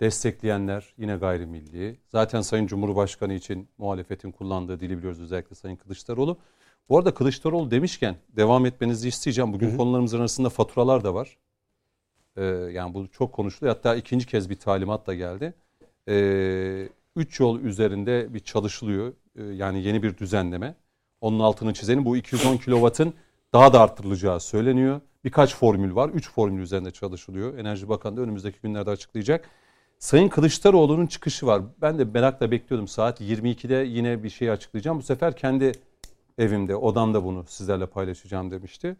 Destekleyenler 0.00 0.94
yine 0.98 1.16
gayrimilli. 1.16 1.96
Zaten 2.08 2.40
Sayın 2.40 2.66
Cumhurbaşkanı 2.66 3.34
için 3.34 3.68
muhalefetin 3.78 4.32
kullandığı 4.32 4.80
dili 4.80 4.98
biliyoruz 4.98 5.20
özellikle 5.20 5.56
Sayın 5.56 5.76
Kılıçdaroğlu. 5.76 6.36
Bu 6.88 6.98
arada 6.98 7.14
Kılıçdaroğlu 7.14 7.70
demişken 7.70 8.16
devam 8.36 8.66
etmenizi 8.66 9.08
isteyeceğim. 9.08 9.52
Bugün 9.52 9.68
Hı 9.68 9.72
hı. 9.72 9.76
konularımızın 9.76 10.20
arasında 10.20 10.48
faturalar 10.48 11.04
da 11.04 11.14
var. 11.14 11.36
Ee, 12.40 12.44
yani 12.72 12.94
bu 12.94 13.08
çok 13.08 13.32
konuşuluyor. 13.32 13.76
Hatta 13.76 13.96
ikinci 13.96 14.26
kez 14.26 14.50
bir 14.50 14.56
talimat 14.56 15.06
da 15.06 15.14
geldi. 15.14 15.54
Ee, 16.08 16.88
üç 17.16 17.40
yol 17.40 17.60
üzerinde 17.60 18.34
bir 18.34 18.40
çalışılıyor. 18.40 19.12
Ee, 19.36 19.42
yani 19.42 19.82
yeni 19.82 20.02
bir 20.02 20.16
düzenleme. 20.16 20.74
Onun 21.20 21.40
altını 21.40 21.74
çizelim. 21.74 22.04
Bu 22.04 22.16
210 22.16 22.56
kilovatın 22.56 23.14
daha 23.52 23.72
da 23.72 23.80
arttırılacağı 23.80 24.40
söyleniyor. 24.40 25.00
Birkaç 25.24 25.54
formül 25.54 25.94
var. 25.94 26.08
Üç 26.08 26.30
formül 26.30 26.62
üzerinde 26.62 26.90
çalışılıyor. 26.90 27.58
Enerji 27.58 27.88
Bakanı 27.88 28.16
da 28.16 28.20
önümüzdeki 28.20 28.58
günlerde 28.62 28.90
açıklayacak. 28.90 29.48
Sayın 29.98 30.28
Kılıçdaroğlu'nun 30.28 31.06
çıkışı 31.06 31.46
var. 31.46 31.62
Ben 31.82 31.98
de 31.98 32.04
merakla 32.04 32.50
bekliyordum. 32.50 32.88
Saat 32.88 33.20
22'de 33.20 33.74
yine 33.74 34.22
bir 34.22 34.30
şey 34.30 34.50
açıklayacağım. 34.50 34.98
Bu 34.98 35.02
sefer 35.02 35.36
kendi 35.36 35.72
evimde, 36.38 36.76
odamda 36.76 37.24
bunu 37.24 37.44
sizlerle 37.48 37.86
paylaşacağım 37.86 38.50
demişti. 38.50 38.96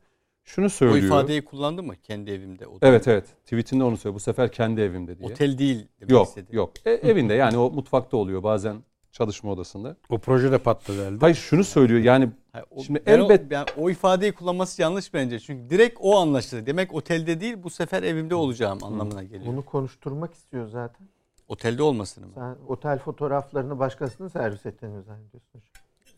Şunu 0.55 0.66
O 0.66 0.68
söylüyor. 0.68 1.05
ifadeyi 1.05 1.44
kullandı 1.44 1.82
mı 1.82 1.97
kendi 2.02 2.31
evimde? 2.31 2.66
O 2.66 2.78
Evet 2.82 3.09
evet. 3.09 3.24
Tweetinde 3.44 3.85
onu 3.85 3.97
söylüyor. 3.97 4.14
Bu 4.14 4.20
sefer 4.20 4.52
kendi 4.52 4.81
evimde 4.81 5.18
diye. 5.18 5.28
Otel 5.28 5.59
değil 5.59 5.89
demek 6.01 6.10
Yok 6.10 6.28
istedi. 6.28 6.56
yok. 6.56 6.72
E, 6.86 6.90
evinde 6.90 7.35
yani 7.35 7.59
o 7.59 7.70
mutfakta 7.70 8.16
oluyor 8.16 8.43
bazen 8.43 8.77
çalışma 9.12 9.52
odasında. 9.52 9.97
O 10.09 10.18
proje 10.18 10.52
de 10.52 10.59
patladı 10.59 11.09
elde. 11.09 11.18
Hayır 11.20 11.35
şunu 11.36 11.64
söylüyor 11.64 12.01
yani 12.01 12.28
Hayır, 12.52 12.66
o, 12.70 12.82
Şimdi 12.82 13.02
ben 13.06 13.18
elbet- 13.18 13.43
o, 13.51 13.55
yani 13.55 13.66
o 13.77 13.90
ifadeyi 13.90 14.32
kullanması 14.32 14.82
yanlış 14.82 15.14
bence. 15.14 15.40
Çünkü 15.40 15.70
direkt 15.70 15.98
o 16.01 16.16
anlaşıldı. 16.18 16.66
Demek 16.66 16.94
otelde 16.94 17.40
değil 17.40 17.56
bu 17.62 17.70
sefer 17.70 18.02
evimde 18.02 18.35
olacağım 18.35 18.78
anlamına 18.85 19.22
geliyor. 19.22 19.47
Bunu 19.47 19.64
konuşturmak 19.64 20.35
istiyor 20.35 20.68
zaten. 20.68 21.06
Otelde 21.48 21.82
olmasını 21.82 22.27
mı? 22.27 22.32
Sen 22.35 22.56
otel 22.68 22.98
fotoğraflarını 22.98 23.78
başkasının 23.78 24.28
servis 24.28 24.66
ettiğini 24.66 25.02
zannediyorsun. 25.02 25.60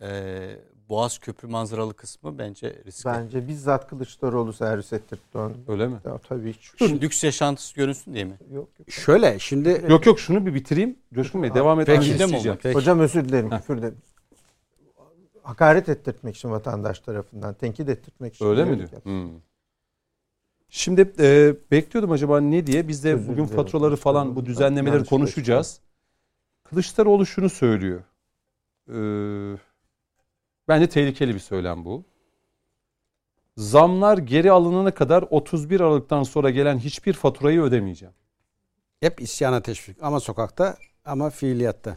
Ee, 0.01 0.59
Boğaz 0.93 1.19
Köprü 1.19 1.49
manzaralı 1.49 1.95
kısmı 1.95 2.39
bence 2.39 2.83
riskli. 2.87 3.09
Bence 3.11 3.49
bizzat 3.49 3.89
Kılıçdaroğlu 3.89 4.53
servis 4.53 4.93
ettirtti 4.93 5.39
onu. 5.39 5.53
öyle 5.69 5.87
mi? 5.87 5.97
Ya, 6.05 6.19
tabii 6.19 6.53
hiç. 6.53 6.71
Şimdi 6.79 7.01
lüks 7.01 7.25
yaşantısı 7.25 7.75
görünsün 7.75 8.15
diye 8.15 8.25
mi? 8.25 8.39
Yok, 8.51 8.69
yok. 8.79 8.91
Şöyle 8.91 9.39
şimdi 9.39 9.85
Yok 9.89 10.07
yok 10.07 10.21
şunu 10.21 10.47
bir 10.47 10.55
bitireyim. 10.55 10.97
Coşkun 11.15 11.43
Bey 11.43 11.55
devam 11.55 11.81
etmenizi 11.81 12.13
Peki. 12.13 12.25
isteyeceğim. 12.25 12.59
Peki. 12.63 12.75
Hocam 12.75 13.01
özür 13.01 13.25
dilerim. 13.29 13.51
Heh. 13.51 13.57
Küfür 13.59 13.79
dilerim. 13.79 13.97
Hakaret 15.43 15.89
ettirtmek 15.89 16.37
için 16.37 16.51
vatandaş 16.51 17.01
tarafından, 17.01 17.55
tenkit 17.55 17.89
ettirmek 17.89 18.35
için. 18.35 18.47
Öyle 18.47 18.65
mi 18.65 18.79
diyor? 18.79 18.89
Hmm. 19.03 19.31
Şimdi 20.69 21.13
e, 21.19 21.55
bekliyordum 21.71 22.11
acaba 22.13 22.41
ne 22.41 22.67
diye. 22.67 22.89
Biz 22.89 23.05
de 23.05 23.15
Özür 23.15 23.29
bugün 23.29 23.45
dilerim. 23.45 23.57
faturaları 23.57 23.97
falan 23.97 24.37
bu 24.37 24.47
düzenlemeleri 24.47 24.95
yanlış 24.95 25.09
konuşacağız. 25.09 25.81
Kılıçdaroğlu 26.65 27.27
şunu 27.27 27.51
söylüyor. 27.51 28.01
Ee, 28.89 28.93
bence 30.69 30.87
tehlikeli 30.89 31.35
bir 31.35 31.39
söylem 31.41 31.85
bu. 31.85 32.05
Zamlar 33.57 34.19
geri 34.19 34.51
alınana 34.53 34.91
kadar 34.91 35.25
31 35.31 35.81
Aralık'tan 35.81 36.23
sonra 36.23 36.51
gelen 36.51 36.79
hiçbir 36.79 37.13
faturayı 37.13 37.61
ödemeyeceğim. 37.63 38.15
hep 39.01 39.21
isyana 39.23 39.63
teşvik 39.63 39.97
ama 40.03 40.21
sokakta 40.21 40.77
ama 41.05 41.31
fiiliyatta. 41.31 41.97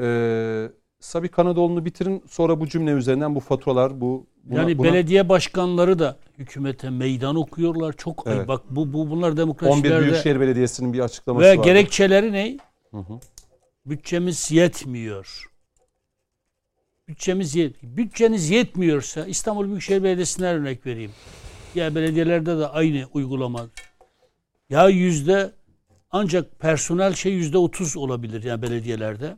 Ee, 0.00 0.68
Sabi 1.00 1.28
Kanadoğlu'nu 1.28 1.84
bitirin 1.84 2.24
sonra 2.28 2.60
bu 2.60 2.68
cümle 2.68 2.90
üzerinden 2.90 3.34
bu 3.34 3.40
faturalar 3.40 4.00
bu 4.00 4.26
buna- 4.44 4.58
yani 4.58 4.78
buna- 4.78 4.84
belediye 4.92 5.28
başkanları 5.28 5.98
da 5.98 6.16
hükümete 6.38 6.90
meydan 6.90 7.36
okuyorlar. 7.36 7.92
Çok. 7.92 8.22
Evet. 8.26 8.48
Bak 8.48 8.62
bu, 8.70 8.92
bu 8.92 9.10
bunlar 9.10 9.28
11 9.30 9.36
demokrasilerde 9.36 10.00
Büyükşehir 10.02 10.40
Belediyesi'nin 10.40 10.92
bir 10.92 11.00
açıklaması 11.00 11.44
ve 11.46 11.58
var. 11.58 11.64
gerekçeleri 11.64 12.32
ne? 12.32 12.58
Hı 12.90 12.96
hı. 12.96 13.20
Bütçemiz 13.86 14.50
yetmiyor. 14.50 15.50
Bütçemiz 17.08 17.54
yet 17.54 17.82
Bütçeniz 17.82 18.50
yetmiyorsa 18.50 19.26
İstanbul 19.26 19.66
Büyükşehir 19.68 20.02
Belediyesi'ne 20.02 20.46
örnek 20.46 20.86
vereyim. 20.86 21.10
Ya 21.74 21.94
belediyelerde 21.94 22.58
de 22.58 22.66
aynı 22.66 23.06
uygulama. 23.14 23.66
Ya 24.70 24.88
yüzde 24.88 25.52
ancak 26.10 26.58
personel 26.58 27.14
şey 27.14 27.32
yüzde 27.32 27.58
otuz 27.58 27.96
olabilir 27.96 28.42
ya 28.44 28.62
belediyelerde. 28.62 29.36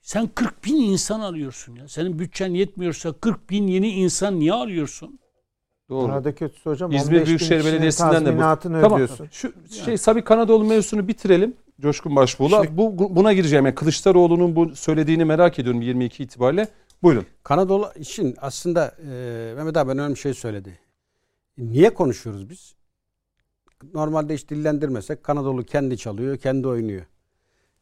Sen 0.00 0.26
40 0.34 0.64
bin 0.64 0.74
insan 0.74 1.20
alıyorsun 1.20 1.76
ya. 1.76 1.88
Senin 1.88 2.18
bütçen 2.18 2.50
yetmiyorsa 2.54 3.12
40 3.12 3.50
bin 3.50 3.66
yeni 3.66 3.88
insan 3.88 4.40
niye 4.40 4.52
alıyorsun? 4.52 5.18
Doğru. 5.88 6.08
Daha 6.08 6.24
da 6.24 6.34
kötüsü 6.34 6.70
hocam. 6.70 6.92
İzmir 6.92 7.06
15 7.06 7.20
bin 7.20 7.26
Büyükşehir 7.26 7.64
Belediyesi'nden 7.64 8.26
de 8.26 8.36
bu- 8.36 8.40
Tamam. 8.82 8.96
ödüyorsun. 8.96 9.28
Şu 9.32 9.52
şey 9.84 9.96
Sabi 9.98 10.24
Kanadoğlu 10.24 10.64
mevzusunu 10.64 11.08
bitirelim. 11.08 11.56
Coşkun 11.80 12.16
Başbuğ'la. 12.16 12.64
Şimdi- 12.64 12.76
Bu 12.76 13.16
buna 13.16 13.32
gireceğim. 13.32 13.66
Yani 13.66 13.74
Kılıçdaroğlu'nun 13.74 14.56
bu 14.56 14.76
söylediğini 14.76 15.24
merak 15.24 15.58
ediyorum 15.58 15.82
22 15.82 16.22
itibariyle. 16.22 16.68
Buyurun. 17.02 17.26
Kanadolu 17.42 17.90
için 17.96 18.36
aslında 18.40 18.94
e, 19.10 19.52
Mehmet 19.56 19.76
abi 19.76 19.90
önemli 19.90 20.14
bir 20.14 20.18
şey 20.20 20.34
söyledi. 20.34 20.78
Niye 21.58 21.94
konuşuyoruz 21.94 22.50
biz? 22.50 22.74
Normalde 23.94 24.34
hiç 24.34 24.48
dillendirmesek 24.50 25.22
Kanadolu 25.22 25.64
kendi 25.64 25.98
çalıyor, 25.98 26.36
kendi 26.36 26.68
oynuyor. 26.68 27.02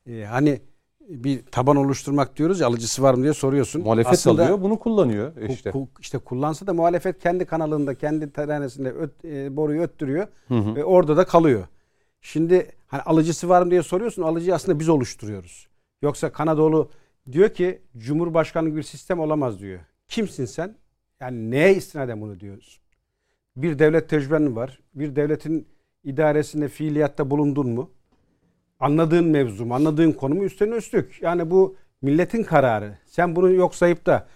E, 0.06 0.24
hani 0.24 0.60
bir 1.08 1.42
taban 1.46 1.76
oluşturmak 1.76 2.36
diyoruz 2.36 2.60
ya 2.60 2.66
alıcısı 2.66 3.02
var 3.02 3.14
mı 3.14 3.22
diye 3.22 3.34
soruyorsun. 3.34 3.82
Muhalefet 3.82 4.12
Aslında 4.12 4.42
alıyor, 4.42 4.60
bunu 4.62 4.78
kullanıyor 4.78 5.36
ku- 5.36 5.52
işte. 5.52 5.70
ku- 5.70 5.88
işte 6.00 6.18
kullansa 6.18 6.66
da 6.66 6.74
muhalefet 6.74 7.18
kendi 7.22 7.44
kanalında, 7.44 7.94
kendi 7.94 8.32
teranesinde 8.32 8.90
öt, 8.92 9.24
e, 9.24 9.56
boruyu 9.56 9.82
öttürüyor 9.82 10.26
Hı 10.48 10.54
hı. 10.54 10.74
ve 10.76 10.84
orada 10.84 11.16
da 11.16 11.24
kalıyor. 11.26 11.66
Şimdi 12.20 12.72
hani 12.86 13.02
alıcısı 13.02 13.48
var 13.48 13.62
mı 13.62 13.70
diye 13.70 13.82
soruyorsun. 13.82 14.22
Alıcıyı 14.22 14.54
aslında 14.54 14.80
biz 14.80 14.88
oluşturuyoruz. 14.88 15.68
Yoksa 16.02 16.32
Kanadolu 16.32 16.90
diyor 17.32 17.48
ki 17.48 17.82
Cumhurbaşkanlığı 17.98 18.76
bir 18.76 18.82
sistem 18.82 19.20
olamaz 19.20 19.60
diyor. 19.60 19.80
Kimsin 20.08 20.44
sen? 20.44 20.76
Yani 21.20 21.50
neye 21.50 21.74
istinaden 21.74 22.20
bunu 22.20 22.40
diyorsun? 22.40 22.82
Bir 23.56 23.78
devlet 23.78 24.08
tecrüben 24.08 24.56
var? 24.56 24.80
Bir 24.94 25.16
devletin 25.16 25.68
idaresinde 26.04 26.68
fiiliyatta 26.68 27.30
bulundun 27.30 27.70
mu? 27.70 27.90
Anladığın 28.80 29.24
mevzu 29.24 29.66
mu? 29.66 29.74
Anladığın 29.74 30.12
konumu 30.12 30.44
üstüne 30.44 30.74
üstlük. 30.74 31.22
Yani 31.22 31.50
bu 31.50 31.76
milletin 32.02 32.42
kararı. 32.42 32.98
Sen 33.06 33.36
bunu 33.36 33.52
yok 33.52 33.74
sayıp 33.74 34.06
da 34.06 34.26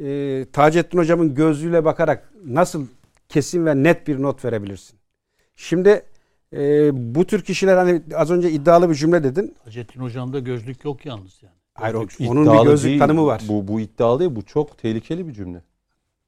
e, 0.00 0.46
Taceddin 0.52 0.98
hocamın 0.98 1.34
gözlüğüyle 1.34 1.84
bakarak 1.84 2.32
nasıl 2.44 2.86
kesin 3.28 3.66
ve 3.66 3.82
net 3.82 4.08
bir 4.08 4.22
not 4.22 4.44
verebilirsin? 4.44 4.98
Şimdi 5.56 6.02
e, 6.52 6.90
bu 7.14 7.26
tür 7.26 7.42
kişiler 7.42 7.76
hani 7.76 8.02
az 8.14 8.30
önce 8.30 8.50
iddialı 8.50 8.90
bir 8.90 8.94
cümle 8.94 9.24
dedin. 9.24 9.54
Hacettin 9.64 10.00
Hocam'da 10.00 10.38
gözlük 10.38 10.84
yok 10.84 11.06
yalnız 11.06 11.42
yani. 11.42 11.54
Hayır, 11.74 11.94
o- 11.94 12.30
onun 12.30 12.58
bir 12.58 12.70
gözlük 12.70 12.88
değil. 12.88 12.98
tanımı 12.98 13.26
var. 13.26 13.42
Bu, 13.48 13.68
bu 13.68 13.80
iddialı 13.80 14.20
değil, 14.20 14.36
bu 14.36 14.42
çok 14.42 14.78
tehlikeli 14.78 15.28
bir 15.28 15.32
cümle. 15.32 15.62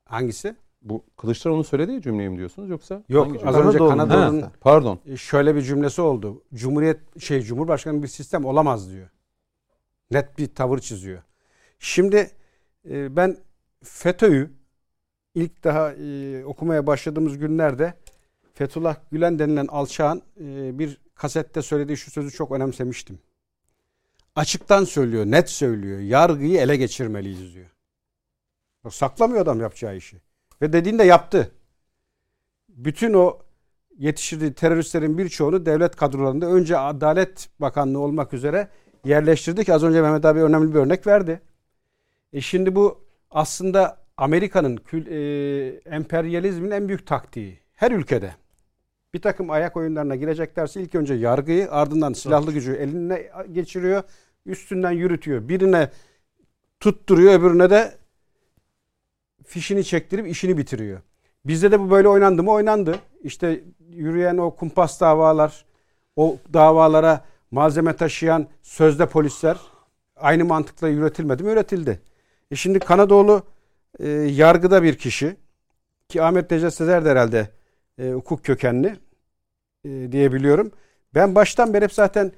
Hangisi? 0.05 0.57
Bu 0.83 1.05
Kılıçdaroğlu'nun 1.17 1.63
söylediği 1.63 2.03
cümleyi 2.03 2.29
mi 2.29 2.37
diyorsunuz 2.39 2.71
yoksa? 2.71 3.03
Yok 3.09 3.27
hangi 3.27 3.47
az 3.47 3.57
önce 3.57 3.79
Ha, 3.79 4.53
pardon. 4.61 4.99
e, 5.07 5.17
şöyle 5.17 5.55
bir 5.55 5.63
cümlesi 5.63 6.03
oldu. 6.03 6.43
Cumhuriyet 6.55 7.21
şey 7.21 7.43
Cumhurbaşkanı 7.43 8.03
bir 8.03 8.09
sistem 8.09 8.45
olamaz 8.45 8.91
diyor. 8.93 9.09
Net 10.11 10.39
bir 10.39 10.55
tavır 10.55 10.79
çiziyor. 10.79 11.23
Şimdi 11.79 12.31
e, 12.91 13.17
ben 13.17 13.37
FETÖ'yü 13.83 14.51
ilk 15.35 15.65
daha 15.65 15.93
e, 15.93 16.45
okumaya 16.45 16.87
başladığımız 16.87 17.39
günlerde 17.39 17.95
Fethullah 18.55 18.97
Gülen 19.13 19.39
denilen 19.39 19.67
alçağın 19.67 20.23
e, 20.41 20.79
bir 20.79 20.99
kasette 21.15 21.63
söylediği 21.63 21.97
şu 21.97 22.11
sözü 22.11 22.31
çok 22.31 22.53
önemsemiştim. 22.53 23.19
Açıktan 24.37 24.85
söylüyor, 24.85 25.27
net 25.27 25.51
söylüyor. 25.51 25.99
Yargıyı 25.99 26.61
ele 26.61 26.77
geçirmeliyiz 26.77 27.55
diyor. 27.55 27.71
Saklamıyor 28.91 29.43
adam 29.43 29.61
yapacağı 29.61 29.97
işi. 29.97 30.21
Ve 30.63 30.73
dediğini 30.73 30.99
de 30.99 31.05
yaptı. 31.05 31.51
Bütün 32.69 33.15
o 33.15 33.39
yetiştirdiği 33.99 34.53
teröristlerin 34.53 35.19
birçoğunu 35.19 35.67
devlet 35.67 35.97
kadrolarında 35.97 36.47
önce 36.47 36.79
Adalet 36.79 37.49
Bakanlığı 37.59 37.99
olmak 37.99 38.33
üzere 38.35 38.69
yerleştirdik. 39.05 39.69
Az 39.69 39.85
önce 39.85 40.03
Mehmet 40.03 40.25
abi 40.25 40.43
önemli 40.43 40.75
bir 40.75 40.79
örnek 40.79 41.07
verdi. 41.07 41.41
E 42.33 42.41
şimdi 42.41 42.77
bu 42.77 43.05
aslında 43.31 44.05
Amerika'nın 44.17 44.81
e, 44.93 45.17
emperyalizmin 45.85 46.71
en 46.71 46.89
büyük 46.89 47.07
taktiği. 47.07 47.61
Her 47.73 47.91
ülkede 47.91 48.35
bir 49.15 49.23
takım 49.23 49.51
ayak 49.51 49.77
oyunlarına 49.77 50.17
gireceklerse 50.17 50.83
ilk 50.83 50.95
önce 50.95 51.15
yargıyı 51.15 51.71
ardından 51.71 52.13
silahlı 52.13 52.53
gücü 52.53 52.73
eline 52.73 53.31
geçiriyor. 53.53 54.03
Üstünden 54.47 54.91
yürütüyor. 54.91 55.49
Birine 55.49 55.91
tutturuyor 56.81 57.41
öbürüne 57.41 57.71
de 57.71 57.95
fişini 59.45 59.85
çektirip 59.85 60.27
işini 60.27 60.59
bitiriyor. 60.59 61.01
Bizde 61.45 61.71
de 61.71 61.81
bu 61.81 61.91
böyle 61.91 62.09
oynandı 62.09 62.43
mı? 62.43 62.51
Oynandı. 62.51 62.99
İşte 63.23 63.61
yürüyen 63.91 64.37
o 64.37 64.57
kumpas 64.57 65.01
davalar, 65.01 65.65
o 66.17 66.37
davalara 66.53 67.25
malzeme 67.51 67.97
taşıyan 67.97 68.47
sözde 68.63 69.07
polisler 69.07 69.57
aynı 70.17 70.45
mantıkla 70.45 70.91
üretilmedi 70.91 71.43
mi? 71.43 71.51
Üretildi. 71.51 72.01
E 72.51 72.57
şimdi 72.57 72.79
Kanadoğlu 72.79 73.43
e, 73.99 74.09
yargıda 74.11 74.83
bir 74.83 74.99
kişi 74.99 75.37
ki 76.09 76.23
Ahmet 76.23 76.51
Necdet 76.51 76.75
Sezer 76.75 77.05
de 77.05 77.11
herhalde 77.11 77.49
e, 77.99 78.11
hukuk 78.11 78.45
kökenli. 78.45 78.97
e, 79.85 80.13
diyebiliyorum. 80.13 80.71
Ben 81.15 81.35
baştan 81.35 81.75
beri 81.75 81.85
hep 81.85 81.93
zaten 81.93 82.33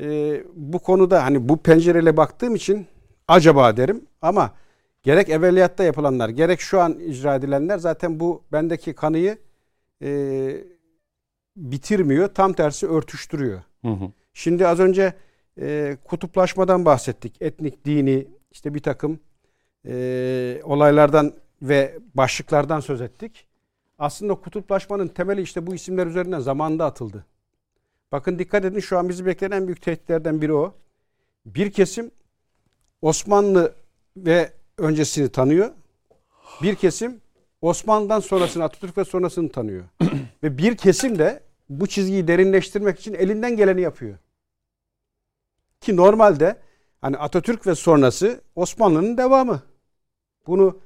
e, 0.00 0.34
bu 0.54 0.78
konuda 0.78 1.24
hani 1.24 1.48
bu 1.48 1.56
pencereyle 1.56 2.16
baktığım 2.16 2.54
için 2.54 2.86
acaba 3.28 3.76
derim 3.76 4.06
ama 4.22 4.54
gerek 5.02 5.28
evveliyatta 5.28 5.84
yapılanlar 5.84 6.28
gerek 6.28 6.60
şu 6.60 6.80
an 6.80 6.98
icra 6.98 7.34
edilenler 7.34 7.78
zaten 7.78 8.20
bu 8.20 8.42
bendeki 8.52 8.94
kanıyı 8.94 9.38
e, 10.02 10.10
bitirmiyor. 11.56 12.28
Tam 12.28 12.52
tersi 12.52 12.86
örtüştürüyor. 12.86 13.62
Hı 13.84 13.90
hı. 13.90 14.12
Şimdi 14.32 14.66
az 14.66 14.80
önce 14.80 15.14
e, 15.60 15.96
kutuplaşmadan 16.04 16.84
bahsettik. 16.84 17.42
Etnik, 17.42 17.84
dini 17.84 18.26
işte 18.50 18.74
bir 18.74 18.82
takım 18.82 19.20
e, 19.86 20.60
olaylardan 20.64 21.32
ve 21.62 21.98
başlıklardan 22.14 22.80
söz 22.80 23.00
ettik. 23.00 23.46
Aslında 24.00 24.34
kutuplaşmanın 24.34 25.08
temeli 25.08 25.42
işte 25.42 25.66
bu 25.66 25.74
isimler 25.74 26.06
üzerinden 26.06 26.40
zamanında 26.40 26.84
atıldı. 26.84 27.26
Bakın 28.12 28.38
dikkat 28.38 28.64
edin 28.64 28.80
şu 28.80 28.98
an 28.98 29.08
bizi 29.08 29.26
bekleyen 29.26 29.50
en 29.50 29.66
büyük 29.66 29.82
tehditlerden 29.82 30.42
biri 30.42 30.52
o. 30.52 30.74
Bir 31.46 31.72
kesim 31.72 32.10
Osmanlı 33.02 33.74
ve 34.16 34.52
öncesini 34.78 35.28
tanıyor. 35.28 35.70
Bir 36.62 36.74
kesim 36.74 37.20
Osmanlı'dan 37.60 38.20
sonrasını 38.20 38.64
Atatürk 38.64 38.98
ve 38.98 39.04
sonrasını 39.04 39.48
tanıyor. 39.48 39.84
ve 40.42 40.58
bir 40.58 40.76
kesim 40.76 41.18
de 41.18 41.42
bu 41.68 41.86
çizgiyi 41.86 42.28
derinleştirmek 42.28 43.00
için 43.00 43.14
elinden 43.14 43.56
geleni 43.56 43.80
yapıyor. 43.80 44.18
Ki 45.80 45.96
normalde 45.96 46.56
hani 47.00 47.16
Atatürk 47.16 47.66
ve 47.66 47.74
sonrası 47.74 48.40
Osmanlı'nın 48.56 49.16
devamı. 49.16 49.62
Bunu 50.46 50.78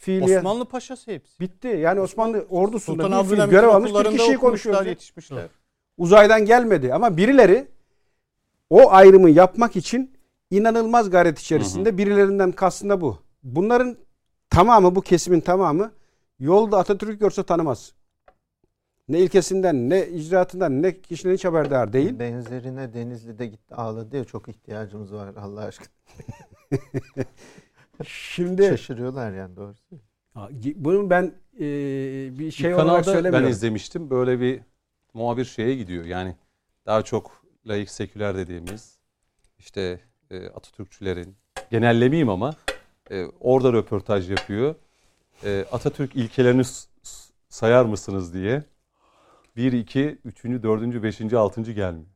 fiiliye 0.00 0.38
Osmanlı 0.38 0.64
paşası 0.64 1.10
hepsi. 1.10 1.40
bitti. 1.40 1.68
Yani 1.68 2.00
Osmanlı 2.00 2.46
ordusunda 2.50 3.02
Sultan 3.02 3.30
bir 3.30 3.36
fiil 3.36 3.46
görev 3.50 3.68
almış 3.68 3.92
bir 3.94 4.18
kişiyi 4.18 4.36
konuşuyoruz. 4.36 4.86
yetişmişler. 4.86 5.46
Uzaydan 5.98 6.44
gelmedi 6.44 6.94
ama 6.94 7.16
birileri 7.16 7.68
o 8.70 8.90
ayrımı 8.90 9.30
yapmak 9.30 9.76
için 9.76 10.16
inanılmaz 10.50 11.10
gayret 11.10 11.38
içerisinde 11.38 11.98
birilerinden 11.98 12.52
kastında 12.52 13.00
bu. 13.00 13.18
Bunların 13.42 13.96
tamamı 14.50 14.94
bu 14.94 15.00
kesimin 15.00 15.40
tamamı 15.40 15.92
yolda 16.38 16.78
Atatürk 16.78 17.20
görse 17.20 17.42
tanımaz. 17.42 17.92
Ne 19.08 19.18
ilkesinden 19.18 19.90
ne 19.90 20.08
icraatından 20.08 20.82
ne 20.82 21.00
kişiden 21.00 21.34
hiç 21.34 21.44
haberdar 21.44 21.92
değil. 21.92 22.18
Benzerine 22.18 22.94
Denizli'de 22.94 23.46
gitti 23.46 23.74
ağladı 23.74 24.16
ya 24.16 24.24
çok 24.24 24.48
ihtiyacımız 24.48 25.14
var 25.14 25.34
Allah 25.36 25.60
aşkına. 25.60 25.88
Şimdi 28.06 28.62
Şaşırıyorlar 28.62 29.32
yani 29.32 29.56
doğrusu. 29.56 30.00
Bunun 30.76 31.10
ben 31.10 31.34
e, 31.54 31.60
bir 32.38 32.50
şey 32.50 32.70
bir 32.70 32.74
olarak 32.74 33.04
söylemiyorum. 33.04 33.46
ben 33.46 33.50
izlemiştim. 33.50 34.10
Böyle 34.10 34.40
bir 34.40 34.60
muhabir 35.14 35.44
şeye 35.44 35.76
gidiyor. 35.76 36.04
Yani 36.04 36.36
daha 36.86 37.02
çok 37.02 37.42
laik 37.66 37.90
seküler 37.90 38.36
dediğimiz 38.36 38.98
işte 39.58 40.00
e, 40.30 40.46
Atatürkçülerin 40.46 41.36
genellemeyeyim 41.70 42.28
ama 42.28 42.54
e, 43.10 43.24
orada 43.40 43.72
röportaj 43.72 44.30
yapıyor. 44.30 44.74
E, 45.44 45.64
Atatürk 45.72 46.16
ilkelerini 46.16 46.62
sayar 47.48 47.84
mısınız 47.84 48.34
diye. 48.34 48.62
1, 49.56 49.72
2, 49.72 50.18
3. 50.24 50.44
4. 50.44 51.02
5. 51.02 51.32
6. 51.32 51.60
gelmiyor. 51.72 52.06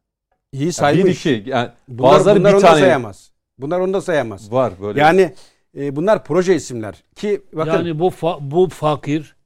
İyi 0.53 0.63
Yani 0.63 0.73
saymış. 0.73 1.27
1, 1.27 1.37
2. 1.37 1.51
Yani 1.51 1.71
bunlar, 1.89 2.13
bazıları 2.13 2.39
bunlar 2.39 2.51
bir 2.51 2.57
onu 2.57 2.63
da 2.63 2.67
tane 2.67 2.81
sayamaz. 2.81 3.31
Bunlar 3.59 3.81
onu 3.81 3.95
da 3.95 4.01
sayamaz. 4.01 4.53
var 4.53 4.73
böyle. 4.81 5.01
Yani 5.01 5.35
e, 5.77 5.97
bunlar 5.97 6.25
proje 6.25 6.55
isimler 6.55 7.05
ki 7.15 7.43
bakın 7.53 7.71
Yani 7.71 7.99
bu 7.99 8.07
fa- 8.07 8.51
bu 8.51 8.69
fakir 8.69 9.37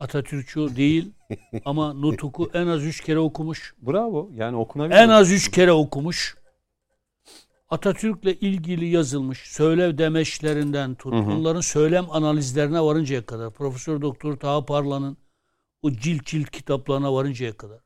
Atatürkçü 0.00 0.76
değil 0.76 1.12
ama 1.64 1.92
Nutuk'u 1.92 2.50
en 2.54 2.66
az 2.66 2.84
üç 2.84 3.00
kere 3.00 3.18
okumuş. 3.18 3.74
Bravo. 3.78 4.30
Yani 4.34 4.56
okunabilir. 4.56 4.96
En 4.96 5.08
az 5.08 5.32
üç 5.32 5.50
kere 5.50 5.72
okumuş. 5.72 6.36
Atatürk'le 7.68 8.26
ilgili 8.40 8.86
yazılmış 8.86 9.38
söylev 9.38 9.98
demeçlerinden 9.98 10.94
tut, 10.94 11.14
Hı 11.14 11.18
hı. 11.18 11.26
bunların 11.26 11.60
söylem 11.60 12.06
analizlerine 12.10 12.80
varıncaya 12.80 13.26
kadar, 13.26 13.52
Profesör 13.52 14.02
Doktor 14.02 14.36
Taha 14.36 14.64
Parla'nın 14.66 15.16
o 15.82 15.92
cilt 15.92 16.26
cilt 16.26 16.50
kitaplarına 16.50 17.14
varıncaya 17.14 17.56
kadar. 17.56 17.80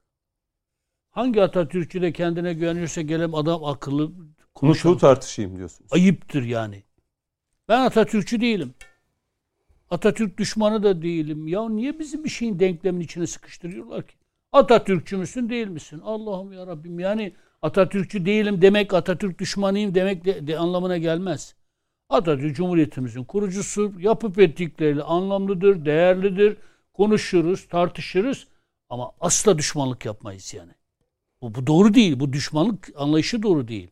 Hangi 1.10 1.42
Atatürkçü 1.42 2.02
de 2.02 2.12
kendine 2.12 2.54
güveniyorsa 2.54 3.00
gelem 3.02 3.34
adam 3.34 3.64
akıllı 3.64 4.12
konuşan 4.54 4.92
Nutuğu 4.92 5.00
tartışayım 5.00 5.56
diyorsunuz. 5.56 5.92
ayıptır 5.92 6.42
yani. 6.42 6.82
Ben 7.70 7.80
Atatürkçü 7.80 8.40
değilim. 8.40 8.74
Atatürk 9.90 10.38
düşmanı 10.38 10.82
da 10.82 11.02
değilim. 11.02 11.48
Ya 11.48 11.68
niye 11.68 11.98
bizi 11.98 12.24
bir 12.24 12.28
şeyin 12.28 12.58
denklemin 12.58 13.00
içine 13.00 13.26
sıkıştırıyorlar 13.26 14.06
ki? 14.06 14.14
Atatürkçü 14.52 15.16
müsün 15.16 15.48
değil 15.48 15.66
misin? 15.66 16.00
Allah'ım 16.04 16.52
ya 16.52 16.66
Rabbim 16.66 16.98
yani 16.98 17.32
Atatürkçü 17.62 18.26
değilim 18.26 18.62
demek 18.62 18.94
Atatürk 18.94 19.38
düşmanıyım 19.38 19.94
demek 19.94 20.24
de, 20.24 20.46
de 20.46 20.58
anlamına 20.58 20.98
gelmez. 20.98 21.54
Atatürk 22.08 22.56
Cumhuriyetimizin 22.56 23.24
kurucusu 23.24 23.92
yapıp 23.98 24.38
ettikleriyle 24.38 25.02
anlamlıdır, 25.02 25.84
değerlidir. 25.84 26.56
Konuşuruz, 26.92 27.68
tartışırız 27.68 28.46
ama 28.88 29.12
asla 29.20 29.58
düşmanlık 29.58 30.04
yapmayız 30.04 30.54
yani. 30.54 30.72
Bu, 31.42 31.54
bu 31.54 31.66
doğru 31.66 31.94
değil. 31.94 32.20
Bu 32.20 32.32
düşmanlık 32.32 32.88
anlayışı 32.96 33.42
doğru 33.42 33.68
değil. 33.68 33.90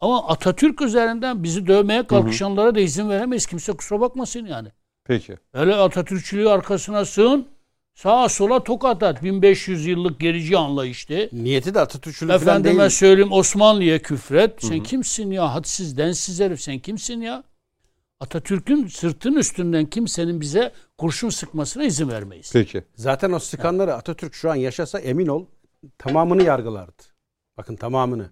Ama 0.00 0.28
Atatürk 0.28 0.80
üzerinden 0.82 1.42
bizi 1.42 1.66
dövmeye 1.66 2.06
kalkışanlara 2.06 2.74
da 2.74 2.80
izin 2.80 3.08
veremeyiz. 3.10 3.46
Kimse 3.46 3.72
kusura 3.72 4.00
bakmasın 4.00 4.46
yani. 4.46 4.68
Peki. 5.04 5.36
Hele 5.52 5.74
Atatürkçülüğü 5.74 6.48
arkasına 6.48 7.04
sığın. 7.04 7.46
Sağa 7.94 8.28
sola 8.28 8.64
tokat 8.64 9.02
at. 9.02 9.22
1500 9.22 9.86
yıllık 9.86 10.20
gerici 10.20 10.56
anlayıştı. 10.58 11.28
niyeti 11.32 11.74
de 11.74 11.80
Atatürkçülük 11.80 12.30
falan 12.32 12.42
Efendime 12.42 12.78
değil. 12.80 12.90
söyleyeyim 12.90 13.32
Osmanlı'ya 13.32 14.02
küfret. 14.02 14.64
Sen 14.64 14.82
kimsin 14.82 15.30
ya? 15.30 15.54
Hadsiz, 15.54 15.98
densiz 15.98 16.40
herif. 16.40 16.60
Sen 16.60 16.78
kimsin 16.78 17.20
ya? 17.20 17.44
Atatürk'ün 18.20 18.86
sırtın 18.86 19.34
üstünden 19.36 19.86
kimsenin 19.86 20.40
bize 20.40 20.72
kurşun 20.98 21.28
sıkmasına 21.28 21.84
izin 21.84 22.08
vermeyiz. 22.08 22.50
Peki. 22.52 22.84
Zaten 22.94 23.32
o 23.32 23.38
sıkanları 23.38 23.94
Atatürk 23.94 24.34
şu 24.34 24.50
an 24.50 24.54
yaşasa 24.54 24.98
emin 25.00 25.26
ol 25.26 25.46
tamamını 25.98 26.42
yargılardı. 26.42 27.02
Bakın 27.56 27.76
tamamını. 27.76 28.30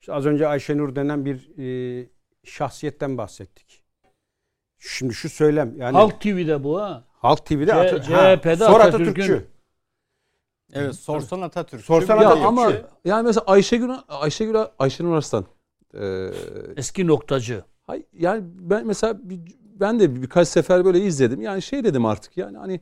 İşte 0.00 0.12
az 0.12 0.26
önce 0.26 0.48
Ayşenur 0.48 0.96
denen 0.96 1.24
bir 1.24 1.58
e, 1.58 2.08
şahsiyetten 2.44 3.18
bahsettik. 3.18 3.82
Şimdi 4.78 5.14
şu 5.14 5.28
söylem 5.28 5.76
yani 5.76 5.92
Halk, 5.96 6.12
Halk 6.12 6.20
TV'de 6.20 6.64
bu 6.64 6.80
ha. 6.80 7.04
TV'de 7.44 7.66
C- 7.66 8.14
ha, 8.14 8.36
CHP'de 8.36 8.56
sor 8.56 8.80
Atatürk'ün- 8.80 9.04
Atatürkçü. 9.04 9.46
Evet 10.72 10.94
sorsan 10.94 11.40
Atatürk. 11.40 11.80
Sorsan 11.84 12.16
Ya 12.16 12.20
Atatürkçü. 12.28 12.46
ama 12.48 12.72
yani 13.04 13.26
mesela 13.26 13.44
Ayşegül 13.46 13.90
Ayşegül 14.08 14.54
Ayşenur 14.78 15.16
Arslan 15.16 15.44
e, 15.94 16.30
Eski 16.76 17.06
noktacı. 17.06 17.64
hay, 17.82 18.02
yani 18.12 18.42
ben 18.44 18.86
mesela 18.86 19.18
bir, 19.30 19.40
ben 19.62 20.00
de 20.00 20.22
birkaç 20.22 20.48
sefer 20.48 20.84
böyle 20.84 21.00
izledim. 21.00 21.40
Yani 21.40 21.62
şey 21.62 21.84
dedim 21.84 22.06
artık 22.06 22.36
yani 22.36 22.58
hani 22.58 22.80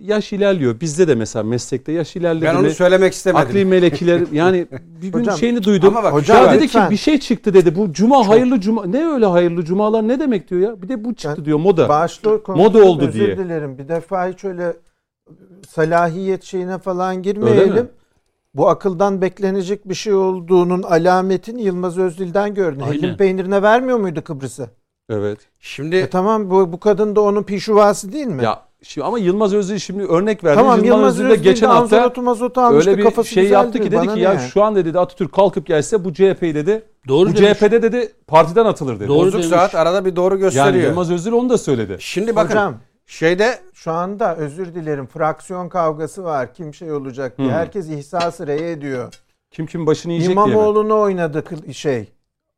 yaş 0.00 0.32
ilerliyor. 0.32 0.80
Bizde 0.80 1.08
de 1.08 1.14
mesela 1.14 1.42
meslekte 1.42 1.92
yaş 1.92 2.16
ilerledi. 2.16 2.44
Ben 2.44 2.54
onu 2.54 2.70
söylemek 2.70 3.12
istemedim. 3.12 3.46
akli 3.48 3.64
melekiler 3.64 4.22
yani 4.32 4.66
bir 5.02 5.08
gün 5.12 5.18
Hocam, 5.20 5.36
şeyini 5.38 5.62
duydum. 5.64 5.96
ama 5.96 6.02
bak, 6.04 6.12
hocam, 6.12 6.44
ya 6.44 6.52
dedi 6.52 6.62
lütfen. 6.64 6.84
ki 6.86 6.90
bir 6.90 6.96
şey 6.96 7.20
çıktı 7.20 7.54
dedi. 7.54 7.76
Bu 7.76 7.92
cuma 7.92 8.28
hayırlı 8.28 8.60
cuma 8.60 8.86
ne 8.86 9.06
öyle 9.06 9.26
hayırlı 9.26 9.64
cumalar 9.64 10.08
ne 10.08 10.20
demek 10.20 10.50
diyor 10.50 10.60
ya. 10.60 10.82
Bir 10.82 10.88
de 10.88 11.04
bu 11.04 11.14
çıktı 11.14 11.34
Ben- 11.38 11.44
diyor 11.44 11.58
moda. 11.58 11.88
Bağışlı 11.88 12.42
Moda 12.48 12.84
oldu 12.84 13.04
özür 13.08 13.12
diye. 13.26 13.38
dilerim. 13.38 13.78
Bir 13.78 13.88
defa 13.88 14.28
hiç 14.28 14.44
öyle 14.44 14.76
salahiyet 15.68 16.44
şeyine 16.44 16.78
falan 16.78 17.22
girmeyelim. 17.22 17.88
Bu 18.54 18.68
akıldan 18.68 19.20
beklenecek 19.22 19.88
bir 19.88 19.94
şey 19.94 20.14
olduğunun 20.14 20.82
alametini 20.82 21.62
Yılmaz 21.62 21.98
Özdil'den 21.98 22.54
gördün. 22.54 22.80
Hellim 22.80 23.16
peynirine 23.16 23.62
vermiyor 23.62 23.98
muydu 23.98 24.24
Kıbrıs'ı? 24.24 24.70
Evet. 25.10 25.38
Şimdi 25.60 25.96
E 25.96 26.10
tamam 26.10 26.50
bu, 26.50 26.72
bu 26.72 26.80
kadın 26.80 27.16
da 27.16 27.20
onun 27.20 27.42
pişuvası 27.42 28.12
değil 28.12 28.26
mi? 28.26 28.44
Ya 28.44 28.62
şimdi 28.88 29.04
ama 29.04 29.18
Yılmaz 29.18 29.54
Özdil 29.54 29.78
şimdi 29.78 30.04
örnek 30.04 30.44
verdi. 30.44 30.54
tamam 30.54 30.84
Yılmaz 30.84 31.20
Özdil 31.20 31.30
de 31.30 31.36
geçen 31.36 31.66
hafta 31.68 32.02
almıştı 32.56 32.90
öyle 32.90 32.98
bir 32.98 33.24
şey 33.24 33.48
yaptı 33.48 33.78
ki 33.80 33.90
dedi 33.90 34.14
ki 34.14 34.20
ya 34.20 34.32
yani? 34.32 34.40
şu 34.48 34.62
an 34.62 34.76
dedi 34.76 34.98
Atatürk 34.98 35.32
kalkıp 35.32 35.66
gelse 35.66 36.04
bu 36.04 36.12
CHP'yi 36.12 36.54
dedi 36.54 36.82
Doğru 37.08 37.30
bu 37.30 37.36
demiş. 37.36 37.58
CHP'de 37.58 37.82
dedi 37.82 38.12
partiden 38.26 38.64
atılır 38.64 39.00
dedi. 39.00 39.08
Doğru 39.08 39.18
bozuk 39.18 39.32
demiş. 39.32 39.46
saat 39.46 39.74
arada 39.74 40.04
bir 40.04 40.16
doğru 40.16 40.34
Yani 40.34 40.40
gösteriyor. 40.40 40.88
Yılmaz 40.88 41.10
Özdil 41.10 41.32
onu 41.32 41.48
da 41.48 41.58
söyledi. 41.58 41.96
Şimdi 42.00 42.36
bakın 42.36 42.50
Hocam 42.50 42.74
şeyde 43.06 43.58
şu 43.74 43.92
anda 43.92 44.36
özür 44.36 44.74
dilerim 44.74 45.06
fraksiyon 45.06 45.68
kavgası 45.68 46.24
var. 46.24 46.54
Kim 46.54 46.74
şey 46.74 46.92
olacak 46.92 47.38
diye. 47.38 47.48
Hı. 47.48 47.52
Herkes 47.52 47.88
ihsası 47.88 48.46
rey 48.46 48.72
ediyor. 48.72 49.14
Kim 49.50 49.66
kim 49.66 49.86
başını 49.86 50.12
yiyecek 50.12 50.36
diye 50.36 50.46
mi? 50.46 50.52
İmamoğlu'nu 50.52 51.00
oynadı 51.00 51.38
kıl- 51.38 51.72
şey. 51.72 52.08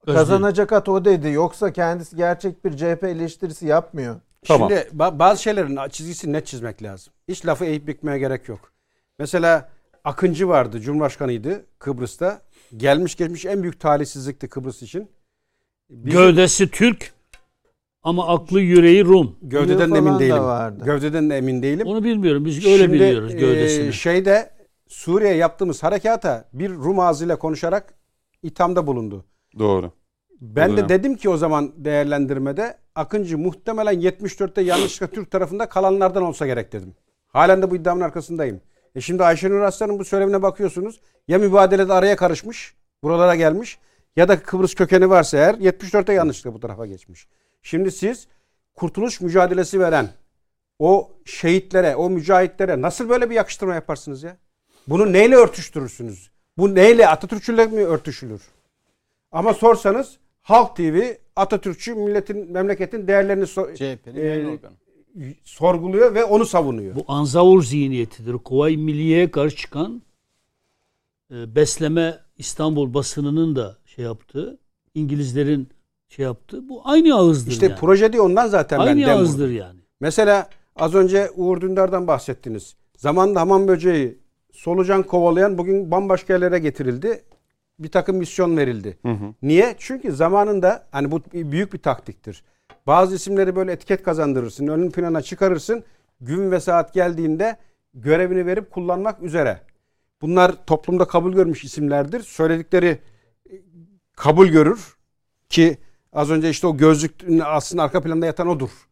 Özdil. 0.06 0.18
Kazanacak 0.18 0.72
at 0.72 0.88
o 0.88 1.04
dedi. 1.04 1.28
Yoksa 1.28 1.72
kendisi 1.72 2.16
gerçek 2.16 2.64
bir 2.64 2.76
CHP 2.76 3.04
eleştirisi 3.04 3.66
yapmıyor. 3.66 4.16
Tamam. 4.46 4.70
Şimdi 4.70 4.88
ba- 5.02 5.18
bazı 5.18 5.42
şeylerin 5.42 5.88
çizgisini 5.88 6.32
net 6.32 6.46
çizmek 6.46 6.82
lazım. 6.82 7.12
Hiç 7.28 7.46
lafı 7.46 7.64
eğip 7.64 7.86
bükmeye 7.86 8.18
gerek 8.18 8.48
yok. 8.48 8.72
Mesela 9.18 9.68
Akıncı 10.04 10.48
vardı, 10.48 10.80
Cumhurbaşkanıydı 10.80 11.66
Kıbrıs'ta. 11.78 12.42
Gelmiş 12.76 13.16
geçmiş 13.16 13.46
en 13.46 13.62
büyük 13.62 13.80
talihsizlikti 13.80 14.48
Kıbrıs 14.48 14.82
için. 14.82 15.10
Bizim 15.90 16.20
Gövdesi 16.20 16.70
Türk 16.70 17.12
ama 18.02 18.28
aklı 18.28 18.60
yüreği 18.60 19.04
Rum. 19.04 19.36
gövdeden 19.42 19.90
emin 19.90 20.18
değilim. 20.18 20.38
vardı. 20.38 20.84
Öyle 20.84 21.32
emin 21.32 21.62
değilim. 21.62 21.86
Onu 21.86 22.04
bilmiyorum. 22.04 22.44
Biz 22.44 22.66
öyle 22.66 22.78
Şimdi, 22.78 22.92
biliyoruz 22.92 23.34
e, 23.34 23.38
gövdesini. 23.38 23.92
şeyde 23.92 24.50
Suriye 24.88 25.34
yaptığımız 25.34 25.82
harekata 25.82 26.48
bir 26.52 26.70
Rum 26.70 26.98
ağzıyla 27.00 27.38
konuşarak 27.38 27.94
ithamda 28.42 28.86
bulundu. 28.86 29.24
Doğru. 29.58 29.92
Ben 30.40 30.76
de 30.76 30.88
dedim 30.88 31.16
ki 31.16 31.28
o 31.28 31.36
zaman 31.36 31.72
değerlendirmede 31.76 32.76
Akıncı 32.94 33.38
muhtemelen 33.38 34.00
74'te 34.00 34.62
yanlışlıkla 34.62 35.14
Türk 35.14 35.30
tarafında 35.30 35.68
kalanlardan 35.68 36.22
olsa 36.22 36.46
gerek 36.46 36.72
dedim. 36.72 36.94
Halen 37.28 37.62
de 37.62 37.70
bu 37.70 37.76
iddiamın 37.76 38.00
arkasındayım. 38.00 38.60
E 38.94 39.00
şimdi 39.00 39.24
Ayşenur 39.24 39.60
Aslan'ın 39.60 39.98
bu 39.98 40.04
söylemine 40.04 40.42
bakıyorsunuz. 40.42 41.00
Ya 41.28 41.38
mübadelede 41.38 41.92
araya 41.92 42.16
karışmış, 42.16 42.74
buralara 43.02 43.34
gelmiş 43.34 43.78
ya 44.16 44.28
da 44.28 44.42
Kıbrıs 44.42 44.74
kökeni 44.74 45.10
varsa 45.10 45.36
eğer 45.36 45.54
74'te 45.54 46.12
yanlışlıkla 46.12 46.54
bu 46.54 46.60
tarafa 46.60 46.86
geçmiş. 46.86 47.28
Şimdi 47.62 47.92
siz 47.92 48.26
kurtuluş 48.74 49.20
mücadelesi 49.20 49.80
veren 49.80 50.08
o 50.78 51.10
şehitlere, 51.24 51.96
o 51.96 52.10
mücahitlere 52.10 52.82
nasıl 52.82 53.08
böyle 53.08 53.30
bir 53.30 53.34
yakıştırma 53.34 53.74
yaparsınız 53.74 54.22
ya? 54.22 54.36
Bunu 54.88 55.12
neyle 55.12 55.36
örtüştürürsünüz? 55.36 56.30
Bu 56.58 56.74
neyle 56.74 57.08
Atatürkçüyle 57.08 57.66
mi 57.66 57.84
örtüşülür? 57.84 58.42
Ama 59.32 59.54
sorsanız 59.54 60.18
Halk 60.48 60.76
TV 60.76 61.00
Atatürkçü 61.36 61.94
milletin 61.94 62.52
memleketin 62.52 63.08
değerlerini 63.08 63.44
so- 63.44 63.72
organı. 64.52 64.72
sorguluyor 65.44 66.14
ve 66.14 66.24
onu 66.24 66.46
savunuyor. 66.46 66.94
Bu 66.94 67.04
anzavur 67.08 67.62
zihniyetidir. 67.62 68.32
Kuvayi 68.32 68.78
Milliye'ye 68.78 69.30
karşı 69.30 69.56
çıkan 69.56 70.02
e, 71.32 71.54
besleme 71.54 72.18
İstanbul 72.38 72.94
basınının 72.94 73.56
da 73.56 73.76
şey 73.86 74.04
yaptığı, 74.04 74.58
İngilizlerin 74.94 75.68
şey 76.08 76.24
yaptığı 76.24 76.68
bu 76.68 76.80
aynı 76.84 77.14
ağızdır 77.14 77.50
İşte 77.52 77.66
yani. 77.66 77.76
proje 77.80 78.12
diyor 78.12 78.24
ondan 78.24 78.46
zaten 78.46 78.78
ben 78.78 78.86
aynı 78.86 79.00
dem 79.00 79.08
vurdum. 79.08 79.20
ağızdır 79.20 79.50
yani. 79.50 79.80
Mesela 80.00 80.48
az 80.76 80.94
önce 80.94 81.30
Uğur 81.36 81.60
Dündar'dan 81.60 82.06
bahsettiniz. 82.06 82.76
Zamanında 82.96 83.40
hamam 83.40 83.68
böceği 83.68 84.18
solucan 84.52 85.02
kovalayan 85.02 85.58
bugün 85.58 85.90
bambaşka 85.90 86.32
yerlere 86.32 86.58
getirildi. 86.58 87.24
Bir 87.78 87.88
takım 87.88 88.16
misyon 88.16 88.56
verildi. 88.56 88.98
Niye? 89.42 89.74
Çünkü 89.78 90.12
zamanında 90.12 90.86
hani 90.92 91.10
bu 91.10 91.22
büyük 91.32 91.72
bir 91.72 91.78
taktiktir. 91.78 92.44
Bazı 92.86 93.14
isimleri 93.14 93.56
böyle 93.56 93.72
etiket 93.72 94.02
kazandırırsın. 94.02 94.66
Önün 94.66 94.90
plana 94.90 95.22
çıkarırsın. 95.22 95.84
Gün 96.20 96.50
ve 96.50 96.60
saat 96.60 96.94
geldiğinde 96.94 97.56
görevini 97.94 98.46
verip 98.46 98.70
kullanmak 98.70 99.22
üzere. 99.22 99.60
Bunlar 100.22 100.52
toplumda 100.66 101.04
kabul 101.04 101.32
görmüş 101.32 101.64
isimlerdir. 101.64 102.20
Söyledikleri 102.20 102.98
e, 103.50 103.54
kabul 104.16 104.46
görür 104.46 104.96
ki 105.48 105.78
az 106.12 106.30
önce 106.30 106.50
işte 106.50 106.66
o 106.66 106.76
gözlüğün 106.76 107.42
aslında 107.44 107.82
arka 107.82 108.02
planda 108.02 108.26
yatan 108.26 108.48
odur 108.48 108.88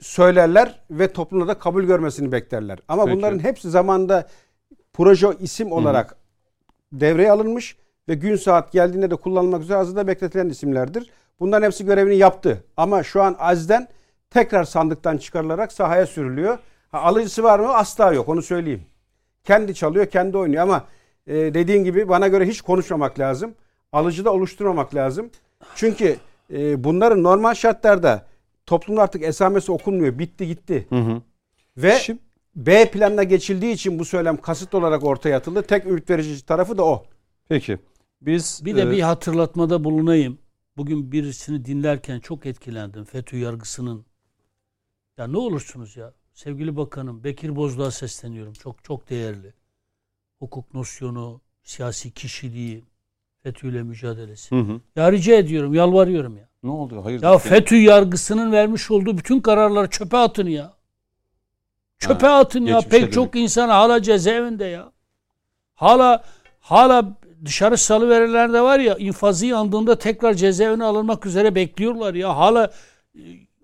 söylerler 0.00 0.80
ve 0.90 1.12
toplumda 1.12 1.48
da 1.48 1.58
kabul 1.58 1.84
görmesini 1.84 2.32
beklerler. 2.32 2.78
Ama 2.88 3.04
Peki. 3.04 3.16
bunların 3.16 3.38
hepsi 3.38 3.70
zamanda 3.70 4.28
proje 4.92 5.28
isim 5.40 5.72
olarak 5.72 6.16
devreye 6.92 7.30
alınmış 7.30 7.76
ve 8.08 8.14
gün 8.14 8.36
saat 8.36 8.72
geldiğinde 8.72 9.10
de 9.10 9.16
kullanılmak 9.16 9.62
üzere 9.62 9.78
hazırda 9.78 10.06
bekletilen 10.06 10.48
isimlerdir. 10.48 11.10
Bunların 11.40 11.66
hepsi 11.66 11.84
görevini 11.86 12.16
yaptı. 12.16 12.64
Ama 12.76 13.02
şu 13.02 13.22
an 13.22 13.36
Aziz'den 13.38 13.88
tekrar 14.30 14.64
sandıktan 14.64 15.16
çıkarılarak 15.16 15.72
sahaya 15.72 16.06
sürülüyor. 16.06 16.58
Ha, 16.92 17.00
alıcısı 17.00 17.42
var 17.42 17.58
mı? 17.58 17.74
Asla 17.74 18.12
yok. 18.12 18.28
Onu 18.28 18.42
söyleyeyim. 18.42 18.82
Kendi 19.44 19.74
çalıyor, 19.74 20.06
kendi 20.06 20.36
oynuyor 20.38 20.62
ama 20.62 20.84
e, 21.26 21.34
dediğin 21.34 21.84
gibi 21.84 22.08
bana 22.08 22.28
göre 22.28 22.46
hiç 22.46 22.60
konuşmamak 22.60 23.18
lazım. 23.18 23.54
Alıcı 23.92 24.24
da 24.24 24.32
oluşturmamak 24.32 24.94
lazım. 24.94 25.30
Çünkü 25.74 26.16
e, 26.52 26.84
bunların 26.84 27.22
normal 27.22 27.54
şartlarda 27.54 28.26
toplumda 28.66 29.02
artık 29.02 29.22
esamesi 29.22 29.72
okunmuyor. 29.72 30.18
Bitti 30.18 30.46
gitti. 30.46 30.86
Ve 31.76 31.92
Şimdi- 31.98 32.18
B 32.56 32.90
planına 32.90 33.22
geçildiği 33.22 33.74
için 33.74 33.98
bu 33.98 34.04
söylem 34.04 34.36
kasıt 34.36 34.74
olarak 34.74 35.04
ortaya 35.04 35.36
atıldı. 35.36 35.62
Tek 35.62 35.86
ümit 35.86 36.10
verici 36.10 36.46
tarafı 36.46 36.78
da 36.78 36.84
o. 36.84 37.06
Peki. 37.48 37.78
Biz 38.20 38.62
Bir 38.64 38.76
de 38.76 38.82
e, 38.82 38.90
bir 38.90 39.00
hatırlatmada 39.00 39.84
bulunayım. 39.84 40.38
Bugün 40.76 41.12
birisini 41.12 41.64
dinlerken 41.64 42.20
çok 42.20 42.46
etkilendim. 42.46 43.04
FETÖ 43.04 43.36
yargısının. 43.36 44.06
Ya 45.18 45.26
ne 45.26 45.36
olursunuz 45.36 45.96
ya. 45.96 46.12
Sevgili 46.34 46.76
bakanım 46.76 47.24
Bekir 47.24 47.56
Bozdağ'a 47.56 47.90
sesleniyorum. 47.90 48.52
Çok 48.52 48.84
çok 48.84 49.10
değerli. 49.10 49.54
Hukuk 50.38 50.74
nosyonu, 50.74 51.40
siyasi 51.62 52.10
kişiliği, 52.10 52.84
FETÖ 53.42 53.68
ile 53.68 53.82
mücadelesi. 53.82 54.56
Hı 54.56 54.60
hı. 54.60 54.80
Ya 54.96 55.12
rica 55.12 55.34
ediyorum, 55.34 55.74
yalvarıyorum 55.74 56.36
ya. 56.36 56.48
Ne 56.62 56.70
oldu? 56.70 57.04
Hayır. 57.04 57.22
Ya 57.22 57.38
FETÖ 57.38 57.76
yargısının 57.76 58.52
vermiş 58.52 58.90
olduğu 58.90 59.18
bütün 59.18 59.40
kararları 59.40 59.90
çöpe 59.90 60.16
atın 60.16 60.46
ya. 60.46 60.75
Çöpe 61.98 62.26
Ha, 62.26 62.38
atın 62.38 62.66
ya. 62.66 62.80
Pek 62.80 63.12
çok 63.12 63.36
insan 63.36 63.68
hala 63.68 64.02
cezaevinde 64.02 64.64
ya. 64.64 64.92
Hala 65.74 66.22
hala 66.60 67.04
dışarı 67.44 67.78
salıverenler 67.78 68.52
de 68.52 68.60
var 68.60 68.78
ya 68.78 68.96
infazı 68.96 69.46
yandığında 69.46 69.98
tekrar 69.98 70.34
cezaevine 70.34 70.84
alınmak 70.84 71.26
üzere 71.26 71.54
bekliyorlar 71.54 72.14
ya. 72.14 72.36
Hala 72.36 72.70
e, 73.14 73.20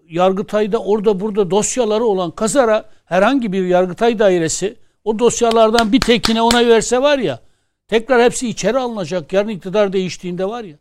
Yargıtay'da 0.08 0.78
orada 0.78 1.20
burada 1.20 1.50
dosyaları 1.50 2.04
olan 2.04 2.30
kazara 2.30 2.84
herhangi 3.04 3.52
bir 3.52 3.66
Yargıtay 3.66 4.18
dairesi 4.18 4.76
o 5.04 5.18
dosyalardan 5.18 5.92
bir 5.92 6.00
tekine 6.00 6.42
ona 6.42 6.66
verse 6.66 7.02
var 7.02 7.18
ya 7.18 7.40
tekrar 7.88 8.22
hepsi 8.22 8.48
içeri 8.48 8.78
alınacak. 8.78 9.32
Yarın 9.32 9.48
iktidar 9.48 9.92
değiştiğinde 9.92 10.44
var 10.48 10.64
ya. 10.64 10.76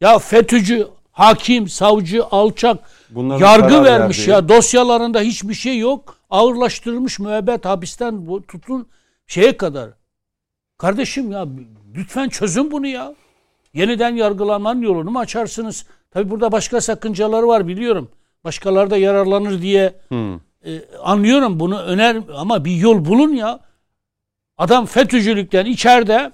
Ya 0.00 0.18
FETÖ'cü, 0.18 0.88
hakim, 1.12 1.68
savcı, 1.68 2.24
alçak 2.24 2.78
Bunların 3.10 3.40
yargı 3.46 3.84
vermiş 3.84 4.18
verdiği- 4.18 4.30
ya. 4.30 4.48
Dosyalarında 4.48 5.20
hiçbir 5.20 5.54
şey 5.54 5.78
yok. 5.78 6.16
Ağırlaştırılmış 6.32 7.18
müebbet 7.18 7.64
hapisten 7.64 8.26
tutun 8.48 8.88
şeye 9.26 9.56
kadar. 9.56 9.90
Kardeşim 10.78 11.32
ya 11.32 11.46
lütfen 11.94 12.28
çözün 12.28 12.70
bunu 12.70 12.86
ya. 12.86 13.14
Yeniden 13.74 14.14
yargılanmanın 14.16 14.80
yolunu 14.80 15.10
mu 15.10 15.18
açarsınız? 15.18 15.86
Tabi 16.10 16.30
burada 16.30 16.52
başka 16.52 16.80
sakıncaları 16.80 17.48
var 17.48 17.68
biliyorum. 17.68 18.10
Başkaları 18.44 18.90
da 18.90 18.96
yararlanır 18.96 19.62
diye 19.62 19.94
Hı. 20.08 20.40
e, 20.64 20.96
anlıyorum 21.02 21.60
bunu 21.60 21.80
öner 21.80 22.16
ama 22.34 22.64
bir 22.64 22.76
yol 22.76 23.04
bulun 23.04 23.32
ya. 23.32 23.60
Adam 24.58 24.86
FETÖ'cülükten 24.86 25.66
içeride 25.66 26.32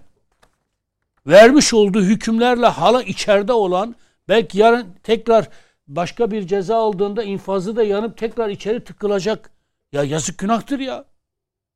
vermiş 1.27 1.75
olduğu 1.75 2.03
hükümlerle 2.03 2.67
hala 2.67 3.03
içeride 3.03 3.53
olan 3.53 3.95
belki 4.29 4.59
yarın 4.59 4.87
tekrar 5.03 5.49
başka 5.89 6.31
bir 6.31 6.47
ceza 6.47 6.77
aldığında 6.77 7.23
infazı 7.23 7.77
da 7.77 7.83
yanıp 7.83 8.17
tekrar 8.17 8.49
içeri 8.49 8.85
tıkılacak. 8.85 9.58
Ya 9.93 10.05
yazık 10.05 10.39
günahtır 10.39 10.79
ya. 10.79 11.05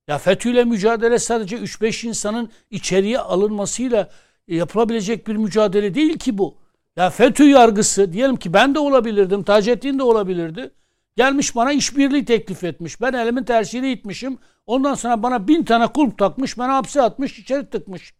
Ya 0.08 0.18
FETÖ'yle 0.18 0.64
mücadele 0.64 1.18
sadece 1.18 1.56
3-5 1.56 2.06
insanın 2.06 2.50
içeriye 2.70 3.18
alınmasıyla 3.18 4.10
yapılabilecek 4.48 5.26
bir 5.26 5.36
mücadele 5.36 5.94
değil 5.94 6.18
ki 6.18 6.38
bu. 6.38 6.56
Ya 6.96 7.10
FETÖ 7.10 7.44
yargısı 7.44 8.12
diyelim 8.12 8.36
ki 8.36 8.52
ben 8.52 8.74
de 8.74 8.78
olabilirdim, 8.78 9.42
Taceddin 9.42 9.98
de 9.98 10.02
olabilirdi. 10.02 10.70
Gelmiş 11.16 11.56
bana 11.56 11.72
işbirliği 11.72 12.24
teklif 12.24 12.64
etmiş. 12.64 13.00
Ben 13.00 13.12
elimin 13.12 13.44
tersiyle 13.44 13.92
itmişim. 13.92 14.38
Ondan 14.66 14.94
sonra 14.94 15.22
bana 15.22 15.48
bin 15.48 15.64
tane 15.64 15.86
kulp 15.86 16.18
takmış. 16.18 16.58
Beni 16.58 16.66
hapse 16.66 17.02
atmış, 17.02 17.38
içeri 17.38 17.70
tıkmış. 17.70 18.14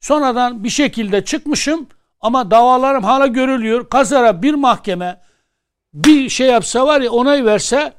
Sonradan 0.00 0.64
bir 0.64 0.68
şekilde 0.68 1.24
çıkmışım 1.24 1.86
ama 2.20 2.50
davalarım 2.50 3.04
hala 3.04 3.26
görülüyor. 3.26 3.88
Kazara 3.88 4.42
bir 4.42 4.54
mahkeme 4.54 5.20
bir 5.94 6.28
şey 6.28 6.46
yapsa 6.46 6.86
var 6.86 7.00
ya 7.00 7.10
onay 7.10 7.44
verse 7.44 7.92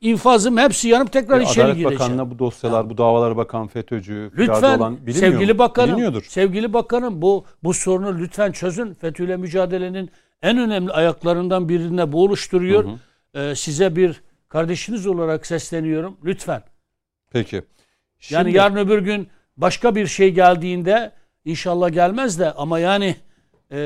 infazım 0.00 0.56
hepsi 0.56 0.88
yanıp 0.88 1.12
tekrar 1.12 1.40
E, 1.40 1.42
içeri 1.44 1.64
Adalet 1.64 1.76
gireceğim. 1.76 2.00
Bakanı'na 2.00 2.30
bu 2.30 2.38
dosyalar, 2.38 2.90
bu 2.90 2.98
davalara 2.98 3.36
bakan 3.36 3.66
FETÖ'cü, 3.66 4.30
Lütfen 4.36 4.78
olan 4.78 5.06
bilinmiyor 5.06 5.32
sevgili 5.32 5.52
mu? 5.52 5.58
bakanım, 5.58 5.90
Biliniyordur. 5.90 6.22
sevgili 6.22 6.72
bakanım 6.72 7.22
bu 7.22 7.44
bu 7.64 7.74
sorunu 7.74 8.18
lütfen 8.18 8.52
çözün. 8.52 8.94
FETÖ'yle 8.94 9.36
mücadelenin 9.36 10.10
en 10.42 10.58
önemli 10.58 10.92
ayaklarından 10.92 11.68
birine 11.68 12.12
bu 12.12 12.22
oluşturuyor. 12.24 12.84
Ee, 13.34 13.54
size 13.54 13.96
bir 13.96 14.22
kardeşiniz 14.48 15.06
olarak 15.06 15.46
sesleniyorum. 15.46 16.16
Lütfen. 16.24 16.62
Peki. 17.32 17.56
Yani 17.56 17.64
Şimdi- 18.20 18.56
yarın 18.56 18.76
öbür 18.76 18.98
gün 18.98 19.28
başka 19.56 19.94
bir 19.94 20.06
şey 20.06 20.30
geldiğinde 20.30 21.12
inşallah 21.44 21.92
gelmez 21.92 22.38
de 22.38 22.52
ama 22.52 22.78
yani 22.78 23.16
e, 23.72 23.78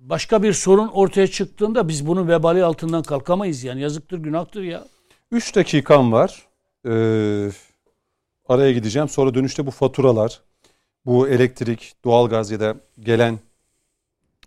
başka 0.00 0.42
bir 0.42 0.52
sorun 0.52 0.88
ortaya 0.88 1.26
çıktığında 1.26 1.88
biz 1.88 2.06
bunun 2.06 2.28
vebali 2.28 2.64
altından 2.64 3.02
kalkamayız 3.02 3.64
yani 3.64 3.80
yazıktır 3.80 4.18
günahtır 4.18 4.62
ya. 4.62 4.84
3 5.32 5.56
dakikam 5.56 6.12
var. 6.12 6.48
Ee, 6.86 7.50
araya 8.48 8.72
gideceğim. 8.72 9.08
Sonra 9.08 9.34
dönüşte 9.34 9.66
bu 9.66 9.70
faturalar, 9.70 10.42
bu 11.06 11.28
elektrik, 11.28 11.94
doğalgaz 12.04 12.50
ya 12.50 12.60
da 12.60 12.76
gelen 13.00 13.38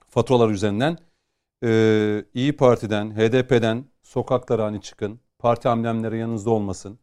faturalar 0.09 0.49
üzerinden 0.49 0.97
ee, 1.63 2.25
İyi 2.33 2.55
Parti'den, 2.55 3.11
HDP'den 3.11 3.85
sokaklara 4.03 4.65
hani 4.65 4.81
çıkın. 4.81 5.19
Parti 5.39 5.69
amblemleri 5.69 6.17
yanınızda 6.17 6.49
olmasın. 6.49 6.99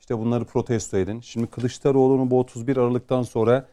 İşte 0.00 0.18
bunları 0.18 0.44
protesto 0.44 0.96
edin. 0.96 1.20
Şimdi 1.20 1.46
Kılıçdaroğlu'nun 1.46 2.30
bu 2.30 2.38
31 2.38 2.76
Aralık'tan 2.76 3.22
sonra 3.22 3.68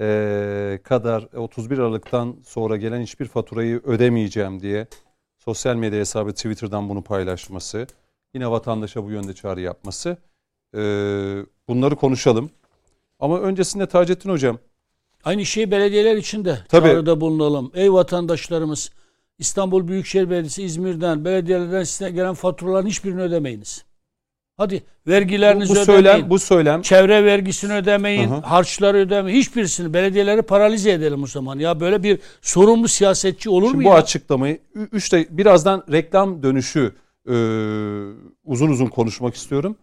ee, 0.00 0.80
kadar 0.84 1.28
31 1.36 1.78
Aralık'tan 1.78 2.36
sonra 2.44 2.76
gelen 2.76 3.02
hiçbir 3.02 3.26
faturayı 3.26 3.80
ödemeyeceğim 3.84 4.60
diye 4.60 4.86
sosyal 5.38 5.76
medya 5.76 6.00
hesabı 6.00 6.32
Twitter'dan 6.32 6.88
bunu 6.88 7.02
paylaşması, 7.02 7.86
yine 8.34 8.50
vatandaşa 8.50 9.04
bu 9.04 9.10
yönde 9.10 9.34
çağrı 9.34 9.60
yapması. 9.60 10.16
Ee, 10.74 10.78
bunları 11.68 11.96
konuşalım. 11.96 12.50
Ama 13.20 13.40
öncesinde 13.40 13.86
Taceddin 13.86 14.30
Hocam 14.30 14.58
Aynı 15.24 15.46
şey 15.46 15.70
belediyeler 15.70 16.16
için 16.16 16.44
de 16.44 16.58
Tabii. 16.68 16.88
çağrıda 16.88 17.20
bulunalım. 17.20 17.70
Ey 17.74 17.92
vatandaşlarımız 17.92 18.90
İstanbul 19.38 19.88
Büyükşehir 19.88 20.30
Belediyesi, 20.30 20.62
İzmir'den, 20.62 21.24
belediyelerden 21.24 21.84
size 21.84 22.10
gelen 22.10 22.34
faturaların 22.34 22.88
hiçbirini 22.88 23.20
ödemeyiniz. 23.20 23.84
Hadi 24.56 24.82
bu, 25.06 25.10
vergilerinizi 25.10 25.68
bu 25.74 25.78
ödemeyin. 25.78 25.86
söylem 26.02 26.30
bu 26.30 26.38
söylem 26.38 26.82
Çevre 26.82 27.24
vergisini 27.24 27.72
ödemeyin, 27.72 28.30
Hı 28.30 28.34
hı. 28.34 28.40
harçları 28.40 28.96
ödemeyin. 28.98 29.38
Hiçbirisini 29.40 29.94
belediyeleri 29.94 30.42
paralize 30.42 30.92
edelim 30.92 31.22
o 31.22 31.26
zaman. 31.26 31.58
Ya 31.58 31.80
böyle 31.80 32.02
bir 32.02 32.18
sorumlu 32.42 32.88
siyasetçi 32.88 33.50
olur 33.50 33.62
mu 33.62 33.70
Şimdi 33.70 33.84
ya? 33.84 33.90
bu 33.90 33.94
açıklamayı 33.94 34.58
ü- 34.74 34.88
üçte 34.92 35.26
birazdan 35.30 35.84
reklam 35.92 36.42
dönüşü 36.42 36.92
e, 37.28 37.34
uzun 38.44 38.68
uzun 38.68 38.86
konuşmak 38.86 39.34
istiyorum. 39.34 39.76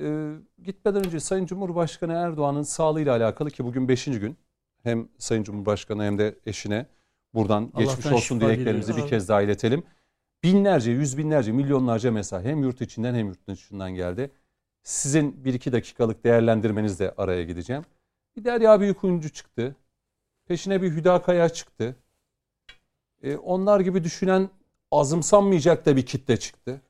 E, 0.00 0.34
gitmeden 0.62 1.06
önce 1.06 1.20
Sayın 1.20 1.46
Cumhurbaşkanı 1.46 2.12
Erdoğan'ın 2.12 2.62
sağlığıyla 2.62 3.16
alakalı 3.16 3.50
ki 3.50 3.64
bugün 3.64 3.88
5. 3.88 4.04
gün 4.04 4.36
hem 4.82 5.08
Sayın 5.18 5.42
Cumhurbaşkanı 5.42 6.04
hem 6.04 6.18
de 6.18 6.38
eşine 6.46 6.86
buradan 7.34 7.64
geçmiş 7.64 7.88
Allah'tan 7.88 8.12
olsun 8.12 8.38
şifa 8.38 8.46
dileklerimizi 8.46 8.88
bir 8.88 8.92
diliyoruz. 8.92 9.10
kez 9.10 9.28
daha 9.28 9.42
iletelim. 9.42 9.82
Binlerce, 10.42 10.90
yüz 10.90 11.18
binlerce, 11.18 11.52
milyonlarca 11.52 12.12
mesaj 12.12 12.44
hem 12.44 12.62
yurt 12.62 12.80
içinden 12.80 13.14
hem 13.14 13.26
yurt 13.26 13.48
dışından 13.48 13.94
geldi. 13.94 14.30
Sizin 14.82 15.44
bir 15.44 15.54
iki 15.54 15.72
dakikalık 15.72 16.24
değerlendirmenizle 16.24 17.14
araya 17.16 17.42
gideceğim. 17.44 17.84
Bir 18.36 18.44
Derya 18.44 18.80
Büyükuyuncu 18.80 19.28
çıktı. 19.32 19.76
Peşine 20.46 20.82
bir 20.82 20.90
Hüda 20.90 21.22
Kaya 21.22 21.48
çıktı. 21.48 21.96
E, 23.22 23.36
onlar 23.36 23.80
gibi 23.80 24.04
düşünen 24.04 24.50
azımsanmayacak 24.92 25.86
da 25.86 25.96
bir 25.96 26.06
kitle 26.06 26.36
çıktı. 26.36 26.80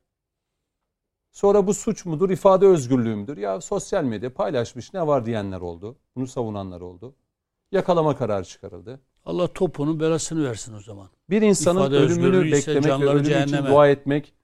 Sonra 1.33 1.66
bu 1.66 1.74
suç 1.74 2.05
mudur, 2.05 2.31
ifade 2.31 2.66
özgürlüğü 2.66 3.16
müdür? 3.16 3.37
Ya 3.37 3.61
sosyal 3.61 4.05
medya 4.05 4.35
paylaşmış 4.35 4.95
ne 4.95 5.07
var 5.07 5.27
diyenler 5.27 5.61
oldu. 5.61 5.97
Bunu 6.16 6.27
savunanlar 6.27 6.81
oldu. 6.81 7.15
Yakalama 7.73 8.16
kararı 8.16 8.45
çıkarıldı. 8.45 9.01
Allah 9.24 9.47
topunun 9.53 10.01
belasını 10.01 10.45
versin 10.49 10.74
o 10.74 10.81
zaman. 10.81 11.09
Bir 11.31 11.43
insanın 11.43 11.81
İfade 11.81 11.97
ölümünü 11.97 12.53
beklemek 12.53 13.01
ve 13.01 13.05
ölümü 13.05 13.45
için 13.45 13.66
dua 13.66 13.89
etmek 13.89 14.35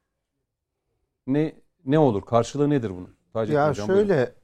ne 1.26 1.54
ne 1.84 1.98
olur? 1.98 2.22
Karşılığı 2.22 2.70
nedir 2.70 2.90
bunun? 2.90 3.16
Taceddin 3.32 3.56
Ya 3.56 3.68
Hocam, 3.68 3.88
buyurun. 3.88 4.08
şöyle 4.08 4.34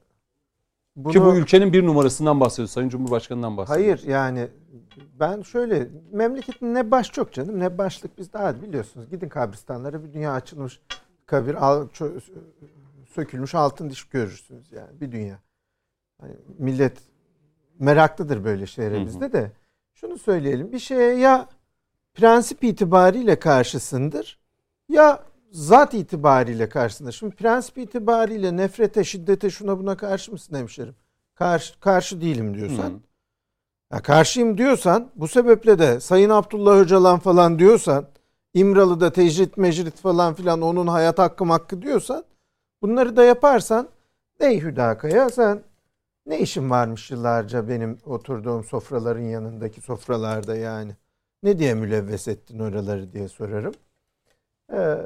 bunu, 0.95 1.13
Ki 1.13 1.21
bu 1.21 1.35
ülkenin 1.35 1.73
bir 1.73 1.85
numarasından 1.85 2.39
bahsediyoruz. 2.39 2.71
Sayın 2.71 2.89
Cumhurbaşkanı'ndan 2.89 3.57
bahsediyoruz. 3.57 4.03
Hayır 4.03 4.13
yani 4.13 4.47
ben 5.19 5.41
şöyle 5.41 5.87
memleketin 6.11 6.73
ne 6.73 6.91
baş 6.91 7.11
çok 7.11 7.33
canım 7.33 7.59
ne 7.59 7.77
başlık 7.77 8.17
biz 8.17 8.33
daha 8.33 8.61
biliyorsunuz. 8.61 9.09
Gidin 9.09 9.29
kabristanlara 9.29 10.03
bir 10.03 10.13
dünya 10.13 10.33
açılmış 10.33 10.79
kabir 11.25 11.55
al, 11.65 11.87
çö- 11.87 12.21
sökülmüş 13.05 13.55
altın 13.55 13.89
diş 13.89 14.03
görürsünüz 14.03 14.71
yani 14.71 15.01
bir 15.01 15.11
dünya. 15.11 15.39
Hani 16.21 16.33
millet 16.57 16.97
meraklıdır 17.79 18.43
böyle 18.43 18.65
şeylere 18.65 18.95
bizde 19.05 19.33
de. 19.33 19.51
Şunu 19.93 20.17
söyleyelim 20.17 20.71
bir 20.71 20.79
şeye 20.79 21.15
ya 21.15 21.49
prensip 22.13 22.63
itibariyle 22.63 23.39
karşısındır 23.39 24.39
ya 24.89 25.23
zat 25.51 25.93
itibariyle 25.93 26.69
karşısındır. 26.69 27.11
Şimdi 27.11 27.35
prensip 27.35 27.77
itibariyle 27.77 28.57
nefrete, 28.57 29.03
şiddete, 29.03 29.49
şuna 29.49 29.79
buna 29.79 29.97
karşı 29.97 30.31
mısın 30.31 30.55
hemşerim? 30.55 30.95
Karşı, 31.35 31.79
karşı 31.79 32.21
değilim 32.21 32.53
diyorsan. 32.53 32.89
Hı. 32.89 32.99
Ya 33.95 34.01
karşıyım 34.01 34.57
diyorsan 34.57 35.11
bu 35.15 35.27
sebeple 35.27 35.79
de 35.79 35.99
Sayın 35.99 36.29
Abdullah 36.29 36.77
Öcalan 36.77 37.19
falan 37.19 37.59
diyorsan 37.59 38.05
İmralı'da 38.53 39.13
tecrit 39.13 39.57
mecrit 39.57 39.97
falan 39.97 40.33
filan 40.33 40.61
onun 40.61 40.87
hayat 40.87 41.19
hakkım 41.19 41.49
hakkı 41.49 41.81
diyorsan 41.81 42.23
bunları 42.81 43.15
da 43.15 43.23
yaparsan 43.23 43.89
ey 44.39 44.61
Hüdakaya 44.61 45.29
sen 45.29 45.63
ne 46.25 46.39
işin 46.39 46.69
varmış 46.69 47.11
yıllarca 47.11 47.69
benim 47.69 47.97
oturduğum 48.05 48.63
sofraların 48.63 49.23
yanındaki 49.23 49.81
sofralarda 49.81 50.55
yani. 50.55 50.91
Ne 51.43 51.59
diye 51.59 51.73
mülevves 51.73 52.27
ettin 52.27 52.59
oraları 52.59 53.13
diye 53.13 53.27
sorarım. 53.27 53.73
Ee, 54.73 54.97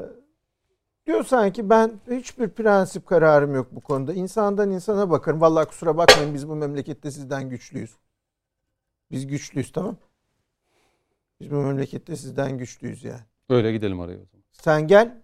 diyorsan 1.05 1.51
ki 1.51 1.69
ben 1.69 1.91
hiçbir 2.11 2.49
prensip 2.49 3.07
kararım 3.07 3.55
yok 3.55 3.67
bu 3.71 3.81
konuda. 3.81 4.13
İnsandan 4.13 4.71
insana 4.71 5.09
bakarım. 5.09 5.41
Vallahi 5.41 5.67
kusura 5.67 5.97
bakmayın 5.97 6.33
biz 6.33 6.49
bu 6.49 6.55
memlekette 6.55 7.11
sizden 7.11 7.49
güçlüyüz. 7.49 7.95
Biz 9.11 9.27
güçlüyüz 9.27 9.71
tamam. 9.71 9.97
Biz 11.39 11.51
bu 11.51 11.55
memlekette 11.55 12.15
sizden 12.15 12.57
güçlüyüz 12.57 13.03
yani. 13.03 13.23
Öyle 13.49 13.71
gidelim 13.71 13.99
araya 14.01 14.17
o 14.21 14.25
zaman. 14.25 14.43
Sen 14.51 14.87
gel 14.87 15.21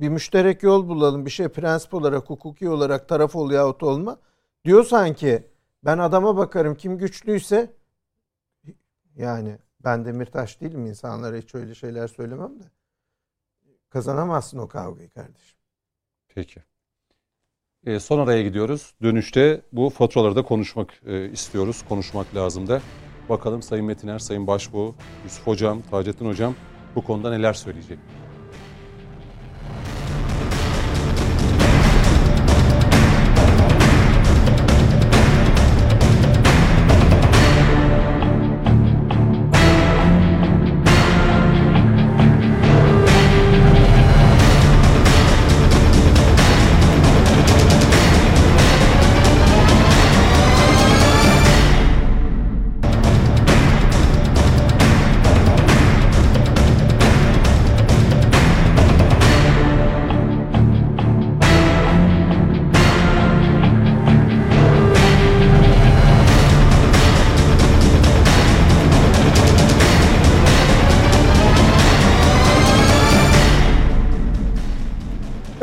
bir 0.00 0.08
müşterek 0.08 0.62
yol 0.62 0.88
bulalım. 0.88 1.26
Bir 1.26 1.30
şey 1.30 1.48
prensip 1.48 1.94
olarak, 1.94 2.30
hukuki 2.30 2.68
olarak 2.68 3.08
taraf 3.08 3.36
ol 3.36 3.50
yahut 3.50 3.82
olma. 3.82 4.18
Diyorsan 4.64 5.14
ki 5.14 5.46
ben 5.84 5.98
adama 5.98 6.36
bakarım 6.36 6.74
kim 6.74 6.98
güçlüyse 6.98 7.74
yani 9.16 9.58
ben 9.84 10.04
Demirtaş 10.04 10.60
değilim 10.60 10.86
insanlara 10.86 11.36
hiç 11.36 11.54
öyle 11.54 11.74
şeyler 11.74 12.08
söylemem 12.08 12.60
de. 12.60 12.64
Kazanamazsın 13.90 14.58
o 14.58 14.68
kavgayı 14.68 15.10
kardeşim. 15.10 15.58
Peki. 16.28 16.62
E, 17.88 18.00
son 18.00 18.18
araya 18.18 18.42
gidiyoruz. 18.42 18.92
Dönüşte 19.02 19.60
bu 19.72 19.90
faturaları 19.90 20.36
da 20.36 20.42
konuşmak 20.42 21.00
e, 21.06 21.30
istiyoruz. 21.30 21.84
Konuşmak 21.88 22.34
lazım 22.34 22.68
da. 22.68 22.80
Bakalım 23.28 23.62
Sayın 23.62 23.86
Metiner, 23.86 24.18
Sayın 24.18 24.46
Başbuğ, 24.46 24.94
Yusuf 25.24 25.46
Hocam, 25.46 25.82
Taceddin 25.90 26.26
Hocam 26.26 26.54
bu 26.94 27.04
konuda 27.04 27.30
neler 27.30 27.52
söyleyecek? 27.52 27.98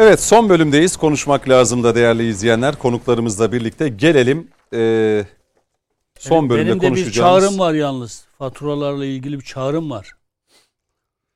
Evet 0.06 0.24
son 0.24 0.50
bölümdeyiz. 0.50 0.98
Konuşmak 0.98 1.50
lazım 1.50 1.84
da 1.84 1.96
değerli 1.96 2.28
izleyenler. 2.28 2.76
Konuklarımızla 2.76 3.52
birlikte 3.52 3.90
gelelim. 3.90 4.48
e, 4.74 5.26
son 6.20 6.38
Benim- 6.38 6.50
bölümde 6.50 6.70
Benim 6.70 6.82
de 6.82 6.84
bir 6.84 6.88
konuşacağımız... 6.88 7.44
çağrım 7.44 7.60
var 7.60 7.74
yalnız. 7.74 8.26
Faturalarla 8.38 9.06
ilgili 9.06 9.40
bir 9.40 9.44
çağrım 9.44 9.90
var. 9.90 10.12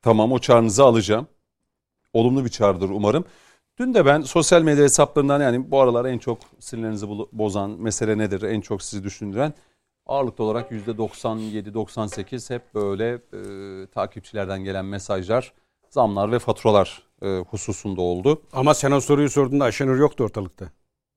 Tamam 0.02 0.32
o 0.32 0.38
çağrınızı 0.38 0.84
alacağım. 0.84 1.26
Olumlu 2.12 2.44
bir 2.44 2.50
çağrıdır 2.50 2.88
umarım. 2.88 3.24
Dün 3.78 3.94
de 3.94 4.06
ben 4.06 4.20
sosyal 4.20 4.62
medya 4.62 4.84
hesaplarından 4.84 5.40
yani 5.40 5.70
bu 5.70 5.80
aralar 5.80 6.04
en 6.04 6.18
çok 6.18 6.38
sinirlerinizi 6.58 7.08
bozan 7.32 7.70
mesele 7.70 8.18
nedir? 8.18 8.42
En 8.42 8.60
çok 8.60 8.82
sizi 8.82 9.04
düşündüren 9.04 9.54
ağırlıklı 10.06 10.44
olarak 10.44 10.72
%97-98 10.72 12.54
hep 12.54 12.74
böyle 12.74 13.12
e, 13.12 13.40
takipçilerden 13.86 14.64
gelen 14.64 14.84
mesajlar, 14.84 15.52
zamlar 15.90 16.32
ve 16.32 16.38
faturalar 16.38 17.09
e, 17.22 17.38
hususunda 17.50 18.00
oldu. 18.00 18.42
Ama 18.52 18.74
sen 18.74 18.90
o 18.90 19.00
soruyu 19.00 19.30
sorduğunda 19.30 19.64
Ayşenur 19.64 19.96
yoktu 19.98 20.24
ortalıkta. 20.24 20.70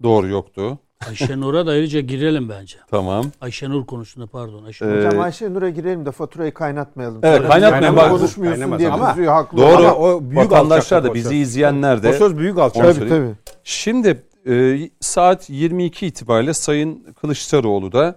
Doğru 0.03 0.27
yoktu. 0.27 0.79
Ayşenur'a 1.09 1.65
da 1.67 1.71
ayrıca 1.71 1.99
girelim 1.99 2.49
bence. 2.49 2.77
Tamam. 2.91 3.25
Ayşenur 3.41 3.85
konusunda 3.85 4.27
pardon. 4.27 4.63
Ayşenur. 4.63 4.93
Ee, 4.95 5.05
Hocam 5.07 5.21
Ayşe 5.21 5.53
Nur'a 5.53 5.69
girelim 5.69 6.05
de 6.05 6.11
faturayı 6.11 6.53
kaynatmayalım. 6.53 7.19
Evet, 7.23 7.41
biz 7.41 7.95
Bak- 7.95 8.09
konuşmuyorsun 8.09 8.59
Kaynamaz 8.59 8.79
diye 8.79 8.89
ama- 8.89 9.09
kızıyor 9.09 9.33
haklı. 9.33 9.57
Doğru. 9.57 9.75
Ama 9.87 9.95
o 9.95 10.21
büyük 10.21 10.37
Vatandaşlar 10.37 11.03
da 11.03 11.13
bizi 11.13 11.35
izleyenler 11.35 12.03
de 12.03 12.09
O 12.09 12.13
söz 12.13 12.37
büyük 12.37 12.57
alçaklık. 12.57 12.95
Tabii 12.95 13.09
tabii. 13.09 13.33
Şimdi 13.63 14.23
e, 14.47 14.79
saat 14.99 15.49
22 15.49 16.05
itibariyle 16.07 16.53
Sayın 16.53 17.13
Kılıçdaroğlu 17.21 17.91
da 17.91 18.15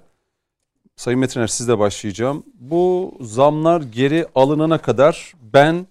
Sayın 0.97 1.21
Metiner 1.21 1.47
sizle 1.47 1.79
başlayacağım. 1.79 2.43
Bu 2.55 3.15
zamlar 3.21 3.81
geri 3.81 4.27
alınana 4.35 4.79
kadar 4.79 5.33
ben 5.55 5.87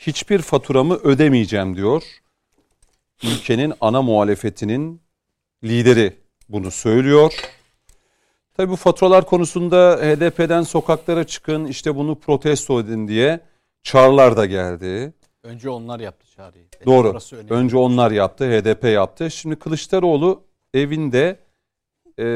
hiçbir 0.00 0.38
faturamı 0.38 0.94
ödemeyeceğim 0.94 1.76
diyor. 1.76 2.02
Ülkenin 3.22 3.72
ana 3.80 4.02
muhalefetinin 4.02 5.00
lideri 5.64 6.16
bunu 6.48 6.70
söylüyor. 6.70 7.34
Tabii 8.56 8.70
bu 8.70 8.76
faturalar 8.76 9.26
konusunda 9.26 9.98
HDP'den 10.02 10.62
sokaklara 10.62 11.24
çıkın 11.24 11.64
işte 11.64 11.96
bunu 11.96 12.14
protesto 12.14 12.80
edin 12.80 13.08
diye 13.08 13.40
çağrılar 13.82 14.36
da 14.36 14.46
geldi. 14.46 15.12
Önce 15.42 15.70
onlar 15.70 16.00
yaptı 16.00 16.26
çağrıyı. 16.36 16.64
Doğru. 16.86 17.08
Orası 17.08 17.36
önemli. 17.36 17.52
Önce 17.52 17.76
onlar 17.76 18.10
yaptı, 18.10 18.44
HDP 18.44 18.84
yaptı. 18.84 19.30
Şimdi 19.30 19.56
Kılıçdaroğlu 19.56 20.42
evinde 20.74 21.38
e, 22.18 22.26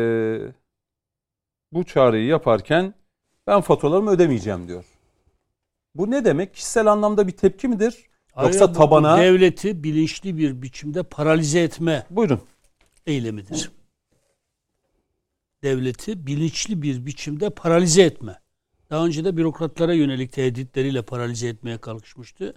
bu 1.73 1.85
çağrıyı 1.85 2.27
yaparken 2.27 2.95
ben 3.47 3.61
faturalarımı 3.61 4.11
ödemeyeceğim 4.11 4.69
diyor. 4.69 4.85
Bu 5.95 6.11
ne 6.11 6.25
demek? 6.25 6.55
Kişisel 6.55 6.87
anlamda 6.87 7.27
bir 7.27 7.33
tepki 7.33 7.69
midir? 7.69 8.05
Yoksa 8.43 8.69
bu- 8.69 8.75
bu 8.75 8.79
tabana... 8.79 9.19
devleti 9.19 9.85
bilinçli 9.85 10.37
bir 10.39 10.62
biçimde 10.62 11.03
paralize 11.03 11.61
etme 11.61 12.07
Buyurun. 12.11 12.41
eylemidir. 13.07 13.71
Devleti 15.62 16.27
bilinçli 16.27 16.83
bir 16.83 17.07
biçimde 17.07 17.51
paralize 17.51 18.03
etme. 18.03 18.39
Daha 18.91 19.07
önce 19.07 19.25
de 19.25 19.37
bürokratlara 19.37 19.93
yönelik 19.95 20.33
tehditleriyle 20.33 21.03
paralize 21.03 21.49
etmeye 21.49 21.79
kalkışmıştı. 21.79 22.55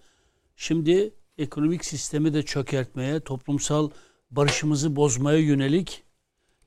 Şimdi 0.56 1.14
ekonomik 1.38 1.86
sistemi 1.86 2.34
de 2.34 2.44
çökertmeye, 2.44 3.20
toplumsal 3.20 3.90
barışımızı 4.32 4.96
bozmaya 4.96 5.38
yönelik 5.40 6.04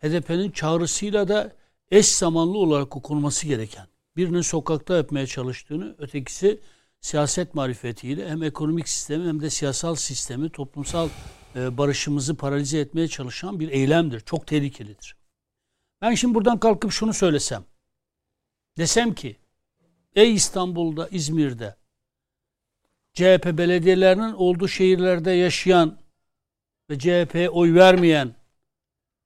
HDP'nin 0.02 0.50
çağrısıyla 0.50 1.28
da 1.28 1.52
eş 1.90 2.08
zamanlı 2.08 2.58
olarak 2.58 2.96
okunması 2.96 3.46
gereken 3.46 3.86
birinin 4.16 4.40
sokakta 4.40 4.96
yapmaya 4.96 5.26
çalıştığını, 5.26 5.94
ötekisi 5.98 6.60
siyaset 7.00 7.54
marifetiyle 7.54 8.28
hem 8.28 8.42
ekonomik 8.42 8.88
sistemi 8.88 9.28
hem 9.28 9.42
de 9.42 9.50
siyasal 9.50 9.94
sistemi, 9.94 10.50
toplumsal 10.50 11.08
e, 11.56 11.78
barışımızı 11.78 12.36
paralize 12.36 12.78
etmeye 12.78 13.08
çalışan 13.08 13.60
bir 13.60 13.68
eylemdir. 13.68 14.20
Çok 14.20 14.46
tehlikelidir. 14.46 15.16
Ben 16.00 16.14
şimdi 16.14 16.34
buradan 16.34 16.60
kalkıp 16.60 16.92
şunu 16.92 17.14
söylesem. 17.14 17.64
Desem 18.78 19.14
ki 19.14 19.36
ey 20.14 20.34
İstanbul'da, 20.34 21.08
İzmir'de 21.08 21.76
CHP 23.14 23.46
belediyelerinin 23.58 24.32
olduğu 24.32 24.68
şehirlerde 24.68 25.30
yaşayan 25.30 25.98
ve 26.90 26.98
CHP'ye 26.98 27.50
oy 27.50 27.74
vermeyen 27.74 28.34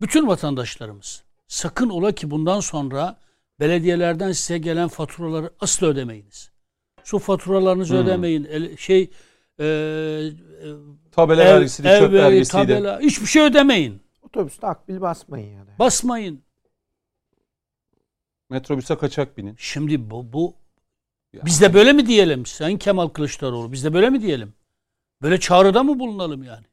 bütün 0.01 0.27
vatandaşlarımız 0.27 1.25
sakın 1.49 1.91
ola 1.91 2.13
ki 2.13 2.31
bundan 2.31 2.61
sonra 2.61 3.24
belediyelerden 3.61 4.33
size 4.33 4.59
gelen 4.59 4.89
faturaları 4.89 5.51
asla 5.61 5.87
ödemeyiniz. 5.87 6.51
Su 7.05 7.19
faturalarınızı 7.19 7.95
Hmm. 7.95 8.03
ödemeyin. 8.07 8.45
El- 8.45 8.77
Şey 8.77 9.11
e, 9.61 9.65
e, 9.65 10.31
Tabela 11.13 11.43
ev, 11.45 11.55
vergisiydi, 11.55 11.89
ev 11.89 11.99
çöp 12.01 12.13
ve 12.13 12.23
vergisiydi. 12.23 12.63
tabela 12.67 13.01
hiçbir 13.01 13.27
şey 13.27 13.43
ödemeyin. 13.43 14.03
Otobüste 14.23 14.67
akbil 14.67 15.01
basmayın 15.01 15.53
yani. 15.57 15.71
Basmayın. 15.79 16.43
Metrobüse 18.51 18.97
kaçak 18.97 19.39
binin. 19.39 19.55
Şimdi 19.59 20.11
bu, 20.11 20.33
bu 20.33 20.55
Ya. 21.33 21.41
biz 21.45 21.61
de 21.61 21.75
böyle 21.75 21.93
mi 21.93 22.07
diyelim? 22.07 22.47
Sayın 22.47 22.79
Kemal 22.79 23.09
Kılıçdaroğlu 23.09 23.73
biz 23.73 23.85
de 23.85 23.95
böyle 23.95 24.11
mi 24.11 24.23
diyelim? 24.23 24.55
Böyle 25.23 25.41
çağrıda 25.41 25.83
mı 25.83 25.99
bulunalım 25.99 26.43
yani? 26.43 26.67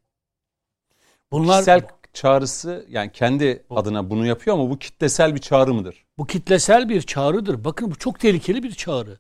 Bunlar 1.32 1.54
Kişisel 1.56 1.82
çağrısı 2.14 2.86
yani 2.90 3.12
kendi 3.12 3.64
adına 3.70 4.10
bunu 4.10 4.26
yapıyor 4.26 4.58
ama 4.58 4.70
bu 4.70 4.80
kitlesel 4.80 5.36
bir 5.36 5.40
çağrı 5.40 5.74
mıdır? 5.74 6.06
bu 6.22 6.28
kitlesel 6.28 6.90
bir 6.90 7.02
çağrıdır. 7.02 7.64
Bakın 7.64 7.92
bu 7.92 7.96
çok 7.96 8.20
tehlikeli 8.20 8.64
bir 8.64 8.72
çağrı. 8.72 9.20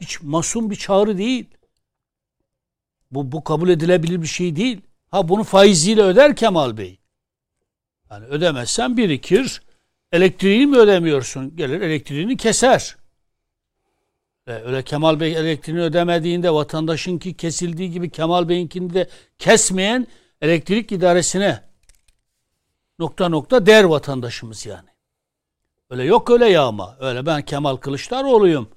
Hiç 0.00 0.22
masum 0.22 0.70
bir 0.70 0.76
çağrı 0.76 1.18
değil. 1.18 1.46
Bu, 3.10 3.32
bu 3.32 3.44
kabul 3.44 3.68
edilebilir 3.68 4.22
bir 4.22 4.26
şey 4.26 4.56
değil. 4.56 4.80
Ha 5.10 5.28
bunu 5.28 5.44
faiziyle 5.44 6.02
öder 6.02 6.36
Kemal 6.36 6.76
Bey. 6.76 6.98
Yani 8.10 8.26
ödemezsen 8.26 8.96
birikir. 8.96 9.62
Elektriğini 10.12 10.66
mi 10.66 10.76
ödemiyorsun? 10.76 11.56
Gelir 11.56 11.80
elektriğini 11.80 12.36
keser. 12.36 12.96
E, 14.46 14.52
öyle 14.52 14.82
Kemal 14.82 15.20
Bey 15.20 15.32
elektriğini 15.36 15.80
ödemediğinde 15.80 16.50
vatandaşınki 16.50 17.34
kesildiği 17.34 17.90
gibi 17.90 18.10
Kemal 18.10 18.48
Bey'inkini 18.48 18.94
de 18.94 19.08
kesmeyen 19.38 20.06
elektrik 20.40 20.92
idaresine 20.92 21.69
nokta 23.00 23.28
nokta 23.28 23.66
der 23.66 23.84
vatandaşımız 23.84 24.66
yani. 24.66 24.88
Öyle 25.90 26.04
yok 26.04 26.30
öyle 26.30 26.48
yağma. 26.48 26.96
Öyle 27.00 27.26
ben 27.26 27.42
Kemal 27.42 27.76
Kılıçdaroğlu'yum. 27.76 28.68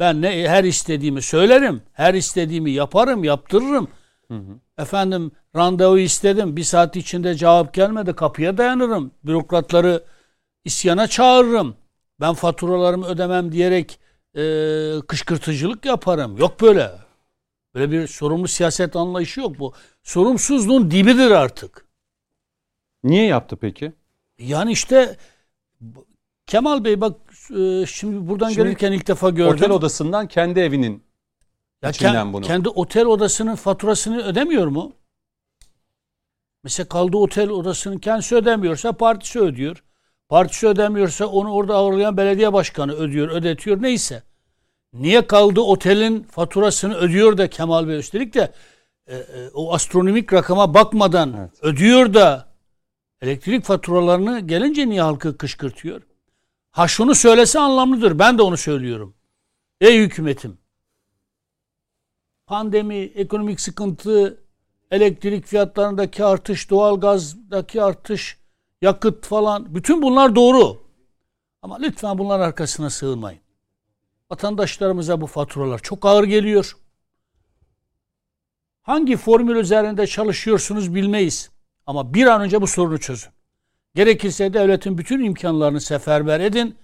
Ben 0.00 0.22
ne 0.22 0.48
her 0.48 0.64
istediğimi 0.64 1.22
söylerim. 1.22 1.82
Her 1.92 2.14
istediğimi 2.14 2.70
yaparım, 2.70 3.24
yaptırırım. 3.24 3.88
Efendim 4.78 5.32
randevu 5.56 5.98
istedim. 5.98 6.56
Bir 6.56 6.62
saat 6.62 6.96
içinde 6.96 7.34
cevap 7.34 7.74
gelmedi. 7.74 8.12
Kapıya 8.12 8.58
dayanırım. 8.58 9.10
Bürokratları 9.24 10.04
isyana 10.64 11.06
çağırırım. 11.06 11.76
Ben 12.20 12.34
faturalarımı 12.34 13.06
ödemem 13.06 13.52
diyerek 13.52 14.00
e, 14.36 14.42
kışkırtıcılık 15.08 15.84
yaparım. 15.84 16.36
Yok 16.36 16.60
böyle. 16.60 16.90
Böyle 17.74 17.90
bir 17.90 18.06
sorumlu 18.06 18.48
siyaset 18.48 18.96
anlayışı 18.96 19.40
yok 19.40 19.58
bu. 19.58 19.72
Sorumsuzluğun 20.02 20.90
dibidir 20.90 21.30
artık. 21.30 21.87
Niye 23.04 23.26
yaptı 23.26 23.56
peki? 23.56 23.92
Yani 24.38 24.72
işte 24.72 25.16
Kemal 26.46 26.84
Bey 26.84 27.00
bak 27.00 27.16
e, 27.56 27.86
şimdi 27.86 28.28
buradan 28.28 28.48
Şimdi 28.48 28.66
gelirken 28.66 28.92
ilk 28.92 29.06
defa 29.08 29.30
gördüm. 29.30 29.54
Otel 29.54 29.70
odasından 29.70 30.28
kendi 30.28 30.60
evinin 30.60 31.02
Ya 31.82 31.90
içinden 31.90 32.32
bunu. 32.32 32.44
Kendi 32.46 32.68
otel 32.68 33.06
odasının 33.06 33.54
faturasını 33.54 34.22
ödemiyor 34.22 34.66
mu? 34.66 34.92
Mesela 36.64 36.88
kaldığı 36.88 37.16
otel 37.16 37.48
odasının 37.48 37.98
kendisi 37.98 38.36
ödemiyorsa 38.36 38.92
partisi 38.92 39.40
ödüyor. 39.40 39.84
Partisi 40.28 40.68
ödemiyorsa 40.68 41.26
onu 41.26 41.52
orada 41.52 41.74
ağırlayan 41.74 42.16
belediye 42.16 42.52
başkanı 42.52 42.92
ödüyor, 42.92 43.28
ödetiyor 43.28 43.82
neyse. 43.82 44.22
Niye 44.92 45.26
kaldığı 45.26 45.60
otelin 45.60 46.22
faturasını 46.22 46.94
ödüyor 46.94 47.38
da 47.38 47.50
Kemal 47.50 47.88
Bey 47.88 47.98
üstelik 47.98 48.34
de 48.34 48.52
e, 49.06 49.16
e, 49.16 49.48
o 49.54 49.74
astronomik 49.74 50.32
rakama 50.32 50.74
bakmadan 50.74 51.34
Evet. 51.38 51.50
ödüyor 51.62 52.14
da 52.14 52.47
elektrik 53.22 53.64
faturalarını 53.64 54.40
gelince 54.40 54.88
niye 54.88 55.02
halkı 55.02 55.38
kışkırtıyor? 55.38 56.02
Ha 56.70 56.88
şunu 56.88 57.14
söylese 57.14 57.58
anlamlıdır. 57.58 58.18
Ben 58.18 58.38
de 58.38 58.42
onu 58.42 58.56
söylüyorum. 58.56 59.14
Ey 59.80 59.98
hükümetim 59.98 60.58
pandemi, 62.48 62.94
ekonomik 62.94 63.60
sıkıntı, 63.60 64.44
elektrik 64.90 65.46
fiyatlarındaki 65.46 66.24
artış, 66.24 66.70
doğalgazdaki 66.70 67.82
artış, 67.82 68.38
yakıt 68.82 69.26
falan 69.26 69.74
bütün 69.74 70.02
bunlar 70.02 70.36
doğru. 70.36 70.88
Ama 71.62 71.78
lütfen 71.78 72.18
bunların 72.18 72.46
arkasına 72.46 72.90
sığınmayın. 72.90 73.40
Vatandaşlarımıza 74.30 75.20
bu 75.20 75.26
faturalar 75.26 75.78
çok 75.78 76.06
ağır 76.06 76.24
geliyor. 76.24 76.76
Hangi 78.82 79.16
formül 79.16 79.56
üzerinde 79.56 80.06
çalışıyorsunuz 80.06 80.94
bilmeyiz. 80.94 81.50
Ama 81.88 82.14
bir 82.14 82.26
an 82.26 82.40
önce 82.40 82.62
bu 82.62 82.66
sorunu 82.66 82.98
çözün. 82.98 83.30
Gerekirse 83.94 84.52
devletin 84.54 84.98
bütün 84.98 85.24
imkanlarını 85.24 85.80
seferber 85.80 86.40
edin. 86.40 86.74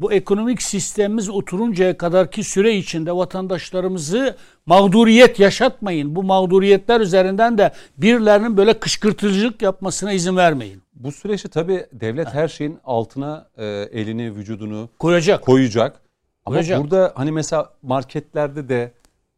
Bu 0.00 0.12
ekonomik 0.12 0.62
sistemimiz 0.62 1.28
oturuncaya 1.28 1.96
kadarki 1.96 2.44
süre 2.44 2.74
içinde 2.76 3.12
vatandaşlarımızı 3.16 4.36
mağduriyet 4.66 5.38
yaşatmayın. 5.40 6.16
Bu 6.16 6.22
mağduriyetler 6.22 7.00
üzerinden 7.00 7.58
de 7.58 7.72
birilerinin 7.96 8.56
böyle 8.56 8.78
kışkırtıcılık 8.80 9.62
yapmasına 9.62 10.12
izin 10.12 10.36
vermeyin. 10.36 10.82
bu 10.94 11.12
süreçte 11.12 11.48
tabii 11.48 11.86
devlet 11.92 12.34
her 12.34 12.48
şeyin 12.48 12.78
altına 12.84 13.48
e, 13.56 13.64
elini, 13.66 14.34
vücudunu 14.36 14.88
Koyacak. 14.98 15.42
koyacak. 15.42 16.00
Ama 16.46 16.54
Koyacak. 16.56 16.80
burada 16.82 17.12
hani 17.14 17.32
mesela 17.32 17.72
marketlerde 17.82 18.68
de 18.68 18.92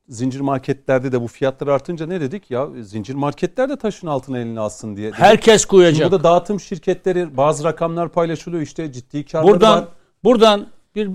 zincir 0.08 0.40
marketlerde 0.40 1.12
de 1.12 1.20
bu 1.20 1.26
fiyatlar 1.28 1.68
artınca 1.68 2.06
ne 2.06 2.20
dedik 2.20 2.50
ya 2.50 2.68
zincir 2.82 3.14
marketler 3.14 3.68
de 3.68 3.76
taşın 3.76 4.06
altına 4.06 4.38
elini 4.38 4.60
alsın 4.60 4.96
diye. 4.96 5.08
dedik. 5.08 5.18
Herkes 5.20 5.60
Şimdi 5.62 5.70
koyacak. 5.70 6.12
Burada 6.12 6.24
dağıtım 6.24 6.60
şirketleri 6.60 7.36
bazı 7.36 7.64
rakamlar 7.64 8.08
paylaşılıyor 8.08 8.62
işte 8.62 8.92
ciddi 8.92 9.24
karları 9.24 9.52
Buradan 9.52 9.78
var. 9.78 9.88
buradan 10.24 10.66
bir 10.94 11.10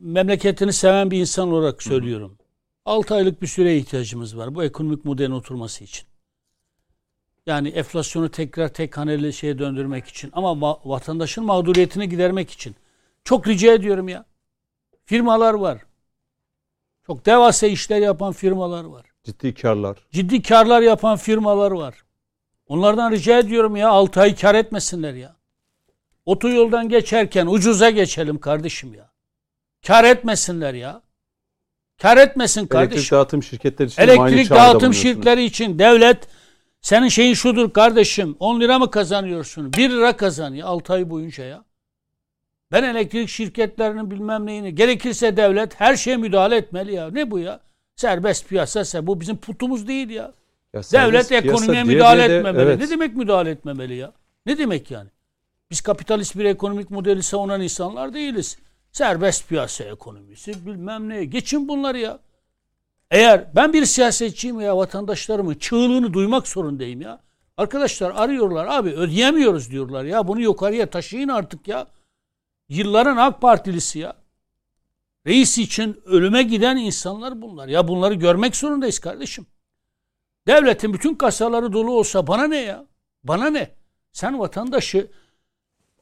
memleketini 0.00 0.72
seven 0.72 1.10
bir 1.10 1.18
insan 1.20 1.52
olarak 1.52 1.82
söylüyorum. 1.82 2.38
6 2.84 3.14
aylık 3.14 3.42
bir 3.42 3.46
süreye 3.46 3.76
ihtiyacımız 3.76 4.36
var 4.36 4.54
bu 4.54 4.64
ekonomik 4.64 5.04
modelin 5.04 5.30
oturması 5.30 5.84
için. 5.84 6.08
Yani 7.46 7.68
enflasyonu 7.68 8.28
tekrar 8.28 8.68
tek 8.68 8.96
haneli 8.98 9.32
şeye 9.32 9.58
döndürmek 9.58 10.06
için 10.06 10.30
ama 10.32 10.48
ma- 10.48 10.78
vatandaşın 10.90 11.44
mağduriyetini 11.44 12.08
gidermek 12.08 12.50
için. 12.50 12.76
Çok 13.24 13.48
rica 13.48 13.72
ediyorum 13.72 14.08
ya. 14.08 14.24
Firmalar 15.04 15.54
var. 15.54 15.78
Çok 17.08 17.26
devasa 17.26 17.66
işler 17.66 18.00
yapan 18.00 18.32
firmalar 18.32 18.84
var. 18.84 19.06
Ciddi 19.24 19.54
karlar. 19.54 19.98
Ciddi 20.12 20.42
karlar 20.42 20.82
yapan 20.82 21.16
firmalar 21.16 21.70
var. 21.70 21.94
Onlardan 22.66 23.12
rica 23.12 23.38
ediyorum 23.38 23.76
ya 23.76 23.88
6 23.88 24.20
ay 24.20 24.36
kar 24.36 24.54
etmesinler 24.54 25.14
ya. 25.14 25.36
Otoyoldan 26.26 26.88
geçerken 26.88 27.46
ucuza 27.46 27.90
geçelim 27.90 28.38
kardeşim 28.38 28.94
ya. 28.94 29.10
Kar 29.86 30.04
etmesinler 30.04 30.74
ya. 30.74 31.02
Kar 32.02 32.16
etmesin 32.16 32.60
Elektrik 32.60 32.72
kardeşim. 32.72 33.18
dağıtım 33.18 33.42
şirketleri 33.42 33.88
için 33.88 34.02
Elektrik 34.02 34.50
dağıtım 34.50 34.94
şirketleri 34.94 35.44
için 35.44 35.78
devlet 35.78 36.28
senin 36.80 37.08
şeyin 37.08 37.34
şudur 37.34 37.72
kardeşim 37.72 38.36
10 38.40 38.60
lira 38.60 38.78
mı 38.78 38.90
kazanıyorsun? 38.90 39.72
1 39.72 39.90
lira 39.90 40.16
kazan 40.16 40.54
ya 40.54 40.66
6 40.66 40.92
ay 40.92 41.10
boyunca 41.10 41.44
ya. 41.44 41.64
Ben 42.72 42.82
elektrik 42.82 43.28
şirketlerinin 43.28 44.10
bilmem 44.10 44.46
neyini 44.46 44.74
gerekirse 44.74 45.36
devlet 45.36 45.80
her 45.80 45.96
şeye 45.96 46.16
müdahale 46.16 46.56
etmeli 46.56 46.94
ya. 46.94 47.10
Ne 47.10 47.30
bu 47.30 47.38
ya? 47.38 47.60
Serbest 47.96 48.48
piyasa 48.48 48.80
ise 48.80 49.06
bu 49.06 49.20
bizim 49.20 49.36
putumuz 49.36 49.88
değil 49.88 50.10
ya. 50.10 50.32
Ya 50.72 50.82
Devlet 50.92 51.32
ekonomiye 51.32 51.84
müdahale 51.84 52.30
de- 52.30 52.36
etmemeli. 52.36 52.62
evet. 52.64 52.78
Ne 52.80 52.90
demek 52.90 53.16
müdahale 53.16 53.50
etmemeli 53.50 53.94
ya? 53.94 54.12
Ne 54.46 54.58
demek 54.58 54.90
yani? 54.90 55.08
Biz 55.70 55.80
kapitalist 55.80 56.38
bir 56.38 56.44
ekonomik 56.44 56.90
modeli 56.90 57.22
savunan 57.22 57.60
insanlar 57.62 58.14
değiliz. 58.14 58.58
Serbest 58.92 59.48
piyasa 59.48 59.84
ekonomisi 59.84 60.66
bilmem 60.66 61.08
ne. 61.08 61.24
Geçin 61.24 61.68
bunları 61.68 61.98
ya. 61.98 62.18
Eğer 63.10 63.44
ben 63.56 63.72
bir 63.72 63.84
siyasetçiyim 63.84 64.60
ya 64.60 64.76
vatandaşlarımın 64.76 65.54
çığlığını 65.54 66.12
duymak 66.14 66.48
zorundayım 66.48 67.00
ya. 67.00 67.20
Arkadaşlar 67.56 68.12
arıyorlar 68.16 68.66
abi 68.70 68.88
ödeyemiyoruz 68.90 69.70
diyorlar 69.70 70.04
ya. 70.04 70.28
Bunu 70.28 70.40
yukarıya 70.40 70.86
taşıyın 70.86 71.28
artık 71.28 71.68
ya. 71.68 71.86
Yılların 72.68 73.16
AK 73.16 73.40
Partilisi 73.40 73.98
ya. 73.98 74.16
Reis 75.26 75.58
için 75.58 76.00
ölüme 76.04 76.42
giden 76.42 76.76
insanlar 76.76 77.42
bunlar. 77.42 77.68
Ya 77.68 77.88
bunları 77.88 78.14
görmek 78.14 78.56
zorundayız 78.56 78.98
kardeşim. 78.98 79.46
Devletin 80.46 80.94
bütün 80.94 81.14
kasaları 81.14 81.72
dolu 81.72 81.92
olsa 81.92 82.26
bana 82.26 82.46
ne 82.46 82.56
ya? 82.56 82.86
Bana 83.24 83.50
ne? 83.50 83.70
Sen 84.12 84.38
vatandaşı 84.38 85.10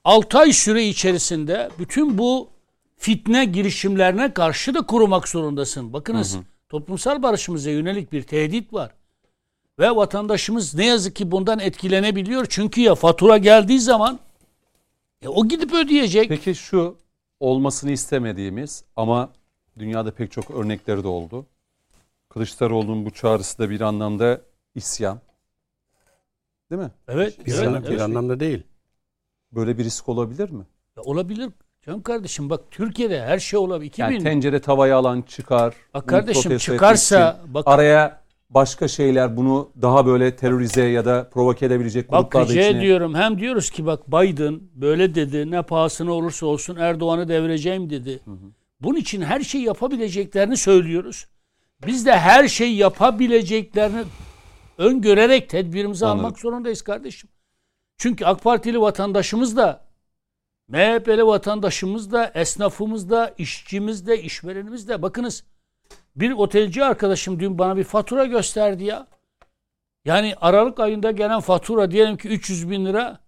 6 0.05 0.39
ay 0.39 0.53
süre 0.53 0.85
içerisinde 0.85 1.71
bütün 1.79 2.19
bu 2.19 2.51
fitne 2.97 3.45
girişimlerine 3.45 4.35
karşı 4.35 4.75
da 4.75 4.83
korumak 4.83 5.29
zorundasın. 5.29 5.93
Bakınız 5.93 6.35
hı 6.35 6.39
hı. 6.39 6.43
toplumsal 6.69 7.23
barışımıza 7.23 7.71
yönelik 7.71 8.13
bir 8.13 8.23
tehdit 8.23 8.73
var. 8.73 8.95
Ve 9.79 9.97
vatandaşımız 9.97 10.75
ne 10.75 10.87
yazık 10.87 11.17
ki 11.17 11.31
bundan 11.31 11.59
etkilenebiliyor. 11.59 12.47
Çünkü 12.49 12.81
ya 12.81 12.95
fatura 12.95 13.39
geldiği 13.39 13.81
zaman 13.81 14.19
e, 15.23 15.29
o 15.29 15.49
gidip 15.49 15.73
ödeyecek. 15.73 16.29
Peki 16.29 16.55
şu 16.55 16.97
olmasını 17.41 17.91
istemediğimiz 17.91 18.85
ama 18.97 19.33
dünyada 19.79 20.15
pek 20.15 20.33
çok 20.33 20.51
örnekleri 20.51 21.03
de 21.03 21.09
oldu. 21.09 21.47
Kılıçdaroğlu'nun 22.29 23.07
bu 23.07 23.11
çağrısı 23.11 23.59
da 23.59 23.71
bir 23.71 23.81
anlamda 23.81 24.41
isyan. 24.75 25.21
Değil 26.71 26.83
mi? 26.83 26.91
Evet. 27.09 27.47
Bir, 27.47 27.53
evet, 27.53 27.69
evet, 27.69 27.91
bir 27.91 28.01
anlamda 28.01 28.41
değil. 28.41 28.63
Böyle 29.53 29.79
bir 29.79 29.85
risk 29.85 30.09
olabilir 30.09 30.51
mi? 30.51 30.65
Ya 30.97 31.03
olabilir. 31.03 31.51
Canım 31.83 32.03
kardeşim 32.03 32.51
bak 32.51 32.61
Türkiye'de 32.71 33.23
her 33.23 33.39
şey 33.39 33.59
olabilir. 33.59 33.91
2000... 33.91 34.05
Yani 34.05 34.23
tencere 34.23 34.61
tavayı 34.61 34.97
alan 34.97 35.23
çıkar. 35.23 35.75
Bak 35.95 36.09
kardeşim 36.09 36.59
çıkarsa 36.59 37.41
bak 37.47 37.65
araya 37.67 38.26
başka 38.51 38.89
şeyler 38.89 39.37
bunu 39.37 39.71
daha 39.83 40.07
böyle 40.07 40.37
terörize 40.37 40.85
ya 40.85 41.05
da 41.05 41.29
provoke 41.31 41.67
edebilecek 41.67 42.11
gruplar 42.11 42.49
da 42.49 42.53
içine... 42.53 42.81
diyorum 42.81 43.15
hem 43.15 43.39
diyoruz 43.39 43.71
ki 43.71 43.87
bak 43.87 44.09
Biden 44.09 44.61
böyle 44.75 45.15
dedi 45.15 45.51
ne 45.51 45.63
pahasına 45.63 46.13
olursa 46.13 46.47
olsun 46.47 46.77
Erdoğan'ı 46.77 47.29
devireceğim 47.29 47.91
dedi. 47.91 48.21
Hı 48.25 48.31
hı. 48.31 48.53
Bunun 48.81 48.99
için 48.99 49.23
her 49.23 49.41
şeyi 49.41 49.65
yapabileceklerini 49.65 50.57
söylüyoruz. 50.57 51.27
Biz 51.87 52.07
de 52.07 52.19
her 52.19 52.49
şeyi 52.49 52.77
yapabileceklerini 52.77 54.05
öngörerek 54.79 55.49
tedbirimizi 55.49 56.07
Anladım. 56.07 56.25
almak 56.25 56.39
zorundayız 56.39 56.83
kardeşim. 56.83 57.31
Çünkü 57.99 58.25
AK 58.25 58.43
Partili 58.43 58.81
vatandaşımız 58.81 59.57
da 59.57 59.87
MHP'li 60.69 61.27
vatandaşımız 61.27 62.13
da, 62.13 62.31
esnafımız 62.35 63.11
da, 63.11 63.35
işçimiz 63.39 64.07
de, 64.07 64.23
işverenimiz 64.23 64.89
de. 64.89 65.03
Bakınız 65.03 65.45
bir 66.17 66.33
otelci 66.33 66.85
arkadaşım 66.85 67.41
dün 67.41 67.59
bana 67.59 67.77
bir 67.77 67.85
fatura 67.85 68.25
gösterdi 68.25 68.85
ya. 68.85 69.07
Yani 70.05 70.35
Aralık 70.41 70.81
ayında 70.81 71.11
gelen 71.11 71.41
fatura 71.41 71.91
diyelim 71.91 72.17
ki 72.17 72.29
300 72.29 72.71
bin 72.71 72.87
lira. 72.87 73.19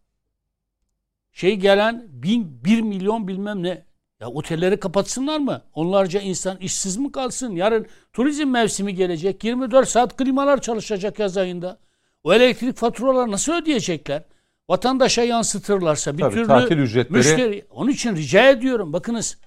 Şey 1.33 1.57
gelen 1.57 2.07
bin, 2.11 2.65
1 2.65 2.81
milyon 2.81 3.29
bilmem 3.29 3.63
ne. 3.63 3.85
Ya 4.21 4.29
otelleri 4.29 4.81
kapatsınlar 4.81 5.39
mı? 5.39 5.63
Onlarca 5.75 6.21
insan 6.21 6.57
işsiz 6.57 6.97
mi 6.97 7.13
kalsın? 7.13 7.51
Yarın 7.51 7.87
turizm 8.13 8.49
mevsimi 8.49 8.95
gelecek. 8.95 9.45
24 9.45 9.89
saat 9.89 10.17
klimalar 10.17 10.61
çalışacak 10.61 11.19
yaz 11.19 11.37
ayında. 11.37 11.79
O 12.25 12.33
elektrik 12.33 12.77
faturaları 12.77 13.31
nasıl 13.31 13.53
ödeyecekler? 13.53 14.23
Vatandaşa 14.69 15.23
yansıtırlarsa 15.23 16.19
bir 16.19 16.23
Tabii, 16.23 16.35
türlü 16.35 16.47
tatil 16.47 16.79
ücretleri... 16.79 17.19
müşteri. 17.19 17.67
Onun 17.71 17.91
için 17.91 18.17
rica 18.17 18.49
ediyorum. 18.51 18.93
Bakınız 18.93 19.39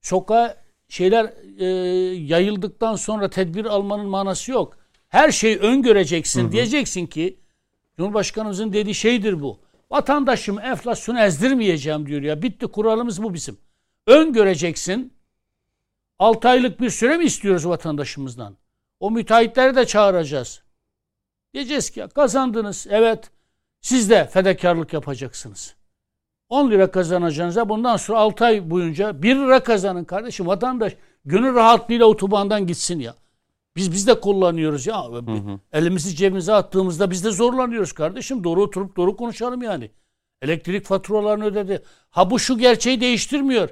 sokağa 0.00 0.56
şeyler 0.88 1.32
e, 1.58 1.66
yayıldıktan 2.14 2.96
sonra 2.96 3.30
tedbir 3.30 3.64
almanın 3.64 4.06
manası 4.06 4.52
yok. 4.52 4.78
Her 5.08 5.30
şey 5.30 5.58
öngöreceksin. 5.60 6.42
Hı 6.42 6.46
hı. 6.46 6.52
Diyeceksin 6.52 7.06
ki 7.06 7.38
Cumhurbaşkanımızın 7.96 8.72
dediği 8.72 8.94
şeydir 8.94 9.42
bu. 9.42 9.60
Vatandaşım 9.90 10.58
enflasyonu 10.58 11.20
ezdirmeyeceğim 11.20 12.06
diyor 12.06 12.22
ya. 12.22 12.42
Bitti 12.42 12.66
kuralımız 12.66 13.22
bu 13.22 13.34
bizim. 13.34 13.58
Öngöreceksin. 14.06 15.12
6 16.18 16.48
aylık 16.48 16.80
bir 16.80 16.90
süre 16.90 17.16
mi 17.16 17.24
istiyoruz 17.24 17.68
vatandaşımızdan? 17.68 18.56
O 19.00 19.10
müteahhitleri 19.10 19.76
de 19.76 19.86
çağıracağız. 19.86 20.62
Diyeceğiz 21.54 21.90
ki 21.90 22.04
kazandınız. 22.14 22.86
Evet. 22.90 23.30
Siz 23.80 24.10
de 24.10 24.26
fedakarlık 24.26 24.92
yapacaksınız. 24.92 25.77
10 26.48 26.70
lira 26.70 26.90
kazanacağınıza 26.90 27.68
bundan 27.68 27.96
sonra 27.96 28.18
6 28.18 28.44
ay 28.44 28.70
boyunca 28.70 29.22
1 29.22 29.36
lira 29.36 29.62
kazanın 29.62 30.04
kardeşim. 30.04 30.46
Vatandaş 30.46 30.96
gönül 31.24 31.54
rahatlığıyla 31.54 32.06
otobandan 32.06 32.66
gitsin 32.66 32.98
ya. 33.00 33.14
Biz 33.76 33.92
biz 33.92 34.06
de 34.06 34.20
kullanıyoruz 34.20 34.86
ya. 34.86 35.04
Hı 35.04 35.16
hı. 35.16 35.60
Elimizi 35.72 36.16
cebimize 36.16 36.52
attığımızda 36.52 37.10
biz 37.10 37.24
de 37.24 37.30
zorlanıyoruz 37.30 37.92
kardeşim. 37.92 38.44
Doğru 38.44 38.62
oturup 38.62 38.96
doğru 38.96 39.16
konuşalım 39.16 39.62
yani. 39.62 39.90
Elektrik 40.42 40.84
faturalarını 40.84 41.44
ödedi. 41.44 41.82
Ha 42.10 42.30
bu 42.30 42.38
şu 42.38 42.58
gerçeği 42.58 43.00
değiştirmiyor. 43.00 43.68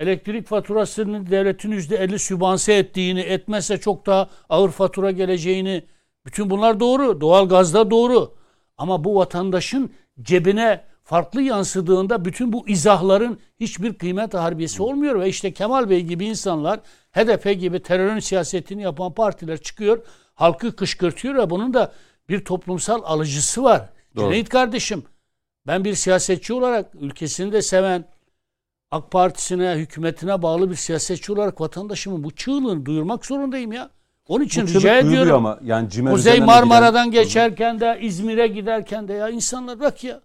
Elektrik 0.00 0.46
faturasının 0.46 1.26
devletin 1.26 1.72
%50 1.72 2.18
sübvanse 2.18 2.74
ettiğini, 2.74 3.20
etmezse 3.20 3.78
çok 3.78 4.06
daha 4.06 4.28
ağır 4.48 4.70
fatura 4.70 5.10
geleceğini. 5.10 5.84
Bütün 6.26 6.50
bunlar 6.50 6.80
doğru. 6.80 7.20
Doğal 7.20 7.48
gazda 7.48 7.90
doğru. 7.90 8.34
Ama 8.76 9.04
bu 9.04 9.16
vatandaşın 9.16 9.92
cebine 10.22 10.84
farklı 11.12 11.42
yansıdığında 11.42 12.24
bütün 12.24 12.52
bu 12.52 12.68
izahların 12.68 13.38
hiçbir 13.60 13.94
kıymet 13.94 14.34
harbiyesi 14.34 14.82
olmuyor 14.82 15.20
ve 15.20 15.28
işte 15.28 15.52
Kemal 15.52 15.90
Bey 15.90 16.00
gibi 16.00 16.24
insanlar 16.24 16.80
HDP 17.12 17.60
gibi 17.60 17.82
terörün 17.82 18.18
siyasetini 18.18 18.82
yapan 18.82 19.14
partiler 19.14 19.58
çıkıyor 19.58 19.98
halkı 20.34 20.76
kışkırtıyor 20.76 21.34
ve 21.34 21.50
bunun 21.50 21.74
da 21.74 21.92
bir 22.28 22.44
toplumsal 22.44 23.02
alıcısı 23.04 23.64
var. 23.64 23.88
Doğru. 24.16 24.24
Cüneyt 24.24 24.48
kardeşim 24.48 25.04
ben 25.66 25.84
bir 25.84 25.94
siyasetçi 25.94 26.52
olarak 26.52 26.94
ülkesini 27.00 27.52
de 27.52 27.62
seven 27.62 28.04
AK 28.90 29.10
Partisi'ne, 29.10 29.74
hükümetine 29.74 30.42
bağlı 30.42 30.70
bir 30.70 30.76
siyasetçi 30.76 31.32
olarak 31.32 31.60
vatandaşımın 31.60 32.24
bu 32.24 32.30
çığlığını 32.30 32.86
duyurmak 32.86 33.26
zorundayım 33.26 33.72
ya. 33.72 33.90
Onun 34.28 34.44
için 34.44 34.66
rica 34.66 34.98
ediyorum. 34.98 35.34
Ama 35.34 35.58
yani 35.64 35.88
Kuzey 36.10 36.40
Marmara'dan 36.40 37.10
giden... 37.10 37.22
geçerken 37.22 37.80
de 37.80 37.98
İzmir'e 38.00 38.46
giderken 38.46 39.08
de 39.08 39.12
ya 39.12 39.28
insanlar 39.28 39.80
bak 39.80 40.04
ya. 40.04 40.20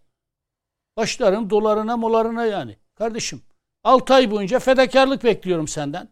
Başlarım 0.98 1.50
dolarına 1.50 1.98
molarına 1.98 2.46
yani. 2.46 2.78
Kardeşim 2.96 3.42
6 3.84 4.14
ay 4.14 4.32
boyunca 4.32 4.60
fedakarlık 4.60 5.24
bekliyorum 5.24 5.68
senden. 5.68 6.10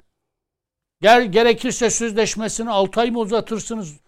Gel 1.01 1.31
gerekirse 1.31 1.89
sözleşmesini 1.89 2.69
6 2.69 3.01
ay 3.01 3.11
mı 3.11 3.19
uzatırsınız 3.19 3.99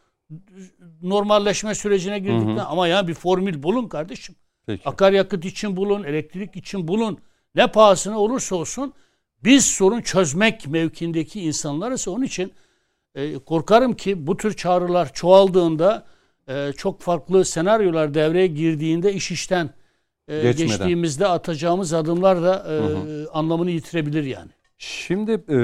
normalleşme 1.02 1.76
sürecine 1.76 2.20
girdikten 2.20 2.56
hı 2.56 2.62
hı. 2.62 2.66
ama 2.66 2.88
ya 2.88 3.08
bir 3.08 3.14
formül 3.14 3.64
bulun 3.64 3.88
kardeşim. 3.88 4.36
Peki. 4.66 4.90
Akaryakıt 4.90 5.46
için 5.46 5.78
bulun, 5.78 6.04
elektrik 6.04 6.56
için 6.56 6.88
bulun. 6.88 7.18
Ne 7.56 7.68
pahasına 7.68 8.20
olursa 8.20 8.56
olsun 8.56 8.94
biz 9.44 9.66
sorun 9.66 10.02
çözmek 10.02 10.68
mevkindeki 10.68 11.42
insanlarız. 11.42 12.08
Onun 12.08 12.24
için 12.24 12.54
e, 13.16 13.38
korkarım 13.38 13.96
ki 13.96 14.28
bu 14.28 14.38
tür 14.38 14.54
çağrılar 14.54 15.14
çoğaldığında 15.14 16.06
e, 16.48 16.72
çok 16.78 17.02
farklı 17.02 17.46
senaryolar 17.46 18.14
devreye 18.14 18.48
girdiğinde 18.48 19.14
iş 19.14 19.32
işten 19.32 19.70
e, 20.28 20.52
geçtiğimizde 20.52 21.28
atacağımız 21.28 21.94
adımlar 21.94 22.44
da 22.44 22.66
e, 22.68 22.78
hı 22.78 22.98
hı. 22.98 23.30
anlamını 23.34 23.72
yitirebilir 23.72 24.24
yani. 24.24 24.52
Şimdi 24.78 25.32
e, 25.32 25.58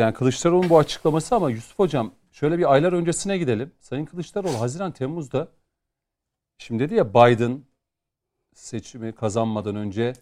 yani 0.00 0.14
Kılıçdaroğlu'nun 0.14 0.70
bu 0.70 0.78
açıklaması 0.78 1.34
ama 1.34 1.50
Yusuf 1.50 1.78
Hocam 1.78 2.12
şöyle 2.32 2.58
bir 2.58 2.72
aylar 2.72 2.92
öncesine 2.92 3.38
gidelim. 3.38 3.72
Sayın 3.80 4.04
Kılıçdaroğlu 4.04 4.60
Haziran 4.60 4.92
Temmuz'da 4.92 5.48
şimdi 6.58 6.82
dedi 6.84 6.94
ya 6.94 7.10
Biden 7.10 7.62
seçimi 8.54 9.12
kazanmadan 9.12 9.76
önce 9.76 10.12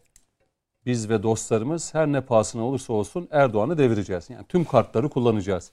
biz 0.87 1.09
ve 1.09 1.23
dostlarımız 1.23 1.95
her 1.95 2.07
ne 2.07 2.21
pahasına 2.21 2.65
olursa 2.65 2.93
olsun 2.93 3.29
Erdoğan'ı 3.31 3.79
devireceğiz. 3.79 4.31
Yani 4.31 4.47
tüm 4.49 4.65
kartları 4.65 5.09
kullanacağız. 5.09 5.73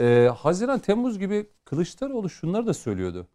Ee, 0.00 0.30
Haziran 0.36 0.78
Temmuz 0.78 1.18
gibi 1.18 1.46
Kılıçdaroğlu 1.64 2.30
şunları 2.30 2.66
da 2.66 2.74
söylüyordu. 2.74 3.26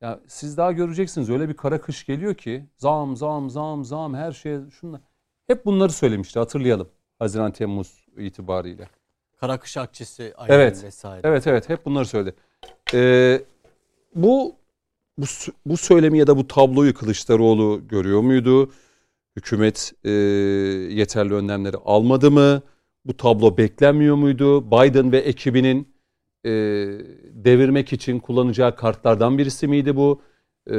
Ya 0.00 0.20
siz 0.26 0.56
daha 0.56 0.72
göreceksiniz 0.72 1.30
öyle 1.30 1.48
bir 1.48 1.54
kara 1.54 1.80
kış 1.80 2.06
geliyor 2.06 2.34
ki 2.34 2.66
zam 2.76 3.16
zam 3.16 3.50
zam 3.50 3.84
zam 3.84 4.14
her 4.14 4.32
şey 4.32 4.58
şunlar. 4.70 5.00
Hep 5.46 5.66
bunları 5.66 5.92
söylemişti 5.92 6.38
hatırlayalım. 6.38 6.88
Haziran 7.18 7.52
Temmuz 7.52 8.06
itibariyle. 8.18 8.88
Kara 9.40 9.60
kış 9.60 9.76
akçesi 9.76 10.34
evet. 10.48 10.84
vesaire. 10.84 11.28
Evet 11.28 11.46
evet 11.46 11.68
hep 11.68 11.86
bunları 11.86 12.04
söyledi. 12.04 12.34
Ee, 12.94 13.42
bu 14.14 14.56
bu 15.18 15.24
bu 15.66 15.76
söylemi 15.76 16.18
ya 16.18 16.26
da 16.26 16.36
bu 16.36 16.48
tabloyu 16.48 16.94
Kılıçdaroğlu 16.94 17.88
görüyor 17.88 18.20
muydu? 18.20 18.72
Hükümet 19.36 19.92
e, 20.04 20.10
yeterli 20.90 21.34
önlemleri 21.34 21.76
almadı 21.76 22.30
mı? 22.30 22.62
Bu 23.04 23.16
tablo 23.16 23.56
beklenmiyor 23.56 24.16
muydu? 24.16 24.70
Biden 24.70 25.12
ve 25.12 25.18
ekibinin 25.18 25.95
e, 26.46 26.50
devirmek 27.44 27.92
için 27.92 28.18
kullanacağı 28.18 28.76
kartlardan 28.76 29.38
birisi 29.38 29.68
miydi 29.68 29.96
bu? 29.96 30.22
E, 30.66 30.76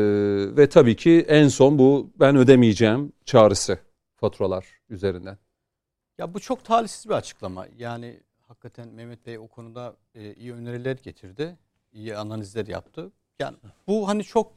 ve 0.58 0.70
tabii 0.70 0.96
ki 0.96 1.26
en 1.28 1.48
son 1.48 1.80
bu 1.80 2.12
ben 2.20 2.36
ödemeyeceğim 2.36 3.14
çağrısı. 3.26 3.80
faturalar 4.16 4.66
üzerinden. 4.90 5.38
Ya 6.18 6.34
bu 6.34 6.40
çok 6.40 6.66
talihsiz 6.66 7.10
bir 7.10 7.14
açıklama. 7.14 7.68
Yani 7.78 8.20
hakikaten 8.48 8.88
Mehmet 8.88 9.26
Bey 9.26 9.40
o 9.40 9.48
konuda 9.48 9.96
e, 10.16 10.34
iyi 10.34 10.54
öneriler 10.54 10.98
getirdi. 11.04 11.58
iyi 11.94 12.18
analizler 12.18 12.68
yaptı. 12.68 13.12
Yani 13.40 13.58
bu 13.88 14.08
hani 14.08 14.24
çok 14.24 14.54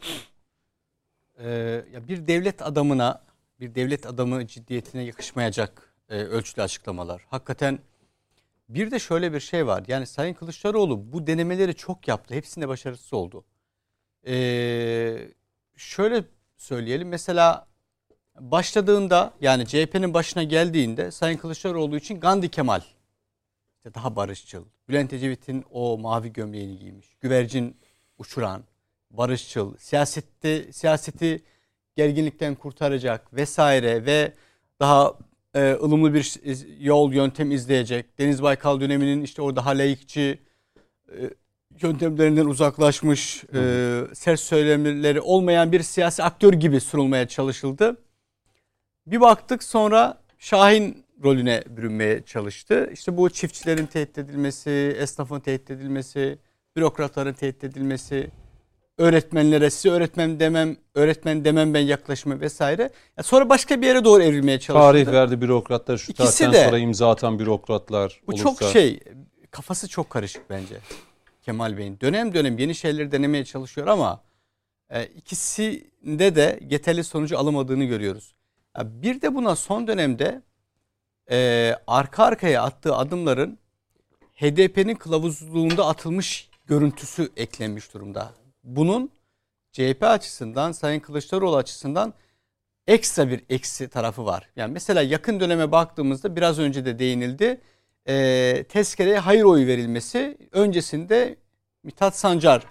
e, 1.39 1.49
ya 1.93 2.09
bir 2.09 2.27
devlet 2.27 2.63
adamına 2.63 3.23
bir 3.61 3.75
devlet 3.75 4.07
adamı 4.07 4.47
ciddiyetine 4.47 5.03
yakışmayacak 5.03 5.95
e, 6.09 6.23
ölçülü 6.23 6.63
açıklamalar. 6.63 7.27
Hakikaten 7.31 7.79
bir 8.75 8.91
de 8.91 8.99
şöyle 8.99 9.33
bir 9.33 9.41
şey 9.41 9.67
var. 9.67 9.85
Yani 9.89 10.07
Sayın 10.07 10.35
Kılıçdaroğlu 10.35 11.13
bu 11.13 11.27
denemeleri 11.27 11.75
çok 11.75 12.09
yaptı. 12.09 12.35
Hepsinde 12.35 12.69
başarısız 12.69 13.13
oldu. 13.13 13.45
Ee, 14.27 15.29
şöyle 15.77 16.25
söyleyelim. 16.57 17.09
Mesela 17.09 17.67
başladığında 18.41 19.33
yani 19.41 19.67
CHP'nin 19.67 20.15
başına 20.15 20.43
geldiğinde 20.43 21.11
Sayın 21.11 21.39
Kılıçdaroğlu 21.39 21.97
için 21.97 22.21
Gandhi 22.21 22.49
Kemal 22.49 22.81
daha 23.95 24.17
barışçıl. 24.17 24.65
Bülent 24.89 25.13
Ecevit'in 25.13 25.65
o 25.71 25.99
mavi 25.99 26.33
gömleğini 26.33 26.79
giymiş. 26.79 27.17
Güvercin 27.21 27.77
uçuran, 28.19 28.63
barışçıl, 29.11 29.77
siyasette 29.79 30.73
siyaseti 30.73 31.43
gerginlikten 31.97 32.55
kurtaracak 32.55 33.35
vesaire 33.35 34.07
ve 34.07 34.33
daha 34.81 35.15
e, 35.55 35.73
ılımlı 35.83 36.15
bir 36.15 36.39
yol 36.81 37.13
yöntem 37.13 37.51
izleyecek. 37.51 38.19
Deniz 38.19 38.43
Baykal 38.43 38.81
döneminin 38.81 39.23
işte 39.23 39.43
o 39.43 39.57
daha 39.57 39.71
layıkçı 39.71 40.39
e, 41.09 41.31
yöntemlerinden 41.83 42.47
uzaklaşmış, 42.47 43.45
e, 43.55 44.01
sert 44.13 44.41
söylemleri 44.41 45.21
olmayan 45.21 45.73
bir 45.73 45.83
siyasi 45.83 46.23
aktör 46.23 46.53
gibi 46.53 46.81
sunulmaya 46.81 47.29
çalışıldı. 47.29 47.97
Bir 49.07 49.21
baktık 49.21 49.63
sonra 49.63 50.21
Şahin 50.39 51.05
rolüne 51.25 51.65
bürünmeye 51.69 52.23
çalıştı. 52.23 52.91
İşte 52.93 53.17
bu 53.17 53.31
çiftçilerin 53.31 53.87
tehdit 53.87 54.19
edilmesi, 54.19 54.97
esnafın 54.99 55.41
tehdit 55.41 55.71
edilmesi, 55.71 56.39
bürokratların 56.77 57.33
tehdit 57.33 57.65
edilmesi, 57.65 58.31
öğretmenlere 59.01 59.71
size 59.71 59.91
öğretmen 59.91 60.41
demem, 60.41 60.77
öğretmen 60.95 61.45
demem 61.45 61.75
ben 61.75 61.81
yaklaşımı 61.81 62.41
vesaire. 62.41 62.83
Yani 62.83 63.25
sonra 63.27 63.49
başka 63.49 63.81
bir 63.81 63.87
yere 63.87 64.05
doğru 64.05 64.23
evrilmeye 64.23 64.61
çalıştı. 64.61 64.87
Tarih 64.87 65.07
verdi 65.07 65.41
bürokratlar, 65.41 65.99
şu 65.99 66.13
İkisi 66.13 66.39
tarihten 66.39 66.53
de- 66.53 66.65
sonra 66.65 66.79
imza 66.79 67.11
atan 67.11 67.39
bürokratlar 67.39 68.21
Bu 68.27 68.33
olursa. 68.33 68.45
çok 68.45 68.63
şey, 68.73 69.01
kafası 69.51 69.89
çok 69.89 70.11
karışık 70.11 70.51
bence 70.51 70.75
Kemal 71.43 71.79
Bey'in. 71.79 72.01
Dönem 72.01 72.35
dönem 72.35 72.59
yeni 72.59 72.75
şeyleri 72.75 73.13
denemeye 73.13 73.45
çalışıyor 73.45 73.87
ama 73.87 74.21
e, 74.91 75.05
ikisinde 75.05 76.37
de 76.37 76.61
yeterli 76.71 77.05
sonucu 77.05 77.39
alamadığını 77.39 77.85
görüyoruz. 77.85 78.35
Ya 78.79 79.03
bir 79.03 79.21
de 79.21 79.35
buna 79.35 79.57
son 79.57 79.87
dönemde 79.87 80.43
e, 81.31 81.75
arka 81.87 82.25
arkaya 82.25 82.63
attığı 82.63 82.95
adımların 82.97 83.59
HDP'nin 84.35 84.95
kılavuzluğunda 84.95 85.87
atılmış 85.87 86.49
görüntüsü 86.67 87.29
eklenmiş 87.37 87.95
durumda. 87.95 88.31
Bunun 88.65 89.11
CHP 89.73 90.03
açısından, 90.03 90.73
Sayın 90.73 91.01
Kılıçdaroğlu 91.01 91.57
açısından 91.57 92.15
ekstra 92.87 93.29
bir 93.29 93.45
eksi 93.49 93.89
tarafı 93.89 94.25
var. 94.25 94.49
Yani 94.57 94.73
mesela 94.73 95.03
yakın 95.03 95.41
döneme 95.41 95.73
baktığımızda 95.73 96.37
biraz 96.37 96.59
önce 96.59 96.85
de 96.85 96.99
değinildi. 96.99 97.61
E, 98.09 98.65
tezkereye 98.69 99.19
hayır 99.19 99.45
oyu 99.45 99.67
verilmesi 99.67 100.39
öncesinde 100.53 101.37
Mithat 101.83 102.17
Sancar 102.17 102.63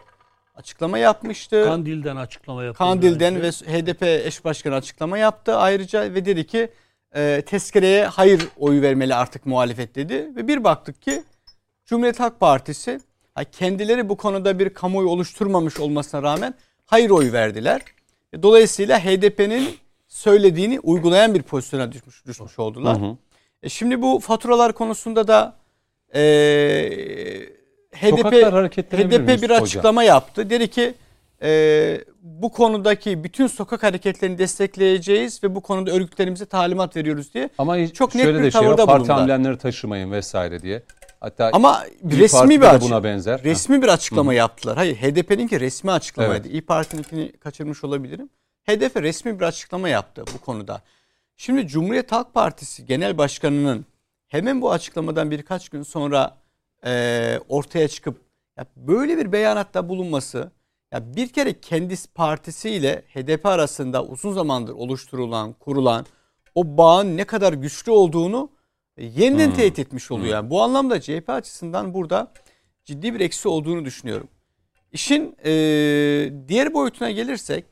açıklama 0.56 0.98
yapmıştı. 0.98 1.64
Kandil'den 1.66 2.16
açıklama 2.16 2.64
yapıldı. 2.64 2.78
Kandil'den 2.78 3.36
önce. 3.36 3.66
ve 3.68 3.82
HDP 3.82 4.03
eş 4.03 4.45
başkanı 4.45 4.76
açıklama 4.76 5.18
yaptı 5.18 5.56
ayrıca 5.56 6.14
ve 6.14 6.26
dedi 6.26 6.48
ki 6.48 6.70
e, 7.16 7.44
tezkereye 7.45 8.06
hayır 8.06 8.48
oyu 8.57 8.82
vermeli 8.82 9.16
artık 9.16 9.45
muhalefet 9.45 9.95
dedi. 9.95 10.36
Ve 10.36 10.48
bir 10.48 10.64
baktık 10.64 11.02
ki 11.02 11.24
Cumhuriyet 11.86 12.20
Halk 12.20 12.40
Partisi 12.40 12.99
kendileri 13.44 14.10
bu 14.10 14.18
konuda 14.18 14.60
bir 14.60 14.70
kamuoyu 14.70 15.10
oluşturmamış 15.10 15.80
olmasına 15.80 16.24
rağmen 16.24 16.53
hayır 16.86 17.10
oyu 17.10 17.34
verdiler. 17.34 17.82
E, 18.34 18.44
Dolayısıyla 18.44 18.99
HDP'nin 18.99 19.70
söylediğini 20.07 20.80
uygulayan 20.80 21.34
bir 21.34 21.41
pozisyona 21.41 21.91
düşmüş, 21.91 22.26
düşmüş 22.26 22.60
oldular. 22.60 23.02
Hı 23.02 23.06
hı. 23.06 23.18
E, 23.64 23.70
şimdi 23.70 24.02
bu 24.02 24.20
faturalar 24.20 24.74
konusunda 24.74 25.28
da 25.28 25.56
e, 26.16 26.22
HDP 27.95 28.34
HDP 28.94 29.41
bir 29.41 29.49
açıklama 29.49 30.03
yaptı. 30.03 30.49
Dedi 30.49 30.68
ki 30.68 30.94
e, 31.41 32.02
bu 32.22 32.52
konudaki 32.52 33.24
bütün 33.24 33.48
sokak 33.48 33.84
hareketlerini 33.84 34.38
destekleyeceğiz 34.38 35.44
ve 35.44 35.56
bu 35.56 35.61
konuda 35.61 35.91
örgütlerimize 35.91 36.45
talimat 36.45 36.95
veriyoruz 36.95 37.34
diye. 37.34 37.49
Ama 37.57 37.88
Çok 37.88 38.16
net 38.16 38.24
şöyle 38.24 38.40
bir 38.40 38.44
de 38.44 38.52
şey 38.52 38.70
var, 38.70 38.86
parti 38.86 39.14
amblemleri 39.14 39.57
taşımayın 39.57 40.11
vesaire 40.11 40.61
diye. 40.61 40.82
Hatta 41.20 41.50
Ama 41.54 41.86
İYİ 42.10 42.20
resmi 42.20 42.62
bir 42.62 42.82
buna 42.82 43.04
benzer. 43.04 43.44
resmi 43.44 43.82
bir 43.82 43.88
açıklama 43.88 44.34
yaptılar. 44.34 44.78
Hayır 44.78 44.96
HDP'ninki 44.96 45.60
resmi 45.60 45.91
açıklamaydı. 45.91 46.48
Evet. 46.48 46.54
İyi 46.54 46.62
Parti'ninkini 46.62 47.32
kaçırmış 47.32 47.84
olabilirim. 47.84 48.30
HDP 48.64 49.02
resmi 49.02 49.40
bir 49.40 49.46
açıklama 49.46 49.90
yaptı 49.90 50.24
bu 50.34 50.38
konuda. 50.46 50.82
Şimdi 51.38 51.68
Cumhuriyet 51.68 52.12
Halk 52.12 52.34
Partisi 52.34 52.86
Genel 52.86 53.18
Başkanı'nın 53.18 53.86
hemen 54.28 54.62
bu 54.62 54.72
açıklamadan 54.72 55.32
birkaç 55.32 55.70
gün 55.70 55.84
sonra 55.84 56.38
e, 56.86 57.40
ortaya 57.50 57.88
çıkıp 57.88 58.22
ya 58.58 58.66
böyle 58.76 59.18
bir 59.18 59.32
beyanatta 59.32 59.90
bulunması 59.90 60.52
ya 60.94 61.16
bir 61.16 61.28
kere 61.28 61.62
kendisi 61.62 62.14
partisiyle 62.14 63.04
HDP 63.14 63.46
arasında 63.46 64.04
uzun 64.04 64.34
zamandır 64.34 64.74
oluşturulan, 64.74 65.54
kurulan 65.54 66.06
o 66.56 66.78
bağın 66.78 67.18
ne 67.18 67.24
kadar 67.24 67.54
güçlü 67.54 67.91
olduğunu 67.91 68.50
yeniden 69.00 69.48
Hmm. 69.48 69.56
teyit 69.56 69.80
etmiş 69.80 70.12
oluyor. 70.12 70.34
Yani 70.34 70.50
bu 70.50 70.62
anlamda 70.62 71.02
CHP 71.02 71.30
açısından 71.30 71.94
burada 71.94 72.32
ciddi 72.86 73.14
bir 73.14 73.20
eksi 73.20 73.48
olduğunu 73.48 73.86
düşünüyorum. 73.86 74.28
İşin 74.92 75.36
e, 75.46 75.52
diğer 76.48 76.74
boyutuna 76.74 77.12
gelirsek 77.12 77.66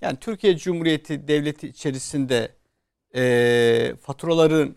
yani 0.00 0.16
Türkiye 0.20 0.56
Cumhuriyeti 0.56 1.28
Devleti 1.28 1.68
içerisinde 1.68 2.52
e, 3.14 3.94
faturaların 4.00 4.74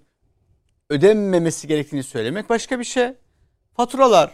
ödenmemesi 0.89 1.67
gerektiğini 1.67 2.03
söylemek 2.03 2.49
başka 2.49 2.79
bir 2.79 2.83
şey. 2.83 3.13
Faturalar 3.73 4.31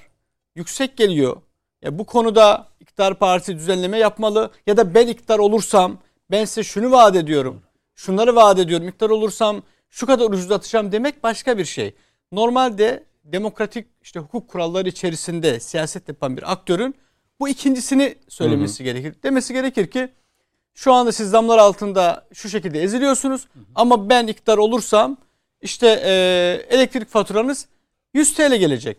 yüksek 0.55 0.97
geliyor. 0.97 1.41
Ya 1.81 1.99
bu 1.99 2.05
konuda 2.05 2.67
iktidar 2.79 3.19
partisi 3.19 3.55
düzenleme 3.55 3.97
yapmalı 3.97 4.51
ya 4.67 4.77
da 4.77 4.93
ben 4.93 5.07
iktidar 5.07 5.39
olursam 5.39 5.97
ben 6.31 6.45
size 6.45 6.63
şunu 6.63 6.91
vaat 6.91 7.15
ediyorum. 7.15 7.61
Şunları 7.95 8.35
vaat 8.35 8.59
ediyorum. 8.59 8.87
İktidar 8.87 9.09
olursam 9.09 9.63
şu 9.91 10.05
kadar 10.05 10.25
ucuzlatacağım 10.25 10.91
demek 10.91 11.23
başka 11.23 11.57
bir 11.57 11.65
şey. 11.65 11.95
Normalde 12.31 13.03
demokratik 13.23 13.87
işte 14.01 14.19
hukuk 14.19 14.47
kuralları 14.47 14.89
içerisinde 14.89 15.59
siyaset 15.59 16.07
yapan 16.07 16.37
bir 16.37 16.51
aktörün 16.51 16.95
bu 17.39 17.49
ikincisini 17.49 18.15
söylemesi 18.27 18.83
gerekir. 18.83 19.15
Demesi 19.23 19.53
gerekir 19.53 19.87
ki 19.87 20.09
şu 20.73 20.93
anda 20.93 21.11
siz 21.11 21.29
zamlar 21.29 21.57
altında 21.57 22.27
şu 22.33 22.49
şekilde 22.49 22.81
eziliyorsunuz 22.81 23.47
ama 23.75 24.09
ben 24.09 24.27
iktidar 24.27 24.57
olursam 24.57 25.17
işte 25.61 25.87
e, 26.05 26.11
elektrik 26.75 27.09
faturanız 27.09 27.67
100 28.13 28.33
TL 28.33 28.55
gelecek. 28.55 28.97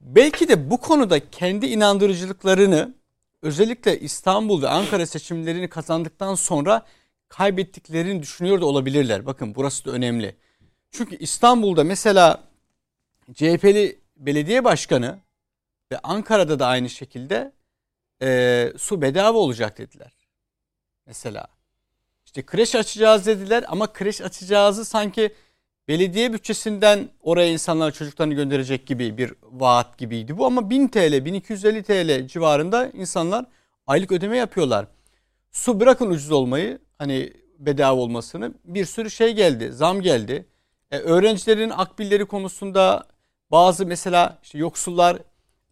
Belki 0.00 0.48
de 0.48 0.70
bu 0.70 0.76
konuda 0.76 1.30
kendi 1.30 1.66
inandırıcılıklarını 1.66 2.94
özellikle 3.42 4.00
İstanbul 4.00 4.62
ve 4.62 4.68
Ankara 4.68 5.06
seçimlerini 5.06 5.68
kazandıktan 5.68 6.34
sonra 6.34 6.86
kaybettiklerini 7.28 8.22
düşünüyor 8.22 8.60
da 8.60 8.66
olabilirler. 8.66 9.26
Bakın 9.26 9.54
burası 9.54 9.84
da 9.84 9.90
önemli. 9.90 10.36
Çünkü 10.90 11.16
İstanbul'da 11.16 11.84
mesela 11.84 12.44
CHP'li 13.34 13.98
belediye 14.16 14.64
başkanı 14.64 15.18
ve 15.92 15.98
Ankara'da 15.98 16.58
da 16.58 16.66
aynı 16.66 16.90
şekilde 16.90 17.52
e, 18.22 18.72
su 18.78 19.02
bedava 19.02 19.38
olacak 19.38 19.78
dediler. 19.78 20.12
Mesela 21.06 21.46
işte 22.26 22.46
kreş 22.46 22.74
açacağız 22.74 23.26
dediler 23.26 23.64
ama 23.68 23.92
kreş 23.92 24.20
açacağızı 24.20 24.84
sanki 24.84 25.34
belediye 25.88 26.32
bütçesinden 26.32 27.08
oraya 27.20 27.48
insanlar 27.48 27.92
çocuklarını 27.92 28.34
gönderecek 28.34 28.86
gibi 28.86 29.18
bir 29.18 29.34
vaat 29.42 29.98
gibiydi 29.98 30.38
bu 30.38 30.46
ama 30.46 30.70
1000 30.70 30.88
TL 30.88 31.24
1250 31.24 31.82
TL 31.82 32.26
civarında 32.26 32.86
insanlar 32.86 33.44
aylık 33.86 34.12
ödeme 34.12 34.36
yapıyorlar. 34.36 34.86
Su 35.52 35.80
bırakın 35.80 36.10
ucuz 36.10 36.32
olmayı 36.32 36.78
hani 36.98 37.32
bedava 37.58 38.00
olmasını 38.00 38.54
bir 38.64 38.84
sürü 38.84 39.10
şey 39.10 39.32
geldi 39.32 39.72
zam 39.72 40.00
geldi. 40.00 40.46
E, 40.90 40.98
öğrencilerin 40.98 41.70
akbilleri 41.70 42.24
konusunda 42.24 43.04
bazı 43.50 43.86
mesela 43.86 44.38
işte 44.42 44.58
yoksullar 44.58 45.18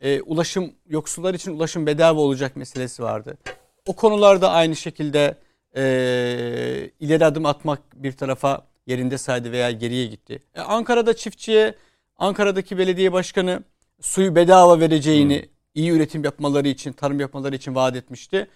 e, 0.01 0.21
ulaşım 0.21 0.73
yoksullar 0.89 1.35
için 1.35 1.53
ulaşım 1.57 1.87
bedava 1.87 2.21
olacak 2.21 2.57
meselesi 2.57 3.03
vardı. 3.03 3.39
O 3.87 3.97
konularda 3.97 4.51
aynı 4.51 4.77
şekilde 4.77 5.37
e, 5.77 6.91
ileri 7.01 7.25
adım 7.25 7.47
atmak 7.47 7.81
bir 7.95 8.13
tarafa 8.13 8.67
yerinde 8.87 9.19
saydı 9.19 9.53
veya 9.53 9.71
geriye 9.71 10.07
gitti. 10.07 10.43
E, 10.55 10.61
Ankara'da 10.61 11.17
çiftçiye 11.17 11.75
Ankara'daki 12.19 12.79
belediye 12.79 13.13
başkanı 13.13 13.63
suyu 14.01 14.35
bedava 14.35 14.81
vereceğini 14.81 15.49
iyi 15.75 15.91
üretim 15.91 16.25
yapmaları 16.25 16.69
için, 16.69 16.93
tarım 16.93 17.21
yapmaları 17.21 17.57
için 17.57 17.75
vaat 17.75 17.97
etmişti. 17.97 18.49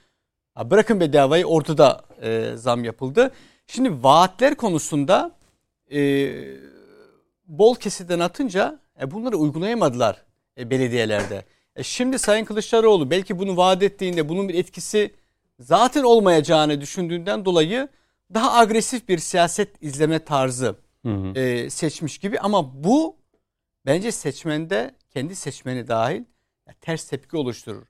Bırakın 0.65 1.01
bedavayı 1.01 1.45
orada 1.45 1.79
da 1.79 2.01
e, 2.23 2.57
zam 2.57 2.85
yapıldı. 2.85 3.31
Şimdi 3.67 4.03
vaatler 4.03 4.55
konusunda 4.55 5.31
e, 5.93 6.31
bol 7.47 7.75
kesitten 7.75 8.21
atınca 8.21 8.81
e, 9.03 9.11
bunları 9.11 9.37
uygulayamadılar 9.37 10.23
e, 10.59 10.71
belediyelerde. 10.71 11.45
E, 11.77 11.83
şimdi 11.83 12.19
Sayın 12.19 12.45
Kılıçdaroğlu 12.45 13.11
belki 13.11 13.39
bunu 13.39 13.57
vaat 13.57 13.83
ettiğinde 13.83 14.29
bunun 14.29 14.49
bir 14.49 14.55
etkisi 14.55 15.15
zaten 15.61 16.03
olmayacağını 16.03 16.81
düşündüğünden 16.81 17.45
dolayı 17.45 17.89
daha 18.35 18.59
agresif 18.59 19.09
bir 19.09 19.19
siyaset 19.19 19.83
izleme 19.83 20.19
tarzı 20.19 20.77
Hı 21.07 21.15
hı. 21.15 21.39
e, 21.39 21.71
seçmiş 21.71 22.19
gibi 22.19 22.41
ama 22.41 22.85
bu 22.85 23.17
bence 23.87 24.13
seçmende 24.13 24.95
kendi 25.11 25.37
seçmeni 25.37 25.89
dahil 25.89 26.25
ters 26.81 27.05
tepki 27.05 27.37
oluşturur. 27.37 27.87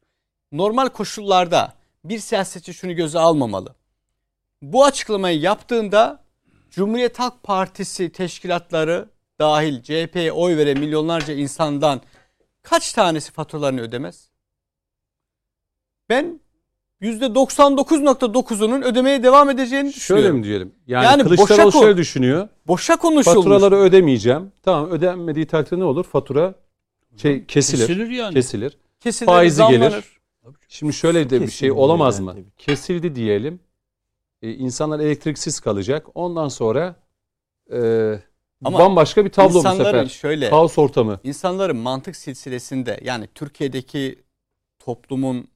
Normal 0.53 0.89
koşullarda 0.89 1.80
bir 2.05 2.19
siyasetçi 2.19 2.75
şunu 2.75 2.93
göze 2.93 3.19
almamalı. 3.19 3.75
Bu 4.63 4.85
açıklamayı 4.85 5.41
yaptığında 5.41 6.25
Cumhuriyet 6.71 7.19
Halk 7.19 7.43
Partisi 7.43 8.13
teşkilatları 8.13 9.09
dahil 9.39 9.83
CHP'ye 9.83 10.33
oy 10.33 10.57
veren 10.57 10.79
milyonlarca 10.79 11.35
insandan 11.35 12.01
kaç 12.63 12.93
tanesi 12.93 13.33
faturalarını 13.33 13.81
ödemez? 13.81 14.31
Ben 16.09 16.41
%99.9'unun 17.03 18.85
ödemeye 18.85 19.23
devam 19.23 19.51
edeceğini 19.51 19.89
düşünüyorum. 19.89 20.29
Şöyle 20.29 20.39
mi 20.39 20.45
diyelim? 20.45 20.75
Yani, 20.87 21.05
Yani 21.05 21.23
Kılıçdaroğlu 21.23 21.67
boşa 21.67 21.79
şöyle 21.81 21.97
düşünüyor. 21.97 22.49
Boşa 22.67 22.97
konuşulmuş. 22.97 23.37
Faturaları 23.37 23.77
ödemeyeceğim. 23.77 24.53
Tamam 24.63 24.91
ödenmediği 24.91 25.47
takdirde 25.47 25.81
ne 25.81 25.85
olur? 25.85 26.05
Fatura 26.05 26.55
şey 27.17 27.47
kesilir. 27.47 27.87
Kesilir 27.87 28.11
yani. 28.11 28.35
Kesilir. 28.35 28.79
Kesilir, 29.01 29.27
Faizi 29.27 29.57
zamlanır. 29.57 29.91
gelir. 29.91 30.20
Şimdi 30.69 30.93
şöyle 30.93 31.31
de 31.31 31.41
bir 31.41 31.51
şey 31.51 31.73
olamaz 31.73 32.19
yani 32.19 32.25
mı? 32.25 32.45
Kesildi 32.59 33.15
diyelim. 33.15 33.61
E, 34.43 34.53
insanlar 34.55 35.01
elektriksiz 35.01 35.61
kalacak. 35.61 36.07
Ondan 36.15 36.49
sonra 36.49 36.97
e, 37.73 37.79
Ama 38.65 38.79
bambaşka 38.79 39.25
bir 39.25 39.31
tablo 39.31 39.55
bu 39.55 39.59
İnsanların 39.59 39.85
sefer. 39.85 40.07
şöyle 40.07 40.51
Kaos 40.51 40.79
ortamı. 40.79 41.21
insanların 41.25 41.77
mantık 41.77 42.17
silsilesinde 42.17 43.01
yani 43.05 43.29
Türkiye'deki 43.35 44.23
toplumun 44.79 45.49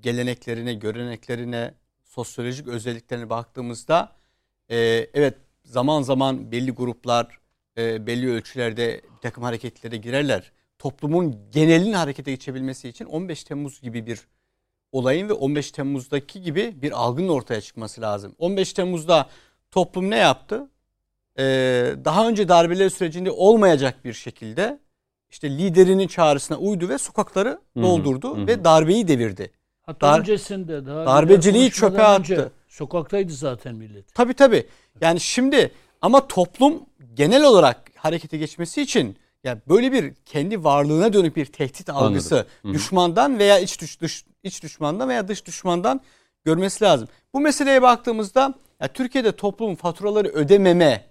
geleneklerine, 0.00 0.74
göreneklerine, 0.74 1.74
sosyolojik 2.04 2.68
özelliklerine 2.68 3.30
baktığımızda 3.30 4.12
e, 4.70 4.76
evet 5.14 5.34
zaman 5.64 6.02
zaman 6.02 6.52
belli 6.52 6.70
gruplar 6.70 7.38
e, 7.78 8.06
belli 8.06 8.30
ölçülerde 8.30 9.00
bir 9.16 9.20
takım 9.22 9.44
hareketlere 9.44 9.96
girerler. 9.96 10.52
Toplumun 10.78 11.36
genelinin 11.52 11.92
harekete 11.92 12.30
geçebilmesi 12.30 12.88
için 12.88 13.04
15 13.04 13.44
Temmuz 13.44 13.80
gibi 13.80 14.06
bir 14.06 14.20
olayın 14.92 15.28
ve 15.28 15.32
15 15.32 15.72
Temmuz'daki 15.72 16.42
gibi 16.42 16.82
bir 16.82 16.92
algının 16.92 17.28
ortaya 17.28 17.60
çıkması 17.60 18.00
lazım. 18.00 18.34
15 18.38 18.72
Temmuz'da 18.72 19.28
toplum 19.70 20.10
ne 20.10 20.16
yaptı? 20.16 20.70
Ee, 21.38 21.94
daha 22.04 22.28
önce 22.28 22.48
darbeler 22.48 22.88
sürecinde 22.88 23.30
olmayacak 23.30 24.04
bir 24.04 24.12
şekilde 24.12 24.78
işte 25.30 25.50
liderinin 25.50 26.08
çağrısına 26.08 26.58
uydu 26.58 26.88
ve 26.88 26.98
sokakları 26.98 27.60
hı, 27.76 27.82
doldurdu 27.82 28.36
hı 28.36 28.42
hı. 28.42 28.46
ve 28.46 28.64
darbeyi 28.64 29.08
devirdi. 29.08 29.52
Hatta 29.82 30.06
Dar- 30.06 30.20
öncesinde 30.20 30.86
daha 30.86 31.06
darbeciliği 31.06 31.70
çöpe 31.70 32.02
attı. 32.02 32.52
Sokaktaydı 32.68 33.32
zaten 33.32 33.74
millet. 33.74 34.14
Tabii 34.14 34.34
tabii. 34.34 34.66
Yani 35.00 35.20
şimdi 35.20 35.70
ama 36.02 36.26
toplum 36.26 36.82
genel 37.14 37.44
olarak 37.44 37.90
harekete 37.96 38.38
geçmesi 38.38 38.82
için 38.82 39.16
yani 39.48 39.60
böyle 39.68 39.92
bir 39.92 40.14
kendi 40.26 40.64
varlığına 40.64 41.12
dönük 41.12 41.36
bir 41.36 41.46
tehdit 41.46 41.90
algısı 41.90 42.46
düşmandan 42.64 43.38
veya 43.38 43.58
iç 43.58 43.80
dış, 43.80 44.00
dış 44.00 44.24
iç 44.42 44.62
düşmandan 44.62 45.08
veya 45.08 45.28
dış 45.28 45.46
düşmandan 45.46 46.00
görmesi 46.44 46.84
lazım. 46.84 47.08
Bu 47.34 47.40
meseleye 47.40 47.82
baktığımızda 47.82 48.54
ya 48.80 48.88
Türkiye'de 48.88 49.32
toplumun 49.32 49.74
faturaları 49.74 50.28
ödememe 50.28 51.04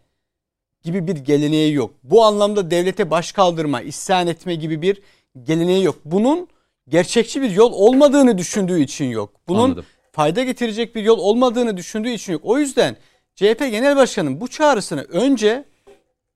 gibi 0.83 1.07
bir 1.07 1.15
geleneği 1.15 1.73
yok. 1.73 1.93
Bu 2.03 2.23
anlamda 2.23 2.71
devlete 2.71 3.11
baş 3.11 3.31
kaldırma, 3.31 3.81
isyan 3.81 4.27
etme 4.27 4.55
gibi 4.55 4.81
bir 4.81 5.01
geleneği 5.43 5.83
yok. 5.83 5.95
Bunun 6.05 6.47
gerçekçi 6.89 7.41
bir 7.41 7.51
yol 7.51 7.73
olmadığını 7.73 8.37
düşündüğü 8.37 8.79
için 8.79 9.05
yok. 9.05 9.33
Bunun 9.47 9.63
Anladım. 9.63 9.85
fayda 10.11 10.43
getirecek 10.43 10.95
bir 10.95 11.03
yol 11.03 11.19
olmadığını 11.19 11.77
düşündüğü 11.77 12.09
için 12.09 12.33
yok. 12.33 12.41
O 12.45 12.57
yüzden 12.57 12.97
CHP 13.35 13.59
Genel 13.59 13.95
Başkanı'nın 13.95 14.41
bu 14.41 14.47
çağrısını 14.47 15.01
önce 15.01 15.65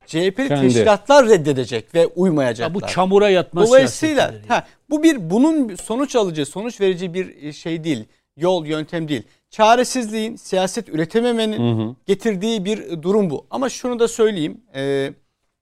CHP'li 0.05 0.47
Kendi. 0.47 0.61
teşkilatlar 0.61 1.27
reddedecek 1.29 1.95
ve 1.95 1.99
Ya 1.99 2.07
uymayacaklar. 2.07 2.73
bu 2.73 2.87
çamura 2.87 3.29
yatma 3.29 3.65
Dolayısıyla 3.67 4.33
ha, 4.47 4.67
bu 4.89 5.03
bir 5.03 5.29
bunun 5.29 5.75
sonuç 5.75 6.15
alıcı, 6.15 6.45
sonuç 6.45 6.81
verici 6.81 7.13
bir 7.13 7.53
şey 7.53 7.83
değil. 7.83 8.05
Yol, 8.37 8.65
yöntem 8.65 9.07
değil. 9.07 9.23
Çaresizliğin, 9.49 10.35
siyaset 10.35 10.89
üretememenin 10.89 11.77
Hı 11.77 11.83
hı. 11.83 11.95
getirdiği 12.05 12.65
bir 12.65 13.01
durum 13.01 13.29
bu. 13.29 13.45
Ama 13.49 13.69
şunu 13.69 13.99
da 13.99 14.07
söyleyeyim. 14.07 14.61
e, 14.75 15.13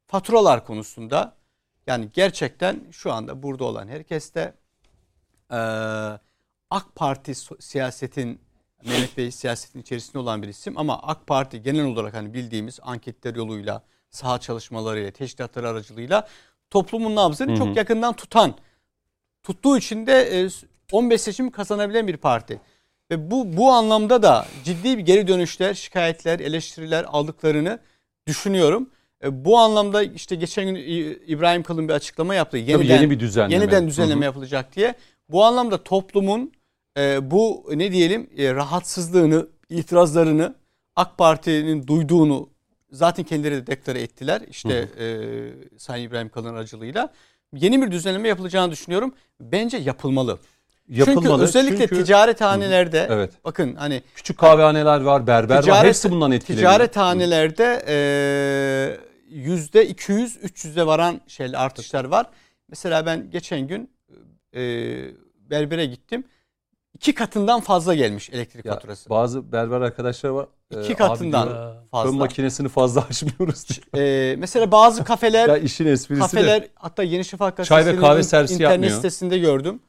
faturalar 0.07 0.65
konusunda 0.65 1.33
yani 1.87 2.09
gerçekten 2.13 2.79
şu 2.91 3.11
anda 3.13 3.43
burada 3.43 3.63
olan 3.63 3.87
herkes 3.87 4.33
de 4.35 4.53
e, 5.51 5.57
AK 6.69 6.95
Parti 6.95 7.33
siyasetin 7.59 8.39
Mehmet 8.85 9.17
Bey 9.17 9.31
siyasetin 9.31 9.81
içerisinde 9.81 10.19
olan 10.19 10.41
bir 10.41 10.47
isim 10.47 10.77
ama 10.77 10.99
AK 11.03 11.27
Parti 11.27 11.61
genel 11.61 11.85
olarak 11.85 12.13
hani 12.13 12.33
bildiğimiz 12.33 12.79
anketler 12.81 13.35
yoluyla, 13.35 13.83
saha 14.09 14.39
çalışmalarıyla, 14.39 15.11
teşkilatlar 15.11 15.63
aracılığıyla 15.63 16.27
toplumun 16.69 17.15
nabzını 17.15 17.57
çok 17.57 17.75
yakından 17.75 18.13
tutan, 18.13 18.55
tuttuğu 19.43 19.77
için 19.77 20.07
de 20.07 20.43
e, 20.43 20.49
15 20.91 21.21
seçim 21.21 21.51
kazanabilen 21.51 22.07
bir 22.07 22.17
parti. 22.17 22.61
Ve 23.11 23.31
bu 23.31 23.57
bu 23.57 23.71
anlamda 23.71 24.23
da 24.23 24.45
ciddi 24.63 24.97
bir 24.97 25.03
geri 25.03 25.27
dönüşler, 25.27 25.73
şikayetler, 25.73 26.39
eleştiriler 26.39 27.05
aldıklarını 27.07 27.79
düşünüyorum. 28.27 28.89
E, 29.23 29.45
bu 29.45 29.57
anlamda 29.57 30.03
işte 30.03 30.35
geçen 30.35 30.65
gün 30.65 30.75
İbrahim 31.27 31.63
Kalın 31.63 31.87
bir 31.87 31.93
açıklama 31.93 32.35
yaptı. 32.35 32.57
Tabii 32.57 32.71
Yeniden, 32.71 32.95
yeni 32.95 33.09
bir 33.09 33.19
düzenleme. 33.19 33.53
yeniden 33.53 33.87
düzenleme 33.87 34.15
Hı 34.15 34.19
hı. 34.19 34.25
yapılacak 34.25 34.75
diye. 34.75 34.93
Bu 35.29 35.45
anlamda 35.45 35.83
toplumun 35.83 36.51
e, 36.97 37.31
bu 37.31 37.69
ne 37.73 37.91
diyelim 37.91 38.29
e, 38.37 38.53
rahatsızlığını, 38.53 39.47
itirazlarını 39.69 40.55
AK 40.95 41.17
Parti'nin 41.17 41.87
duyduğunu 41.87 42.49
zaten 42.91 43.25
kendileri 43.25 43.55
de 43.55 43.67
deklare 43.67 44.01
ettiler. 44.01 44.41
İşte 44.49 44.73
e, 44.99 45.07
Sayın 45.77 46.07
İbrahim 46.07 46.29
Kalın 46.29 46.53
aracılığıyla. 46.55 47.09
Yeni 47.55 47.81
bir 47.81 47.91
düzenleme 47.91 48.27
yapılacağını 48.27 48.71
düşünüyorum. 48.71 49.13
Bence 49.39 49.77
yapılmalı. 49.77 50.39
Yapılmalı. 50.89 51.23
Çünkü 51.29 51.43
özellikle 51.43 51.87
Çünkü 51.87 52.03
ticarethanelerde 52.03 53.07
Evet. 53.11 53.31
bakın 53.45 53.75
hani 53.75 54.01
küçük 54.15 54.37
kahvehaneler 54.37 55.01
var, 55.01 55.27
berber 55.27 55.55
var. 55.57 55.63
Ticaret- 55.63 55.87
Hepsi 55.87 56.11
bundan 56.11 56.31
etkileniyor. 56.31 56.71
ticarethanelerde 56.71 57.83
eee, 57.87 58.99
yüzde 59.43 59.87
200 59.87 60.37
300'e 60.37 60.85
varan 60.85 61.21
şeyler 61.27 61.57
artışlar 61.59 62.05
var. 62.05 62.25
Mesela 62.69 63.05
ben 63.05 63.31
geçen 63.31 63.67
gün 63.67 63.89
eee, 64.53 65.11
berbere 65.49 65.85
gittim. 65.85 66.23
İki 66.95 67.13
katından 67.15 67.59
fazla 67.61 67.95
gelmiş 67.95 68.29
elektrik 68.29 68.65
Ya, 68.65 68.73
faturası. 68.73 69.09
bazı 69.09 69.51
berber 69.51 69.81
arkadaşlar 69.81 70.29
var. 70.29 70.47
İki 70.71 70.91
Ee, 70.91 70.95
katından 70.95 71.47
diyor, 71.49 71.75
fazla. 71.91 72.09
Fön 72.11 72.19
makinesini 72.19 72.69
fazla 72.69 73.01
açmıyoruz 73.09 73.65
diyor. 73.69 74.03
Eee, 74.05 74.35
mesela 74.35 74.71
bazı 74.71 75.03
kafeler 75.03 75.49
ya 75.49 75.57
işin 75.57 75.85
esprisi 75.85 76.21
kafeler 76.21 76.61
de. 76.61 76.69
hatta 76.75 77.03
Yeni 77.03 77.25
Şafak 77.25 77.65
Çay 77.65 77.85
ve 77.85 77.95
kahve 77.95 78.23
servisi 78.23 78.53
internet 78.53 78.71
yapmıyor. 78.71 78.95
sitesinde 78.95 79.37
gördüm. 79.37 79.79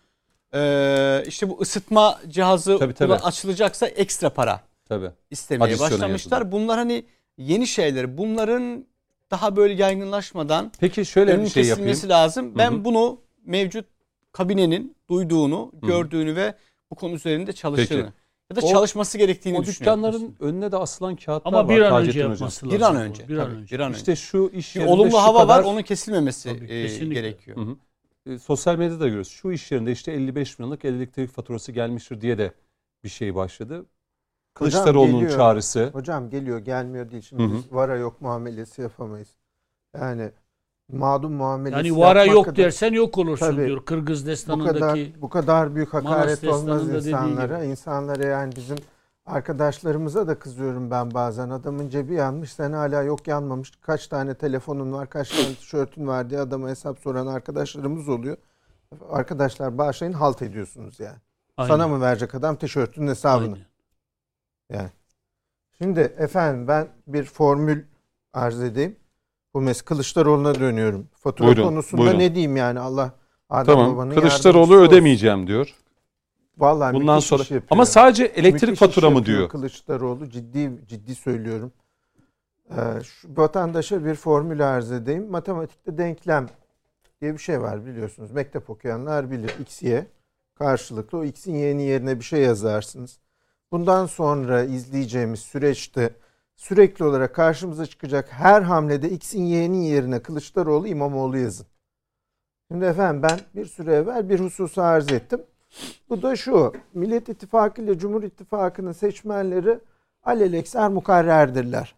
Eee 0.55 1.25
işte 1.27 1.49
bu 1.49 1.61
ısıtma 1.61 2.19
cihazı 2.29 2.79
Tabii, 2.79 2.95
tabii. 2.95 3.15
açılacaksa 3.15 3.87
ekstra 3.87 4.31
para 4.31 4.61
Tabii. 4.89 5.11
istemeye 5.31 5.65
Adisyona 5.65 5.91
başlamışlar. 5.91 6.39
yazılı. 6.39 6.53
Bunlar 6.53 6.79
hani 6.79 7.05
yeni 7.39 7.67
şeyler. 7.67 8.19
Bunların 8.19 8.87
daha 9.31 9.57
böyle 9.57 9.75
yaygınlaşmadan 9.75 10.73
Peki 10.81 11.05
şöyle 11.07 11.43
bir 11.43 11.49
şey 11.49 11.65
yapayım. 11.65 11.99
lazım. 12.09 12.59
Ben 12.59 12.71
Hı 12.73 12.75
hı. 12.77 12.85
bunu 12.85 13.21
mevcut 13.45 13.87
kabinenin 14.33 14.97
duyduğunu, 15.11 15.73
hı. 15.81 15.87
gördüğünü 15.87 16.37
ve 16.37 16.55
bu 16.91 16.95
konu 16.95 17.15
üzerinde 17.15 17.53
çalıştığını 17.53 18.05
Peki. 18.05 18.13
ya 18.51 18.57
da 18.57 18.67
O- 18.67 18.73
çalışması 18.73 19.19
gerektiğini 19.19 19.59
O 19.59 19.65
düşünüyorum. 19.65 20.03
dükkanların 20.05 20.37
önüne 20.41 20.73
de 20.73 20.77
asılan 20.77 21.17
kağıtlar 21.17 21.49
Ama 21.53 21.59
var. 21.59 21.77
bir 21.77 21.81
an 21.83 21.91
Taceddin 21.91 22.09
önce 22.09 22.21
yapması 22.21 22.67
lazım. 22.67 22.79
bir 22.79 22.85
an 22.85 22.97
önce. 22.97 23.29
Bir 23.29 23.39
an 23.39 23.51
önce. 23.51 23.75
bir 23.77 23.81
an 23.81 23.89
önce. 23.89 23.99
İşte 23.99 24.17
şu 24.17 24.51
iş 24.55 24.75
bir 24.75 24.81
yerinde 24.81 24.95
olumlu 24.95 25.11
şu 25.11 25.19
hava 25.19 25.39
kadar, 25.43 25.59
var, 25.59 25.65
onun 25.65 25.83
kesilmemesi 25.83 26.49
Tabii, 26.59 26.73
e, 26.73 27.05
gerekiyor. 27.05 27.57
Hı 27.57 27.61
hı. 27.61 27.77
E, 28.27 28.39
sosyal 28.39 28.77
medyada 28.77 29.01
da 29.01 29.07
görüyoruz. 29.07 29.29
Şu 29.29 29.53
iş 29.53 29.73
yerinde 29.73 29.93
işte 29.93 30.13
55 30.13 30.59
milyonluk 30.59 30.85
elektrik 30.85 31.31
faturası 31.31 31.73
gelmiştir 31.73 32.21
diye 32.21 32.39
de 32.39 32.53
bir 33.05 33.09
şey 33.09 33.35
başladı. 33.35 33.87
Kılıçdaroğlu'nun 34.55 35.21
geliyor. 35.21 35.37
çağrısı. 35.39 35.91
Hocam 35.93 36.31
geliyor 36.31 36.59
gelmiyor 36.59 37.11
değil. 37.11 37.23
Şimdi 37.23 37.43
Hı 37.43 37.47
hı. 37.47 37.53
biz 37.53 37.73
vara 37.73 37.97
yok 37.97 38.21
muamelesi 38.21 38.83
yapamayız. 38.83 39.29
Yani 39.97 40.31
mağdum 40.93 41.33
muamelesi 41.33 41.87
Yani 41.89 41.99
vara 42.01 42.25
yok 42.25 42.45
kadar- 42.45 42.57
dersen 42.57 42.93
yok 42.93 43.19
olursun 43.19 43.47
Tabii. 43.47 43.67
diyor. 43.67 43.85
Kırgız 43.85 44.25
bu 44.25 44.29
destanındaki. 44.29 44.79
kadar 44.81 44.99
bu 45.23 45.29
kadar 45.29 45.75
büyük 45.75 45.95
hakaret 45.95 46.45
olmaz 46.45 46.89
insanlara. 47.07 47.65
İnsanlara 47.65 48.27
yani 48.27 48.57
bizim 48.57 48.77
arkadaşlarımıza 49.27 50.27
da 50.29 50.39
kızıyorum 50.39 50.91
ben 50.91 51.15
bazen. 51.15 51.51
Adamın 51.51 51.89
cebi 51.89 52.15
yanmış, 52.15 52.53
sen 52.53 52.73
hala 52.73 53.03
yok 53.03 53.29
yanmamış. 53.29 53.71
Kaç 53.81 54.07
tane 54.07 54.35
telefonun 54.35 54.93
var, 54.93 55.11
kaç 55.11 55.31
tane 55.31 55.55
tişörtün 55.55 56.07
var 56.07 56.31
diye 56.31 56.41
adama 56.41 56.69
hesap 56.69 56.99
soran 56.99 57.27
arkadaşlarımız 57.27 58.09
oluyor. 58.09 58.37
Arkadaşlar 59.11 59.79
bağışlayın 59.79 60.13
halt 60.13 60.43
ediyorsunuz 60.43 61.01
yani. 61.01 61.17
Aynen, 61.57 61.69
Sana 61.75 61.89
mı 61.89 62.01
verecek 62.01 62.35
adam 62.35 62.57
tişörtünün 62.57 63.09
hesabını? 63.09 63.47
aynen. 63.55 63.67
Yani. 64.83 64.91
Şimdi 65.79 66.01
efendim 66.01 66.69
ben 66.69 66.89
bir 67.07 67.25
formül 67.25 67.83
arz 68.33 68.61
edeyim. 68.63 68.97
Bu 69.55 69.61
mes 69.61 69.83
Kılıçdaroğlu'na 69.83 70.55
dönüyorum. 70.55 71.09
Fatura 71.15 71.47
Buyurun, 71.49 71.63
konusunda 71.63 72.03
buyurun. 72.03 72.19
ne 72.19 72.35
diyeyim 72.35 72.57
yani 72.57 72.81
Allah 72.81 73.13
Adem 73.51 73.75
Tamam. 73.75 73.95
Baba'nın 73.97 74.15
Kılıçdaroğlu 74.15 74.75
olsun. 74.77 74.85
ödemeyeceğim 74.87 75.47
diyor. 75.47 75.75
Vallahi 76.59 76.95
Bundan 76.95 77.19
sonra 77.19 77.43
yapıyor. 77.43 77.63
ama 77.71 77.87
sadece 77.87 78.25
elektrik 78.25 78.53
Müthiş 78.63 78.73
iş 78.73 78.79
fatura 78.79 79.11
mı 79.11 79.27
diyor? 79.27 79.49
Kılıçdaroğlu 79.49 80.29
ciddi 80.29 80.71
ciddi 80.87 81.15
söylüyorum. 81.15 81.73
Ee, 82.71 82.75
şu 83.05 83.29
vatandaşa 83.37 84.05
bir 84.05 84.15
formül 84.15 84.69
arz 84.69 84.93
edeyim. 84.93 85.31
Matematikte 85.31 85.99
denklem 85.99 86.47
diye 87.21 87.33
bir 87.33 87.39
şey 87.39 87.61
var 87.61 87.87
biliyorsunuz. 87.87 88.31
Mektep 88.31 88.71
okuyanlar 88.71 89.31
bilir. 89.31 89.55
X, 89.61 89.83
Y 89.83 90.07
karşılıklı. 90.55 91.19
O 91.19 91.25
X'in 91.25 91.55
Y'nin 91.55 91.83
yerine 91.83 92.19
bir 92.19 92.25
şey 92.25 92.41
yazarsınız. 92.43 93.19
Bundan 93.73 94.07
sonra 94.07 94.63
izleyeceğimiz 94.65 95.41
süreçte 95.41 96.11
sürekli 96.61 97.05
olarak 97.05 97.35
karşımıza 97.35 97.87
çıkacak 97.87 98.33
her 98.33 98.63
hamlede 98.63 99.11
X'in 99.11 99.45
Y'nin 99.45 99.83
yerine 99.83 100.23
Kılıçdaroğlu 100.23 100.89
İmamoğlu 100.89 101.39
yazın. 101.39 101.67
Şimdi 102.71 102.85
efendim 102.85 103.23
ben 103.23 103.41
bir 103.55 103.67
süre 103.67 103.95
evvel 103.95 104.29
bir 104.29 104.41
hususu 104.41 104.83
arz 104.83 105.13
ettim. 105.13 105.43
Bu 106.09 106.23
da 106.23 106.37
şu. 106.37 106.73
Millet 106.95 107.29
İttifakı 107.29 107.83
ile 107.83 107.99
Cumhur 107.99 108.23
İttifakı'nın 108.23 108.93
seçmenleri 108.93 109.81
alelekser 110.23 110.89
mukarrerdirler. 110.89 111.95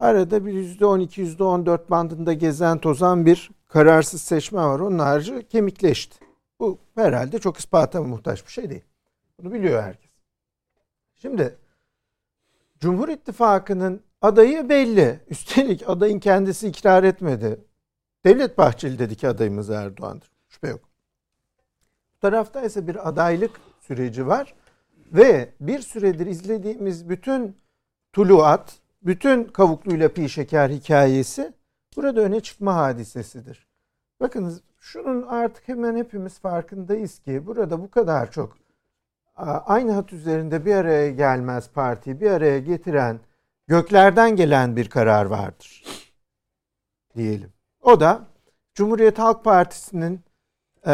Arada 0.00 0.46
bir 0.46 0.52
%12, 0.52 1.36
%14 1.36 1.90
bandında 1.90 2.32
gezen 2.32 2.78
tozan 2.78 3.26
bir 3.26 3.50
kararsız 3.68 4.22
seçmen 4.22 4.64
var. 4.64 4.80
Onun 4.80 4.98
harici 4.98 5.48
kemikleşti. 5.48 6.18
Bu 6.60 6.78
herhalde 6.94 7.38
çok 7.38 7.56
ispata 7.56 8.02
muhtaç 8.02 8.46
bir 8.46 8.52
şey 8.52 8.70
değil. 8.70 8.84
Bunu 9.38 9.52
biliyor 9.52 9.82
herkes. 9.82 10.10
Şimdi 11.14 11.58
Cumhur 12.80 13.08
İttifakı'nın 13.08 14.00
adayı 14.22 14.68
belli. 14.68 15.20
Üstelik 15.30 15.88
adayın 15.88 16.20
kendisi 16.20 16.68
ikrar 16.68 17.04
etmedi. 17.04 17.60
Devlet 18.24 18.58
Bahçeli 18.58 18.98
dedi 18.98 19.16
ki 19.16 19.28
adayımız 19.28 19.70
Erdoğan'dır. 19.70 20.30
Şüphe 20.48 20.68
yok. 20.68 20.80
Bu 22.16 22.20
tarafta 22.20 22.62
ise 22.62 22.86
bir 22.86 23.08
adaylık 23.08 23.60
süreci 23.80 24.26
var 24.26 24.54
ve 25.12 25.54
bir 25.60 25.80
süredir 25.80 26.26
izlediğimiz 26.26 27.08
bütün 27.08 27.56
tuluat, 28.12 28.78
bütün 29.02 29.44
kavukluyla 29.44 30.08
pi 30.08 30.28
şeker 30.28 30.70
hikayesi 30.70 31.52
burada 31.96 32.20
öne 32.20 32.40
çıkma 32.40 32.74
hadisesidir. 32.74 33.66
Bakınız 34.20 34.62
şunun 34.80 35.22
artık 35.22 35.68
hemen 35.68 35.96
hepimiz 35.96 36.38
farkındayız 36.38 37.18
ki 37.18 37.46
burada 37.46 37.82
bu 37.82 37.90
kadar 37.90 38.30
çok 38.30 38.56
aynı 39.46 39.92
hat 39.92 40.12
üzerinde 40.12 40.64
bir 40.64 40.74
araya 40.74 41.10
gelmez 41.10 41.70
partiyi 41.70 42.20
bir 42.20 42.30
araya 42.30 42.58
getiren 42.58 43.20
göklerden 43.66 44.36
gelen 44.36 44.76
bir 44.76 44.90
karar 44.90 45.26
vardır 45.26 45.84
diyelim. 47.16 47.52
O 47.82 48.00
da 48.00 48.26
Cumhuriyet 48.74 49.18
Halk 49.18 49.44
Partisi'nin 49.44 50.20
e, 50.86 50.92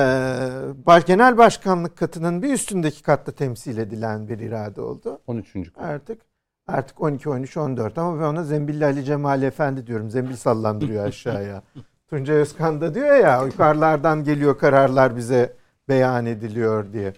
genel 1.07 1.39
başkanlık 1.39 1.97
katının 1.97 2.43
bir 2.43 2.53
üstündeki 2.53 3.03
katta 3.03 3.33
temsil 3.33 3.79
edilen 3.79 4.29
bir 4.29 4.39
irade 4.39 4.81
oldu. 4.81 5.21
13. 5.27 5.57
Artık 5.77 6.21
artık 6.67 7.01
12 7.01 7.29
13 7.29 7.57
14 7.57 7.99
ama 7.99 8.21
ben 8.21 8.25
ona 8.25 8.45
Zembilli 8.45 8.85
Ali 8.85 9.05
Cemal 9.05 9.43
Efendi 9.43 9.87
diyorum. 9.87 10.11
Zembil 10.11 10.37
sallandırıyor 10.37 11.05
aşağıya. 11.09 11.63
Tuncay 12.11 12.37
Özkan 12.37 12.81
da 12.81 12.95
diyor 12.95 13.17
ya 13.17 13.45
yukarılardan 13.45 14.25
geliyor 14.25 14.59
kararlar 14.59 15.17
bize 15.17 15.57
beyan 15.89 16.27
ediliyor 16.27 16.93
diye. 16.93 17.13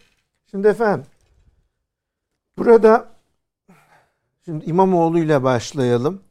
Şimdi 0.50 0.68
efendim 0.68 1.06
burada 2.58 3.08
şimdi 4.44 4.64
İmamoğlu 4.64 5.18
ile 5.18 5.42
başlayalım. 5.42 6.22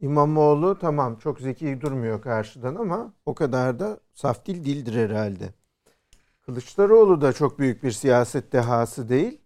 İmamoğlu 0.00 0.78
tamam 0.78 1.16
çok 1.16 1.40
zeki 1.40 1.80
durmuyor 1.80 2.22
karşıdan 2.22 2.74
ama 2.74 3.12
o 3.26 3.34
kadar 3.34 3.78
da 3.78 4.00
saf 4.14 4.46
dil 4.46 4.64
değildir 4.64 4.94
herhalde. 4.94 5.54
Kılıçdaroğlu 6.42 7.20
da 7.20 7.32
çok 7.32 7.58
büyük 7.58 7.82
bir 7.82 7.90
siyaset 7.90 8.52
dehası 8.52 9.08
değil. 9.08 9.40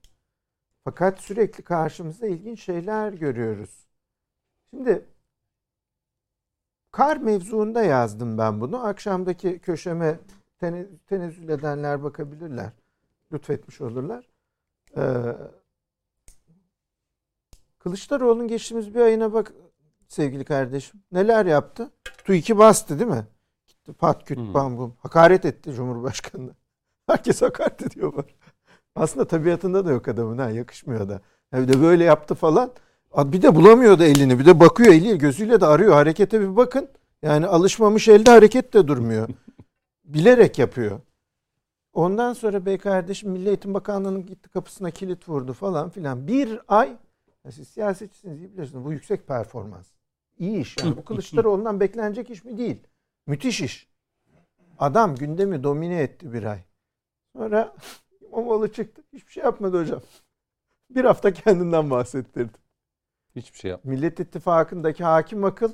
Fakat 0.85 1.21
sürekli 1.21 1.65
karşımızda 1.65 2.27
ilginç 2.27 2.63
şeyler 2.63 3.13
görüyoruz. 3.13 3.87
Şimdi 4.71 5.05
kar 6.91 7.17
mevzuunda 7.17 7.83
yazdım 7.83 8.39
ben 8.39 8.61
bunu. 8.61 8.87
Akşamdaki 8.87 9.59
köşeme 9.59 10.19
tene, 10.59 10.87
tenezzül 11.07 11.49
edenler 11.49 12.03
bakabilirler. 12.03 12.73
Lütfetmiş 13.33 13.81
olurlar. 13.81 14.29
Ee, 14.97 15.03
Kılıçdaroğlu'nun 17.85 18.49
geçtiğimiz 18.49 18.95
bir 18.95 19.01
ayına 19.01 19.33
bak 19.33 19.53
sevgili 20.09 20.45
kardeşim. 20.45 21.01
Neler 21.13 21.47
yaptı? 21.47 21.91
Tu2 22.05 22.59
bastı 22.59 22.99
değil 22.99 23.11
mi? 23.11 23.27
Gitti 23.67 23.93
pat 23.93 24.25
küt 24.25 24.39
Hı. 24.39 24.55
bam 24.55 24.79
bum. 24.79 24.95
Hakaret 24.99 25.45
etti 25.45 25.73
Cumhurbaşkanı'na. 25.73 26.51
Herkes 27.07 27.43
hakaret 27.43 27.83
ediyor. 27.83 28.25
Aslında 28.97 29.27
tabiatında 29.27 29.87
da 29.87 29.91
yok 29.91 30.09
adamın 30.09 30.39
ha 30.39 30.51
yakışmıyor 30.51 31.09
da. 31.09 31.21
Bir 31.55 31.69
de 31.69 31.83
böyle 31.83 32.05
yaptı 32.05 32.35
falan. 32.35 32.71
Bir 33.17 33.43
de 33.43 33.55
bulamıyor 33.55 33.99
da 33.99 34.05
elini. 34.05 34.39
Bir 34.39 34.47
de 34.47 34.61
bakıyor 34.61 34.93
eli 34.93 35.19
gözüyle 35.19 35.61
de 35.61 35.67
arıyor. 35.67 35.93
Harekete 35.93 36.41
bir 36.41 36.57
bakın. 36.57 36.89
Yani 37.23 37.47
alışmamış 37.47 38.09
elde 38.09 38.31
hareket 38.31 38.75
de 38.75 38.89
durmuyor. 38.89 39.29
Bilerek 40.05 40.59
yapıyor. 40.59 41.01
Ondan 41.93 42.33
sonra 42.33 42.67
bey 42.67 42.79
kardeşim 42.79 43.31
Milli 43.31 43.49
Eğitim 43.49 43.75
Bakanlığı'nın 43.75 44.27
gitti 44.27 44.49
kapısına 44.49 44.91
kilit 44.91 45.29
vurdu 45.29 45.53
falan 45.53 45.91
filan. 45.91 46.27
Bir 46.27 46.61
ay 46.69 46.97
ya 47.45 47.53
siz 47.53 47.69
siyasetçisiniz 47.69 48.41
iyi 48.41 48.53
biliyorsunuz. 48.53 48.85
Bu 48.85 48.93
yüksek 48.93 49.27
performans. 49.27 49.87
İyi 50.39 50.61
iş 50.61 50.77
yani. 50.79 50.97
Bu 50.97 51.05
Kılıçdaroğlu'ndan 51.05 51.81
beklenecek 51.81 52.31
iş 52.31 52.45
mi 52.45 52.59
değil. 52.59 52.81
Müthiş 53.27 53.61
iş. 53.61 53.89
Adam 54.79 55.17
gündemi 55.17 55.63
domine 55.63 56.03
etti 56.03 56.33
bir 56.33 56.45
ay. 56.45 56.61
Sonra 57.37 57.77
İmamoğlu 58.21 58.73
çıktı. 58.73 59.03
Hiçbir 59.13 59.33
şey 59.33 59.45
yapmadı 59.45 59.81
hocam. 59.81 60.01
Bir 60.91 61.05
hafta 61.05 61.33
kendinden 61.33 61.91
bahsettirdi. 61.91 62.59
Hiçbir 63.37 63.59
şey 63.59 63.71
yap. 63.71 63.85
Millet 63.85 64.21
İttifakı'ndaki 64.21 65.05
hakim 65.05 65.45
akıl 65.45 65.73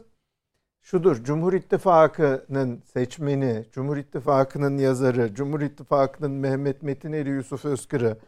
şudur. 0.83 1.25
Cumhur 1.25 1.53
İttifakı'nın 1.53 2.83
seçmeni, 2.93 3.67
Cumhur 3.73 3.97
İttifakı'nın 3.97 4.79
yazarı, 4.79 5.35
Cumhur 5.35 5.61
İttifakı'nın 5.61 6.31
Mehmet 6.31 6.83
Metineri 6.83 7.29
Yusuf 7.29 7.65
Özkır'ı 7.65 8.19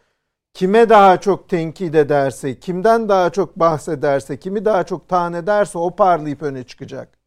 kime 0.55 0.89
daha 0.89 1.21
çok 1.21 1.49
tenkit 1.49 1.95
ederse, 1.95 2.61
kimden 2.61 3.09
daha 3.09 3.31
çok 3.31 3.57
bahsederse, 3.57 4.39
kimi 4.39 4.65
daha 4.65 4.85
çok 4.85 5.09
taan 5.09 5.33
ederse 5.33 5.79
o 5.79 5.97
parlayıp 5.97 6.43
öne 6.43 6.65
çıkacak. 6.65 7.19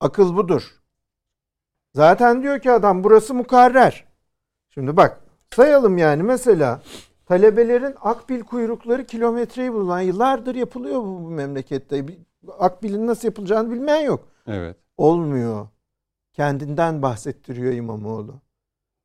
Akıl 0.00 0.36
budur. 0.36 0.62
Zaten 1.94 2.42
diyor 2.42 2.60
ki 2.60 2.72
adam 2.72 3.04
burası 3.04 3.34
mukarrer. 3.34 4.04
Şimdi 4.70 4.96
bak 4.96 5.20
sayalım 5.56 5.98
yani 5.98 6.22
mesela 6.22 6.82
talebelerin 7.26 7.94
akbil 8.00 8.40
kuyrukları 8.40 9.06
kilometreyi 9.06 9.72
bulan 9.72 10.00
yıllardır 10.00 10.54
yapılıyor 10.54 11.00
bu, 11.00 11.24
bu 11.24 11.30
memlekette. 11.30 12.06
Akbilin 12.58 13.06
nasıl 13.06 13.28
yapılacağını 13.28 13.70
bilmeyen 13.70 14.00
yok. 14.00 14.28
Evet. 14.46 14.76
Olmuyor. 14.96 15.68
Kendinden 16.32 17.02
bahsettiriyor 17.02 17.72
İmamoğlu. 17.72 18.40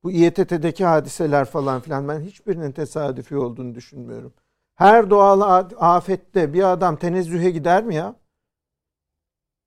Bu 0.04 0.12
İETT'deki 0.12 0.86
hadiseler 0.86 1.46
falan 1.46 1.82
filan 1.82 2.08
ben 2.08 2.20
hiçbirinin 2.20 2.72
tesadüfi 2.72 3.38
olduğunu 3.38 3.76
düşünmüyorum. 3.76 4.34
Her 4.76 5.10
doğal 5.10 5.66
afette 5.80 6.54
bir 6.54 6.72
adam 6.72 6.96
tenezzühe 6.96 7.50
gider 7.50 7.84
mi 7.84 7.96
ya? 7.96 8.16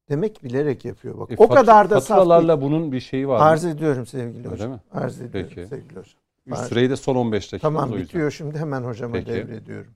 Demek 0.09 0.45
bilerek 0.45 0.85
yapıyor 0.85 1.19
bak. 1.19 1.31
E, 1.31 1.35
o 1.39 1.49
kadar 1.49 1.91
da 1.91 2.01
faturalarla 2.01 2.61
bunun 2.63 2.93
bir 2.93 3.01
şeyi 3.01 3.29
var. 3.29 3.39
mı? 3.39 3.45
Arz 3.45 3.65
ediyorum 3.65 4.07
sevgili 4.07 4.39
Öyle 4.39 4.49
hocam. 4.49 4.71
mi? 4.71 4.81
Arz 4.93 5.21
ediyorum 5.21 5.51
Peki. 5.55 5.69
sevgili 5.69 5.91
hocam. 5.99 6.15
Üst 6.47 6.57
Arz- 6.61 6.69
süreyi 6.69 6.91
de 6.91 6.97
son 6.97 7.17
15 7.17 7.53
dakika. 7.53 7.69
Tamam 7.69 7.97
bitiyor 7.97 8.31
şimdi 8.31 8.59
hemen 8.59 8.83
hocama 8.83 9.13
Peki. 9.13 9.31
devrediyorum. 9.33 9.93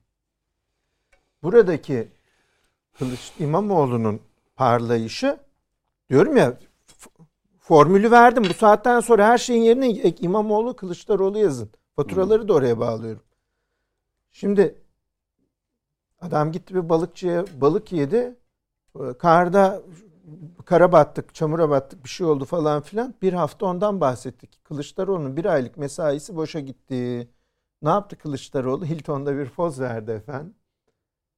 Buradaki 1.43 2.07
Kılıç 2.99 3.31
İmamoğlu'nun 3.39 4.19
parlayışı 4.55 5.37
diyorum 6.09 6.37
ya 6.37 6.53
formülü 7.67 8.11
verdim. 8.11 8.43
Bu 8.49 8.53
saatten 8.53 8.99
sonra 8.99 9.27
her 9.27 9.37
şeyin 9.37 9.61
yerine 9.61 9.91
İmamoğlu 9.91 10.75
Kılıçdaroğlu 10.75 11.37
yazın. 11.37 11.69
Faturaları 11.95 12.47
da 12.47 12.53
oraya 12.53 12.79
bağlıyorum. 12.79 13.23
Şimdi 14.31 14.75
adam 16.19 16.51
gitti 16.51 16.75
bir 16.75 16.89
balıkçıya 16.89 17.45
balık 17.61 17.91
yedi. 17.91 18.35
Karda 19.19 19.81
kara 20.65 20.91
battık, 20.91 21.35
çamura 21.35 21.69
battık 21.69 22.03
bir 22.03 22.09
şey 22.09 22.27
oldu 22.27 22.45
falan 22.45 22.81
filan. 22.81 23.13
Bir 23.21 23.33
hafta 23.33 23.65
ondan 23.65 24.01
bahsettik. 24.01 24.63
Kılıçdaroğlu'nun 24.63 25.37
bir 25.37 25.45
aylık 25.45 25.77
mesaisi 25.77 26.35
boşa 26.35 26.59
gitti. 26.59 27.29
Ne 27.81 27.89
yaptı 27.89 28.17
Kılıçdaroğlu? 28.17 28.85
Hilton'da 28.85 29.37
bir 29.37 29.49
poz 29.49 29.79
verdi 29.79 30.11
efendim. 30.11 30.53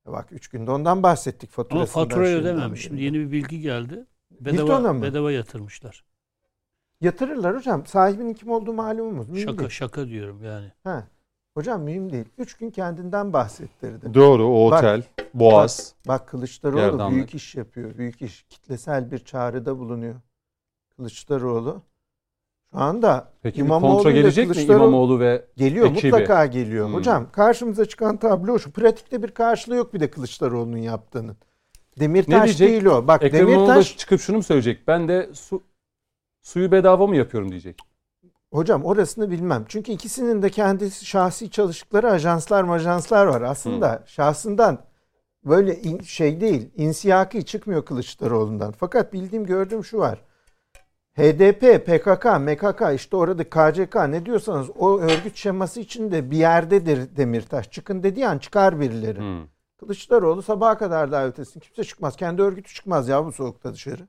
Bak 0.05 0.31
üç 0.31 0.47
günde 0.47 0.71
ondan 0.71 1.03
bahsettik 1.03 1.49
Ama 1.49 1.63
faturasından. 1.63 2.03
faturayı 2.03 2.31
şeyinden, 2.31 2.55
ödememiş. 2.55 2.81
Şimdi 2.81 3.01
yeni 3.03 3.19
bir 3.19 3.31
bilgi 3.31 3.59
geldi. 3.59 4.05
Bedava, 4.31 5.01
bedava 5.01 5.31
yatırmışlar. 5.31 6.03
Yatırırlar 7.01 7.55
hocam. 7.55 7.85
Sahibinin 7.85 8.33
kim 8.33 8.51
olduğu 8.51 8.73
malumumuz. 8.73 9.29
mühim 9.29 9.47
Şaka 9.49 9.59
değil. 9.59 9.69
şaka 9.69 10.07
diyorum 10.07 10.43
yani. 10.43 10.71
Ha. 10.83 11.07
Hocam 11.53 11.81
mühim 11.81 12.11
değil. 12.11 12.25
Üç 12.37 12.57
gün 12.57 12.71
kendinden 12.71 13.33
bahsettirdi. 13.33 14.13
Doğru 14.13 14.47
o 14.47 14.71
Bak, 14.71 14.77
otel, 14.79 15.03
Boğaz. 15.33 15.93
Bak 16.07 16.27
Kılıçdaroğlu 16.27 16.79
Gerdanlık. 16.79 17.15
büyük 17.15 17.35
iş 17.35 17.55
yapıyor. 17.55 17.97
Büyük 17.97 18.21
iş. 18.21 18.43
Kitlesel 18.49 19.11
bir 19.11 19.19
çağrıda 19.19 19.79
bulunuyor. 19.79 20.15
Kılıçdaroğlu. 20.95 21.81
Şu 22.73 22.79
anda 22.79 23.31
Peki 23.41 23.59
İmamoğlu 23.59 23.93
kontra 23.95 24.11
ile 24.11 24.21
gelecek 24.21 24.47
mi 24.49 24.53
Kılıçdaroğlu- 24.55 24.75
İmamoğlu 24.75 25.19
ve 25.19 25.45
geliyor 25.57 25.85
ekibi? 25.91 26.11
mutlaka 26.11 26.45
geliyor. 26.45 26.87
Hmm. 26.87 26.93
Hocam 26.93 27.31
karşımıza 27.31 27.85
çıkan 27.85 28.17
tablo 28.17 28.59
şu. 28.59 28.71
Pratikte 28.71 29.23
bir 29.23 29.31
karşılığı 29.31 29.75
yok 29.75 29.93
bir 29.93 29.99
de 29.99 30.09
Kılıçdaroğlu'nun 30.11 30.77
yaptığının. 30.77 31.37
Demirtaş 31.99 32.59
değil 32.59 32.85
o. 32.85 33.07
Bak 33.07 33.23
Ekrem 33.23 33.47
Demirtaş 33.47 33.97
çıkıp 33.97 34.21
şunu 34.21 34.37
mu 34.37 34.43
söyleyecek? 34.43 34.87
Ben 34.87 35.07
de 35.07 35.29
su 35.33 35.63
suyu 36.49 36.71
bedava 36.71 37.07
mı 37.07 37.15
yapıyorum 37.15 37.49
diyecek. 37.51 37.79
Hocam 38.53 38.85
orasını 38.85 39.31
bilmem. 39.31 39.65
Çünkü 39.67 39.91
ikisinin 39.91 40.41
de 40.41 40.49
kendi 40.49 40.91
şahsi 40.91 41.51
çalıştıkları 41.51 42.11
ajanslar 42.11 42.63
majanslar 42.63 43.25
var. 43.25 43.41
Aslında 43.41 44.03
şahsından 44.05 44.79
böyle 45.45 45.75
in- 45.75 45.99
şey 45.99 46.41
değil. 46.41 46.69
insiyaki 46.75 47.45
çıkmıyor 47.45 47.85
Kılıçdaroğlu'ndan. 47.85 48.71
Fakat 48.71 49.13
bildiğim 49.13 49.45
gördüğüm 49.45 49.83
şu 49.83 49.97
var. 49.97 50.21
HDP, 51.13 51.85
PKK, 51.85 52.25
MKK 52.39 52.81
işte 52.95 53.15
orada 53.15 53.43
KCK 53.43 53.95
ne 53.95 54.25
diyorsanız 54.25 54.69
o 54.79 54.99
örgüt 54.99 55.35
şeması 55.35 55.79
içinde 55.79 56.31
bir 56.31 56.37
yerdedir 56.37 57.15
Demirtaş. 57.17 57.71
Çıkın 57.71 58.03
dediği 58.03 58.27
an 58.27 58.37
çıkar 58.37 58.79
birileri. 58.79 59.19
Hmm. 59.19 59.47
Kılıçdaroğlu 59.79 60.41
sabaha 60.41 60.77
kadar 60.77 61.11
davet 61.11 61.39
etsin. 61.39 61.59
Kimse 61.59 61.83
çıkmaz. 61.83 62.15
Kendi 62.15 62.41
örgütü 62.41 62.73
çıkmaz 62.73 63.07
ya 63.07 63.25
bu 63.25 63.31
soğukta 63.31 63.73
dışarı. 63.73 64.07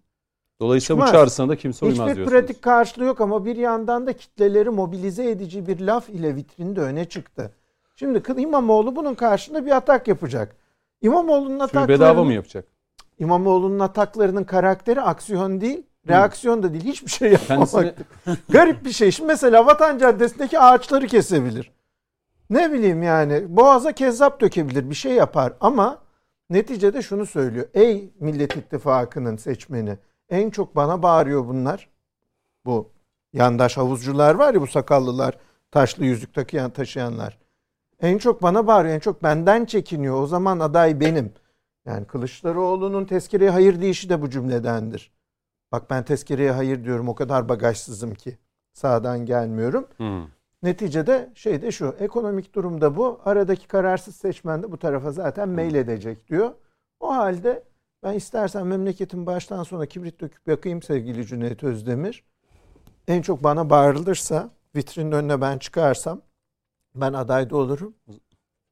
Dolayısıyla 0.61 1.03
bu 1.03 1.07
Çıkmaz. 1.07 1.21
çağrısına 1.21 1.49
da 1.49 1.57
kimse 1.57 1.87
uymaz 1.87 1.99
Hiçbir 1.99 2.17
diyorsunuz. 2.17 2.41
pratik 2.41 2.63
karşılığı 2.63 3.05
yok 3.05 3.21
ama 3.21 3.45
bir 3.45 3.57
yandan 3.57 4.07
da 4.07 4.13
kitleleri 4.13 4.71
mobilize 4.71 5.31
edici 5.31 5.67
bir 5.67 5.81
laf 5.81 6.09
ile 6.09 6.37
vitrinde 6.37 6.81
öne 6.81 7.05
çıktı. 7.05 7.51
Şimdi 7.97 8.23
İmamoğlu 8.37 8.97
bunun 8.97 9.15
karşında 9.15 9.67
bir 9.67 9.71
atak 9.71 10.09
yapacak. 10.09 10.57
İmamoğlu'nun 11.03 11.49
Suyu 11.49 11.63
ataklarının, 11.63 11.89
bedava 11.89 12.25
mı 12.25 12.33
yapacak? 12.33 12.65
İmamoğlu'nun 13.19 13.79
ataklarının 13.79 14.45
karakteri 14.45 15.01
aksiyon 15.01 15.61
değil, 15.61 15.83
reaksiyon 16.09 16.63
da 16.63 16.73
değil. 16.73 16.85
Hiçbir 16.85 17.11
şey 17.11 17.33
yapmamak. 17.33 17.71
Kendisine 17.71 17.95
Garip 18.49 18.85
bir 18.85 18.93
şey. 18.93 19.11
Şimdi 19.11 19.27
mesela 19.27 19.67
Vatan 19.67 19.99
Caddesi'ndeki 19.99 20.59
ağaçları 20.59 21.07
kesebilir. 21.07 21.73
Ne 22.51 22.73
bileyim 22.73 23.03
yani 23.03 23.57
boğaza 23.57 23.93
kezzap 23.93 24.41
dökebilir 24.41 24.91
bir 24.91 24.95
şey 24.95 25.13
yapar 25.13 25.53
ama 25.61 25.99
neticede 26.51 27.03
şunu 27.03 27.27
söylüyor. 27.27 27.67
Ey 27.75 28.11
Millet 28.21 28.57
İttifakı'nın 28.57 29.37
seçmeni 29.37 29.99
en 30.31 30.51
çok 30.51 30.77
bana 30.77 31.03
bağırıyor 31.03 31.47
bunlar. 31.47 31.91
Bu 32.65 32.91
yandaş 33.33 33.77
havuzcular 33.77 34.35
var 34.35 34.55
ya 34.55 34.61
bu 34.61 34.67
sakallılar 34.67 35.39
taşlı 35.71 36.05
yüzük 36.05 36.35
takıyan 36.35 36.71
taşıyanlar. 36.71 37.39
En 38.01 38.19
çok 38.19 38.43
bana 38.43 38.67
bağırıyor 38.67 38.95
en 38.95 39.01
çok 39.01 39.23
benden 39.23 39.65
çekiniyor 39.65 40.23
o 40.23 40.27
zaman 40.27 40.61
aday 40.61 41.01
benim. 41.01 41.33
Yani 41.87 42.07
Kılıçdaroğlu'nun 42.07 43.05
tezkereye 43.05 43.51
hayır 43.51 43.81
deyişi 43.81 44.09
de 44.09 44.23
bu 44.23 44.31
cümledendir. 44.31 45.13
Bak 45.73 45.91
ben 45.91 46.05
tezkereye 46.05 46.53
hayır 46.53 46.85
diyorum 46.85 47.09
o 47.09 47.15
kadar 47.15 47.49
bagajsızım 47.49 48.15
ki 48.15 48.39
sağdan 48.73 49.27
gelmiyorum. 49.27 49.89
Hmm. 49.97 50.27
Neticede 50.63 51.31
şey 51.35 51.63
de 51.63 51.73
şu 51.73 51.95
ekonomik 51.99 52.55
durumda 52.55 52.97
bu. 52.97 53.21
Aradaki 53.25 53.69
kararsız 53.69 54.17
seçmen 54.17 54.63
de 54.63 54.73
bu 54.73 54.79
tarafa 54.79 55.13
zaten 55.13 55.49
mail 55.49 55.75
edecek 55.75 56.29
diyor. 56.29 56.55
O 57.01 57.15
halde 57.15 57.63
ben 58.03 58.13
istersen 58.15 58.67
memleketin 58.67 59.27
baştan 59.27 59.63
sona 59.63 59.87
kibrit 59.87 60.21
döküp 60.21 60.49
yakayım 60.49 60.83
sevgili 60.83 61.27
Cüneyt 61.27 61.65
Özdemir. 61.65 62.25
En 63.09 63.23
çok 63.23 63.45
bana 63.45 63.71
bağırılırsa 63.71 64.51
vitrinin 64.77 65.13
önüne 65.13 65.41
ben 65.41 65.59
çıkarsam 65.59 66.21
ben 66.95 67.13
aday 67.13 67.51
da 67.51 67.57
olurum. 67.57 67.95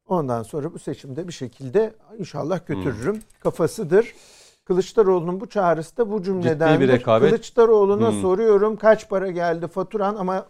Ondan 0.07 0.43
sonra 0.43 0.75
bu 0.75 0.79
seçimde 0.79 1.29
bir 1.29 1.33
şekilde 1.33 1.95
inşallah 2.19 2.67
götürürüm. 2.67 3.23
Kafasıdır. 3.41 4.15
Kılıçdaroğlu'nun 4.65 5.41
bu 5.41 5.49
çağrısı 5.49 5.97
da 5.97 6.11
bu 6.13 6.23
cümleden. 6.23 6.81
bir 6.81 6.89
rekabet. 6.89 7.31
Kılıçdaroğlu'na 7.31 8.11
Hmm. 8.11 8.21
soruyorum 8.23 8.77
kaç 8.77 9.09
para 9.09 9.31
geldi 9.31 9.69
faturan 9.69 10.17
ama 10.17 10.47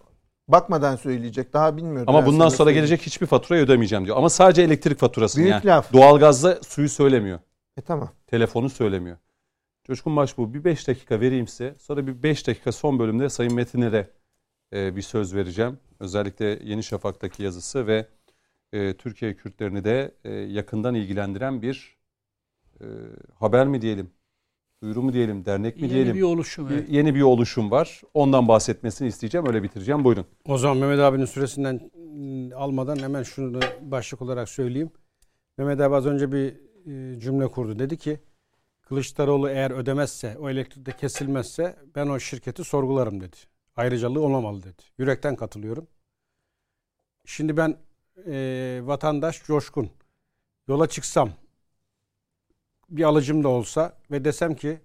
bakmadan 0.48 0.96
söyleyecek. 0.96 1.52
Daha 1.52 1.76
bilmiyordu. 1.76 2.04
Ama 2.10 2.26
bundan 2.26 2.48
sonra 2.48 2.56
söyleyeyim. 2.56 2.76
gelecek 2.76 3.00
hiçbir 3.02 3.26
faturayı 3.26 3.64
ödemeyeceğim 3.64 4.04
diyor. 4.04 4.16
Ama 4.16 4.30
sadece 4.30 4.62
elektrik 4.62 4.98
faturasını 4.98 5.42
Büyük 5.42 5.52
yani. 5.54 5.66
laf. 5.66 5.92
Doğalgazda 5.92 6.58
suyu 6.68 6.88
söylemiyor. 6.88 7.38
E 7.76 7.80
tamam. 7.80 8.08
Telefonu 8.28 8.70
söylemiyor. 8.70 9.16
Coşkun 9.84 10.16
Başbuğ 10.16 10.54
bir 10.54 10.64
5 10.64 10.88
dakika 10.88 11.20
vereyim 11.20 11.46
size. 11.46 11.74
Sonra 11.78 12.06
bir 12.06 12.22
5 12.22 12.46
dakika 12.46 12.72
son 12.72 12.98
bölümde 12.98 13.28
Sayın 13.28 13.54
Metin'e 13.54 14.06
e, 14.72 14.96
bir 14.96 15.02
söz 15.02 15.34
vereceğim. 15.34 15.78
Özellikle 16.00 16.58
Yeni 16.64 16.82
Şafak'taki 16.82 17.42
yazısı 17.42 17.86
ve 17.86 18.06
e, 18.72 18.94
Türkiye 18.94 19.36
Kürtlerini 19.36 19.84
de 19.84 20.14
e, 20.24 20.32
yakından 20.32 20.94
ilgilendiren 20.94 21.62
bir 21.62 21.96
e, 22.80 22.84
haber 23.34 23.66
mi 23.66 23.80
diyelim, 23.80 24.10
duyuru 24.82 25.02
mu 25.02 25.12
diyelim, 25.12 25.44
dernek 25.44 25.76
mi 25.76 25.82
Yeni 25.82 25.92
diyelim. 25.94 26.14
bir 26.14 26.22
oluşum. 26.22 26.68
Evet. 26.72 26.88
yeni 26.90 27.14
bir 27.14 27.22
oluşum 27.22 27.70
var. 27.70 28.02
Ondan 28.14 28.48
bahsetmesini 28.48 29.08
isteyeceğim. 29.08 29.46
Öyle 29.46 29.62
bitireceğim. 29.62 30.04
Buyurun. 30.04 30.26
O 30.44 30.58
zaman 30.58 30.76
Mehmet 30.76 31.00
abinin 31.00 31.24
süresinden 31.24 31.90
mm, 31.94 32.50
almadan 32.56 32.96
hemen 32.98 33.22
şunu 33.22 33.60
da 33.60 33.66
başlık 33.82 34.22
olarak 34.22 34.48
söyleyeyim. 34.48 34.90
Mehmet 35.58 35.80
abi 35.80 35.94
az 35.94 36.06
önce 36.06 36.32
bir 36.32 36.67
cümle 37.18 37.48
kurdu. 37.48 37.78
Dedi 37.78 37.96
ki 37.96 38.20
Kılıçdaroğlu 38.88 39.50
eğer 39.50 39.70
ödemezse, 39.70 40.38
o 40.38 40.50
elektrikte 40.50 40.92
kesilmezse 40.92 41.76
ben 41.94 42.06
o 42.06 42.18
şirketi 42.18 42.64
sorgularım 42.64 43.20
dedi. 43.20 43.36
Ayrıcalığı 43.76 44.20
olmamalı 44.20 44.62
dedi. 44.62 44.82
Yürekten 44.98 45.36
katılıyorum. 45.36 45.86
Şimdi 47.24 47.56
ben 47.56 47.76
e, 48.26 48.80
vatandaş 48.84 49.44
coşkun 49.44 49.90
yola 50.68 50.88
çıksam 50.88 51.30
bir 52.90 53.04
alıcım 53.04 53.44
da 53.44 53.48
olsa 53.48 53.96
ve 54.10 54.24
desem 54.24 54.54
ki 54.54 54.80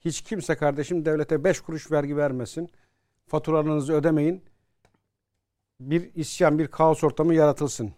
hiç 0.00 0.22
kimse 0.22 0.56
kardeşim 0.56 1.04
devlete 1.04 1.44
5 1.44 1.60
kuruş 1.60 1.92
vergi 1.92 2.16
vermesin. 2.16 2.70
Faturalarınızı 3.26 3.92
ödemeyin 3.92 4.44
bir 5.80 6.14
isyan, 6.14 6.58
bir 6.58 6.66
kaos 6.66 7.04
ortamı 7.04 7.34
yaratılsın. 7.34 7.92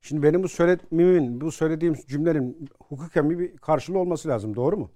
Şimdi 0.00 0.22
benim 0.22 0.42
bu 0.42 0.48
söylediğimin, 0.48 1.40
bu 1.40 1.52
söylediğim 1.52 1.94
cümlenin 2.08 2.68
hukuken 2.88 3.30
bir 3.30 3.56
karşılığı 3.56 3.98
olması 3.98 4.28
lazım. 4.28 4.56
Doğru 4.56 4.76
mu? 4.76 4.90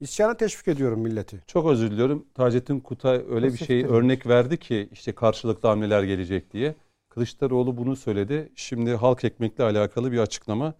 İsyana 0.00 0.36
teşvik 0.36 0.68
ediyorum 0.68 1.00
milleti. 1.00 1.42
Çok 1.46 1.66
özür 1.70 1.90
diliyorum. 1.90 2.26
Taceddin 2.34 2.80
Kutay 2.80 3.16
öyle 3.30 3.46
bir 3.46 3.50
Pasif 3.50 3.66
şey 3.66 3.84
örnek 3.84 4.26
verdi 4.26 4.56
ki 4.56 4.88
işte 4.92 5.12
karşılıklı 5.12 5.68
hamleler 5.68 6.02
gelecek 6.02 6.52
diye. 6.52 6.74
Kılıçdaroğlu 7.08 7.76
bunu 7.76 7.96
söyledi. 7.96 8.52
Şimdi 8.54 8.94
halk 8.94 9.24
ekmekle 9.24 9.64
alakalı 9.64 10.12
bir 10.12 10.18
açıklama. 10.18 10.74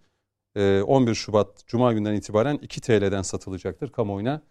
Ee, 0.55 0.81
11 0.81 1.15
Şubat 1.15 1.67
Cuma 1.67 1.93
günden 1.93 2.13
itibaren 2.13 2.55
2 2.61 2.81
TL'den 2.81 3.21
satılacaktır 3.21 3.91
kamuoyuna 3.91 4.41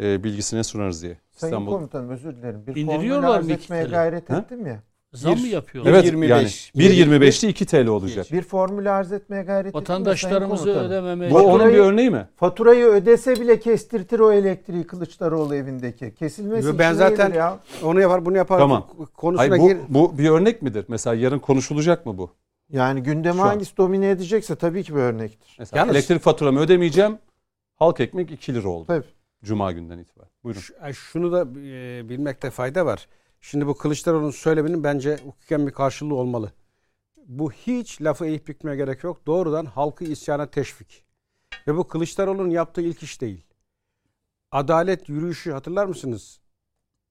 e, 0.00 0.24
bilgisine 0.24 0.64
sunarız 0.64 1.02
diye. 1.02 1.18
Sayın 1.30 1.52
İstanbul. 1.52 1.72
Komutanım 1.72 2.10
özür 2.10 2.36
dilerim. 2.36 2.66
Bir 2.66 2.76
İndiriyorlar 2.76 3.40
mı 3.40 3.52
etmeye 3.52 3.84
TL? 3.86 3.90
gayret 3.90 4.30
Ha? 4.30 4.36
ettim 4.38 4.66
ya. 4.66 4.82
Zam 5.12 5.34
Bir- 5.36 5.40
mı 5.40 5.46
yapıyorlar? 5.46 5.90
Evet 5.92 6.04
1.25. 6.04 6.28
yani 6.28 6.48
1.25'te 6.76 7.48
2 7.48 7.66
TL 7.66 7.86
olacak. 7.86 8.26
Bir 8.32 8.42
formül 8.42 8.96
arz 8.98 9.12
etmeye 9.12 9.42
gayret 9.42 9.74
Vatandaşlarımızı 9.74 10.70
ödememeye 10.70 11.30
Bu 11.30 11.38
onun 11.38 11.68
bir 11.72 11.78
örneği 11.78 12.10
mi? 12.10 12.26
Faturayı 12.36 12.84
ödese 12.86 13.40
bile 13.40 13.60
kestirtir 13.60 14.20
o 14.20 14.32
elektriği 14.32 14.86
Kılıçdaroğlu 14.86 15.54
evindeki. 15.54 16.14
Kesilmesi 16.14 16.78
Ben 16.78 16.92
zaten- 16.92 17.32
ya? 17.32 17.58
Onu 17.82 18.00
yapar, 18.00 18.24
bunu 18.26 18.36
yapar. 18.36 18.58
Tamam. 18.58 18.86
Konusuna 19.16 19.40
Hayır, 19.50 19.62
bu, 19.62 19.68
gir. 19.68 19.76
bu 19.88 20.18
bir 20.18 20.30
örnek 20.30 20.62
midir? 20.62 20.84
Mesela 20.88 21.14
yarın 21.16 21.38
konuşulacak 21.38 22.06
mı 22.06 22.18
bu? 22.18 22.30
Yani 22.72 23.02
gündemi 23.02 23.36
Şu 23.36 23.42
an. 23.42 23.46
hangisi 23.48 23.76
domine 23.76 24.10
edecekse 24.10 24.56
tabii 24.56 24.84
ki 24.84 24.94
bir 24.94 25.00
örnektir. 25.00 25.56
Mesela 25.58 25.78
Yalnız- 25.80 25.96
elektrik 25.96 26.22
faturamı 26.22 26.60
ödemeyeceğim. 26.60 27.18
Halk 27.76 28.00
ekmek 28.00 28.30
2 28.30 28.54
lira 28.54 28.68
oldu. 28.68 28.84
Tabii. 28.86 29.04
Cuma 29.44 29.72
günden 29.72 29.98
itibaren. 29.98 30.30
Buyurun. 30.44 30.60
Ş- 30.60 30.74
ay, 30.82 30.92
Şunu 30.92 31.32
da 31.32 31.40
e, 31.60 32.08
bilmekte 32.08 32.50
fayda 32.50 32.86
var. 32.86 33.06
Şimdi 33.40 33.66
bu 33.66 33.74
Kılıçdaroğlu'nun 33.74 34.30
söyleminin 34.30 34.84
bence 34.84 35.16
hukuken 35.24 35.66
bir 35.66 35.72
karşılığı 35.72 36.14
olmalı. 36.14 36.52
Bu 37.26 37.52
hiç 37.52 38.02
lafı 38.02 38.26
eğip 38.26 38.48
bükmeye 38.48 38.76
gerek 38.76 39.04
yok. 39.04 39.26
Doğrudan 39.26 39.64
halkı 39.64 40.04
isyana 40.04 40.50
teşvik. 40.50 41.04
Ve 41.66 41.76
bu 41.76 41.88
Kılıçdaroğlu'nun 41.88 42.50
yaptığı 42.50 42.80
ilk 42.80 43.02
iş 43.02 43.20
değil. 43.20 43.44
Adalet 44.52 45.08
yürüyüşü 45.08 45.52
hatırlar 45.52 45.86
mısınız? 45.86 46.40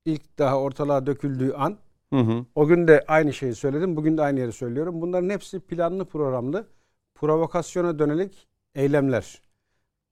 İlk 0.06 0.39
daha 0.39 0.60
ortalığa 0.60 1.06
döküldüğü 1.06 1.53
an 1.53 1.77
Hı 2.14 2.19
hı. 2.19 2.45
o 2.56 2.68
gün 2.68 2.88
de 2.88 3.06
aynı 3.07 3.34
şeyi 3.34 3.56
söyledim. 3.56 3.95
Bugün 3.95 4.18
de 4.18 4.22
aynı 4.22 4.39
yeri 4.39 4.51
söylüyorum. 4.51 5.01
Bunların 5.01 5.30
hepsi 5.30 5.60
planlı 5.60 6.06
programlı 6.06 6.68
provokasyona 7.15 7.99
dönelik 7.99 8.47
eylemler. 8.76 9.41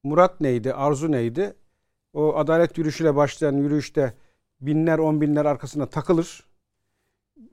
Murat 0.03 0.41
neydi? 0.41 0.73
Arzu 0.73 1.11
neydi? 1.11 1.53
O 2.14 2.35
adalet 2.38 2.77
yürüyüşüyle 2.77 3.15
başlayan 3.15 3.53
yürüyüşte 3.57 4.14
binler 4.61 4.97
on 4.99 5.21
binler 5.21 5.45
arkasına 5.45 5.85
takılır. 5.85 6.43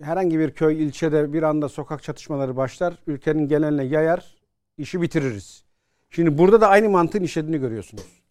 Herhangi 0.01 0.39
bir 0.39 0.55
köy 0.55 0.85
ilçede 0.85 1.33
bir 1.33 1.43
anda 1.43 1.69
sokak 1.69 2.03
çatışmaları 2.03 2.57
başlar. 2.57 2.95
Ülkenin 3.07 3.49
geneline 3.49 3.85
yayar. 3.85 4.37
işi 4.79 5.03
bitiririz. 5.03 5.65
Şimdi 6.11 6.39
burada 6.39 6.61
da 6.61 6.69
aynı 6.69 6.89
mantığın 6.91 7.23
işlediğini 7.23 7.61
görüyorsunuz. 7.61 8.23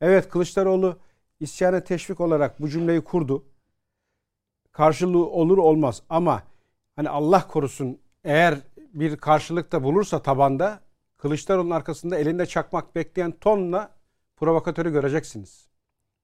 Evet 0.00 0.28
Kılıçdaroğlu 0.28 0.98
isyana 1.40 1.80
teşvik 1.80 2.20
olarak 2.20 2.60
bu 2.60 2.68
cümleyi 2.68 3.00
kurdu 3.00 3.44
karşılığı 4.72 5.26
olur 5.26 5.58
olmaz 5.58 6.02
ama 6.08 6.42
hani 6.96 7.08
Allah 7.08 7.46
korusun 7.46 7.98
eğer 8.24 8.58
bir 8.94 9.16
karşılık 9.16 9.72
da 9.72 9.84
bulursa 9.84 10.22
tabanda 10.22 10.80
Kılıçdaroğlu'nun 11.16 11.70
arkasında 11.70 12.18
elinde 12.18 12.46
çakmak 12.46 12.94
bekleyen 12.94 13.32
tonla 13.32 13.90
provokatörü 14.36 14.92
göreceksiniz. 14.92 15.68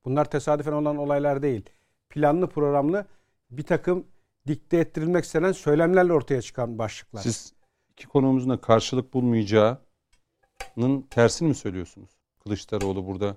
Bunlar 0.05 0.31
tesadüfen 0.31 0.73
olan 0.73 0.97
olaylar 0.97 1.43
değil. 1.43 1.71
Planlı 2.13 2.47
programlı 2.47 3.07
bir 3.51 3.63
takım 3.63 4.05
dikte 4.47 4.77
ettirilmek 4.77 5.25
istenen 5.25 5.53
söylemlerle 5.53 6.13
ortaya 6.13 6.43
çıkan 6.43 6.79
başlıklar. 6.79 7.21
Siz 7.21 7.53
iki 7.93 8.07
konuğumuzun 8.07 8.51
da 8.51 8.61
karşılık 8.61 9.15
bulmayacağının 9.15 11.03
tersini 11.11 11.49
mi 11.49 11.55
söylüyorsunuz? 11.55 12.11
Kılıçdaroğlu 12.45 13.07
burada 13.07 13.37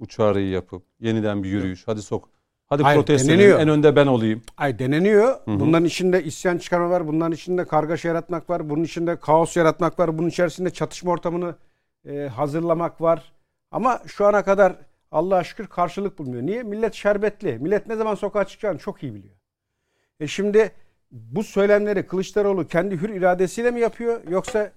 bu 0.00 0.06
çağrıyı 0.06 0.48
yapıp 0.48 0.82
yeniden 1.00 1.42
bir 1.42 1.48
yürüyüş. 1.48 1.88
Hadi 1.88 2.02
sok. 2.02 2.28
Hadi 2.66 2.82
Hayır, 2.82 2.98
protesto 2.98 3.28
deneniyor. 3.28 3.60
en 3.60 3.68
önde 3.68 3.96
ben 3.96 4.06
olayım. 4.06 4.42
Ay 4.56 4.78
deneniyor. 4.78 5.28
Hı 5.44 5.50
hı. 5.50 5.60
Bunların 5.60 5.84
içinde 5.84 6.24
isyan 6.24 6.58
çıkarma 6.58 6.90
var. 6.90 7.08
Bunların 7.08 7.32
içinde 7.32 7.64
kargaşa 7.66 8.08
yaratmak 8.08 8.50
var. 8.50 8.70
Bunun 8.70 8.84
içinde 8.84 9.16
kaos 9.16 9.56
yaratmak 9.56 9.98
var. 9.98 10.18
Bunun 10.18 10.28
içerisinde 10.28 10.70
çatışma 10.70 11.12
ortamını 11.12 11.54
e, 12.08 12.28
hazırlamak 12.28 13.00
var. 13.00 13.32
Ama 13.70 14.02
şu 14.06 14.26
ana 14.26 14.44
kadar 14.44 14.76
Allah'a 15.16 15.44
şükür 15.44 15.66
karşılık 15.66 16.18
bulmuyor. 16.18 16.42
Niye? 16.42 16.62
Millet 16.62 16.94
şerbetli. 16.94 17.58
Millet 17.58 17.86
ne 17.86 17.96
zaman 17.96 18.14
sokağa 18.14 18.44
çıkacağını 18.44 18.78
çok 18.78 19.02
iyi 19.02 19.14
biliyor. 19.14 19.34
E 20.20 20.26
şimdi 20.26 20.72
bu 21.10 21.44
söylemleri 21.44 22.06
Kılıçdaroğlu 22.06 22.66
kendi 22.66 22.96
hür 23.00 23.08
iradesiyle 23.08 23.70
mi 23.70 23.80
yapıyor? 23.80 24.20
Yoksa 24.28 24.72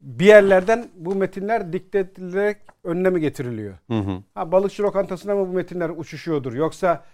bir 0.00 0.24
yerlerden 0.24 0.88
bu 0.94 1.14
metinler 1.14 1.72
dikte 1.72 1.98
edilerek 1.98 2.56
önüne 2.84 3.10
mi 3.10 3.20
getiriliyor? 3.20 3.74
Hı 3.90 3.98
hı. 3.98 4.22
Ha, 4.34 4.52
balıkçı 4.52 4.82
lokantasına 4.82 5.34
mı 5.34 5.48
bu 5.48 5.52
metinler 5.52 5.88
uçuşuyordur? 5.88 6.52
Yoksa 6.52 7.04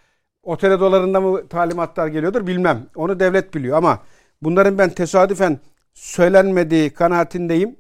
otel 0.42 0.72
odalarında 0.72 1.20
mı 1.20 1.48
talimatlar 1.48 2.06
geliyordur 2.06 2.46
bilmem. 2.46 2.86
Onu 2.96 3.20
devlet 3.20 3.54
biliyor 3.54 3.76
ama 3.76 4.02
bunların 4.42 4.78
ben 4.78 4.90
tesadüfen 4.90 5.58
söylenmediği 5.94 6.90
kanaatindeyim 6.90 7.76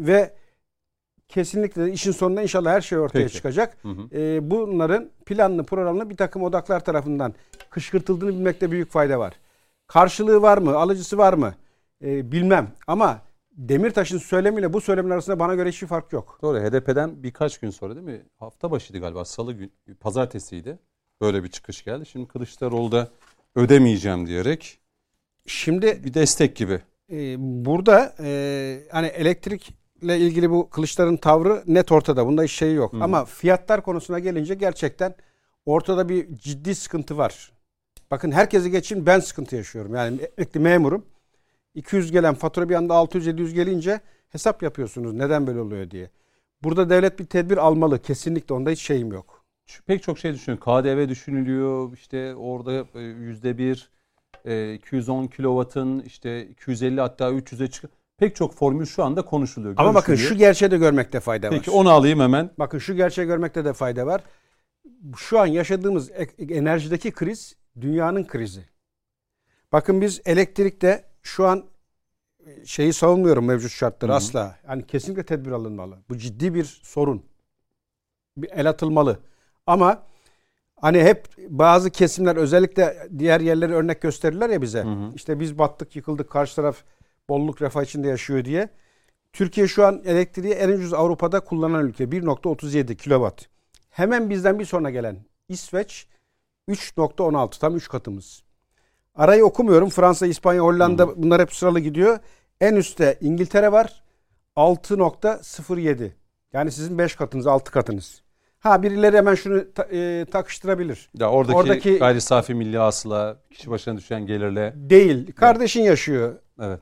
ve 0.00 0.34
kesinlikle 1.28 1.92
işin 1.92 2.12
sonunda 2.12 2.42
inşallah 2.42 2.70
her 2.70 2.80
şey 2.80 2.98
ortaya 2.98 3.22
Peki. 3.22 3.34
çıkacak. 3.34 3.76
Hı 3.82 3.88
hı. 3.88 4.18
Ee, 4.18 4.50
bunların 4.50 5.10
planlı 5.26 5.64
programlı 5.64 6.10
bir 6.10 6.16
takım 6.16 6.42
odaklar 6.42 6.84
tarafından 6.84 7.34
kışkırtıldığını 7.70 8.30
bilmekte 8.30 8.70
büyük 8.70 8.90
fayda 8.90 9.18
var. 9.18 9.34
Karşılığı 9.86 10.42
var 10.42 10.58
mı? 10.58 10.76
Alıcısı 10.76 11.18
var 11.18 11.32
mı? 11.32 11.54
Ee, 12.04 12.32
bilmem 12.32 12.70
ama 12.86 13.22
Demirtaş'ın 13.52 14.18
söylemiyle 14.18 14.72
bu 14.72 14.80
söylemin 14.80 15.10
arasında 15.10 15.38
bana 15.38 15.54
göre 15.54 15.68
hiçbir 15.68 15.86
fark 15.86 16.12
yok. 16.12 16.38
Doğru. 16.42 16.58
HDP'den 16.58 17.22
birkaç 17.22 17.58
gün 17.58 17.70
sonra 17.70 17.94
değil 17.94 18.06
mi? 18.06 18.22
Hafta 18.38 18.70
başıydı 18.70 19.00
galiba. 19.00 19.24
Salı 19.24 19.52
gün, 19.52 19.72
pazartesiydi. 20.00 20.78
Böyle 21.20 21.44
bir 21.44 21.48
çıkış 21.48 21.84
geldi. 21.84 22.06
Şimdi 22.06 22.28
Kılıçdaroğlu 22.28 22.92
da 22.92 23.08
ödemeyeceğim 23.54 24.26
diyerek 24.26 24.80
Şimdi 25.46 26.04
bir 26.04 26.14
destek 26.14 26.56
gibi. 26.56 26.80
Ee, 27.12 27.36
burada 27.38 28.14
e, 28.20 28.80
hani 28.90 29.06
elektrikle 30.04 30.26
ilgili 30.26 30.50
bu 30.50 30.70
Kılıçların 30.70 31.16
tavrı 31.16 31.62
net 31.66 31.92
ortada. 31.92 32.26
Bunda 32.26 32.42
hiç 32.42 32.52
şey 32.52 32.74
yok. 32.74 32.94
Ama 33.00 33.24
fiyatlar 33.24 33.82
konusuna 33.82 34.18
gelince 34.18 34.54
gerçekten 34.54 35.14
ortada 35.66 36.08
bir 36.08 36.36
ciddi 36.38 36.74
sıkıntı 36.74 37.16
var. 37.18 37.52
Bakın 38.10 38.30
herkesi 38.32 38.70
geçin 38.70 39.06
ben 39.06 39.20
sıkıntı 39.20 39.56
yaşıyorum. 39.56 39.94
Yani 39.94 40.20
emekli 40.38 40.60
memurum. 40.60 41.04
200 41.74 42.12
gelen 42.12 42.34
fatura 42.34 42.68
bir 42.68 42.74
anda 42.74 42.94
600-700 42.94 43.52
gelince 43.54 44.00
hesap 44.30 44.62
yapıyorsunuz 44.62 45.12
neden 45.12 45.46
böyle 45.46 45.60
oluyor 45.60 45.90
diye. 45.90 46.10
Burada 46.62 46.90
devlet 46.90 47.18
bir 47.18 47.26
tedbir 47.26 47.56
almalı. 47.56 48.02
Kesinlikle 48.02 48.54
onda 48.54 48.70
hiç 48.70 48.80
şeyim 48.80 49.12
yok. 49.12 49.44
Şu- 49.66 49.82
Pek 49.84 50.02
çok 50.02 50.18
şey 50.18 50.34
düşünüyor. 50.34 50.60
KDV 50.60 51.08
düşünülüyor. 51.08 51.92
İşte 51.92 52.34
orada 52.34 52.86
e, 52.94 53.00
yüzde 53.00 53.58
bir, 53.58 53.90
e, 54.44 54.74
210 54.74 55.26
kilovatın 55.26 56.00
işte 56.00 56.46
250 56.46 57.00
hatta 57.00 57.30
300'e 57.30 57.66
çık. 57.66 57.90
Pek 58.16 58.36
çok 58.36 58.54
formül 58.54 58.86
şu 58.86 59.04
anda 59.04 59.22
konuşuluyor. 59.22 59.74
Ama 59.76 59.94
bakın 59.94 60.14
şu 60.14 60.34
gerçeği 60.34 60.70
de 60.70 60.78
görmekte 60.78 61.20
fayda 61.20 61.46
var. 61.46 61.54
Peki 61.56 61.70
onu 61.70 61.90
alayım 61.90 62.20
hemen. 62.20 62.50
Bakın 62.58 62.78
şu 62.78 62.94
gerçeği 62.94 63.26
görmekte 63.26 63.64
de 63.64 63.72
fayda 63.72 64.06
var. 64.06 64.22
Şu 65.16 65.40
an 65.40 65.46
yaşadığımız 65.46 66.10
ek- 66.10 66.54
enerjideki 66.54 67.12
kriz 67.12 67.56
dünyanın 67.80 68.24
krizi. 68.26 68.64
Bakın 69.72 70.00
biz 70.00 70.20
elektrikte 70.24 71.04
şu 71.22 71.46
an 71.46 71.64
e, 72.46 72.66
şeyi 72.66 72.92
savunmuyorum 72.92 73.44
mevcut 73.46 73.70
şartları 73.70 74.10
Hı 74.10 74.14
hı. 74.14 74.16
asla. 74.16 74.56
Yani 74.68 74.86
kesinlikle 74.86 75.22
tedbir 75.26 75.50
alınmalı. 75.50 75.98
Bu 76.08 76.18
ciddi 76.18 76.54
bir 76.54 76.80
sorun. 76.82 77.22
Bir 78.36 78.50
el 78.50 78.68
atılmalı. 78.68 79.18
Ama 79.66 80.02
hani 80.80 81.02
hep 81.02 81.28
bazı 81.48 81.90
kesimler 81.90 82.36
özellikle 82.36 83.08
diğer 83.18 83.40
yerleri 83.40 83.74
örnek 83.74 84.02
gösterirler 84.02 84.50
ya 84.50 84.62
bize. 84.62 84.82
Hı 84.82 84.88
hı. 84.88 85.12
İşte 85.14 85.40
biz 85.40 85.58
battık 85.58 85.96
yıkıldık 85.96 86.30
karşı 86.30 86.56
taraf 86.56 86.76
bolluk 87.28 87.62
refah 87.62 87.82
içinde 87.82 88.08
yaşıyor 88.08 88.44
diye. 88.44 88.68
Türkiye 89.32 89.68
şu 89.68 89.86
an 89.86 90.02
elektriği 90.04 90.52
en 90.52 90.68
ucuz 90.68 90.94
Avrupa'da 90.94 91.40
kullanan 91.40 91.86
ülke. 91.86 92.04
1.37 92.04 92.96
kilowatt. 92.96 93.46
Hemen 93.90 94.30
bizden 94.30 94.58
bir 94.58 94.64
sonra 94.64 94.90
gelen 94.90 95.16
İsveç 95.48 96.06
3.16 96.68 97.58
tam 97.60 97.76
3 97.76 97.88
katımız. 97.88 98.42
Arayı 99.14 99.44
okumuyorum. 99.44 99.88
Fransa, 99.90 100.26
İspanya, 100.26 100.62
Hollanda 100.62 101.22
bunlar 101.22 101.40
hep 101.40 101.54
sıralı 101.54 101.80
gidiyor. 101.80 102.18
En 102.60 102.76
üstte 102.76 103.18
İngiltere 103.20 103.72
var. 103.72 104.02
6.07. 104.56 106.10
Yani 106.52 106.72
sizin 106.72 106.98
5 106.98 107.16
katınız, 107.16 107.46
6 107.46 107.70
katınız. 107.72 108.22
Ha 108.58 108.82
birileri 108.82 109.16
hemen 109.16 109.34
şunu 109.34 109.72
ta- 109.74 109.88
e, 109.92 110.24
takıştırabilir. 110.30 111.10
Ya 111.14 111.30
oradaki, 111.30 111.56
Oradaki- 111.58 111.98
gayri 111.98 112.20
safi 112.20 112.54
milli 112.54 112.78
hasıla, 112.78 113.36
kişi 113.50 113.70
başına 113.70 113.96
düşen 113.96 114.26
gelirle 114.26 114.72
Değil. 114.76 115.32
Kardeşin 115.32 115.82
yaşıyor 115.82 116.34
evet. 116.60 116.80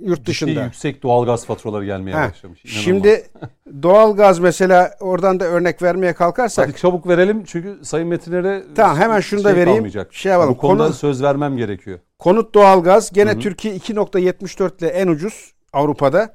Yurt 0.00 0.18
Ciddi 0.18 0.26
dışında. 0.26 0.64
yüksek 0.64 1.02
doğalgaz 1.02 1.46
faturaları 1.46 1.84
gelmeye 1.84 2.12
Ha, 2.16 2.28
başlamış. 2.28 2.64
İnanılmaz. 2.64 2.84
Şimdi 2.84 3.26
doğalgaz 3.82 4.38
mesela 4.38 4.96
oradan 5.00 5.40
da 5.40 5.44
örnek 5.44 5.82
vermeye 5.82 6.12
kalkarsak 6.12 6.68
Hadi 6.68 6.76
çabuk 6.76 7.08
verelim 7.08 7.44
çünkü 7.44 7.84
Sayın 7.84 8.08
Metinlere 8.08 8.64
Tamam, 8.74 8.96
hemen 8.96 9.20
şunu 9.20 9.44
da 9.44 9.52
vereyim. 9.56 9.68
kalmayacak. 9.76 10.14
Şey 10.14 10.32
yapalım, 10.32 10.54
Bu 10.54 10.58
konuda 10.58 10.84
konu- 10.84 10.94
söz 10.94 11.22
vermem 11.22 11.56
gerekiyor. 11.56 11.98
Konut 12.18 12.54
doğalgaz 12.54 13.12
gene 13.12 13.30
Hı 13.32 13.34
hı. 13.34 13.40
Türkiye 13.40 13.74
2.74 13.76 14.78
ile 14.82 14.88
en 14.88 15.08
ucuz 15.08 15.54
Avrupa'da 15.72 16.34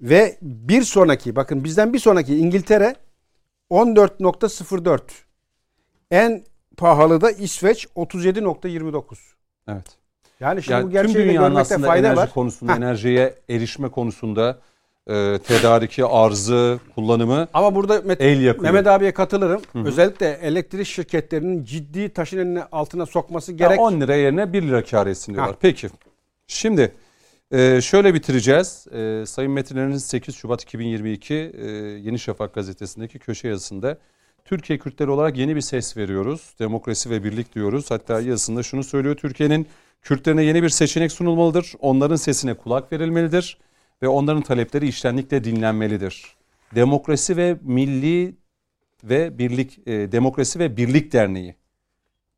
ve 0.00 0.38
bir 0.42 0.82
sonraki 0.82 1.36
bakın 1.36 1.64
bizden 1.64 1.92
bir 1.92 1.98
sonraki 1.98 2.36
İngiltere 2.36 2.94
14.04. 3.70 5.00
En 6.10 6.44
pahalı 6.76 7.20
da 7.20 7.30
İsveç 7.30 7.86
37.29. 7.96 9.16
Evet. 9.68 9.86
Yani 10.40 10.62
şimdi 10.62 10.72
Yani 10.72 10.82
bu 10.84 10.86
tüm 10.90 10.92
gerçeği 11.02 11.14
de 11.24 11.28
dünyanın 11.28 11.48
görmekte 11.48 11.74
aslında 11.74 11.86
fayda 11.86 12.06
enerji 12.06 12.20
var. 12.20 12.30
konusunda, 12.34 12.72
Heh. 12.72 12.76
enerjiye 12.76 13.34
erişme 13.50 13.88
konusunda 13.88 14.58
e, 15.10 15.38
tedariki, 15.38 16.04
arzı, 16.04 16.80
kullanımı 16.94 17.48
Ama 17.54 17.74
burada 17.74 17.96
Met- 17.96 18.22
el 18.22 18.40
yakıyor. 18.42 18.62
Mehmet 18.64 18.86
abiye 18.86 19.12
katılırım. 19.14 19.62
hı. 19.72 19.84
Özellikle 19.84 20.26
elektrik 20.30 20.86
şirketlerinin 20.86 21.64
ciddi 21.64 22.08
taşın 22.08 22.38
eline 22.38 22.62
altına 22.72 23.06
sokması 23.06 23.52
Ya 23.52 23.56
gerek. 23.56 23.80
10 23.80 24.00
lira 24.00 24.14
yerine 24.14 24.52
1 24.52 24.62
lira 24.62 24.84
kar 24.84 25.06
etsin 25.06 25.34
diyorlar. 25.34 25.52
Ha. 25.54 25.58
Peki. 25.60 25.88
Şimdi 26.46 26.92
e, 27.52 27.80
şöyle 27.80 28.14
bitireceğiz. 28.14 28.86
E, 28.94 29.24
Sayın 29.26 29.52
Metinler'in 29.52 29.96
8 29.96 30.34
Şubat 30.36 30.62
2022 30.62 31.34
e, 31.34 31.66
Yeni 32.02 32.18
Şafak 32.18 32.54
gazetesindeki 32.54 33.18
köşe 33.18 33.48
yazısında 33.48 33.98
Türkiye 34.44 34.78
Kürtleri 34.78 35.10
olarak 35.10 35.36
yeni 35.36 35.56
bir 35.56 35.60
ses 35.60 35.96
veriyoruz. 35.96 36.54
Demokrasi 36.58 37.10
ve 37.10 37.24
birlik 37.24 37.54
diyoruz. 37.54 37.90
Hatta 37.90 38.20
yazısında 38.20 38.62
şunu 38.62 38.84
söylüyor. 38.84 39.16
Türkiye'nin 39.16 39.66
Kürtlerine 40.06 40.44
yeni 40.44 40.62
bir 40.62 40.68
seçenek 40.68 41.12
sunulmalıdır. 41.12 41.72
Onların 41.80 42.16
sesine 42.16 42.54
kulak 42.54 42.92
verilmelidir 42.92 43.58
ve 44.02 44.08
onların 44.08 44.42
talepleri 44.42 44.88
iştenlikle 44.88 45.44
dinlenmelidir. 45.44 46.36
Demokrasi 46.74 47.36
ve 47.36 47.58
Milli 47.62 48.34
ve 49.04 49.38
Birlik 49.38 49.78
e, 49.88 50.12
Demokrasi 50.12 50.58
ve 50.58 50.76
Birlik 50.76 51.12
Derneği 51.12 51.54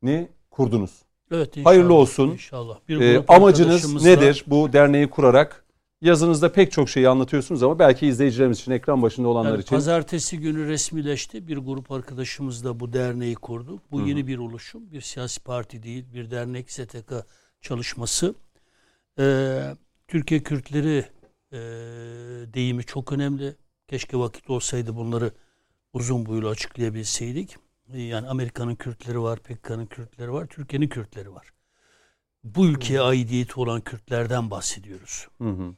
ni 0.01 0.29
kurdunuz. 0.51 0.91
Evet 1.31 1.57
inşallah. 1.57 1.65
Hayırlı 1.65 1.93
olsun. 1.93 2.31
İnşallah. 2.31 2.79
Bir 2.87 2.97
grup 2.97 3.31
amacınız 3.31 3.75
arkadaşımızla- 3.75 4.09
nedir 4.09 4.45
bu 4.47 4.73
derneği 4.73 5.09
kurarak? 5.09 5.65
Yazınızda 6.01 6.51
pek 6.51 6.71
çok 6.71 6.89
şeyi 6.89 7.09
anlatıyorsunuz 7.09 7.63
ama 7.63 7.79
belki 7.79 8.07
izleyicilerimiz 8.07 8.59
için, 8.59 8.71
ekran 8.71 9.01
başında 9.01 9.27
olanlar 9.27 9.51
Yani 9.51 9.61
için. 9.61 9.75
Pazartesi 9.75 10.39
günü 10.39 10.67
resmileşti. 10.67 11.47
Bir 11.47 11.57
grup 11.57 11.91
arkadaşımız 11.91 12.63
da 12.63 12.79
bu 12.79 12.93
derneği 12.93 13.35
kurdu. 13.35 13.81
Bu 13.91 13.99
Hı 13.99 14.03
hı. 14.03 14.07
yeni 14.07 14.27
bir 14.27 14.37
oluşum. 14.37 14.91
Bir 14.91 15.01
siyasi 15.01 15.43
parti 15.43 15.83
değil, 15.83 16.05
bir 16.13 16.31
dernek 16.31 16.71
STK 16.71 17.13
çalışması. 17.61 18.35
Ee, 19.19 19.61
Türkiye 20.07 20.43
Kürtleri 20.43 21.05
e, 21.51 21.57
deyimi 22.53 22.83
çok 22.83 23.11
önemli. 23.11 23.55
Keşke 23.87 24.17
vakit 24.17 24.49
olsaydı 24.49 24.95
bunları 24.95 25.31
uzun 25.93 26.25
boylu 26.25 26.49
açıklayabilseydik. 26.49 27.55
Ee, 27.93 28.01
Yani 28.01 28.27
Amerika'nın 28.27 28.75
Kürtleri 28.75 29.21
var, 29.21 29.39
PKK'nın 29.39 29.85
Kürtleri 29.85 30.33
var, 30.33 30.45
Türkiye'nin 30.45 30.87
Kürtleri 30.87 31.33
var. 31.33 31.53
Bu 32.43 32.65
ülkeye 32.67 33.01
aidiyeti 33.01 33.59
olan 33.59 33.81
Kürtlerden 33.81 34.51
bahsediyoruz. 34.51 35.27
Hı 35.41 35.49
hı. 35.49 35.73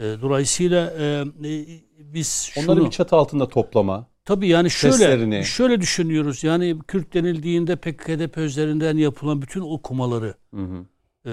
E, 0.00 0.04
dolayısıyla 0.22 0.90
e, 0.98 1.04
e, 1.44 1.66
biz 1.98 2.50
Onları 2.56 2.76
şunu 2.76 2.84
bir 2.86 2.90
çatı 2.90 3.16
altında 3.16 3.48
toplama. 3.48 4.06
tabii 4.24 4.48
yani 4.48 4.70
şöyle 4.70 4.94
seslerini- 4.94 5.44
şöyle 5.44 5.80
düşünüyoruz. 5.80 6.44
Yani 6.44 6.78
Kürt 6.88 7.14
denildiğinde 7.14 7.76
PKK 7.76 8.38
üzerinden 8.38 8.96
yapılan 8.96 9.42
bütün 9.42 9.60
okumaları 9.60 10.34
Hı 10.54 10.60
hı. 10.60 10.86
E, 11.26 11.32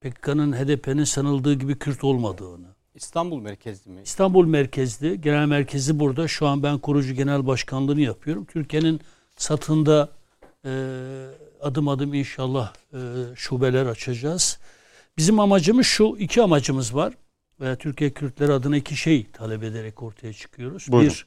PKK'nın 0.00 0.52
HDP'nin 0.52 1.04
sanıldığı 1.04 1.54
gibi 1.54 1.78
Kürt 1.78 2.04
olmadığını, 2.04 2.66
İstanbul 2.94 3.40
merkezli 3.40 3.90
mi? 3.90 4.00
İstanbul 4.04 4.46
merkezli, 4.46 5.20
genel 5.20 5.46
merkezi 5.46 5.98
burada. 5.98 6.28
Şu 6.28 6.46
an 6.46 6.62
ben 6.62 6.78
kurucu 6.78 7.14
genel 7.14 7.46
başkanlığını 7.46 8.00
yapıyorum. 8.00 8.44
Türkiye'nin 8.44 9.00
satında 9.36 10.08
e, 10.64 10.70
adım 11.60 11.88
adım 11.88 12.14
inşallah 12.14 12.72
e, 12.92 12.98
şubeler 13.36 13.86
açacağız. 13.86 14.58
Bizim 15.16 15.40
amacımız 15.40 15.86
şu, 15.86 16.16
iki 16.18 16.42
amacımız 16.42 16.94
var. 16.94 17.14
Ve 17.60 17.76
Türkiye 17.76 18.10
Kürtleri 18.10 18.52
adına 18.52 18.76
iki 18.76 18.96
şey 18.96 19.26
talep 19.32 19.62
ederek 19.62 20.02
ortaya 20.02 20.32
çıkıyoruz. 20.32 20.86
Buyurun. 20.88 21.08
Bir, 21.08 21.26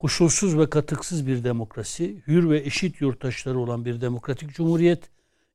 koşulsuz 0.00 0.58
ve 0.58 0.70
katıksız 0.70 1.26
bir 1.26 1.44
demokrasi, 1.44 2.22
hür 2.26 2.50
ve 2.50 2.60
eşit 2.60 3.00
yurttaşları 3.00 3.58
olan 3.58 3.84
bir 3.84 4.00
demokratik 4.00 4.54
cumhuriyet. 4.54 5.11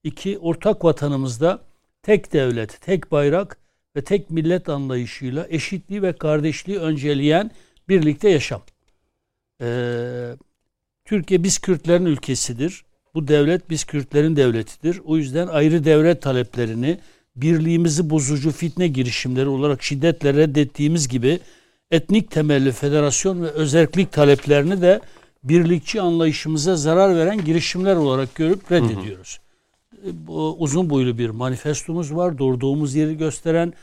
İki, 0.08 0.40
ortak 0.40 0.86
vatanımızda 0.86 1.62
tek 2.04 2.34
devlet, 2.34 2.82
tek 2.82 3.12
bayrak 3.12 3.58
ve 3.96 4.04
tek 4.04 4.30
millet 4.30 4.70
anlayışıyla 4.70 5.48
eşitliği 5.50 6.02
ve 6.02 6.14
kardeşliği 6.14 6.80
önceleyen 6.80 7.52
birlikte 7.90 8.30
yaşam. 8.30 8.62
Ee, 9.62 10.36
Türkiye 11.06 11.44
biz 11.44 11.60
Kürtlerin 11.60 12.06
ülkesidir. 12.06 12.84
Bu 13.14 13.28
devlet 13.28 13.70
biz 13.70 13.84
Kürtlerin 13.84 14.36
devletidir. 14.36 15.02
O 15.06 15.18
yüzden 15.18 15.48
ayrı 15.48 15.86
devlet 15.86 16.22
taleplerini 16.22 17.00
birliğimizi 17.36 18.10
bozucu 18.10 18.52
fitne 18.52 18.88
girişimleri 18.88 19.48
olarak 19.48 19.84
şiddetle 19.84 20.34
reddettiğimiz 20.34 21.08
gibi 21.08 21.40
etnik 21.92 22.32
temelli 22.32 22.72
federasyon 22.72 23.42
ve 23.42 23.48
özerklik 23.48 24.12
taleplerini 24.12 24.82
de 24.82 25.02
birlikçi 25.44 26.02
anlayışımıza 26.02 26.76
zarar 26.76 27.16
veren 27.16 27.46
girişimler 27.46 27.96
olarak 27.96 28.36
görüp 28.36 28.72
reddediyoruz. 28.72 29.40
E, 29.42 29.47
Bu 29.47 29.47
uzun 30.58 30.90
boylu 30.90 31.18
bir 31.18 31.30
manifestomuz 31.30 32.16
var. 32.16 32.38
Durduğumuz 32.38 32.96
yeri 32.96 33.18
gösteren 33.18 33.74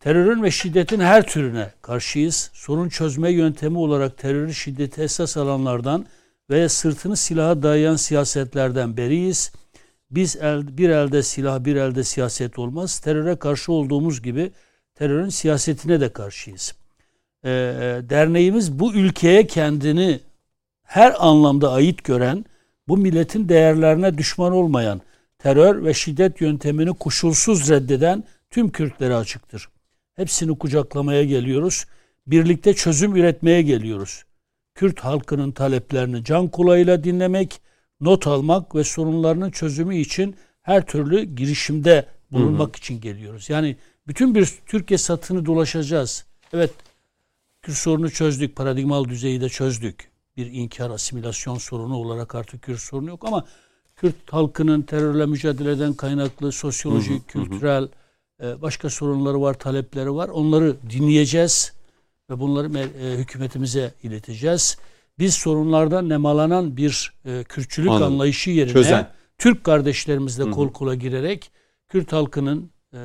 terörün 0.00 0.42
ve 0.42 0.50
şiddetin 0.50 1.00
her 1.00 1.26
türüne 1.26 1.70
karşıyız. 1.82 2.50
Sorun 2.52 2.88
çözme 2.88 3.30
yöntemi 3.30 3.78
olarak 3.78 4.18
terörü 4.18 4.54
şiddeti 4.54 5.02
esas 5.02 5.36
alanlardan 5.36 6.06
ve 6.50 6.68
sırtını 6.68 7.16
silaha 7.16 7.62
dayayan 7.62 7.96
siyasetlerden 7.96 8.96
beriyiz. 8.96 9.52
Biz 10.10 10.36
el, 10.36 10.78
bir 10.78 10.90
elde 10.90 11.22
silah 11.22 11.64
bir 11.64 11.76
elde 11.76 12.04
siyaset 12.04 12.58
olmaz. 12.58 12.98
Teröre 12.98 13.36
karşı 13.36 13.72
olduğumuz 13.72 14.22
gibi 14.22 14.52
terörün 14.94 15.28
siyasetine 15.28 16.00
de 16.00 16.12
karşıyız. 16.12 16.74
Ee, 17.44 17.48
derneğimiz 18.02 18.78
bu 18.78 18.94
ülkeye 18.94 19.46
kendini 19.46 20.20
her 20.82 21.14
anlamda 21.18 21.72
ait 21.72 22.04
gören, 22.04 22.44
bu 22.88 22.96
milletin 22.96 23.48
değerlerine 23.48 24.18
düşman 24.18 24.52
olmayan, 24.52 25.00
terör 25.38 25.84
ve 25.84 25.94
şiddet 25.94 26.40
yöntemini 26.40 26.94
koşulsuz 26.94 27.70
reddeden 27.70 28.24
tüm 28.50 28.70
Kürtlere 28.70 29.14
açıktır. 29.14 29.68
Hepsini 30.16 30.58
kucaklamaya 30.58 31.24
geliyoruz. 31.24 31.84
Birlikte 32.26 32.74
çözüm 32.74 33.16
üretmeye 33.16 33.62
geliyoruz. 33.62 34.24
Kürt 34.74 35.00
halkının 35.00 35.52
taleplerini 35.52 36.24
can 36.24 36.48
kulağıyla 36.48 37.04
dinlemek, 37.04 37.60
not 38.00 38.26
almak 38.26 38.74
ve 38.74 38.84
sorunlarının 38.84 39.50
çözümü 39.50 39.96
için 39.96 40.36
her 40.62 40.86
türlü 40.86 41.22
girişimde 41.22 42.06
bulunmak 42.30 42.76
için 42.76 43.00
geliyoruz. 43.00 43.50
Yani 43.50 43.76
bütün 44.06 44.34
bir 44.34 44.54
Türkiye 44.66 44.98
satını 44.98 45.46
dolaşacağız. 45.46 46.26
Evet, 46.52 46.70
Kürt 47.62 47.76
sorunu 47.76 48.10
çözdük, 48.10 48.56
paradigmal 48.56 49.04
düzeyi 49.04 49.40
de 49.40 49.48
çözdük. 49.48 50.10
Bir 50.36 50.46
inkar, 50.46 50.90
asimilasyon 50.90 51.58
sorunu 51.58 51.96
olarak 51.96 52.34
artık 52.34 52.62
Kürt 52.62 52.80
sorunu 52.80 53.08
yok 53.08 53.24
ama 53.24 53.44
Kürt 54.00 54.14
halkının 54.30 54.82
terörle 54.82 55.26
mücadeleden 55.26 55.94
kaynaklı 55.94 56.52
sosyolojik, 56.52 57.28
kültürel 57.28 57.88
e, 58.42 58.62
başka 58.62 58.90
sorunları 58.90 59.42
var, 59.42 59.54
talepleri 59.54 60.14
var. 60.14 60.28
Onları 60.28 60.76
dinleyeceğiz 60.90 61.72
ve 62.30 62.40
bunları 62.40 62.78
e, 62.78 63.18
hükümetimize 63.18 63.94
ileteceğiz. 64.02 64.78
Biz 65.18 65.34
sorunlardan 65.34 66.08
nemalanan 66.08 66.76
bir 66.76 67.12
e, 67.24 67.44
Kürtçülük 67.44 67.90
Anladım. 67.90 68.06
anlayışı 68.06 68.50
yerine 68.50 68.72
Çözen. 68.72 69.10
Türk 69.38 69.64
kardeşlerimizle 69.64 70.42
Hı 70.42 70.46
hı. 70.46 70.50
kol 70.50 70.72
kola 70.72 70.94
girerek 70.94 71.50
Kürt 71.88 72.12
halkının 72.12 72.70
e, 72.94 73.00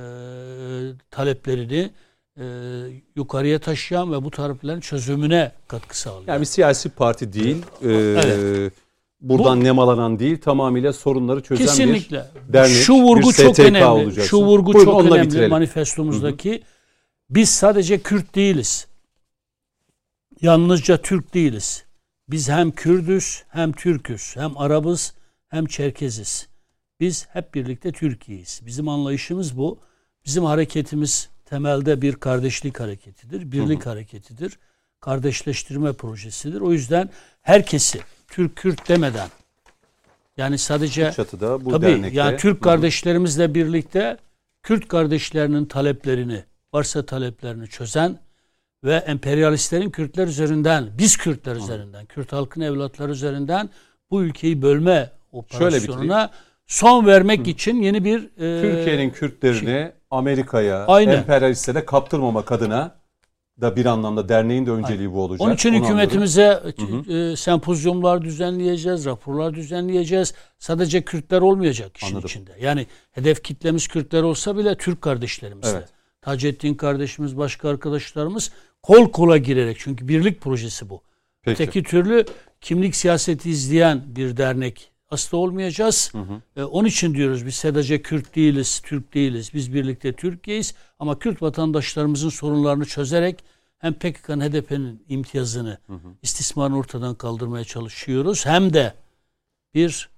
taleplerini 1.12 1.92
e, 2.40 2.46
yukarıya 3.16 3.60
taşıyan 3.60 4.14
ve 4.14 4.24
bu 4.24 4.32
taleplerin 4.32 4.80
çözümüne 4.80 5.52
katkı 5.68 6.00
sağlayan. 6.00 6.34
Yani 6.34 6.42
bir 6.42 6.46
siyasi 6.46 6.90
parti 6.90 7.34
değil. 7.34 7.58
e, 7.82 7.92
Evet. 7.92 8.74
Buradan 9.24 9.64
nemalanan 9.64 10.20
değil. 10.20 10.42
Tamamıyla 10.42 10.94
sorunları 10.94 11.44
çözen 11.44 11.66
Kesinlikle. 11.66 12.26
bir 12.48 12.54
dernek. 12.54 12.76
Şu 12.76 12.94
vurgu 12.94 13.30
bir 13.30 13.34
çok 13.34 13.60
önemli. 13.60 13.86
olacaksın. 13.86 14.30
Şu 14.30 14.38
vurgu 14.38 14.74
Buyurun, 14.74 14.92
çok 14.92 15.06
önemli 15.06 15.28
bitirelim. 15.28 15.50
manifestomuzdaki. 15.50 16.64
Biz 17.30 17.50
sadece 17.50 18.00
Kürt 18.00 18.36
değiliz. 18.36 18.88
Yalnızca 20.42 20.98
Türk 20.98 21.34
değiliz. 21.34 21.86
Biz 22.30 22.50
hem 22.50 22.72
Kürdüz, 22.72 23.44
hem 23.50 23.72
Türküz, 23.72 24.36
hem 24.36 24.58
Arabız, 24.58 25.14
hem 25.48 25.66
Çerkeziz. 25.66 26.48
Biz 27.00 27.28
hep 27.34 27.54
birlikte 27.54 27.92
Türkiye'yiz. 27.92 28.62
Bizim 28.66 28.90
anlayışımız 28.90 29.58
bu. 29.58 29.80
Bizim 30.26 30.44
hareketimiz 30.44 31.30
temelde 31.46 32.02
bir 32.02 32.14
kardeşlik 32.16 32.80
hareketidir, 32.80 33.52
birlik 33.52 33.86
hareketidir. 33.86 34.60
Kardeşleştirme 35.00 35.94
projesidir. 35.94 36.62
O 36.62 36.72
yüzden 36.74 37.10
herkesi 37.42 38.00
Türk 38.34 38.56
Kürt 38.56 38.90
demeden 38.90 39.30
yani 40.38 40.58
sadece 40.58 41.12
Çatıda 41.12 41.66
bu 41.66 41.72
Tabii 41.72 41.86
dernekte. 41.86 42.20
yani 42.20 42.38
Türk 42.38 42.56
Hı 42.56 42.60
hı. 42.60 42.64
kardeşlerimizle 42.64 43.56
birlikte 43.56 44.18
Kürt 44.64 44.88
kardeşlerinin 44.88 45.66
taleplerini, 45.66 46.44
varsa 46.74 47.06
taleplerini 47.06 47.68
çözen 47.68 48.20
ve 48.84 48.96
emperyalistlerin 48.96 49.90
Kürtler 49.90 50.28
üzerinden, 50.28 50.90
biz 50.98 51.18
Kürtler 51.18 51.56
üzerinden, 51.56 52.06
Kürt 52.06 52.34
halkın 52.34 52.62
evlatları 52.62 53.12
üzerinden 53.12 53.70
bu 54.12 54.24
ülkeyi 54.24 54.62
bölme 54.62 55.12
operasyonuna 55.32 56.32
son 56.68 57.06
vermek 57.06 57.48
için 57.48 57.82
yeni 57.82 58.04
bir 58.04 58.24
e, 58.24 58.62
Türkiye'nin 58.62 59.10
Kürtlerini 59.10 59.92
Amerika'ya, 60.12 60.86
Aynen. 60.86 61.18
emperyalistlere 61.18 61.86
kaptırmamak 61.86 62.52
adına 62.52 62.96
da 63.62 63.76
bir 63.76 63.86
anlamda 63.86 64.30
derneğin 64.30 64.66
de 64.66 64.72
önceliği 64.72 65.12
bu 65.12 65.22
olacak. 65.22 65.42
Onun 65.42 65.54
için 65.54 65.70
Onu 65.70 65.76
anladım. 65.76 65.90
hükümetimize 65.98 66.64
e, 67.10 67.36
sempozyumlar 67.36 68.22
düzenleyeceğiz, 68.22 69.06
raporlar 69.06 69.54
düzenleyeceğiz. 69.54 70.34
Sadece 70.60 71.02
Kürtler 71.02 71.42
olmayacak 71.42 71.98
işin 71.98 72.08
Anladım. 72.08 72.28
içinde. 72.28 72.52
Yani 72.62 72.88
hedef 73.12 73.44
kitlemiz 73.44 73.88
Kürtler 73.88 74.24
olsa 74.24 74.58
bile 74.58 74.78
Türk 74.78 75.02
kardeşlerimizle. 75.02 75.78
Evet. 75.78 75.90
Taceddin 76.22 76.74
kardeşimiz, 76.76 77.38
başka 77.38 77.70
arkadaşlarımız 77.70 78.52
kol 78.82 79.12
kola 79.12 79.38
girerek 79.38 79.78
çünkü 79.80 80.08
birlik 80.08 80.42
projesi 80.42 80.90
bu. 80.90 81.02
Peki. 81.42 81.64
Öteki 81.64 81.84
türlü 81.84 82.26
kimlik 82.62 82.96
siyaseti 82.96 83.50
izleyen 83.50 84.04
bir 84.08 84.38
dernek 84.38 84.92
asla 85.10 85.38
olmayacağız. 85.38 86.12
E, 86.56 86.64
onun 86.64 86.88
için 86.88 87.14
diyoruz 87.14 87.46
biz 87.46 87.56
sadece 87.56 88.02
Kürt 88.02 88.36
değiliz, 88.36 88.82
Türk 88.86 89.14
değiliz. 89.14 89.54
Biz 89.54 89.74
birlikte 89.74 90.14
Türkiye'yiz 90.14 90.76
ama 91.04 91.20
Kürt 91.20 91.42
vatandaşlarımızın 91.42 92.30
sorunlarını 92.30 92.86
çözerek 92.86 93.44
hem 93.78 93.94
PKK'nın 93.94 94.50
HDP'nin 94.50 95.04
imtiyazını, 95.10 95.78
istismarını 96.22 96.78
ortadan 96.78 97.16
kaldırmaya 97.16 97.64
çalışıyoruz. 97.64 98.46
Hem 98.46 98.74
de 98.74 98.94
bir 99.74 100.10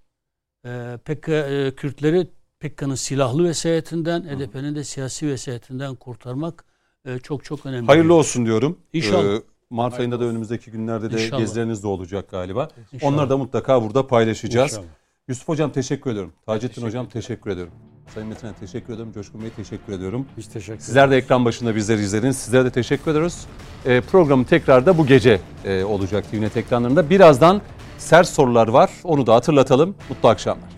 e, 0.66 0.98
PKK, 1.06 1.30
e, 1.30 1.74
Kürtleri 1.76 2.28
PKK'nın 2.60 2.96
silahlı 2.96 3.44
vesayetinden, 3.44 4.22
HDP'nin 4.22 4.76
de 4.76 4.84
siyasi 4.84 5.28
vesayetinden 5.28 5.96
kurtarmak 5.96 6.66
e, 7.06 7.20
çok 7.20 7.44
çok 7.44 7.66
önemli. 7.66 7.88
Hayırlı 7.88 8.14
olsun 8.14 8.46
diyorum. 8.46 8.78
İnşallah. 8.94 9.36
Ee, 9.36 9.42
Mart 9.70 10.00
ayında 10.00 10.20
da 10.20 10.24
önümüzdeki 10.24 10.72
günlerde 10.72 11.12
de 11.12 11.24
İnşallah. 11.24 11.40
gezileriniz 11.40 11.84
de 11.84 11.88
olacak 11.88 12.32
galiba. 12.32 12.70
İnşallah. 12.92 13.14
Onları 13.14 13.30
da 13.30 13.38
mutlaka 13.38 13.84
burada 13.84 14.08
paylaşacağız. 14.08 14.72
İnşallah. 14.72 14.88
Yusuf 15.28 15.48
Hocam 15.48 15.72
teşekkür 15.72 16.12
ediyorum. 16.12 16.34
Taceddin 16.46 16.82
Hocam 16.82 17.10
teşekkür 17.10 17.50
ediyorum. 17.52 17.74
Sayın 18.14 18.30
Metin'e 18.30 18.54
teşekkür 18.54 18.94
ediyorum. 18.94 19.14
Coşkun 19.14 19.42
Bey 19.42 19.50
teşekkür 19.50 19.94
ediyorum. 19.94 20.26
Biz 20.38 20.48
teşekkür 20.48 20.74
ederiz. 20.74 20.86
Sizler 20.86 21.12
de 21.12 21.18
ekran 21.18 21.46
başında 21.46 21.76
bizleri 21.76 22.02
izlediniz. 22.02 22.38
Sizlere 22.38 22.66
de 22.66 22.72
teşekkür 22.72 23.12
ediyoruz. 23.12 23.46
Ee, 23.86 24.02
programın 24.02 24.44
tekrar 24.44 24.86
da 24.86 24.98
bu 24.98 25.06
gece 25.08 25.40
e, 25.66 25.84
olacak 25.84 26.32
TVNet 26.32 26.58
ekranlarında. 26.58 27.10
Birazdan 27.10 27.62
sert 27.98 28.28
sorular 28.28 28.68
var. 28.68 28.90
Onu 29.04 29.28
da 29.28 29.36
hatırlatalım. 29.36 29.96
Mutlu 30.10 30.30
akşamlar. 30.30 30.75